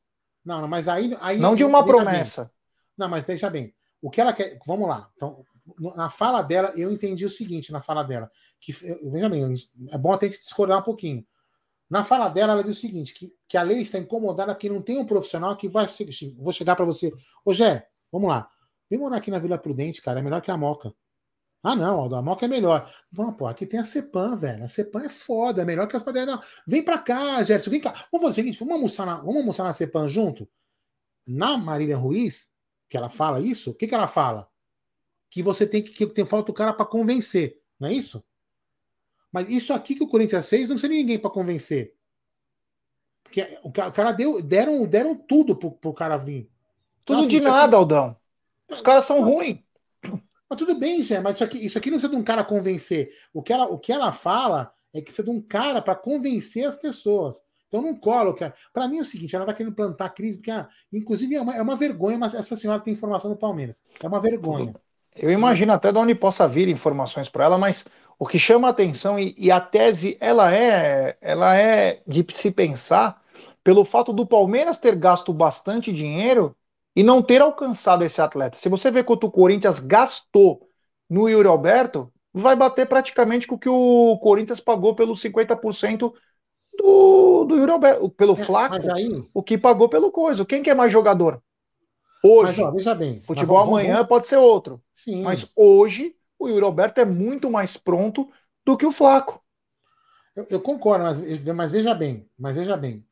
Não, 0.45 0.61
não, 0.61 0.69
mas 0.69 0.87
aí. 0.87 1.17
aí 1.21 1.39
não 1.39 1.57
de 1.57 1.65
uma 1.65 1.85
promessa. 1.85 2.45
Bem. 2.45 2.53
Não, 2.99 3.09
mas 3.09 3.25
deixa 3.25 3.51
bem. 3.51 3.75
O 4.01 4.09
que 4.09 4.21
ela 4.21 4.33
quer. 4.33 4.59
Vamos 4.65 4.89
lá. 4.89 5.09
Então, 5.17 5.45
na 5.97 6.11
fala 6.11 6.43
dela, 6.43 6.73
eu 6.77 6.91
entendi 6.91 7.25
o 7.25 7.31
seguinte 7.31 7.73
na 7.73 7.81
fala 7.81 8.03
dela. 8.03 8.31
Que, 8.61 8.73
veja 8.73 9.29
bem, 9.29 9.55
é 9.91 9.99
bom 9.99 10.13
até 10.13 10.29
discordar 10.29 10.79
um 10.79 10.83
pouquinho. 10.83 11.27
Na 11.89 12.05
fala 12.05 12.29
dela, 12.29 12.53
ela 12.53 12.63
diz 12.63 12.77
o 12.77 12.81
seguinte: 12.81 13.15
que, 13.15 13.33
que 13.49 13.57
a 13.57 13.63
lei 13.63 13.79
está 13.79 13.99
incomodada 13.99 14.55
porque 14.55 14.69
não 14.69 14.83
tem 14.83 14.99
um 14.99 15.07
profissional 15.07 15.57
que 15.57 15.69
vai. 15.69 15.87
Vou 16.37 16.53
chegar 16.53 16.77
para 16.77 16.85
você. 16.85 17.13
Ô, 17.45 17.53
Gé, 17.53 17.89
vamos 18.13 18.29
lá. 18.29 18.49
Vem 18.91 18.99
morar 18.99 19.19
aqui 19.19 19.31
na 19.31 19.39
Vila 19.39 19.59
Prudente, 19.59 20.03
cara, 20.03 20.21
é 20.21 20.23
melhor 20.23 20.41
que 20.41 20.51
a 20.51 20.57
Moca. 20.57 20.95
Ah, 21.63 21.75
não, 21.75 22.15
a 22.15 22.23
Moca 22.23 22.47
é 22.47 22.49
melhor. 22.49 22.91
Não, 23.13 23.33
pô, 23.33 23.47
aqui 23.47 23.67
tem 23.67 23.81
a 23.81 23.85
Cepan, 23.85 24.37
velho. 24.37 24.65
A 24.65 24.69
Cepan 24.69 25.05
é 25.05 25.09
foda, 25.09 25.63
é 25.63 25.65
melhor 25.65 25.89
que 25.89 25.97
as 25.97 26.03
padarias. 26.03 26.39
Vem 26.67 26.83
pra 26.85 26.99
cá, 26.99 27.43
Gerson, 27.43 27.71
vem 27.71 27.81
cá. 27.81 27.91
Vamos 28.13 28.27
fazer 28.27 28.29
o 28.29 28.33
seguinte, 28.35 28.59
vamos 28.61 28.75
almoçar 28.75 29.07
na, 29.07 29.17
vamos 29.17 29.37
almoçar 29.37 29.65
na 29.65 29.73
Cepan 29.73 30.09
junto? 30.09 30.49
Na 31.27 31.59
Marília 31.59 31.97
Ruiz, 31.97 32.51
que 32.89 32.97
ela 32.97 33.09
fala 33.09 33.41
isso, 33.41 33.73
o 33.73 33.75
que, 33.75 33.87
que 33.87 33.95
ela 33.95 34.07
fala? 34.07 34.49
Que 35.31 35.43
você 35.43 35.67
tem 35.67 35.83
que, 35.83 35.91
que 35.91 36.07
tem 36.07 36.25
falta 36.25 36.51
o 36.51 36.55
cara 36.55 36.73
para 36.73 36.87
convencer, 36.87 37.61
não 37.79 37.89
é 37.89 37.93
isso? 37.93 38.25
Mas 39.31 39.49
isso 39.49 39.73
aqui 39.73 39.95
que 39.95 40.03
o 40.03 40.09
Corinthians 40.09 40.49
fez, 40.49 40.69
não 40.69 40.77
precisa 40.77 40.93
ninguém 40.93 41.19
para 41.19 41.31
convencer. 41.31 41.95
Porque 43.23 43.47
o 43.63 43.71
cara 43.71 44.13
deu, 44.13 44.43
deram, 44.43 44.87
deram 44.87 45.15
tudo 45.15 45.55
pro, 45.55 45.71
pro 45.71 45.93
cara 45.93 46.17
vir. 46.17 46.51
Então, 47.03 47.17
tudo 47.17 47.27
assim, 47.27 47.39
de 47.39 47.41
nada, 47.41 47.67
aqui... 47.67 47.75
Aldão. 47.75 48.17
Os 48.71 48.81
caras 48.81 49.05
são 49.05 49.23
ruins. 49.23 49.59
Mas 50.03 50.59
tudo 50.59 50.75
bem, 50.75 51.03
Zé, 51.03 51.21
mas 51.21 51.37
isso 51.37 51.45
aqui, 51.45 51.59
isso 51.59 51.77
aqui 51.77 51.91
não 51.91 51.99
precisa 51.99 52.13
de 52.15 52.19
um 52.19 52.25
cara 52.25 52.43
convencer. 52.43 53.13
O 53.35 53.43
que 53.43 53.53
ela, 53.53 53.67
o 53.67 53.79
que 53.79 53.93
ela 53.93 54.13
fala 54.13 54.73
é 54.95 54.99
que 54.99 55.07
precisa 55.07 55.25
de 55.25 55.31
um 55.31 55.43
cara 55.43 55.83
para 55.83 55.95
convencer 55.95 56.67
as 56.67 56.77
pessoas. 56.77 57.43
Então 57.67 57.83
não 57.83 57.95
cola. 57.95 58.35
Para 58.73 58.89
mim 58.89 58.97
é 58.97 59.03
o 59.03 59.05
seguinte: 59.05 59.35
ela 59.35 59.45
está 59.45 59.53
querendo 59.53 59.75
plantar 59.75 60.09
crise, 60.11 60.39
porque, 60.39 60.51
ah, 60.51 60.67
inclusive, 60.91 61.35
é 61.35 61.41
uma, 61.41 61.55
é 61.55 61.61
uma 61.61 61.77
vergonha, 61.77 62.17
mas 62.17 62.33
essa 62.33 62.57
senhora 62.57 62.81
tem 62.81 62.95
informação 62.95 63.31
do 63.31 63.37
Palmeiras. 63.37 63.85
É 64.03 64.09
uma 64.09 64.21
vergonha. 64.21 64.75
Eu 65.19 65.31
imagino 65.31 65.73
até 65.73 65.93
de 65.93 65.99
onde 65.99 66.15
possa 66.15 66.47
vir 66.47 66.69
informações 66.69 67.29
para 67.29 67.45
ela, 67.45 67.59
mas 67.59 67.85
o 68.19 68.27
que 68.27 68.39
chama 68.39 68.69
a 68.69 68.71
atenção, 68.71 69.19
e, 69.19 69.35
e, 69.39 69.51
a 69.51 69.61
tese 69.61 70.17
ela 70.21 70.53
é, 70.55 71.17
ela 71.21 71.57
é 71.57 72.03
de 72.07 72.25
se 72.33 72.51
pensar 72.51 73.23
pelo 73.63 73.85
fato 73.85 74.13
do 74.13 74.27
Palmeiras 74.27 74.79
ter 74.79 74.97
gasto 74.97 75.33
bastante 75.33 75.93
dinheiro 75.93 76.57
e 76.97 77.03
não 77.03 77.23
ter 77.23 77.41
alcançado 77.41 78.05
esse 78.05 78.21
atleta. 78.21 78.59
Se 78.59 78.69
você 78.69 78.91
vê 78.91 79.05
quanto 79.05 79.27
o 79.27 79.31
Corinthians 79.31 79.79
gastou 79.79 80.69
no 81.09 81.29
Yuri 81.29 81.47
Alberto, 81.47 82.13
vai 82.33 82.57
bater 82.57 82.89
praticamente 82.89 83.47
com 83.47 83.55
o 83.55 83.59
que 83.59 83.69
o 83.69 84.19
Corinthians 84.19 84.61
pagou 84.61 84.95
pelos 84.95 85.21
50% 85.21 86.13
do, 86.77 87.45
do 87.45 87.57
Yuri 87.57 87.71
Alberto, 87.71 88.11
pelo 88.11 88.33
é, 88.33 88.45
Flaco, 88.45 88.77
aí... 88.93 89.23
o 89.33 89.43
que 89.43 89.57
pagou 89.57 89.89
pelo 89.89 90.11
coisa. 90.11 90.45
Quem 90.45 90.63
que 90.63 90.71
é 90.71 90.75
mais 90.75 90.91
jogador? 90.91 91.43
Hoje. 92.23 92.59
Mas, 92.59 92.59
ó, 92.59 92.71
veja 92.71 92.95
bem. 92.95 93.21
Futebol 93.21 93.59
vamos, 93.59 93.73
amanhã 93.73 93.95
vamos... 93.95 94.09
pode 94.09 94.29
ser 94.29 94.37
outro. 94.37 94.83
Sim. 94.93 95.23
Mas 95.23 95.51
hoje 95.55 96.15
o 96.39 96.49
Yuri 96.49 96.65
Alberto 96.65 97.01
é 97.01 97.05
muito 97.05 97.51
mais 97.51 97.77
pronto 97.77 98.31
do 98.65 98.77
que 98.77 98.87
o 98.87 98.93
Flaco. 98.93 99.43
Eu, 100.35 100.47
eu 100.51 100.61
concordo, 100.61 101.05
mas, 101.05 101.45
mas 101.45 101.73
veja 101.73 101.95
bem, 101.95 102.29
mas 102.39 102.57
veja 102.57 102.77
bem. 102.77 103.05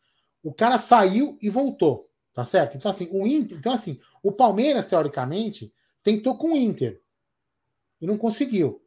O 0.43 0.53
cara 0.53 0.79
saiu 0.79 1.37
e 1.41 1.51
voltou. 1.51 2.07
Tá 2.37 2.45
certo? 2.45 2.77
Então, 2.77 2.91
assim, 2.91 3.09
o 3.11 3.27
Inter, 3.27 3.57
então, 3.57 3.73
assim, 3.73 3.99
o 4.23 4.31
Palmeiras, 4.31 4.85
teoricamente, 4.85 5.73
tentou 6.03 6.37
com 6.37 6.53
o 6.53 6.57
Inter. 6.57 7.01
E 7.99 8.07
não 8.07 8.19
conseguiu. 8.19 8.83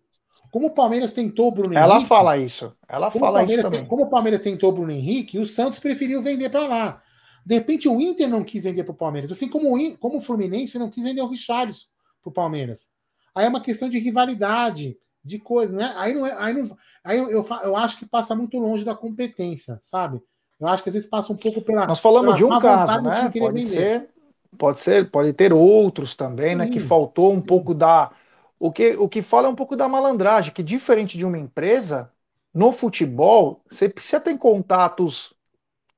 Como 0.51 0.67
o 0.67 0.71
Palmeiras 0.71 1.13
tentou 1.13 1.47
o 1.47 1.51
Bruno 1.51 1.73
Ela 1.75 1.95
Henrique. 1.95 1.97
Ela 1.97 2.07
fala 2.07 2.37
isso. 2.37 2.77
Ela 2.87 3.09
fala 3.09 3.43
isso 3.43 3.61
também. 3.63 3.85
Como 3.87 4.03
o 4.03 4.09
Palmeiras 4.09 4.41
tentou 4.41 4.69
o 4.69 4.73
Bruno 4.73 4.91
Henrique, 4.91 5.39
o 5.39 5.47
Santos 5.47 5.79
preferiu 5.79 6.21
vender 6.21 6.49
para 6.49 6.67
lá. 6.67 7.01
De 7.49 7.55
repente, 7.55 7.89
o 7.89 7.99
Inter 7.99 8.29
não 8.29 8.43
quis 8.43 8.63
vender 8.63 8.83
para 8.83 8.91
o 8.91 8.95
Palmeiras. 8.95 9.31
Assim 9.31 9.49
como 9.49 9.75
o, 9.75 9.97
como 9.97 10.17
o 10.17 10.21
Fluminense 10.21 10.77
não 10.77 10.87
quis 10.87 11.03
vender 11.03 11.23
o 11.23 11.27
Richarlison 11.27 11.87
para 12.21 12.29
o 12.29 12.31
Palmeiras. 12.31 12.89
Aí 13.33 13.43
é 13.43 13.49
uma 13.49 13.59
questão 13.59 13.89
de 13.89 13.97
rivalidade, 13.97 14.95
de 15.25 15.39
coisa, 15.39 15.73
né? 15.73 15.91
Aí 15.97 16.13
não 16.13 16.27
é, 16.27 16.35
aí 16.37 16.53
não, 16.53 16.77
aí 17.03 17.17
eu, 17.17 17.27
eu, 17.31 17.47
eu 17.63 17.75
acho 17.75 17.97
que 17.97 18.05
passa 18.05 18.35
muito 18.35 18.59
longe 18.59 18.85
da 18.85 18.93
competência, 18.93 19.79
sabe? 19.81 20.21
Eu 20.59 20.67
acho 20.67 20.83
que 20.83 20.89
às 20.89 20.93
vezes 20.93 21.09
passa 21.09 21.33
um 21.33 21.35
pouco 21.35 21.59
pela. 21.59 21.87
Nós 21.87 21.99
falamos 21.99 22.35
de 22.35 22.45
um 22.45 22.59
caso, 22.59 23.01
né? 23.01 23.31
Pode 23.39 23.65
ser, 23.65 24.09
pode 24.55 24.79
ser, 24.79 25.09
pode 25.09 25.33
ter 25.33 25.51
outros 25.51 26.13
também, 26.13 26.51
Sim. 26.51 26.55
né? 26.55 26.69
Que 26.69 26.79
faltou 26.79 27.33
um 27.33 27.41
Sim. 27.41 27.47
pouco 27.47 27.73
da. 27.73 28.11
O 28.59 28.71
que, 28.71 28.95
o 28.95 29.09
que 29.09 29.23
fala 29.23 29.47
é 29.47 29.49
um 29.49 29.55
pouco 29.55 29.75
da 29.75 29.89
malandragem, 29.89 30.53
que 30.53 30.61
diferente 30.61 31.17
de 31.17 31.25
uma 31.25 31.39
empresa, 31.39 32.11
no 32.53 32.71
futebol, 32.71 33.63
você 33.67 33.89
precisa 33.89 34.19
ter 34.19 34.37
contatos 34.37 35.33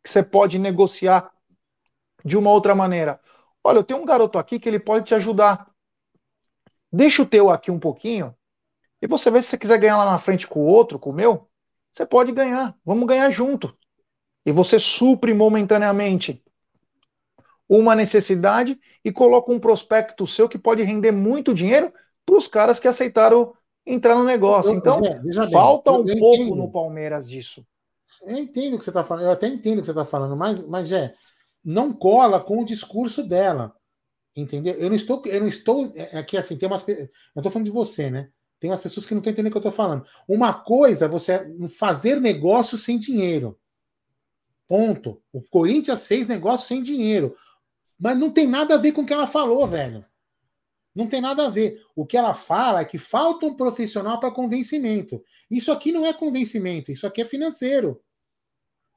que 0.01 0.09
você 0.09 0.23
pode 0.23 0.57
negociar 0.57 1.30
de 2.23 2.37
uma 2.37 2.51
outra 2.51 2.73
maneira. 2.75 3.19
Olha, 3.63 3.77
eu 3.77 3.83
tenho 3.83 4.01
um 4.01 4.05
garoto 4.05 4.37
aqui 4.39 4.59
que 4.59 4.67
ele 4.67 4.79
pode 4.79 5.05
te 5.05 5.15
ajudar. 5.15 5.69
Deixa 6.91 7.21
o 7.21 7.25
teu 7.25 7.49
aqui 7.49 7.71
um 7.71 7.79
pouquinho 7.79 8.35
e 9.01 9.07
você 9.07 9.31
vê 9.31 9.41
se 9.41 9.49
você 9.49 9.57
quiser 9.57 9.79
ganhar 9.79 9.97
lá 9.97 10.05
na 10.05 10.19
frente 10.19 10.47
com 10.47 10.59
o 10.59 10.65
outro, 10.65 10.99
com 10.99 11.09
o 11.09 11.13
meu, 11.13 11.47
você 11.91 12.05
pode 12.05 12.31
ganhar. 12.31 12.75
Vamos 12.85 13.07
ganhar 13.07 13.29
junto 13.31 13.75
e 14.45 14.51
você 14.51 14.79
supre 14.79 15.33
momentaneamente 15.33 16.43
uma 17.67 17.95
necessidade 17.95 18.79
e 19.03 19.11
coloca 19.11 19.51
um 19.51 19.59
prospecto 19.59 20.27
seu 20.27 20.49
que 20.49 20.57
pode 20.57 20.83
render 20.83 21.11
muito 21.11 21.53
dinheiro 21.53 21.93
para 22.25 22.35
os 22.35 22.47
caras 22.47 22.79
que 22.79 22.87
aceitaram 22.87 23.53
entrar 23.85 24.15
no 24.15 24.23
negócio. 24.23 24.73
Então, 24.73 24.99
falta 25.51 25.91
um 25.91 26.05
pouco 26.05 26.55
no 26.55 26.69
Palmeiras 26.69 27.29
disso. 27.29 27.65
Eu 28.23 28.37
entendo 28.37 28.75
o 28.75 28.77
que 28.77 28.83
você 28.83 28.89
está 28.89 29.03
falando, 29.03 29.25
eu 29.25 29.31
até 29.31 29.47
entendo 29.47 29.77
o 29.77 29.81
que 29.81 29.85
você 29.85 29.91
está 29.91 30.05
falando, 30.05 30.35
mas, 30.35 30.65
mas 30.67 30.91
é, 30.91 31.13
não 31.63 31.93
cola 31.93 32.39
com 32.43 32.61
o 32.61 32.65
discurso 32.65 33.23
dela. 33.23 33.75
Entendeu? 34.35 34.73
Eu 34.75 34.89
não 34.89 34.95
estou, 34.95 35.21
eu 35.25 35.41
não 35.41 35.47
estou 35.47 35.91
aqui 36.13 36.35
é, 36.35 36.37
é 36.37 36.39
assim, 36.39 36.57
tem 36.57 36.67
umas, 36.67 36.87
eu 36.87 37.09
estou 37.35 37.51
falando 37.51 37.65
de 37.65 37.71
você, 37.71 38.09
né? 38.09 38.29
Tem 38.59 38.69
umas 38.69 38.79
pessoas 38.79 39.05
que 39.05 39.13
não 39.13 39.19
estão 39.19 39.31
entendendo 39.31 39.49
o 39.49 39.51
que 39.51 39.57
eu 39.57 39.69
estou 39.69 39.71
falando. 39.71 40.05
Uma 40.27 40.53
coisa 40.53 41.05
é 41.05 41.07
você 41.07 41.51
fazer 41.77 42.21
negócio 42.21 42.77
sem 42.77 42.99
dinheiro. 42.99 43.59
Ponto. 44.67 45.21
O 45.33 45.41
Corinthians 45.41 46.07
fez 46.07 46.27
negócio 46.27 46.67
sem 46.67 46.81
dinheiro. 46.81 47.35
Mas 47.99 48.17
não 48.17 48.31
tem 48.31 48.47
nada 48.47 48.75
a 48.75 48.77
ver 48.77 48.91
com 48.91 49.01
o 49.01 49.05
que 49.05 49.13
ela 49.13 49.27
falou, 49.27 49.67
velho. 49.67 50.05
Não 50.93 51.07
tem 51.07 51.21
nada 51.21 51.47
a 51.47 51.49
ver. 51.49 51.81
O 51.95 52.05
que 52.05 52.17
ela 52.17 52.33
fala 52.33 52.81
é 52.81 52.85
que 52.85 52.97
falta 52.97 53.45
um 53.45 53.55
profissional 53.55 54.19
para 54.19 54.31
convencimento. 54.31 55.23
Isso 55.49 55.71
aqui 55.71 55.91
não 55.91 56.05
é 56.05 56.13
convencimento, 56.13 56.91
isso 56.91 57.07
aqui 57.07 57.21
é 57.21 57.25
financeiro. 57.25 58.01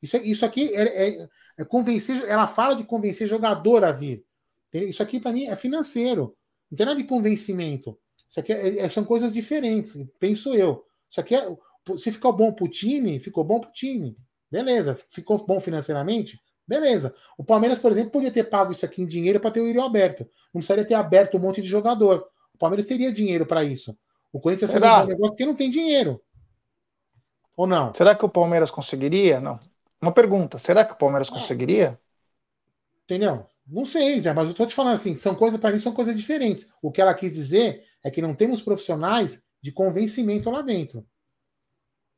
Isso, 0.03 0.17
isso 0.19 0.45
aqui 0.45 0.75
é, 0.75 1.09
é, 1.23 1.29
é 1.57 1.65
convencer. 1.65 2.25
Ela 2.29 2.47
fala 2.47 2.75
de 2.75 2.85
convencer 2.85 3.29
jogador 3.29 3.85
a 3.85 3.93
vir. 3.93 4.25
Isso 4.73 5.03
aqui, 5.03 5.21
para 5.21 5.33
mim, 5.33 5.47
é 5.47 5.57
financeiro. 5.57 6.37
Não 6.71 6.77
tem 6.77 6.87
nada 6.87 7.01
de 7.01 7.07
convencimento. 7.07 7.99
Isso 8.29 8.41
aqui 8.41 8.53
é, 8.53 8.79
é, 8.81 8.89
são 8.89 9.05
coisas 9.05 9.33
diferentes, 9.33 9.97
penso 10.19 10.55
eu. 10.55 10.85
Isso 11.09 11.21
aqui 11.21 11.37
é. 11.37 11.57
Se 11.97 12.11
ficou 12.11 12.33
bom 12.33 12.53
para 12.53 12.65
o 12.65 12.69
time, 12.69 13.21
ficou 13.21 13.45
bom 13.45 13.61
para 13.61 13.69
o 13.69 13.73
time. 13.73 14.17
Beleza. 14.51 14.99
Ficou 15.11 15.37
bom 15.47 15.61
financeiramente? 15.61 16.41
Beleza. 16.67 17.15
O 17.37 17.45
Palmeiras, 17.45 17.79
por 17.79 17.93
exemplo, 17.93 18.11
podia 18.11 18.33
ter 18.33 18.45
pago 18.45 18.73
isso 18.73 18.85
aqui 18.85 19.03
em 19.03 19.07
dinheiro 19.07 19.39
para 19.39 19.51
ter 19.51 19.61
o 19.61 19.67
Yuri 19.67 19.81
aberto. 19.81 20.21
Não 20.53 20.61
precisaria 20.61 20.85
ter 20.85 20.95
aberto 20.95 21.37
um 21.37 21.41
monte 21.41 21.61
de 21.61 21.69
jogador. 21.69 22.27
O 22.55 22.59
Palmeiras 22.59 22.87
teria 22.87 23.13
dinheiro 23.13 23.45
para 23.45 23.63
isso. 23.63 23.97
O 24.33 24.41
Corinthians 24.41 24.71
fez 24.73 24.83
um 24.83 25.07
negócio 25.07 25.33
porque 25.33 25.47
não 25.47 25.55
tem 25.55 25.71
dinheiro. 25.71 26.21
Ou 27.57 27.67
não? 27.67 27.93
Será 27.95 28.15
que 28.15 28.25
o 28.25 28.29
Palmeiras 28.29 28.71
conseguiria? 28.71 29.41
Não. 29.41 29.61
Uma 30.05 30.13
pergunta. 30.13 30.59
Será 30.59 30.85
que 30.85 30.93
o 30.93 30.97
Palmeiras 30.97 31.31
conseguiria? 31.31 31.99
Entendeu? 33.05 33.47
Não 33.67 33.85
sei, 33.87 34.21
já, 34.21 34.35
mas 34.35 34.45
eu 34.45 34.51
estou 34.51 34.67
te 34.67 34.75
falando 34.75 34.95
assim, 34.95 35.17
são 35.17 35.35
coisas, 35.35 35.59
para 35.59 35.73
mim, 35.73 35.79
são 35.79 35.93
coisas 35.93 36.15
diferentes. 36.15 36.71
O 36.83 36.93
que 36.93 37.01
ela 37.01 37.15
quis 37.15 37.33
dizer 37.33 37.83
é 38.05 38.11
que 38.11 38.21
não 38.21 38.35
temos 38.35 38.61
profissionais 38.61 39.43
de 39.63 39.73
convencimento 39.73 40.51
lá 40.51 40.61
dentro. 40.61 41.07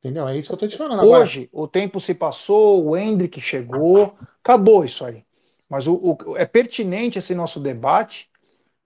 Entendeu? 0.01 0.27
É 0.27 0.37
isso 0.37 0.49
que 0.49 0.55
eu 0.55 0.59
tô 0.59 0.67
te 0.67 0.77
falando. 0.77 1.05
Hoje, 1.05 1.49
agora. 1.53 1.65
o 1.65 1.69
tempo 1.69 2.01
se 2.01 2.13
passou, 2.15 2.85
o 2.85 2.97
Hendrick 2.97 3.41
chegou, 3.41 4.17
acabou 4.43 4.85
isso 4.85 5.05
aí. 5.05 5.25
Mas 5.69 5.87
o, 5.87 5.95
o, 5.95 6.37
é 6.37 6.45
pertinente 6.45 7.19
esse 7.19 7.35
nosso 7.35 7.61
debate, 7.61 8.29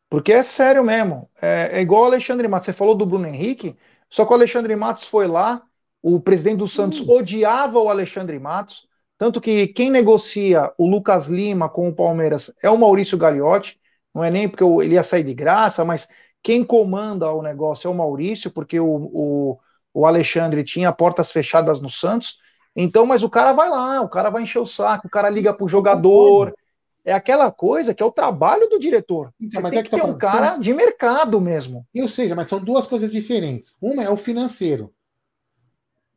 porque 0.08 0.32
é 0.32 0.42
sério 0.42 0.84
mesmo. 0.84 1.30
É, 1.40 1.78
é, 1.78 1.80
igual 1.80 2.02
o 2.02 2.06
Alexandre 2.06 2.46
Matos. 2.48 2.66
Você 2.66 2.72
falou 2.74 2.94
do 2.94 3.06
Bruno 3.06 3.26
Henrique, 3.26 3.76
só 4.08 4.26
que 4.26 4.32
o 4.32 4.34
Alexandre 4.34 4.74
Matos 4.76 5.04
foi 5.04 5.26
lá, 5.26 5.62
o 6.02 6.20
presidente 6.20 6.58
do 6.58 6.66
Santos 6.66 7.00
hum. 7.00 7.10
odiava 7.10 7.78
o 7.78 7.88
Alexandre 7.88 8.38
Matos, 8.38 8.88
tanto 9.20 9.40
que 9.40 9.66
quem 9.68 9.90
negocia 9.90 10.72
o 10.78 10.88
Lucas 10.88 11.28
Lima 11.28 11.68
com 11.68 11.86
o 11.88 11.94
Palmeiras 11.94 12.50
é 12.62 12.70
o 12.70 12.78
Maurício 12.78 13.18
Gagliotti, 13.18 13.78
não 14.14 14.24
é 14.24 14.30
nem 14.30 14.48
porque 14.48 14.64
ele 14.64 14.94
ia 14.94 15.02
sair 15.02 15.22
de 15.22 15.34
graça, 15.34 15.84
mas 15.84 16.08
quem 16.42 16.64
comanda 16.64 17.30
o 17.30 17.42
negócio 17.42 17.86
é 17.86 17.90
o 17.90 17.94
Maurício, 17.94 18.50
porque 18.50 18.80
o, 18.80 19.10
o 19.12 19.58
o 19.92 20.06
Alexandre 20.06 20.64
tinha 20.64 20.92
portas 20.92 21.30
fechadas 21.30 21.80
no 21.80 21.90
Santos. 21.90 22.38
Então, 22.74 23.04
mas 23.04 23.22
o 23.22 23.30
cara 23.30 23.52
vai 23.52 23.68
lá, 23.68 24.00
o 24.00 24.08
cara 24.08 24.30
vai 24.30 24.42
encher 24.42 24.60
o 24.60 24.66
saco, 24.66 25.06
o 25.06 25.10
cara 25.10 25.28
liga 25.28 25.52
pro 25.52 25.68
jogador. 25.68 26.54
É 27.04 27.12
aquela 27.12 27.50
coisa 27.50 27.94
que 27.94 28.02
é 28.02 28.06
o 28.06 28.12
trabalho 28.12 28.68
do 28.68 28.78
diretor. 28.78 29.32
Então, 29.40 29.60
mas 29.60 29.70
tem 29.70 29.80
é 29.80 29.82
que, 29.82 29.90
que 29.90 29.96
ter 29.96 30.04
um 30.04 30.16
cara 30.16 30.56
de 30.56 30.72
mercado 30.72 31.40
mesmo. 31.40 31.84
Ou 31.96 32.08
seja, 32.08 32.34
mas 32.34 32.46
são 32.46 32.60
duas 32.60 32.86
coisas 32.86 33.10
diferentes. 33.10 33.76
Uma 33.82 34.04
é 34.04 34.10
o 34.10 34.16
financeiro. 34.16 34.92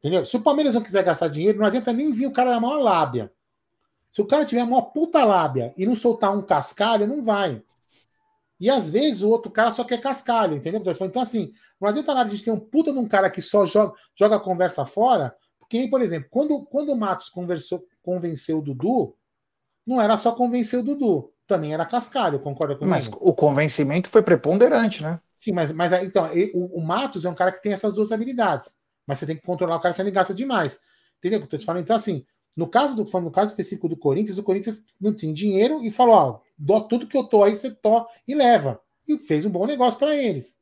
Entendeu? 0.04 0.26
Se 0.26 0.36
o 0.36 0.42
Palmeiras 0.42 0.76
não 0.76 0.82
quiser 0.82 1.02
gastar 1.02 1.30
dinheiro, 1.30 1.60
não 1.60 1.66
adianta 1.66 1.94
nem 1.94 2.12
vir 2.12 2.26
o 2.26 2.34
cara 2.34 2.52
da 2.52 2.60
maior 2.60 2.80
lábia. 2.80 3.32
Se 4.12 4.22
o 4.22 4.26
cara 4.26 4.44
tiver 4.44 4.60
a 4.60 4.66
maior 4.66 4.82
puta 4.82 5.24
lábia 5.24 5.74
e 5.78 5.86
não 5.86 5.96
soltar 5.96 6.36
um 6.36 6.42
cascalho, 6.42 7.08
não 7.08 7.24
vai. 7.24 7.64
E 8.60 8.70
às 8.70 8.90
vezes 8.90 9.22
o 9.22 9.30
outro 9.30 9.50
cara 9.50 9.72
só 9.72 9.86
quer 9.86 10.02
cascalho, 10.02 10.58
entendeu? 10.58 10.82
Então, 11.02 11.22
assim, 11.22 11.54
não 11.80 11.88
adianta 11.88 12.14
nada 12.14 12.28
a 12.28 12.32
gente 12.32 12.44
ter 12.44 12.52
um 12.52 12.60
puta 12.60 12.92
de 12.92 13.00
um 13.00 13.08
cara 13.08 13.30
que 13.30 13.42
só 13.42 13.66
joga, 13.66 13.94
joga 14.14 14.36
a 14.36 14.40
conversa 14.42 14.86
fora, 14.86 15.34
porque 15.58 15.78
nem, 15.78 15.90
por 15.90 16.02
exemplo, 16.02 16.28
quando, 16.30 16.66
quando 16.66 16.90
o 16.90 16.98
Matos 16.98 17.30
conversou, 17.30 17.86
convenceu 18.02 18.60
o 18.60 18.62
Dudu, 18.62 19.16
não 19.88 20.02
era 20.02 20.18
só 20.18 20.34
convencer 20.34 20.80
o 20.80 20.84
Dudu. 20.84 21.34
também 21.48 21.74
era 21.74 21.86
cascalho, 21.86 22.40
concorda 22.40 22.76
comigo? 22.76 22.92
Mas 22.92 23.08
o 23.08 23.34
convencimento 23.34 24.10
foi 24.10 24.22
preponderante, 24.22 25.02
né? 25.02 25.20
Sim, 25.34 25.54
mas, 25.54 25.72
mas 25.72 25.94
então, 26.04 26.30
o, 26.54 26.80
o 26.80 26.82
Matos 26.82 27.24
é 27.24 27.30
um 27.30 27.36
cara 27.36 27.54
que 27.54 27.62
tem 27.62 27.72
essas 27.72 27.96
duas 27.96 28.12
habilidades. 28.12 28.83
Mas 29.06 29.20
você 29.20 29.26
tem 29.26 29.36
que 29.36 29.46
controlar 29.46 29.76
o 29.76 29.80
cara 29.80 29.94
se 29.94 30.02
ele 30.02 30.12
gasta 30.12 30.34
demais. 30.34 30.80
Entendeu 31.18 31.40
o 31.40 31.48
que 31.48 31.56
eu 31.56 31.60
te 31.60 31.66
falando? 31.66 31.84
Então, 31.84 31.96
assim, 31.96 32.26
no 32.56 32.68
caso 32.68 32.96
do 32.96 33.04
no 33.20 33.32
caso 33.32 33.52
específico 33.52 33.90
do 33.90 33.98
Corinthians, 33.98 34.38
o 34.38 34.44
Corinthians 34.44 34.86
não 35.00 35.14
tinha 35.14 35.34
dinheiro 35.34 35.84
e 35.84 35.90
falou: 35.90 36.16
ó, 36.16 36.40
dó 36.58 36.82
tudo 36.82 37.08
que 37.08 37.18
eu 37.18 37.24
tô 37.24 37.44
aí, 37.44 37.56
você 37.56 37.72
to 37.72 38.06
e 38.28 38.36
leva. 38.36 38.80
E 39.08 39.18
fez 39.18 39.46
um 39.46 39.50
bom 39.50 39.66
negócio 39.66 40.00
para 40.00 40.16
eles. 40.16 40.60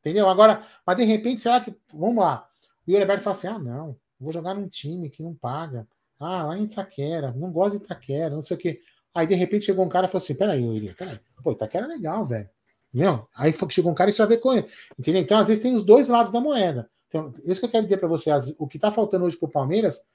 Entendeu? 0.00 0.28
Agora, 0.28 0.66
mas 0.86 0.96
de 0.96 1.04
repente, 1.04 1.40
será 1.40 1.60
que. 1.60 1.74
Vamos 1.92 2.22
lá. 2.22 2.46
O 2.86 2.90
Yuri 2.90 3.02
Alberto 3.02 3.24
fala 3.24 3.36
assim: 3.36 3.46
ah, 3.48 3.58
não, 3.58 3.96
vou 4.18 4.32
jogar 4.32 4.54
num 4.54 4.68
time 4.68 5.08
que 5.08 5.22
não 5.22 5.34
paga. 5.34 5.88
Ah, 6.18 6.44
lá 6.44 6.58
em 6.58 6.64
Itaquera, 6.64 7.32
não 7.32 7.50
gosto 7.50 7.78
de 7.78 7.84
Itaquera, 7.84 8.34
não 8.34 8.42
sei 8.42 8.56
o 8.56 8.60
quê. 8.60 8.80
Aí 9.14 9.26
de 9.26 9.34
repente 9.34 9.64
chegou 9.64 9.84
um 9.84 9.88
cara 9.88 10.06
e 10.06 10.08
falou 10.08 10.22
assim: 10.22 10.34
peraí, 10.34 10.62
Yuri, 10.62 10.94
peraí. 10.94 11.18
Pô, 11.42 11.52
Itaquera 11.52 11.86
é 11.86 11.88
legal, 11.88 12.24
velho. 12.24 12.48
Entendeu? 12.92 13.26
Aí 13.34 13.52
chegou 13.70 13.90
um 13.90 13.94
cara 13.94 14.10
e 14.10 14.12
já 14.12 14.26
vê 14.26 14.36
com 14.36 14.52
ele. 14.52 14.66
Entendeu? 14.98 15.22
Então, 15.22 15.38
às 15.38 15.48
vezes, 15.48 15.62
tem 15.62 15.74
os 15.74 15.84
dois 15.84 16.08
lados 16.08 16.30
da 16.30 16.40
moeda. 16.40 16.90
Então, 17.10 17.32
isso 17.44 17.60
que 17.60 17.66
eu 17.66 17.70
quero 17.70 17.82
dizer 17.84 17.96
para 17.96 18.08
você, 18.08 18.30
o 18.56 18.68
que 18.68 18.76
está 18.76 18.92
faltando 18.92 19.24
hoje 19.24 19.36
para 19.36 19.48
o 19.48 19.50
Palmeiras, 19.50 20.06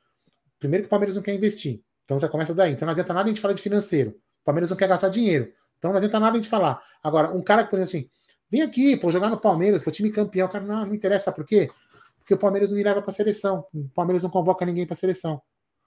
primeiro 0.58 0.84
que 0.84 0.88
o 0.88 0.90
Palmeiras 0.90 1.16
não 1.16 1.22
quer 1.22 1.36
investir. 1.36 1.82
Então 2.06 2.20
já 2.20 2.30
começa 2.30 2.54
daí. 2.54 2.72
Então 2.72 2.86
não 2.86 2.94
adianta 2.94 3.14
nada 3.14 3.26
a 3.26 3.28
gente 3.28 3.42
falar 3.42 3.54
de 3.54 3.62
financeiro. 3.62 4.12
O 4.12 4.46
Palmeiras 4.46 4.70
não 4.70 4.78
quer 4.78 4.88
gastar 4.88 5.10
dinheiro. 5.10 5.52
Então 5.78 5.92
não 5.92 5.98
adianta 5.98 6.20
nada 6.20 6.38
a 6.38 6.42
gente 6.42 6.50
falar. 6.50 6.82
Agora, 7.04 7.34
um 7.34 7.42
cara 7.42 7.64
que, 7.64 7.70
por 7.70 7.78
exemplo, 7.78 8.00
assim, 8.00 8.10
vem 8.50 8.62
aqui, 8.62 8.96
pô, 8.96 9.12
jogar 9.12 9.30
no 9.30 9.38
Palmeiras, 9.38 9.82
pô, 9.82 9.92
time 9.92 10.10
campeão, 10.10 10.48
o 10.48 10.50
cara, 10.50 10.64
não, 10.64 10.86
não 10.86 10.96
interessa, 10.96 11.32
por 11.32 11.46
quê? 11.46 11.70
Porque 12.20 12.34
o 12.34 12.38
Palmeiras 12.38 12.70
não 12.70 12.78
me 12.78 12.84
leva 12.84 13.02
para 13.02 13.12
seleção. 13.12 13.66
O 13.74 13.90
Palmeiras 13.90 14.24
não 14.24 14.30
convoca 14.30 14.66
ninguém 14.66 14.86
para 14.86 14.96
seleção. 14.96 15.42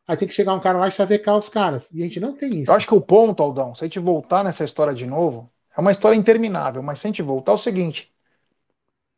Aí 0.06 0.16
tem 0.16 0.28
que 0.28 0.34
chegar 0.34 0.54
um 0.54 0.60
cara 0.60 0.78
lá 0.78 0.88
e 0.88 0.92
chavecar 0.92 1.36
os 1.36 1.48
caras. 1.48 1.90
E 1.92 2.02
a 2.02 2.04
gente 2.04 2.20
não 2.20 2.34
tem 2.34 2.62
isso. 2.62 2.70
Eu 2.70 2.74
acho 2.74 2.86
que 2.86 2.94
o 2.94 3.00
ponto, 3.00 3.42
Aldão, 3.42 3.74
se 3.74 3.84
a 3.84 3.86
gente 3.86 3.98
voltar 3.98 4.44
nessa 4.44 4.64
história 4.64 4.94
de 4.94 5.06
novo, 5.06 5.50
é 5.76 5.80
uma 5.80 5.92
história 5.92 6.16
interminável, 6.16 6.82
mas 6.82 6.98
se 6.98 7.06
a 7.06 7.08
gente 7.08 7.22
voltar, 7.22 7.52
é 7.52 7.54
o 7.54 7.58
seguinte: 7.58 8.12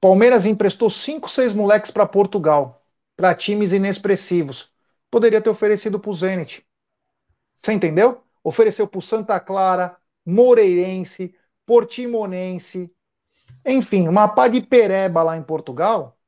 Palmeiras 0.00 0.46
emprestou 0.46 0.88
cinco, 0.88 1.28
seis 1.28 1.52
moleques 1.52 1.90
para 1.90 2.06
Portugal, 2.06 2.82
para 3.16 3.34
times 3.34 3.72
inexpressivos. 3.72 4.72
Poderia 5.10 5.40
ter 5.42 5.50
oferecido 5.50 6.00
para 6.00 6.10
o 6.10 6.14
Zenit. 6.14 6.66
Você 7.56 7.72
entendeu? 7.72 8.22
Ofereceu 8.42 8.86
para 8.86 8.98
o 8.98 9.02
Santa 9.02 9.38
Clara, 9.38 9.96
Moreirense, 10.24 11.34
Portimonense, 11.66 12.90
enfim, 13.64 14.08
uma 14.08 14.28
pá 14.28 14.48
de 14.48 14.60
pereba 14.60 15.22
lá 15.22 15.36
em 15.36 15.42
Portugal. 15.42 16.18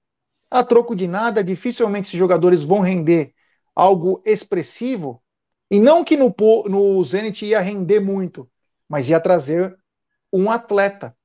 A 0.51 0.63
troco 0.63 0.95
de 0.95 1.09
nada, 1.09 1.43
dificilmente 1.43 2.09
esses 2.09 2.19
jogadores 2.19 2.63
vão 2.63 2.81
render 2.81 3.35
algo 3.75 4.23
expressivo. 4.25 5.23
E 5.71 5.79
não 5.79 6.05
que 6.05 6.17
no, 6.17 6.35
no 6.69 7.03
Zenit 7.05 7.47
ia 7.47 7.61
render 7.61 8.01
muito, 8.01 8.49
mas 8.87 9.09
ia 9.09 9.19
trazer 9.19 9.75
um 10.31 10.51
atleta. 10.51 11.17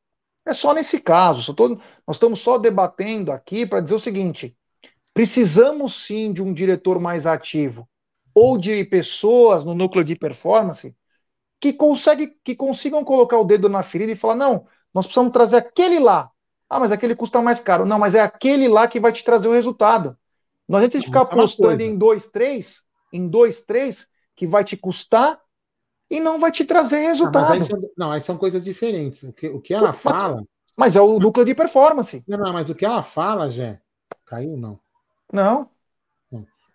É 0.48 0.54
só 0.54 0.74
nesse 0.74 1.02
caso. 1.02 1.54
Tô, 1.54 1.70
nós 2.08 2.16
estamos 2.16 2.40
só 2.40 2.58
debatendo 2.58 3.34
aqui 3.34 3.66
para 3.66 3.82
dizer 3.82 3.96
o 3.96 4.00
seguinte: 4.00 4.56
precisamos 5.14 6.06
sim 6.06 6.32
de 6.32 6.42
um 6.42 6.54
diretor 6.54 7.00
mais 7.02 7.28
ativo 7.28 7.88
ou 8.34 8.58
de 8.58 8.86
pessoas 8.86 9.66
no 9.66 9.76
núcleo 9.76 10.06
de 10.06 10.16
performance 10.16 10.96
que, 11.60 11.74
consegue, 11.74 12.34
que 12.46 12.56
consigam 12.56 13.04
colocar 13.04 13.38
o 13.38 13.44
dedo 13.44 13.68
na 13.68 13.84
ferida 13.84 14.14
e 14.14 14.16
falar: 14.16 14.36
não, 14.36 14.66
nós 14.94 15.06
precisamos 15.06 15.34
trazer 15.34 15.58
aquele 15.58 16.00
lá. 16.00 16.32
Ah, 16.70 16.80
mas 16.80 16.94
aquele 16.94 17.16
custa 17.16 17.42
mais 17.42 17.60
caro. 17.60 17.86
Não, 17.86 18.00
mas 18.00 18.16
é 18.16 18.22
aquele 18.22 18.70
lá 18.70 18.88
que 18.88 19.00
vai 19.00 19.12
te 19.12 19.24
trazer 19.24 19.50
o 19.50 19.54
resultado. 19.54 20.18
Não 20.68 20.78
adianta 20.78 21.02
ficar 21.02 21.22
apostando 21.22 21.82
em 21.82 21.98
dois, 21.98 22.28
três, 22.28 22.84
em 23.12 23.28
dois, 23.28 23.62
três, 23.62 24.08
que 24.36 24.46
vai 24.48 24.64
te 24.64 24.78
custar 24.78 25.40
e 26.10 26.20
não 26.20 26.40
vai 26.40 26.52
te 26.52 26.64
trazer 26.64 27.00
resultado. 27.00 27.54
aí 27.54 27.62
são, 27.62 27.80
não, 27.98 28.12
aí 28.12 28.22
são 28.22 28.38
coisas 28.38 28.64
diferentes. 28.64 29.24
O 29.24 29.34
que, 29.34 29.48
o 29.48 29.60
que 29.60 29.74
ela 29.74 29.94
fala. 29.94 30.42
Mas 30.76 30.96
é 30.96 31.02
o 31.02 31.20
núcleo 31.20 31.46
de 31.46 31.56
performance. 31.56 32.24
Não, 32.28 32.38
não, 32.38 32.54
mas 32.54 32.70
o 32.70 32.76
que 32.76 32.86
ela 32.86 33.02
fala, 33.04 33.50
Jé. 33.50 33.82
Caiu, 34.26 34.56
não. 34.56 34.80
Não. 35.32 35.70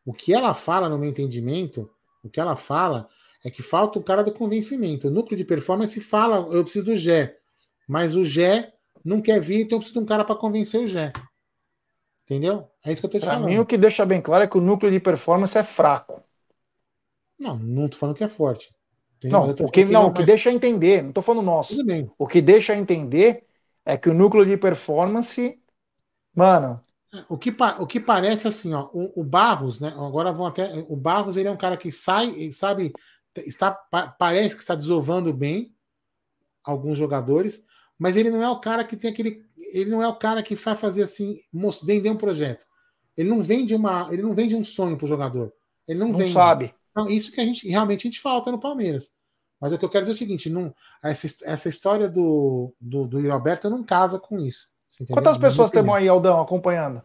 O 0.04 0.12
que 0.12 0.34
ela 0.34 0.52
fala, 0.52 0.88
no 0.88 0.98
meu 0.98 1.08
entendimento, 1.08 1.88
o 2.24 2.28
que 2.28 2.40
ela 2.40 2.56
fala 2.56 3.08
é 3.44 3.50
que 3.50 3.62
falta 3.62 3.98
o 3.98 4.02
cara 4.02 4.22
do 4.22 4.32
convencimento. 4.32 5.08
O 5.08 5.10
núcleo 5.10 5.36
de 5.36 5.44
performance 5.44 6.00
fala, 6.00 6.36
eu 6.52 6.62
preciso 6.62 6.86
do 6.86 6.96
Gé. 6.96 7.38
Mas 7.88 8.16
o 8.16 8.24
Gé 8.24 8.72
não 9.04 9.20
quer 9.20 9.40
vir, 9.40 9.60
então 9.60 9.76
eu 9.76 9.80
preciso 9.80 9.98
de 9.98 10.04
um 10.04 10.06
cara 10.06 10.24
para 10.24 10.34
convencer 10.34 10.82
o 10.82 10.86
Gé. 10.86 11.12
Entendeu? 12.24 12.68
É 12.84 12.92
isso 12.92 13.00
que 13.00 13.06
eu 13.06 13.10
tô 13.10 13.18
te 13.18 13.22
pra 13.22 13.34
falando. 13.34 13.44
Para 13.44 13.52
mim, 13.52 13.60
o 13.60 13.66
que 13.66 13.78
deixa 13.78 14.04
bem 14.04 14.20
claro 14.20 14.44
é 14.44 14.48
que 14.48 14.58
o 14.58 14.60
núcleo 14.60 14.90
de 14.90 15.00
performance 15.00 15.56
é 15.56 15.62
fraco. 15.62 16.22
Não, 17.38 17.58
não 17.58 17.88
tô 17.88 17.96
falando 17.96 18.16
que 18.16 18.24
é 18.24 18.28
forte. 18.28 18.72
Não, 19.24 19.50
o 19.50 19.70
que, 19.70 19.84
não, 19.84 20.06
o 20.06 20.12
que 20.12 20.24
deixa 20.24 20.50
entender, 20.50 21.02
não 21.02 21.10
estou 21.10 21.22
falando 21.22 21.44
nosso. 21.44 21.76
O 22.18 22.26
que 22.26 22.40
deixa 22.40 22.74
entender 22.74 23.44
é 23.84 23.96
que 23.96 24.08
o 24.08 24.14
núcleo 24.14 24.44
de 24.44 24.56
performance, 24.56 25.58
mano. 26.34 26.80
O 27.28 27.36
que, 27.36 27.54
o 27.78 27.86
que 27.86 28.00
parece 28.00 28.48
assim, 28.48 28.72
ó, 28.72 28.88
o, 28.92 29.20
o 29.20 29.24
Barros, 29.24 29.78
né? 29.78 29.88
Agora 29.88 30.32
vão 30.32 30.46
até. 30.46 30.84
O 30.88 30.96
Barros 30.96 31.36
ele 31.36 31.46
é 31.46 31.50
um 31.50 31.56
cara 31.56 31.76
que 31.76 31.92
sai, 31.92 32.50
sabe, 32.50 32.92
está, 33.36 33.70
parece 34.18 34.54
que 34.54 34.62
está 34.62 34.74
desovando 34.74 35.32
bem 35.32 35.74
alguns 36.64 36.96
jogadores, 36.96 37.64
mas 37.98 38.16
ele 38.16 38.30
não 38.30 38.42
é 38.42 38.48
o 38.48 38.60
cara 38.60 38.84
que 38.84 38.96
tem 38.96 39.10
aquele. 39.10 39.44
Ele 39.72 39.90
não 39.90 40.02
é 40.02 40.08
o 40.08 40.16
cara 40.16 40.42
que 40.42 40.54
vai 40.54 40.74
fazer 40.74 41.02
assim, 41.02 41.38
vender 41.84 42.10
um 42.10 42.16
projeto. 42.16 42.66
Ele 43.16 43.28
não 43.28 43.42
vende 43.42 43.74
uma. 43.74 44.08
Ele 44.10 44.22
não 44.22 44.32
vende 44.32 44.56
um 44.56 44.64
sonho 44.64 44.96
pro 44.96 45.06
jogador. 45.06 45.52
Ele 45.86 45.98
não, 45.98 46.08
não 46.08 46.16
vende. 46.16 46.32
sabe. 46.32 46.74
Então, 46.92 47.08
isso 47.08 47.32
que 47.32 47.40
a 47.40 47.44
gente 47.44 47.66
realmente 47.66 48.06
a 48.06 48.10
gente 48.10 48.20
falta 48.20 48.52
no 48.52 48.60
Palmeiras. 48.60 49.12
Mas 49.60 49.72
o 49.72 49.78
que 49.78 49.84
eu 49.84 49.88
quero 49.88 50.04
dizer 50.04 50.12
é 50.12 50.16
o 50.16 50.18
seguinte: 50.18 50.50
não, 50.50 50.74
essa, 51.02 51.26
essa 51.44 51.68
história 51.68 52.08
do, 52.08 52.72
do, 52.80 53.06
do 53.06 53.30
Roberto 53.30 53.68
não 53.68 53.82
casa 53.82 54.18
com 54.18 54.38
isso. 54.38 54.70
Quantas 55.10 55.38
pessoas 55.38 55.70
temos 55.70 55.94
aí, 55.94 56.06
Aldão, 56.06 56.40
acompanhando? 56.40 57.02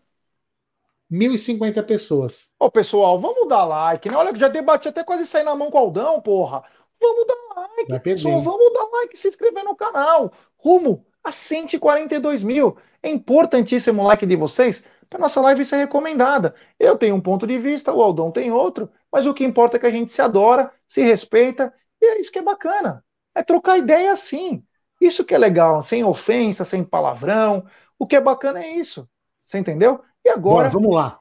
1.050 1.10 1.84
pessoas. 1.84 2.52
Ô, 2.60 2.70
pessoal, 2.70 3.18
vamos 3.18 3.48
dar 3.48 3.64
like, 3.64 4.10
né? 4.10 4.18
Olha 4.18 4.34
que 4.34 4.40
já 4.40 4.50
debati 4.50 4.90
até 4.90 5.04
quase 5.04 5.26
sair 5.26 5.44
na 5.44 5.56
mão 5.56 5.72
com 5.72 5.78
o 5.78 5.82
Aldão, 5.82 6.22
porra. 6.22 6.64
Vamos 7.00 7.26
dar 7.26 7.62
like, 7.62 8.00
pessoal. 8.02 8.42
Vamos 8.42 8.74
dar 8.74 8.84
like, 8.92 9.18
se 9.18 9.28
inscrever 9.28 9.64
no 9.64 9.76
canal. 9.76 10.34
Rumo 10.58 11.06
a 11.24 11.32
142 11.32 12.44
mil. 12.44 12.76
É 13.02 13.10
importantíssimo 13.10 14.02
o 14.02 14.06
like 14.06 14.26
de 14.26 14.36
vocês 14.36 14.84
para 15.10 15.20
nossa 15.20 15.42
live 15.42 15.66
ser 15.66 15.78
recomendada. 15.78 16.56
Eu 16.80 16.98
tenho 16.98 17.16
um 17.16 17.22
ponto 17.22 17.48
de 17.48 17.58
vista, 17.58 17.94
o 17.94 18.02
Aldão 18.02 18.32
tem 18.32 18.52
outro, 18.52 18.90
mas 19.12 19.26
o 19.26 19.34
que 19.34 19.44
importa 19.44 19.78
é 19.78 19.80
que 19.80 19.86
a 19.86 19.92
gente 19.92 20.12
se 20.12 20.22
adora, 20.22 20.72
se 20.88 21.02
respeita, 21.02 21.74
e 22.02 22.06
é 22.06 22.20
isso 22.20 22.32
que 22.32 22.40
é 22.40 22.44
bacana. 22.44 23.04
É 23.34 23.44
trocar 23.44 23.78
ideia 23.78 24.12
assim. 24.12 24.64
Isso 25.00 25.24
que 25.24 25.36
é 25.36 25.38
legal, 25.38 25.84
sem 25.84 26.04
ofensa, 26.04 26.66
sem 26.66 26.84
palavrão. 26.84 27.66
O 28.00 28.08
que 28.08 28.16
é 28.16 28.22
bacana 28.22 28.64
é 28.64 28.76
isso. 28.76 29.08
Você 29.46 29.58
entendeu? 29.58 30.02
E 30.26 30.30
agora. 30.30 30.70
Bora, 30.70 30.70
vamos 30.70 30.96
lá. 30.96 31.20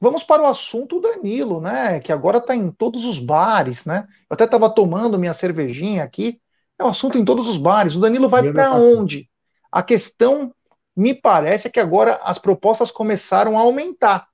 Vamos 0.00 0.22
para 0.22 0.42
o 0.42 0.46
assunto 0.46 1.00
Danilo, 1.00 1.60
né? 1.60 2.00
Que 2.00 2.12
agora 2.12 2.38
está 2.38 2.54
em 2.54 2.70
todos 2.70 3.04
os 3.04 3.18
bares, 3.18 3.84
né? 3.84 4.06
Eu 4.30 4.34
até 4.34 4.44
estava 4.44 4.68
tomando 4.68 5.18
minha 5.18 5.32
cervejinha 5.32 6.04
aqui. 6.04 6.40
É 6.78 6.84
um 6.84 6.88
assunto 6.88 7.16
em 7.16 7.24
todos 7.24 7.48
os 7.48 7.56
bares. 7.56 7.96
O 7.96 8.00
Danilo 8.00 8.28
vai 8.28 8.52
para 8.52 8.74
onde? 8.74 9.28
A 9.72 9.82
questão 9.82 10.54
me 10.96 11.14
parece 11.14 11.70
que 11.70 11.78
agora 11.78 12.18
as 12.22 12.38
propostas 12.38 12.90
começaram 12.90 13.58
a 13.58 13.60
aumentar. 13.60 14.28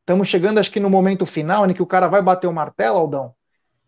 Estamos 0.00 0.28
chegando, 0.28 0.58
acho 0.58 0.70
que 0.70 0.80
no 0.80 0.88
momento 0.88 1.26
final, 1.26 1.68
em 1.68 1.74
que 1.74 1.82
o 1.82 1.86
cara 1.86 2.08
vai 2.08 2.22
bater 2.22 2.46
o 2.46 2.52
martelo, 2.52 2.98
Aldão. 2.98 3.34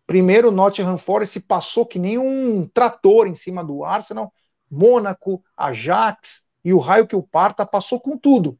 Primeiro, 0.05 0.49
o 0.49 0.51
Nottingham 0.51 0.97
Forest 0.97 1.39
passou 1.41 1.85
que 1.85 1.97
nem 1.97 2.17
um 2.17 2.67
trator 2.67 3.27
em 3.27 3.35
cima 3.35 3.63
do 3.63 3.83
Arsenal. 3.83 4.31
Mônaco, 4.69 5.43
Ajax 5.55 6.43
e 6.63 6.73
o 6.73 6.79
raio 6.79 7.07
que 7.07 7.15
o 7.15 7.23
parta 7.23 7.65
passou 7.65 7.99
com 7.99 8.17
tudo. 8.17 8.59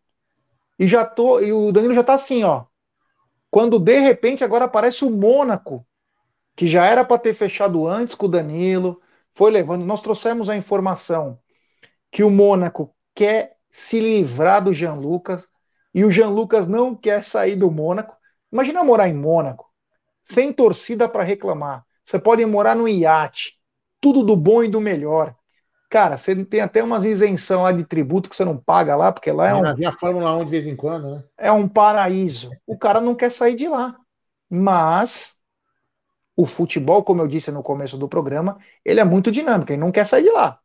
E 0.77 0.87
já 0.87 1.05
tô, 1.05 1.39
e 1.39 1.51
o 1.51 1.71
Danilo 1.71 1.93
já 1.93 2.03
tá 2.03 2.13
assim, 2.13 2.43
ó. 2.43 2.65
Quando 3.51 3.79
de 3.79 3.99
repente 3.99 4.43
agora 4.43 4.65
aparece 4.65 5.05
o 5.05 5.11
Mônaco, 5.11 5.85
que 6.55 6.67
já 6.67 6.85
era 6.85 7.03
para 7.03 7.17
ter 7.17 7.33
fechado 7.33 7.87
antes 7.87 8.15
com 8.15 8.25
o 8.27 8.29
Danilo, 8.29 9.01
foi 9.33 9.51
levando. 9.51 9.85
Nós 9.85 10.01
trouxemos 10.01 10.49
a 10.49 10.55
informação 10.55 11.39
que 12.11 12.23
o 12.23 12.29
Mônaco 12.29 12.94
quer 13.15 13.55
se 13.71 13.99
livrar 13.99 14.63
do 14.63 14.73
Jean 14.73 14.93
Lucas 14.93 15.47
e 15.93 16.03
o 16.03 16.11
Jean 16.11 16.29
Lucas 16.29 16.67
não 16.67 16.93
quer 16.93 17.23
sair 17.23 17.55
do 17.55 17.71
Mônaco. 17.71 18.15
Imagina 18.51 18.83
morar 18.83 19.07
em 19.07 19.13
Mônaco, 19.13 19.65
sem 20.23 20.51
torcida 20.51 21.07
para 21.07 21.23
reclamar. 21.23 21.85
Você 22.03 22.19
pode 22.19 22.45
morar 22.45 22.75
no 22.75 22.87
iate, 22.87 23.57
tudo 23.99 24.21
do 24.21 24.35
bom 24.35 24.63
e 24.63 24.67
do 24.67 24.79
melhor. 24.79 25.33
Cara, 25.89 26.17
você 26.17 26.43
tem 26.43 26.59
até 26.59 26.83
umas 26.83 27.03
isenção 27.03 27.63
lá 27.63 27.71
de 27.71 27.85
tributo 27.85 28.29
que 28.29 28.35
você 28.35 28.43
não 28.43 28.57
paga 28.57 28.95
lá, 28.95 29.11
porque 29.11 29.31
lá 29.31 29.47
é 29.47 29.55
um. 29.55 29.87
a 29.87 29.91
Fórmula 29.93 30.35
1 30.35 30.45
de 30.45 30.51
vez 30.51 30.67
em 30.67 30.75
quando, 30.75 31.09
né? 31.09 31.23
É 31.37 31.51
um 31.51 31.67
paraíso. 31.67 32.51
O 32.67 32.77
cara 32.77 32.99
não 32.99 33.15
quer 33.15 33.31
sair 33.31 33.55
de 33.55 33.67
lá. 33.67 33.95
Mas 34.49 35.35
o 36.35 36.45
futebol, 36.45 37.03
como 37.03 37.21
eu 37.21 37.27
disse 37.27 37.51
no 37.51 37.63
começo 37.63 37.97
do 37.97 38.09
programa, 38.09 38.57
ele 38.83 38.99
é 38.99 39.05
muito 39.05 39.31
dinâmico, 39.31 39.71
ele 39.71 39.79
não 39.79 39.91
quer 39.91 40.05
sair 40.05 40.23
de 40.23 40.31
lá. 40.31 40.59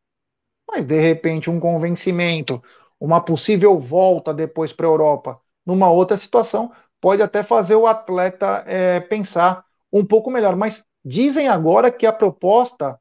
Mas 0.71 0.87
de 0.87 1.01
repente 1.01 1.51
um 1.51 1.59
convencimento, 1.59 2.63
uma 2.99 3.21
possível 3.21 3.79
volta 3.79 4.33
depois 4.33 4.73
para 4.73 4.87
a 4.87 4.91
Europa, 4.91 5.41
numa 5.67 5.91
outra 5.91 6.17
situação, 6.17 6.71
pode 7.01 7.23
até 7.23 7.43
fazer 7.43 7.75
o 7.75 7.87
atleta 7.87 8.63
é, 8.67 9.01
pensar 9.01 9.65
um 9.93 10.05
pouco 10.05 10.31
melhor. 10.31 10.55
Mas 10.57 10.85
dizem 11.05 11.49
agora 11.49 11.91
que 11.91 12.07
a 12.07 12.13
proposta 12.13 12.99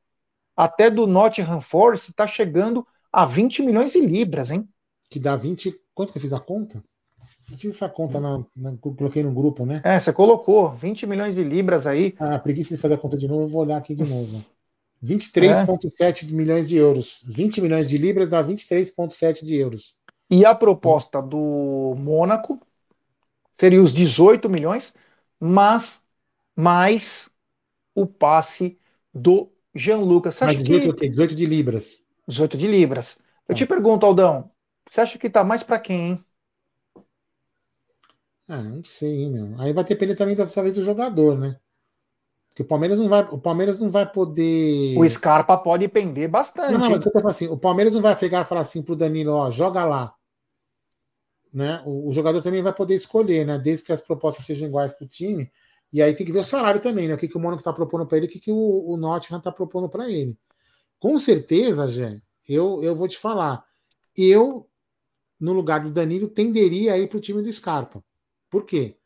até 0.56 0.90
do 0.90 1.06
Nottingham 1.06 1.62
Forest 1.62 2.10
está 2.10 2.28
chegando 2.28 2.86
a 3.12 3.26
20 3.26 3.62
milhões 3.64 3.92
de 3.92 4.02
libras, 4.02 4.52
hein? 4.52 4.68
Que 5.10 5.20
dá 5.20 5.36
20. 5.36 5.74
Quanto 5.94 6.12
que 6.12 6.18
eu 6.18 6.22
fiz 6.22 6.34
a 6.34 6.40
conta? 6.40 6.84
Eu 7.52 7.58
fiz 7.58 7.74
essa 7.74 7.90
conta, 7.90 8.20
na, 8.20 8.44
na, 8.56 8.78
coloquei 8.78 9.24
no 9.24 9.34
grupo, 9.34 9.66
né? 9.66 9.82
É, 9.84 10.00
você 10.00 10.14
colocou 10.14 10.70
20 10.70 11.08
milhões 11.08 11.36
de 11.36 11.44
libras 11.44 11.88
aí. 11.88 12.16
Ah, 12.20 12.38
preguiça 12.38 12.76
de 12.76 12.82
fazer 12.82 12.94
a 12.94 12.98
conta 12.98 13.18
de 13.18 13.28
novo, 13.28 13.48
vou 13.48 13.62
olhar 13.62 13.78
aqui 13.78 13.96
de 13.96 14.04
novo. 14.04 14.44
23,7 15.04 16.30
é. 16.30 16.34
milhões 16.34 16.70
de 16.70 16.78
euros. 16.78 17.22
20 17.26 17.62
milhões 17.62 17.88
de 17.88 17.98
libras 17.98 18.30
dá 18.30 18.44
23,7 18.44 19.44
de 19.44 19.56
euros. 19.56 19.96
E 20.30 20.46
a 20.46 20.54
proposta 20.54 21.22
do 21.22 21.96
Mônaco 21.98 22.60
seria 23.52 23.82
os 23.82 23.94
18 23.94 24.50
milhões, 24.50 24.94
mas 25.40 26.04
mais 26.56 27.30
o 27.96 28.06
passe 28.06 28.78
do 29.14 29.52
Jean 29.74 29.98
Lucas. 29.98 30.36
Você 30.36 30.46
mas 30.46 30.64
18, 30.64 30.96
que... 30.96 31.10
18 31.10 31.36
de 31.36 31.46
libras. 31.46 32.04
18 32.28 32.58
de 32.58 32.68
libras. 32.68 33.18
Eu 33.48 33.54
ah. 33.54 33.56
te 33.56 33.66
pergunto, 33.66 34.06
Aldão, 34.06 34.52
você 34.90 35.02
acha 35.02 35.18
que 35.18 35.30
tá 35.30 35.44
mais 35.44 35.64
para 35.64 35.80
quem, 35.80 36.10
hein? 36.10 36.26
Ah, 38.48 38.64
não 38.64 38.84
sei, 38.84 39.24
hein, 39.24 39.32
meu. 39.32 39.62
Aí 39.62 39.74
vai 39.74 39.84
depender 39.84 40.16
também, 40.16 40.36
talvez, 40.36 40.76
do 40.76 40.84
jogador, 40.84 41.38
né? 41.38 41.60
Porque 42.50 42.64
o 42.64 42.66
Palmeiras 42.66 43.00
não 43.00 43.08
vai, 43.08 43.22
o 43.32 43.38
Palmeiras 43.38 43.80
não 43.80 43.90
vai 43.90 44.12
poder. 44.12 44.98
O 44.98 45.08
Scarpa 45.08 45.58
pode 45.58 45.88
pender 45.88 46.28
bastante. 46.28 46.74
Não, 46.74 46.80
não 46.80 46.90
mas 46.90 47.06
eu 47.06 47.12
tô 47.12 47.28
assim, 47.28 47.48
o 47.48 47.58
Palmeiras 47.58 47.94
não 47.94 48.02
vai 48.02 48.16
pegar 48.16 48.42
e 48.42 48.46
falar 48.46 48.62
assim 48.62 48.82
pro 48.82 48.96
Danilo, 48.96 49.32
ó, 49.34 49.50
joga 49.50 49.86
lá. 49.86 50.14
Né? 51.54 51.82
O, 51.86 52.10
o 52.10 52.12
jogador 52.12 52.42
também 52.42 52.62
vai 52.62 52.74
poder 52.74 52.96
escolher, 52.96 53.46
né? 53.46 53.58
Desde 53.58 53.86
que 53.86 53.92
as 53.92 54.02
propostas 54.02 54.46
sejam 54.46 54.68
iguais 54.68 54.92
pro 54.92 55.08
time. 55.08 55.52
E 55.92 56.02
aí 56.02 56.14
tem 56.14 56.26
que 56.26 56.32
ver 56.32 56.40
o 56.40 56.44
salário 56.44 56.82
também, 56.82 57.08
né? 57.08 57.16
O 57.16 57.18
que, 57.18 57.28
que 57.28 57.38
o 57.38 57.40
Mônaco 57.40 57.64
tá 57.64 57.74
propondo 57.74 58.06
para 58.06 58.18
ele, 58.18 58.28
o 58.28 58.30
que, 58.30 58.40
que 58.40 58.52
o, 58.52 58.92
o 58.92 58.98
Nottingham 58.98 59.42
tá 59.42 59.52
propondo 59.52 59.90
para 59.90 60.10
ele. 60.10 60.38
Com 61.00 61.18
certeza, 61.18 61.88
Gé, 61.88 62.22
eu, 62.48 62.84
eu 62.84 62.96
vou 62.96 63.08
te 63.08 63.18
falar. 63.18 63.64
Eu, 64.16 64.70
no 65.40 65.54
lugar 65.54 65.80
do 65.80 65.92
Danilo, 65.92 66.28
tenderia 66.28 66.94
a 66.94 66.98
ir 66.98 67.08
pro 67.08 67.20
time 67.20 67.42
do 67.42 67.52
Scarpa. 67.52 68.04
Por 68.50 68.66
quê? 68.66 68.99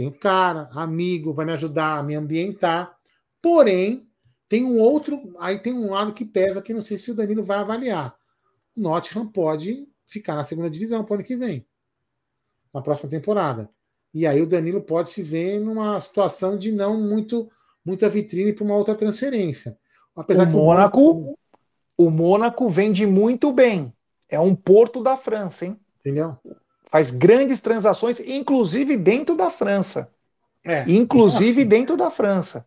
Tem 0.00 0.06
um 0.06 0.12
cara, 0.12 0.70
amigo, 0.72 1.34
vai 1.34 1.44
me 1.44 1.52
ajudar 1.52 1.98
a 1.98 2.02
me 2.02 2.14
ambientar. 2.14 2.96
Porém, 3.42 4.08
tem 4.48 4.64
um 4.64 4.78
outro, 4.78 5.20
aí 5.38 5.58
tem 5.58 5.74
um 5.74 5.90
lado 5.90 6.14
que 6.14 6.24
pesa 6.24 6.62
que 6.62 6.72
não 6.72 6.80
sei 6.80 6.96
se 6.96 7.10
o 7.10 7.14
Danilo 7.14 7.42
vai 7.42 7.58
avaliar. 7.58 8.16
O 8.74 8.80
Nottingham 8.80 9.26
pode 9.26 9.86
ficar 10.06 10.36
na 10.36 10.42
segunda 10.42 10.70
divisão 10.70 11.04
para 11.04 11.12
o 11.12 11.14
ano 11.16 11.22
que 11.22 11.36
vem, 11.36 11.66
na 12.72 12.80
próxima 12.80 13.10
temporada. 13.10 13.68
E 14.14 14.26
aí 14.26 14.40
o 14.40 14.46
Danilo 14.46 14.80
pode 14.80 15.10
se 15.10 15.22
ver 15.22 15.60
numa 15.60 16.00
situação 16.00 16.56
de 16.56 16.72
não 16.72 16.98
muito 16.98 17.50
muita 17.84 18.08
vitrine 18.08 18.54
para 18.54 18.64
uma 18.64 18.76
outra 18.76 18.94
transferência. 18.94 19.78
Apesar 20.16 20.44
o 20.44 20.46
Mônaco, 20.50 21.36
o... 21.98 22.06
o 22.06 22.10
Mônaco 22.10 22.70
vende 22.70 23.04
muito 23.04 23.52
bem. 23.52 23.92
É 24.30 24.40
um 24.40 24.54
porto 24.56 25.02
da 25.02 25.18
França, 25.18 25.66
hein? 25.66 25.78
Entendeu? 25.98 26.38
Faz 26.90 27.10
grandes 27.10 27.60
transações, 27.60 28.20
inclusive 28.20 28.96
dentro 28.96 29.36
da 29.36 29.50
França. 29.50 30.10
É, 30.64 30.84
inclusive 30.90 31.62
assim. 31.62 31.68
dentro 31.68 31.96
da 31.96 32.10
França. 32.10 32.66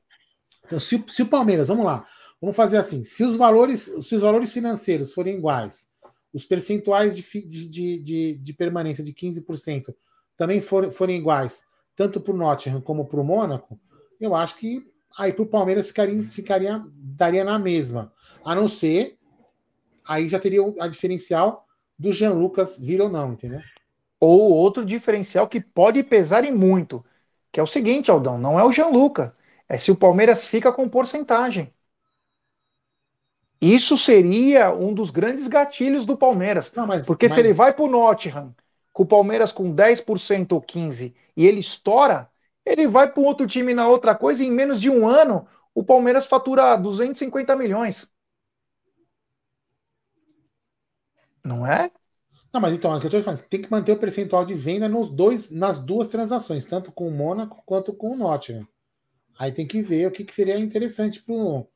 Então, 0.65 0.79
se, 0.79 1.03
se, 1.07 1.21
o 1.21 1.27
Palmeiras, 1.27 1.67
vamos 1.67 1.85
lá, 1.85 2.07
vamos 2.41 2.55
fazer 2.55 2.77
assim: 2.77 3.03
se 3.03 3.23
os 3.23 3.37
valores, 3.37 3.81
se 3.81 4.15
os 4.15 4.21
valores 4.21 4.51
financeiros 4.51 5.13
forem 5.13 5.37
iguais, 5.37 5.89
os 6.33 6.45
percentuais 6.45 7.15
de, 7.15 7.41
de, 7.41 7.99
de, 7.99 8.33
de 8.35 8.53
permanência 8.53 9.03
de 9.03 9.13
15% 9.13 9.93
também 10.35 10.59
for, 10.61 10.91
forem 10.91 11.17
iguais, 11.17 11.63
tanto 11.95 12.19
para 12.19 12.33
o 12.33 12.37
Nottingham 12.37 12.81
como 12.81 13.05
para 13.05 13.19
o 13.19 13.23
Mônaco, 13.23 13.79
eu 14.19 14.33
acho 14.35 14.55
que 14.55 14.83
aí 15.17 15.31
para 15.31 15.43
o 15.43 15.47
Palmeiras 15.47 15.87
ficaria, 15.87 16.23
ficaria, 16.23 16.83
daria 16.95 17.43
na 17.43 17.59
mesma. 17.59 18.11
A 18.43 18.55
não 18.55 18.67
ser, 18.67 19.17
aí 20.03 20.27
já 20.27 20.39
teria 20.39 20.61
a 20.79 20.87
diferencial 20.87 21.67
do 21.97 22.11
Jean 22.11 22.33
Lucas 22.33 22.79
vir 22.79 22.99
ou 22.99 23.09
não, 23.09 23.33
entendeu? 23.33 23.61
Ou 24.25 24.53
outro 24.53 24.85
diferencial 24.85 25.49
que 25.49 25.59
pode 25.59 26.01
pesar 26.01 26.45
em 26.45 26.51
muito, 26.53 27.03
que 27.51 27.59
é 27.59 27.63
o 27.63 27.67
seguinte, 27.67 28.09
Aldão, 28.09 28.37
não 28.37 28.57
é 28.57 28.63
o 28.63 28.71
Gianluca, 28.71 29.35
é 29.67 29.77
se 29.77 29.91
o 29.91 29.97
Palmeiras 29.97 30.45
fica 30.45 30.71
com 30.71 30.87
porcentagem. 30.87 31.73
Isso 33.59 33.97
seria 33.97 34.73
um 34.73 34.93
dos 34.93 35.11
grandes 35.11 35.49
gatilhos 35.49 36.05
do 36.05 36.15
Palmeiras. 36.15 36.71
Não, 36.73 36.87
mas, 36.87 37.05
porque 37.05 37.25
mas... 37.25 37.33
se 37.33 37.41
ele 37.41 37.51
vai 37.51 37.73
para 37.73 37.83
o 37.83 37.89
Nottingham, 37.89 38.55
com 38.93 39.03
o 39.03 39.05
Palmeiras 39.05 39.51
com 39.51 39.75
10% 39.75 40.53
ou 40.53 40.61
15% 40.61 41.13
e 41.35 41.45
ele 41.45 41.59
estoura, 41.59 42.31
ele 42.65 42.87
vai 42.87 43.11
para 43.11 43.21
um 43.21 43.25
outro 43.25 43.45
time 43.45 43.73
na 43.73 43.89
outra 43.89 44.15
coisa 44.15 44.41
e 44.41 44.47
em 44.47 44.51
menos 44.51 44.79
de 44.79 44.89
um 44.89 45.05
ano 45.05 45.45
o 45.75 45.83
Palmeiras 45.83 46.27
fatura 46.27 46.77
250 46.77 47.57
milhões. 47.57 48.09
Não 51.43 51.67
é? 51.67 51.91
Não, 52.53 52.61
mas 52.61 52.75
então, 52.75 52.93
é 52.93 52.97
o 52.97 52.99
que 52.99 53.07
eu 53.07 53.07
estou 53.07 53.23
falando, 53.23 53.41
tem 53.47 53.61
que 53.61 53.71
manter 53.71 53.93
o 53.93 53.97
percentual 53.97 54.45
de 54.45 54.53
venda 54.53 54.87
nos 54.87 55.09
dois, 55.09 55.49
nas 55.49 55.79
duas 55.79 56.07
transações, 56.07 56.63
tanto 56.65 56.91
com 56.91 57.07
o 57.07 57.11
Mônaco 57.11 57.63
quanto 57.65 57.91
com 57.91 58.11
o 58.11 58.15
Nottingham. 58.15 58.67
Aí 59.39 59.51
tem 59.51 59.65
que 59.65 59.81
ver 59.81 60.07
o 60.07 60.11
que, 60.11 60.23
que 60.23 60.31
seria 60.31 60.59
interessante 60.59 61.19
pro, 61.23 61.67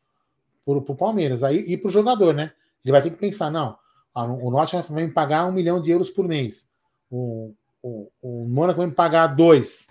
pro 0.63 0.95
Palmeiras. 0.95 1.43
Aí, 1.43 1.61
e 1.61 1.75
pro 1.75 1.89
jogador, 1.89 2.35
né? 2.35 2.51
Ele 2.85 2.91
vai 2.91 3.01
ter 3.01 3.09
que 3.09 3.17
pensar, 3.17 3.49
não, 3.49 3.75
o 4.13 4.51
Nottingham 4.51 4.83
vai 4.87 5.07
me 5.07 5.11
pagar 5.11 5.47
um 5.47 5.51
milhão 5.51 5.81
de 5.81 5.89
euros 5.89 6.11
por 6.11 6.27
mês. 6.27 6.69
O, 7.09 7.55
o, 7.81 8.11
o 8.21 8.47
Mônaco 8.47 8.77
vai 8.77 8.87
me 8.87 8.93
pagar 8.93 9.27
dois. 9.27 9.87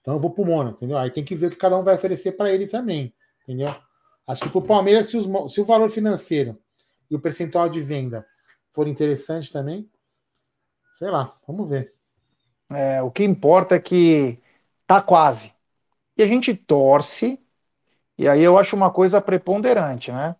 Então 0.00 0.14
eu 0.14 0.20
vou 0.20 0.30
pro 0.32 0.44
Mônaco, 0.44 0.78
entendeu? 0.78 0.98
Aí 0.98 1.12
tem 1.12 1.24
que 1.24 1.36
ver 1.36 1.46
o 1.46 1.50
que 1.50 1.56
cada 1.56 1.78
um 1.78 1.84
vai 1.84 1.94
oferecer 1.94 2.32
para 2.32 2.52
ele 2.52 2.66
também, 2.66 3.14
entendeu? 3.44 3.72
Acho 4.26 4.42
que 4.42 4.50
pro 4.50 4.62
Palmeiras, 4.62 5.06
se, 5.06 5.16
os, 5.16 5.52
se 5.52 5.60
o 5.60 5.64
valor 5.64 5.88
financeiro 5.90 6.58
e 7.08 7.14
o 7.14 7.20
percentual 7.20 7.68
de 7.68 7.80
venda 7.80 8.26
for 8.72 8.88
interessante 8.88 9.52
também, 9.52 9.88
Sei 10.98 11.10
lá, 11.12 11.38
vamos 11.46 11.68
ver. 11.68 11.94
É, 12.70 13.00
o 13.02 13.10
que 13.10 13.22
importa 13.24 13.76
é 13.76 13.80
que 13.80 14.38
tá 14.86 15.00
quase. 15.00 15.54
E 16.16 16.22
a 16.22 16.26
gente 16.26 16.54
torce, 16.54 17.40
e 18.18 18.28
aí 18.28 18.42
eu 18.42 18.58
acho 18.58 18.76
uma 18.76 18.90
coisa 18.92 19.20
preponderante, 19.20 20.12
né? 20.12 20.36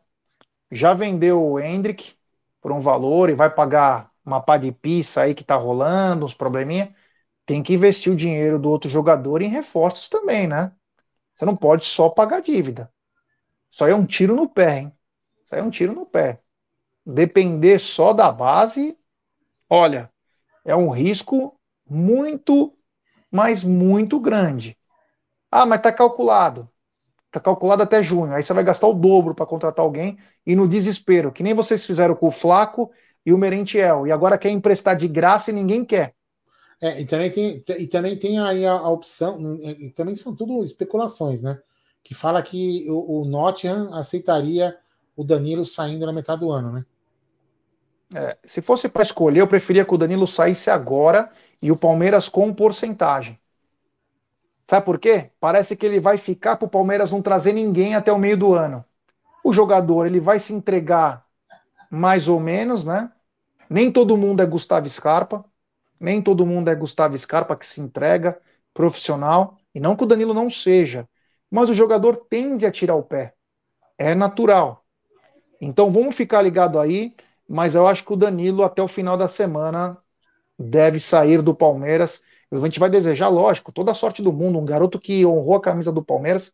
Já 0.70 0.94
vendeu 0.94 1.43
o 1.44 1.60
Hendrick 1.60 2.14
por 2.60 2.72
um 2.72 2.80
valor 2.80 3.30
e 3.30 3.35
vai 3.35 3.51
pagar 3.51 4.12
uma 4.24 4.40
pá 4.40 4.59
de 4.59 4.72
pizza 4.72 5.22
aí 5.22 5.35
que 5.35 5.44
tá 5.44 5.56
rolando, 5.56 6.26
uns 6.26 6.35
probleminha. 6.35 6.94
Tem 7.47 7.62
que 7.62 7.74
investir 7.74 8.12
o 8.12 8.16
dinheiro 8.16 8.59
do 8.59 8.70
outro 8.70 8.90
jogador 8.90 9.43
em 9.43 9.48
reforços 9.48 10.09
também, 10.09 10.48
né? 10.48 10.72
Você 11.36 11.44
não 11.47 11.56
pode 11.56 11.85
só 11.85 12.10
pagar 12.10 12.43
dívida. 12.43 12.93
Isso 13.72 13.85
aí 13.85 13.93
é 13.93 13.97
um 13.97 14.06
tiro 14.06 14.36
no 14.36 14.48
pé, 14.48 14.80
hein? 14.80 14.93
Isso 15.44 15.55
aí 15.55 15.60
é 15.60 15.64
um 15.64 15.70
tiro 15.70 15.94
no 15.94 16.06
pé. 16.06 16.40
Depender 17.06 17.78
só 17.80 18.12
da 18.12 18.32
base, 18.32 18.98
olha, 19.70 20.12
é 20.68 20.76
um 20.76 20.90
risco 20.90 21.58
muito, 21.88 22.74
mas 23.30 23.64
muito 23.64 24.20
grande. 24.20 24.76
Ah, 25.50 25.64
mas 25.64 25.78
está 25.78 25.92
calculado. 25.92 26.68
Está 27.26 27.40
calculado 27.40 27.82
até 27.82 28.02
junho. 28.02 28.32
Aí 28.32 28.42
você 28.42 28.52
vai 28.52 28.62
gastar 28.62 28.86
o 28.86 28.92
dobro 28.92 29.34
para 29.34 29.46
contratar 29.46 29.84
alguém 29.84 30.18
e 30.46 30.54
no 30.54 30.68
desespero, 30.68 31.32
que 31.32 31.42
nem 31.42 31.54
vocês 31.54 31.84
fizeram 31.84 32.14
com 32.14 32.28
o 32.28 32.32
Flaco 32.32 32.90
e 33.24 33.32
o 33.32 33.38
Merentiel. 33.38 34.06
E 34.06 34.12
agora 34.12 34.38
quer 34.38 34.50
emprestar 34.50 34.96
de 34.96 35.08
graça 35.08 35.50
e 35.50 35.54
ninguém 35.54 35.84
quer. 35.84 36.14
É, 36.80 37.00
e 37.00 37.06
também 37.06 37.30
tem, 37.30 37.64
e 37.78 37.86
também 37.86 38.16
tem 38.16 38.38
aí 38.38 38.64
a, 38.64 38.72
a 38.72 38.88
opção, 38.88 39.56
e 39.60 39.90
também 39.90 40.14
são 40.14 40.34
tudo 40.34 40.62
especulações, 40.62 41.42
né? 41.42 41.60
Que 42.04 42.14
fala 42.14 42.40
que 42.42 42.88
o, 42.88 43.22
o 43.22 43.24
Nottingham 43.24 43.92
aceitaria 43.92 44.76
o 45.16 45.24
Danilo 45.24 45.64
saindo 45.64 46.06
na 46.06 46.12
metade 46.12 46.40
do 46.40 46.52
ano, 46.52 46.72
né? 46.72 46.86
É, 48.14 48.39
se 48.44 48.62
fosse 48.62 48.89
para 48.89 49.02
escolher, 49.02 49.40
eu 49.40 49.48
preferia 49.48 49.85
que 49.85 49.94
o 49.94 49.98
Danilo 49.98 50.26
saísse 50.26 50.70
agora 50.70 51.30
e 51.60 51.70
o 51.70 51.76
Palmeiras 51.76 52.28
com 52.28 52.52
porcentagem. 52.55 53.39
Sabe 54.68 54.85
por 54.85 54.98
quê? 54.98 55.30
Parece 55.40 55.76
que 55.76 55.85
ele 55.85 56.01
vai 56.01 56.18
ficar 56.18 56.56
para 56.56 56.66
o 56.66 56.70
Palmeiras 56.70 57.10
não 57.10 57.22
trazer 57.22 57.52
ninguém 57.52 57.94
até 57.94 58.12
o 58.12 58.18
meio 58.18 58.36
do 58.36 58.55
ano. 58.55 58.85
O 59.43 59.52
jogador 59.52 60.06
ele 60.06 60.20
vai 60.20 60.39
se 60.39 60.52
entregar 60.52 61.24
mais 61.90 62.28
ou 62.28 62.39
menos, 62.39 62.85
né? 62.85 63.10
Nem 63.68 63.90
todo 63.90 64.16
mundo 64.16 64.43
é 64.43 64.47
Gustavo 64.47 64.89
Scarpa, 64.89 65.44
nem 65.98 66.22
todo 66.22 66.47
mundo 66.47 66.68
é 66.68 66.74
Gustavo 66.74 67.16
Scarpa 67.16 67.56
que 67.56 67.66
se 67.66 67.80
entrega, 67.80 68.39
profissional, 68.72 69.59
e 69.74 69.80
não 69.80 69.97
que 69.97 70.05
o 70.05 70.06
Danilo 70.06 70.32
não 70.32 70.48
seja, 70.48 71.09
mas 71.51 71.68
o 71.68 71.74
jogador 71.74 72.16
tende 72.28 72.66
a 72.66 72.70
tirar 72.70 72.94
o 72.94 73.02
pé. 73.02 73.35
É 73.97 74.14
natural. 74.14 74.85
Então 75.60 75.90
vamos 75.90 76.14
ficar 76.14 76.43
ligado 76.43 76.78
aí 76.78 77.14
mas 77.48 77.74
eu 77.74 77.86
acho 77.86 78.04
que 78.04 78.12
o 78.12 78.16
Danilo, 78.16 78.62
até 78.62 78.82
o 78.82 78.88
final 78.88 79.16
da 79.16 79.28
semana, 79.28 79.96
deve 80.58 81.00
sair 81.00 81.42
do 81.42 81.54
Palmeiras. 81.54 82.20
A 82.50 82.56
gente 82.58 82.80
vai 82.80 82.90
desejar, 82.90 83.28
lógico, 83.28 83.72
toda 83.72 83.92
a 83.92 83.94
sorte 83.94 84.22
do 84.22 84.32
mundo, 84.32 84.58
um 84.58 84.64
garoto 84.64 84.98
que 84.98 85.24
honrou 85.24 85.56
a 85.56 85.60
camisa 85.60 85.92
do 85.92 86.04
Palmeiras, 86.04 86.52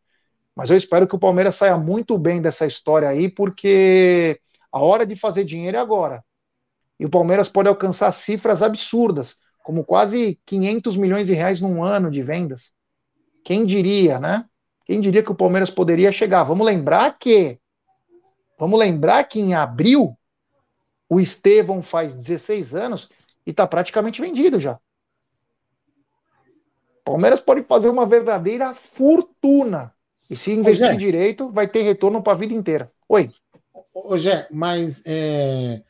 mas 0.54 0.70
eu 0.70 0.76
espero 0.76 1.06
que 1.06 1.16
o 1.16 1.18
Palmeiras 1.18 1.56
saia 1.56 1.76
muito 1.76 2.16
bem 2.16 2.40
dessa 2.40 2.66
história 2.66 3.08
aí, 3.08 3.28
porque 3.28 4.40
a 4.70 4.78
hora 4.78 5.04
de 5.04 5.16
fazer 5.16 5.44
dinheiro 5.44 5.76
é 5.76 5.80
agora. 5.80 6.24
E 6.98 7.04
o 7.04 7.10
Palmeiras 7.10 7.48
pode 7.48 7.68
alcançar 7.68 8.12
cifras 8.12 8.62
absurdas, 8.62 9.36
como 9.64 9.84
quase 9.84 10.40
500 10.46 10.96
milhões 10.96 11.26
de 11.26 11.34
reais 11.34 11.60
num 11.60 11.82
ano 11.82 12.10
de 12.10 12.22
vendas. 12.22 12.72
Quem 13.44 13.64
diria, 13.64 14.20
né? 14.20 14.44
Quem 14.84 15.00
diria 15.00 15.22
que 15.22 15.32
o 15.32 15.34
Palmeiras 15.34 15.70
poderia 15.70 16.12
chegar? 16.12 16.44
Vamos 16.44 16.66
lembrar 16.66 17.18
que 17.18 17.58
Vamos 18.58 18.78
lembrar 18.78 19.24
que 19.24 19.40
em 19.40 19.54
abril 19.54 20.16
o 21.08 21.20
Estevão 21.20 21.82
faz 21.82 22.14
16 22.14 22.74
anos 22.74 23.08
e 23.46 23.50
está 23.50 23.66
praticamente 23.66 24.20
vendido 24.20 24.58
já. 24.58 24.78
Palmeiras 27.04 27.40
pode 27.40 27.62
fazer 27.62 27.88
uma 27.88 28.06
verdadeira 28.06 28.72
fortuna. 28.74 29.92
E 30.28 30.34
se 30.34 30.52
investir 30.52 30.94
Ô, 30.94 30.96
direito, 30.96 31.52
vai 31.52 31.68
ter 31.68 31.82
retorno 31.82 32.22
para 32.22 32.32
a 32.32 32.36
vida 32.36 32.54
inteira. 32.54 32.90
Oi. 33.06 33.30
Ô, 33.92 34.16
Gé, 34.16 34.48
mas 34.50 35.02
é, 35.04 35.82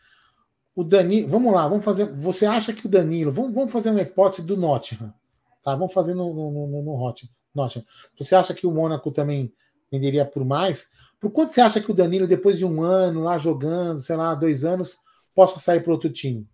o 0.75 0.83
Danilo. 0.83 1.29
Vamos 1.29 1.55
lá, 1.55 1.69
vamos 1.69 1.85
fazer. 1.85 2.07
Você 2.07 2.45
acha 2.45 2.73
que 2.73 2.87
o 2.87 2.89
Danilo. 2.89 3.31
Vamos, 3.31 3.55
vamos 3.55 3.73
fazer 3.73 3.91
uma 3.91 4.01
hipótese 4.03 4.43
do 4.43 4.57
Nottingham. 4.57 5.15
Tá? 5.63 5.77
Vamos 5.77 5.93
fazer 5.93 6.15
no, 6.15 6.35
no, 6.35 6.51
no, 6.51 6.83
no 6.83 7.15
Nottingham. 7.55 7.87
Você 8.19 8.35
acha 8.35 8.53
que 8.53 8.67
o 8.67 8.73
Mônaco 8.73 9.13
também 9.13 9.53
venderia 9.91 10.25
por 10.25 10.45
mais? 10.45 10.91
Por 11.21 11.31
quanto 11.31 11.53
você 11.53 11.61
acha 11.61 11.81
que 11.81 11.91
o 11.91 11.95
Danilo, 11.95 12.27
depois 12.27 12.59
de 12.59 12.67
um 12.67 12.83
ano 12.83 13.23
lá 13.23 13.39
jogando, 13.39 14.01
sei 14.01 14.17
lá, 14.17 14.35
dois 14.35 14.65
anos, 14.65 14.99
possa 15.35 15.59
sair 15.59 15.81
para 15.81 15.93
outro 15.93 16.11
time? 16.11 16.47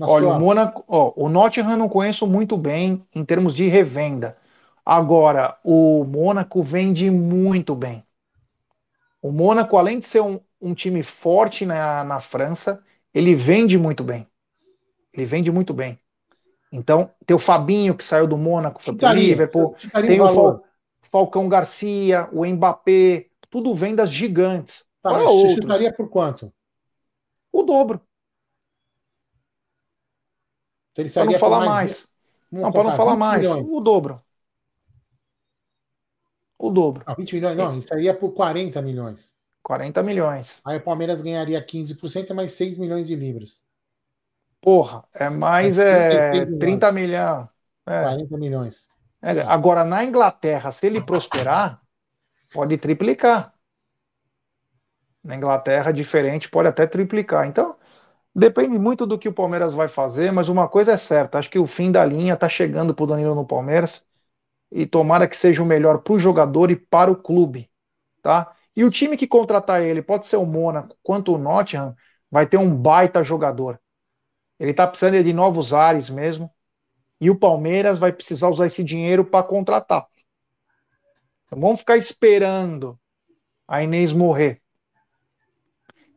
Olha, 0.00 0.26
sua... 0.26 0.36
o 0.36 0.40
Mônaco, 0.40 0.84
ó, 0.86 1.12
o 1.16 1.28
Nottingham 1.28 1.76
não 1.76 1.88
conheço 1.88 2.26
muito 2.26 2.56
bem 2.56 3.06
em 3.14 3.24
termos 3.24 3.54
de 3.54 3.66
revenda. 3.68 4.36
Agora, 4.84 5.56
o 5.64 6.04
Mônaco 6.04 6.62
vende 6.62 7.10
muito 7.10 7.74
bem. 7.74 8.04
O 9.20 9.32
Mônaco, 9.32 9.76
além 9.76 9.98
de 9.98 10.06
ser 10.06 10.20
um, 10.20 10.38
um 10.60 10.74
time 10.74 11.02
forte 11.02 11.66
na, 11.66 12.04
na 12.04 12.20
França, 12.20 12.82
ele 13.12 13.34
vende 13.34 13.78
muito 13.78 14.04
bem. 14.04 14.26
Ele 15.12 15.24
vende 15.24 15.50
muito 15.50 15.72
bem. 15.72 15.98
Então, 16.70 17.10
tem 17.24 17.34
o 17.34 17.40
Fabinho, 17.40 17.94
que 17.94 18.04
saiu 18.04 18.26
do 18.26 18.36
Mônaco, 18.36 18.82
foi 18.82 18.94
pro 18.94 19.12
Liverpool. 19.12 19.74
Tem 20.06 20.20
o 20.20 20.32
Fal, 20.32 20.64
Falcão 21.10 21.48
Garcia, 21.48 22.28
o 22.32 22.44
Mbappé, 22.44 23.26
tudo 23.48 23.74
vendas 23.74 24.10
gigantes. 24.10 24.84
Tá, 25.02 25.12
mas 25.12 25.30
outros. 25.30 25.54
chutaria 25.54 25.92
por 25.92 26.10
quanto? 26.10 26.52
O 27.56 27.62
dobro. 27.62 28.02
Então 30.92 31.24
para 31.24 31.32
não 31.32 31.38
falar 31.38 31.58
mais. 31.60 31.68
mais. 31.70 32.08
Não, 32.52 32.70
para 32.70 32.84
não 32.84 32.92
falar 32.92 33.16
mais. 33.16 33.42
Milhões. 33.42 33.66
O 33.66 33.80
dobro. 33.80 34.22
O 36.58 36.70
dobro. 36.70 37.02
Não, 37.06 37.14
20 37.14 37.32
milhões, 37.34 37.56
não, 37.56 37.78
isso 37.78 37.88
seria 37.88 38.12
por 38.12 38.32
40 38.32 38.82
milhões. 38.82 39.34
40 39.62 40.02
milhões. 40.02 40.60
Aí 40.66 40.76
o 40.76 40.82
Palmeiras 40.82 41.22
ganharia 41.22 41.64
15%, 41.64 42.30
é 42.30 42.34
mais 42.34 42.52
6 42.52 42.76
milhões 42.76 43.06
de 43.06 43.14
libras. 43.14 43.62
Porra, 44.60 45.02
é 45.14 45.30
mais 45.30 45.78
é, 45.78 46.44
30 46.44 46.92
milhões. 46.92 47.48
É. 47.86 48.02
40 48.02 48.36
milhões. 48.36 48.88
É, 49.22 49.40
agora, 49.40 49.82
na 49.82 50.04
Inglaterra, 50.04 50.72
se 50.72 50.86
ele 50.86 51.00
prosperar, 51.00 51.80
pode 52.52 52.76
triplicar. 52.76 53.55
Na 55.26 55.36
Inglaterra, 55.36 55.92
diferente, 55.92 56.48
pode 56.48 56.68
até 56.68 56.86
triplicar. 56.86 57.46
Então, 57.46 57.76
Depende 58.38 58.78
muito 58.78 59.06
do 59.06 59.18
que 59.18 59.30
o 59.30 59.32
Palmeiras 59.32 59.72
vai 59.72 59.88
fazer, 59.88 60.30
mas 60.30 60.50
uma 60.50 60.68
coisa 60.68 60.92
é 60.92 60.96
certa: 60.98 61.38
acho 61.38 61.48
que 61.48 61.58
o 61.58 61.66
fim 61.66 61.90
da 61.90 62.04
linha 62.04 62.34
está 62.34 62.50
chegando 62.50 62.94
para 62.94 63.04
o 63.04 63.06
Danilo 63.06 63.34
no 63.34 63.46
Palmeiras 63.46 64.04
e 64.70 64.84
tomara 64.84 65.26
que 65.26 65.34
seja 65.34 65.62
o 65.62 65.66
melhor 65.66 66.00
para 66.02 66.12
o 66.12 66.18
jogador 66.18 66.70
e 66.70 66.76
para 66.76 67.10
o 67.10 67.16
clube, 67.16 67.70
tá? 68.20 68.54
E 68.76 68.84
o 68.84 68.90
time 68.90 69.16
que 69.16 69.26
contratar 69.26 69.82
ele, 69.82 70.02
pode 70.02 70.26
ser 70.26 70.36
o 70.36 70.44
Mônaco 70.44 70.98
quanto 71.02 71.34
o 71.34 71.38
Nottingham, 71.38 71.96
vai 72.30 72.46
ter 72.46 72.58
um 72.58 72.76
baita 72.76 73.22
jogador. 73.22 73.80
Ele 74.60 74.72
está 74.72 74.86
precisando 74.86 75.24
de 75.24 75.32
novos 75.32 75.72
ares 75.72 76.10
mesmo. 76.10 76.50
E 77.18 77.30
o 77.30 77.38
Palmeiras 77.38 77.96
vai 77.96 78.12
precisar 78.12 78.50
usar 78.50 78.66
esse 78.66 78.84
dinheiro 78.84 79.24
para 79.24 79.46
contratar. 79.46 80.06
Então 81.46 81.58
vamos 81.58 81.80
ficar 81.80 81.96
esperando 81.96 83.00
a 83.66 83.82
Inês 83.82 84.12
morrer. 84.12 84.60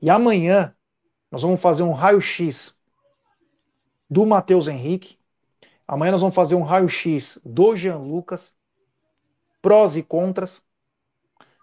E 0.02 0.10
amanhã 0.10 0.74
nós 1.32 1.42
vamos 1.42 1.62
fazer 1.62 1.84
um 1.84 1.92
raio-x 1.92 2.76
do 4.10 4.26
Matheus 4.26 4.68
Henrique. 4.68 5.18
Amanhã 5.88 6.12
nós 6.12 6.22
vamos 6.22 6.36
fazer 6.36 6.56
um 6.56 6.64
raio-x 6.64 7.40
do 7.44 7.76
Jean 7.76 7.98
Lucas. 7.98 8.54
Prós 9.62 9.96
e 9.96 10.04
contras. 10.04 10.62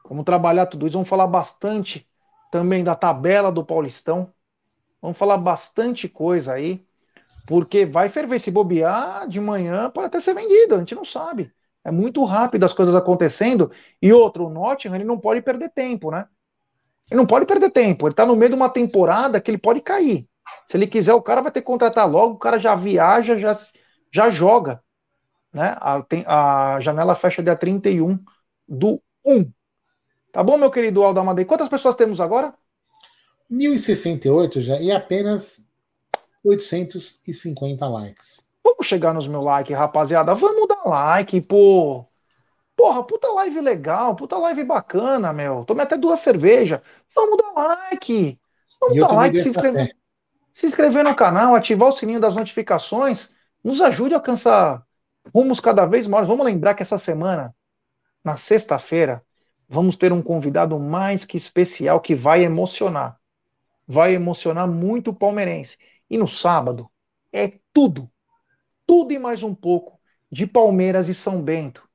Vamos 0.08 0.24
trabalhar 0.24 0.66
tudo 0.66 0.86
isso. 0.86 0.94
Vamos 0.94 1.08
falar 1.08 1.26
bastante 1.26 2.08
também 2.50 2.84
da 2.84 2.94
tabela 2.94 3.50
do 3.50 3.64
Paulistão. 3.64 4.32
Vamos 5.00 5.16
falar 5.16 5.38
bastante 5.38 6.08
coisa 6.08 6.52
aí. 6.52 6.86
Porque 7.46 7.86
vai 7.86 8.08
ferver. 8.08 8.38
Se 8.38 8.50
bobear 8.50 9.26
de 9.28 9.40
manhã, 9.40 9.90
pode 9.90 10.08
até 10.08 10.20
ser 10.20 10.34
vendido. 10.34 10.74
A 10.74 10.78
gente 10.78 10.94
não 10.94 11.04
sabe. 11.04 11.52
É 11.82 11.90
muito 11.90 12.24
rápido 12.24 12.64
as 12.64 12.72
coisas 12.72 12.94
acontecendo. 12.94 13.70
E 14.02 14.12
outro, 14.12 14.46
o 14.46 14.50
Nottingham 14.50 14.96
ele 14.96 15.04
não 15.04 15.18
pode 15.18 15.40
perder 15.40 15.70
tempo, 15.70 16.10
né? 16.10 16.28
Ele 17.10 17.18
não 17.18 17.26
pode 17.26 17.46
perder 17.46 17.70
tempo. 17.70 18.06
Ele 18.06 18.12
está 18.12 18.26
no 18.26 18.36
meio 18.36 18.50
de 18.50 18.56
uma 18.56 18.68
temporada 18.68 19.40
que 19.40 19.50
ele 19.50 19.58
pode 19.58 19.80
cair. 19.80 20.28
Se 20.66 20.76
ele 20.76 20.86
quiser, 20.86 21.14
o 21.14 21.22
cara 21.22 21.40
vai 21.40 21.52
ter 21.52 21.60
que 21.60 21.66
contratar 21.66 22.10
logo, 22.10 22.34
o 22.34 22.38
cara 22.38 22.58
já 22.58 22.74
viaja, 22.74 23.36
já, 23.38 23.56
já 24.12 24.30
joga. 24.30 24.82
Né? 25.52 25.76
A, 25.80 26.02
tem, 26.02 26.24
a 26.26 26.78
janela 26.80 27.14
fecha 27.14 27.42
dia 27.42 27.56
31 27.56 28.18
do 28.68 29.00
1. 29.24 29.50
Tá 30.32 30.42
bom, 30.42 30.58
meu 30.58 30.70
querido 30.70 31.02
Aldo 31.02 31.20
Amadei? 31.20 31.44
Quantas 31.44 31.68
pessoas 31.68 31.94
temos 31.94 32.20
agora? 32.20 32.52
1068 33.48 34.60
já 34.60 34.80
e 34.80 34.90
apenas 34.90 35.60
850 36.44 37.86
likes. 37.88 38.44
Vamos 38.62 38.86
chegar 38.86 39.14
nos 39.14 39.28
mil 39.28 39.40
likes, 39.40 39.76
rapaziada. 39.76 40.34
Vamos 40.34 40.68
dar 40.68 40.84
like, 40.84 41.40
pô. 41.40 42.04
Porra, 42.76 43.02
puta 43.02 43.28
live 43.28 43.58
legal, 43.62 44.14
puta 44.14 44.36
live 44.36 44.62
bacana, 44.62 45.32
meu. 45.32 45.64
Tomei 45.64 45.84
até 45.84 45.96
duas 45.96 46.20
cervejas. 46.20 46.82
Vamos 47.14 47.38
dar 47.38 47.52
like. 47.52 48.38
Vamos 48.78 48.98
dar 48.98 49.12
like, 49.12 49.40
se 49.40 49.48
inscrever, 49.48 49.96
se 50.52 50.66
inscrever 50.66 51.02
no 51.02 51.16
canal, 51.16 51.54
ativar 51.54 51.88
o 51.88 51.92
sininho 51.92 52.20
das 52.20 52.36
notificações. 52.36 53.34
Nos 53.64 53.80
ajude 53.80 54.12
a 54.12 54.18
alcançar 54.18 54.86
rumos 55.34 55.58
cada 55.58 55.86
vez 55.86 56.06
maiores. 56.06 56.28
Vamos 56.28 56.44
lembrar 56.44 56.74
que 56.74 56.82
essa 56.82 56.98
semana, 56.98 57.56
na 58.22 58.36
sexta-feira, 58.36 59.24
vamos 59.66 59.96
ter 59.96 60.12
um 60.12 60.20
convidado 60.20 60.78
mais 60.78 61.24
que 61.24 61.38
especial 61.38 61.98
que 61.98 62.14
vai 62.14 62.44
emocionar. 62.44 63.18
Vai 63.88 64.14
emocionar 64.14 64.68
muito 64.68 65.12
o 65.12 65.14
palmeirense. 65.14 65.78
E 66.10 66.18
no 66.18 66.28
sábado 66.28 66.90
é 67.32 67.58
tudo, 67.72 68.10
tudo 68.86 69.14
e 69.14 69.18
mais 69.18 69.42
um 69.42 69.54
pouco 69.54 69.98
de 70.30 70.46
Palmeiras 70.46 71.08
e 71.08 71.14
São 71.14 71.40
Bento 71.40 71.85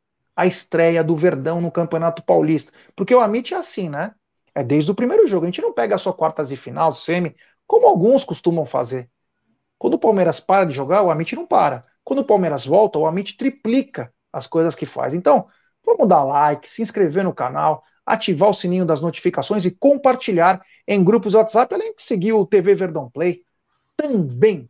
a 0.42 0.48
estreia 0.48 1.04
do 1.04 1.16
Verdão 1.16 1.62
no 1.62 1.70
Campeonato 1.70 2.24
Paulista. 2.24 2.72
Porque 2.96 3.14
o 3.14 3.20
Amit 3.20 3.54
é 3.54 3.58
assim, 3.58 3.90
né? 3.90 4.16
É 4.56 4.64
desde 4.64 4.90
o 4.90 4.96
primeiro 4.96 5.28
jogo. 5.28 5.46
A 5.46 5.48
gente 5.48 5.62
não 5.62 5.72
pega 5.72 6.00
só 6.00 6.12
quartas 6.12 6.50
de 6.50 6.58
final, 6.58 6.96
semi, 6.96 7.36
como 7.68 7.86
alguns 7.86 8.24
costumam 8.24 8.66
fazer. 8.66 9.08
Quando 9.78 9.94
o 9.94 10.00
Palmeiras 10.00 10.40
para 10.40 10.66
de 10.66 10.74
jogar, 10.74 11.04
o 11.04 11.12
Amit 11.12 11.36
não 11.36 11.46
para. 11.46 11.84
Quando 12.04 12.20
o 12.20 12.26
Palmeiras 12.26 12.66
volta, 12.66 12.98
o 12.98 13.06
Amit 13.06 13.38
triplica 13.38 14.12
as 14.34 14.48
coisas 14.48 14.74
que 14.74 14.88
faz. 14.88 15.14
Então, 15.14 15.48
vamos 15.86 16.08
dar 16.08 16.24
like, 16.24 16.68
se 16.68 16.82
inscrever 16.82 17.24
no 17.24 17.36
canal, 17.36 17.84
ativar 18.04 18.50
o 18.50 18.54
sininho 18.54 18.84
das 18.84 19.00
notificações 19.00 19.64
e 19.64 19.70
compartilhar 19.70 20.60
em 20.88 21.04
grupos 21.04 21.36
WhatsApp, 21.36 21.72
além 21.72 21.94
de 21.94 22.02
seguir 22.02 22.34
o 22.34 22.48
TV 22.48 22.74
Verdão 22.74 23.12
Play. 23.12 23.44
Também, 23.96 24.68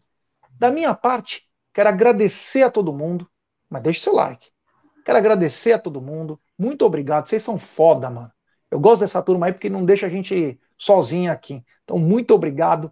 da 0.51 0.69
minha 0.69 0.93
parte, 0.93 1.47
quero 1.73 1.87
agradecer 1.87 2.63
a 2.63 2.69
todo 2.69 2.91
mundo, 2.91 3.25
mas 3.69 3.81
deixe 3.81 4.01
seu 4.01 4.13
like 4.13 4.50
Quero 5.03 5.17
agradecer 5.17 5.73
a 5.73 5.79
todo 5.79 6.01
mundo. 6.01 6.39
Muito 6.57 6.85
obrigado. 6.85 7.27
Vocês 7.27 7.43
são 7.43 7.57
foda, 7.57 8.09
mano. 8.09 8.31
Eu 8.69 8.79
gosto 8.79 9.01
dessa 9.01 9.21
turma 9.21 9.47
aí 9.47 9.53
porque 9.53 9.69
não 9.69 9.83
deixa 9.83 10.05
a 10.05 10.09
gente 10.09 10.59
sozinho 10.77 11.31
aqui. 11.31 11.63
Então, 11.83 11.97
muito 11.97 12.33
obrigado. 12.33 12.91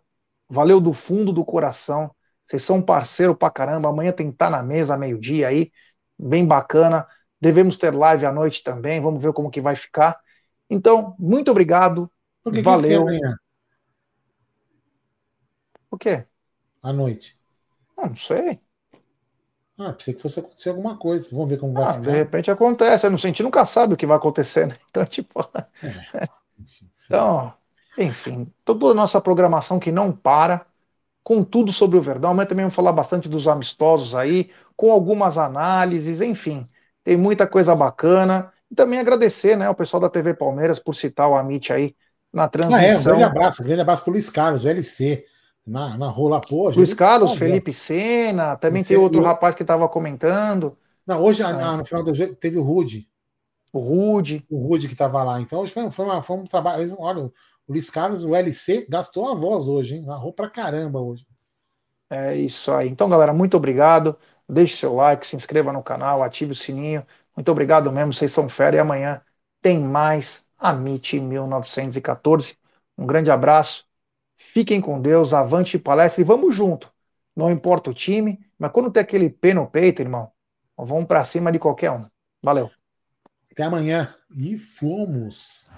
Valeu 0.50 0.82
do 0.82 0.92
fundo 0.92 1.32
do 1.32 1.46
coração. 1.46 2.14
Vocês 2.46 2.64
são 2.64 2.82
parceiro 2.82 3.36
pra 3.36 3.50
caramba. 3.50 3.90
Amanhã 3.90 4.12
tem 4.12 4.28
que 4.28 4.34
estar 4.34 4.50
na 4.50 4.64
mesa, 4.64 4.98
meio-dia 4.98 5.48
aí. 5.48 5.72
Bem 6.18 6.46
bacana. 6.46 7.08
Devemos 7.40 7.78
ter 7.78 7.94
live 7.94 8.26
à 8.26 8.32
noite 8.32 8.64
também. 8.64 9.00
Vamos 9.00 9.22
ver 9.22 9.32
como 9.32 9.52
que 9.52 9.62
vai 9.62 9.76
ficar. 9.76 10.20
Então, 10.70 11.16
muito 11.18 11.52
obrigado. 11.52 12.12
O 12.44 12.52
que 12.52 12.62
Valeu. 12.62 13.06
Que 13.06 13.12
amanhã? 13.12 13.38
O 15.92 15.98
quê? 15.98 16.26
À 16.82 16.92
noite. 16.92 17.38
Ah, 17.96 18.08
não 18.08 18.16
sei. 18.16 18.60
Ah, 19.80 19.94
pensei 19.94 20.14
que 20.14 20.22
fosse 20.22 20.42
acontecer 20.42 20.70
alguma 20.70 20.98
coisa. 20.98 21.30
Vamos 21.32 21.50
ver 21.50 21.58
como 21.58 21.72
vai 21.72 21.84
ah, 21.84 21.94
ficar. 21.94 22.02
De 22.02 22.12
repente 22.12 22.52
acontece. 22.52 23.08
A 23.08 23.10
gente 23.16 23.42
nunca 23.42 23.64
sabe 23.64 23.94
o 23.94 23.98
que 23.98 24.06
vai 24.06 24.18
acontecer, 24.18 24.68
né? 24.68 24.74
Então, 24.90 25.06
tipo. 25.06 25.40
É. 26.14 26.28
então, 27.06 27.54
enfim, 27.98 28.52
toda 28.66 28.88
a 28.88 28.94
nossa 28.94 29.22
programação 29.22 29.80
que 29.80 29.92
não 29.92 30.12
para, 30.12 30.66
com 31.24 31.44
tudo 31.44 31.72
sobre 31.72 31.98
o 31.98 32.02
Verdão. 32.02 32.32
Amanhã 32.32 32.46
também 32.46 32.66
vamos 32.66 32.76
falar 32.76 32.92
bastante 32.92 33.30
dos 33.30 33.48
amistosos 33.48 34.14
aí, 34.14 34.52
com 34.76 34.92
algumas 34.92 35.38
análises, 35.38 36.20
enfim. 36.20 36.68
Tem 37.04 37.16
muita 37.16 37.48
coisa 37.48 37.74
bacana. 37.74 38.52
E 38.70 38.76
também 38.76 39.00
agradecer 39.00 39.56
né, 39.56 39.66
ao 39.66 39.74
pessoal 39.74 40.02
da 40.02 40.10
TV 40.10 40.34
Palmeiras 40.34 40.78
por 40.78 40.94
citar 40.94 41.30
o 41.30 41.36
Amit 41.36 41.72
aí 41.72 41.96
na 42.32 42.48
transmissão. 42.50 42.80
Ah, 42.80 42.86
é, 42.86 42.98
um 42.98 43.04
grande 43.04 43.24
abraço, 43.24 43.62
um 43.64 43.66
grande 43.66 43.82
abraço 43.82 44.04
para 44.04 44.12
o 44.12 44.14
Luiz 44.14 44.30
Carlos, 44.30 44.66
LC 44.66 45.26
na, 45.70 45.98
na 45.98 46.08
rola, 46.08 46.42
pô. 46.42 46.70
Luiz 46.70 46.94
Carlos, 46.94 47.34
Felipe 47.34 47.72
Sena, 47.72 48.56
também 48.56 48.84
tem 48.84 48.98
outro 48.98 49.22
rapaz 49.22 49.54
que 49.54 49.62
estava 49.62 49.88
comentando. 49.88 50.76
Não, 51.06 51.24
hoje, 51.24 51.44
é. 51.44 51.54
no 51.54 51.86
final 51.86 52.04
do 52.04 52.14
jogo, 52.14 52.36
teve 52.36 52.58
o 52.58 52.64
Rude. 52.64 53.08
O 53.72 53.80
Rude. 53.80 54.46
O 54.50 54.58
Rude 54.58 54.88
que 54.88 54.94
estava 54.94 55.24
lá. 55.24 55.40
Então, 55.40 55.60
hoje 55.60 55.72
foi, 55.72 55.90
foi, 55.92 56.06
uma, 56.06 56.22
foi 56.22 56.38
um 56.38 56.44
trabalho. 56.44 56.96
Olha, 57.00 57.32
Luiz 57.68 57.90
Carlos, 57.90 58.26
o 58.26 58.36
LC, 58.36 58.88
gastou 58.90 59.30
a 59.30 59.36
voz 59.36 59.68
hoje, 59.68 59.96
hein? 59.96 60.02
Narrou 60.02 60.34
pra 60.34 60.50
caramba 60.50 61.00
hoje. 61.00 61.26
É 62.10 62.36
isso 62.36 62.72
aí. 62.72 62.90
Então, 62.90 63.08
galera, 63.08 63.34
muito 63.34 63.56
obrigado. 63.56 64.18
Deixe 64.48 64.76
seu 64.78 64.96
like, 64.96 65.26
se 65.26 65.36
inscreva 65.36 65.72
no 65.72 65.84
canal, 65.84 66.24
ative 66.24 66.54
o 66.54 66.56
sininho. 66.56 67.06
Muito 67.36 67.52
obrigado 67.52 67.92
mesmo, 67.92 68.12
vocês 68.12 68.32
são 68.32 68.50
fera. 68.50 68.76
E 68.76 68.80
amanhã 68.80 69.22
tem 69.62 69.80
mais 69.80 70.48
Amit 70.58 71.20
1914. 71.20 72.58
Um 72.98 73.06
grande 73.06 73.30
abraço. 73.30 73.89
Fiquem 74.40 74.80
com 74.80 75.00
Deus, 75.00 75.34
avante 75.34 75.78
palestra 75.78 76.22
e 76.22 76.26
vamos 76.26 76.56
junto. 76.56 76.92
Não 77.36 77.52
importa 77.52 77.92
o 77.92 77.94
time, 77.94 78.40
mas 78.58 78.72
quando 78.72 78.90
tem 78.90 79.04
aquele 79.04 79.30
pé 79.30 79.54
no 79.54 79.68
peito, 79.68 80.02
irmão, 80.02 80.32
vamos 80.78 81.06
para 81.06 81.24
cima 81.26 81.52
de 81.52 81.60
qualquer 81.60 81.92
um. 81.92 82.06
Valeu. 82.42 82.72
Até 83.52 83.64
amanhã. 83.64 84.16
E 84.36 84.58
fomos. 84.58 85.70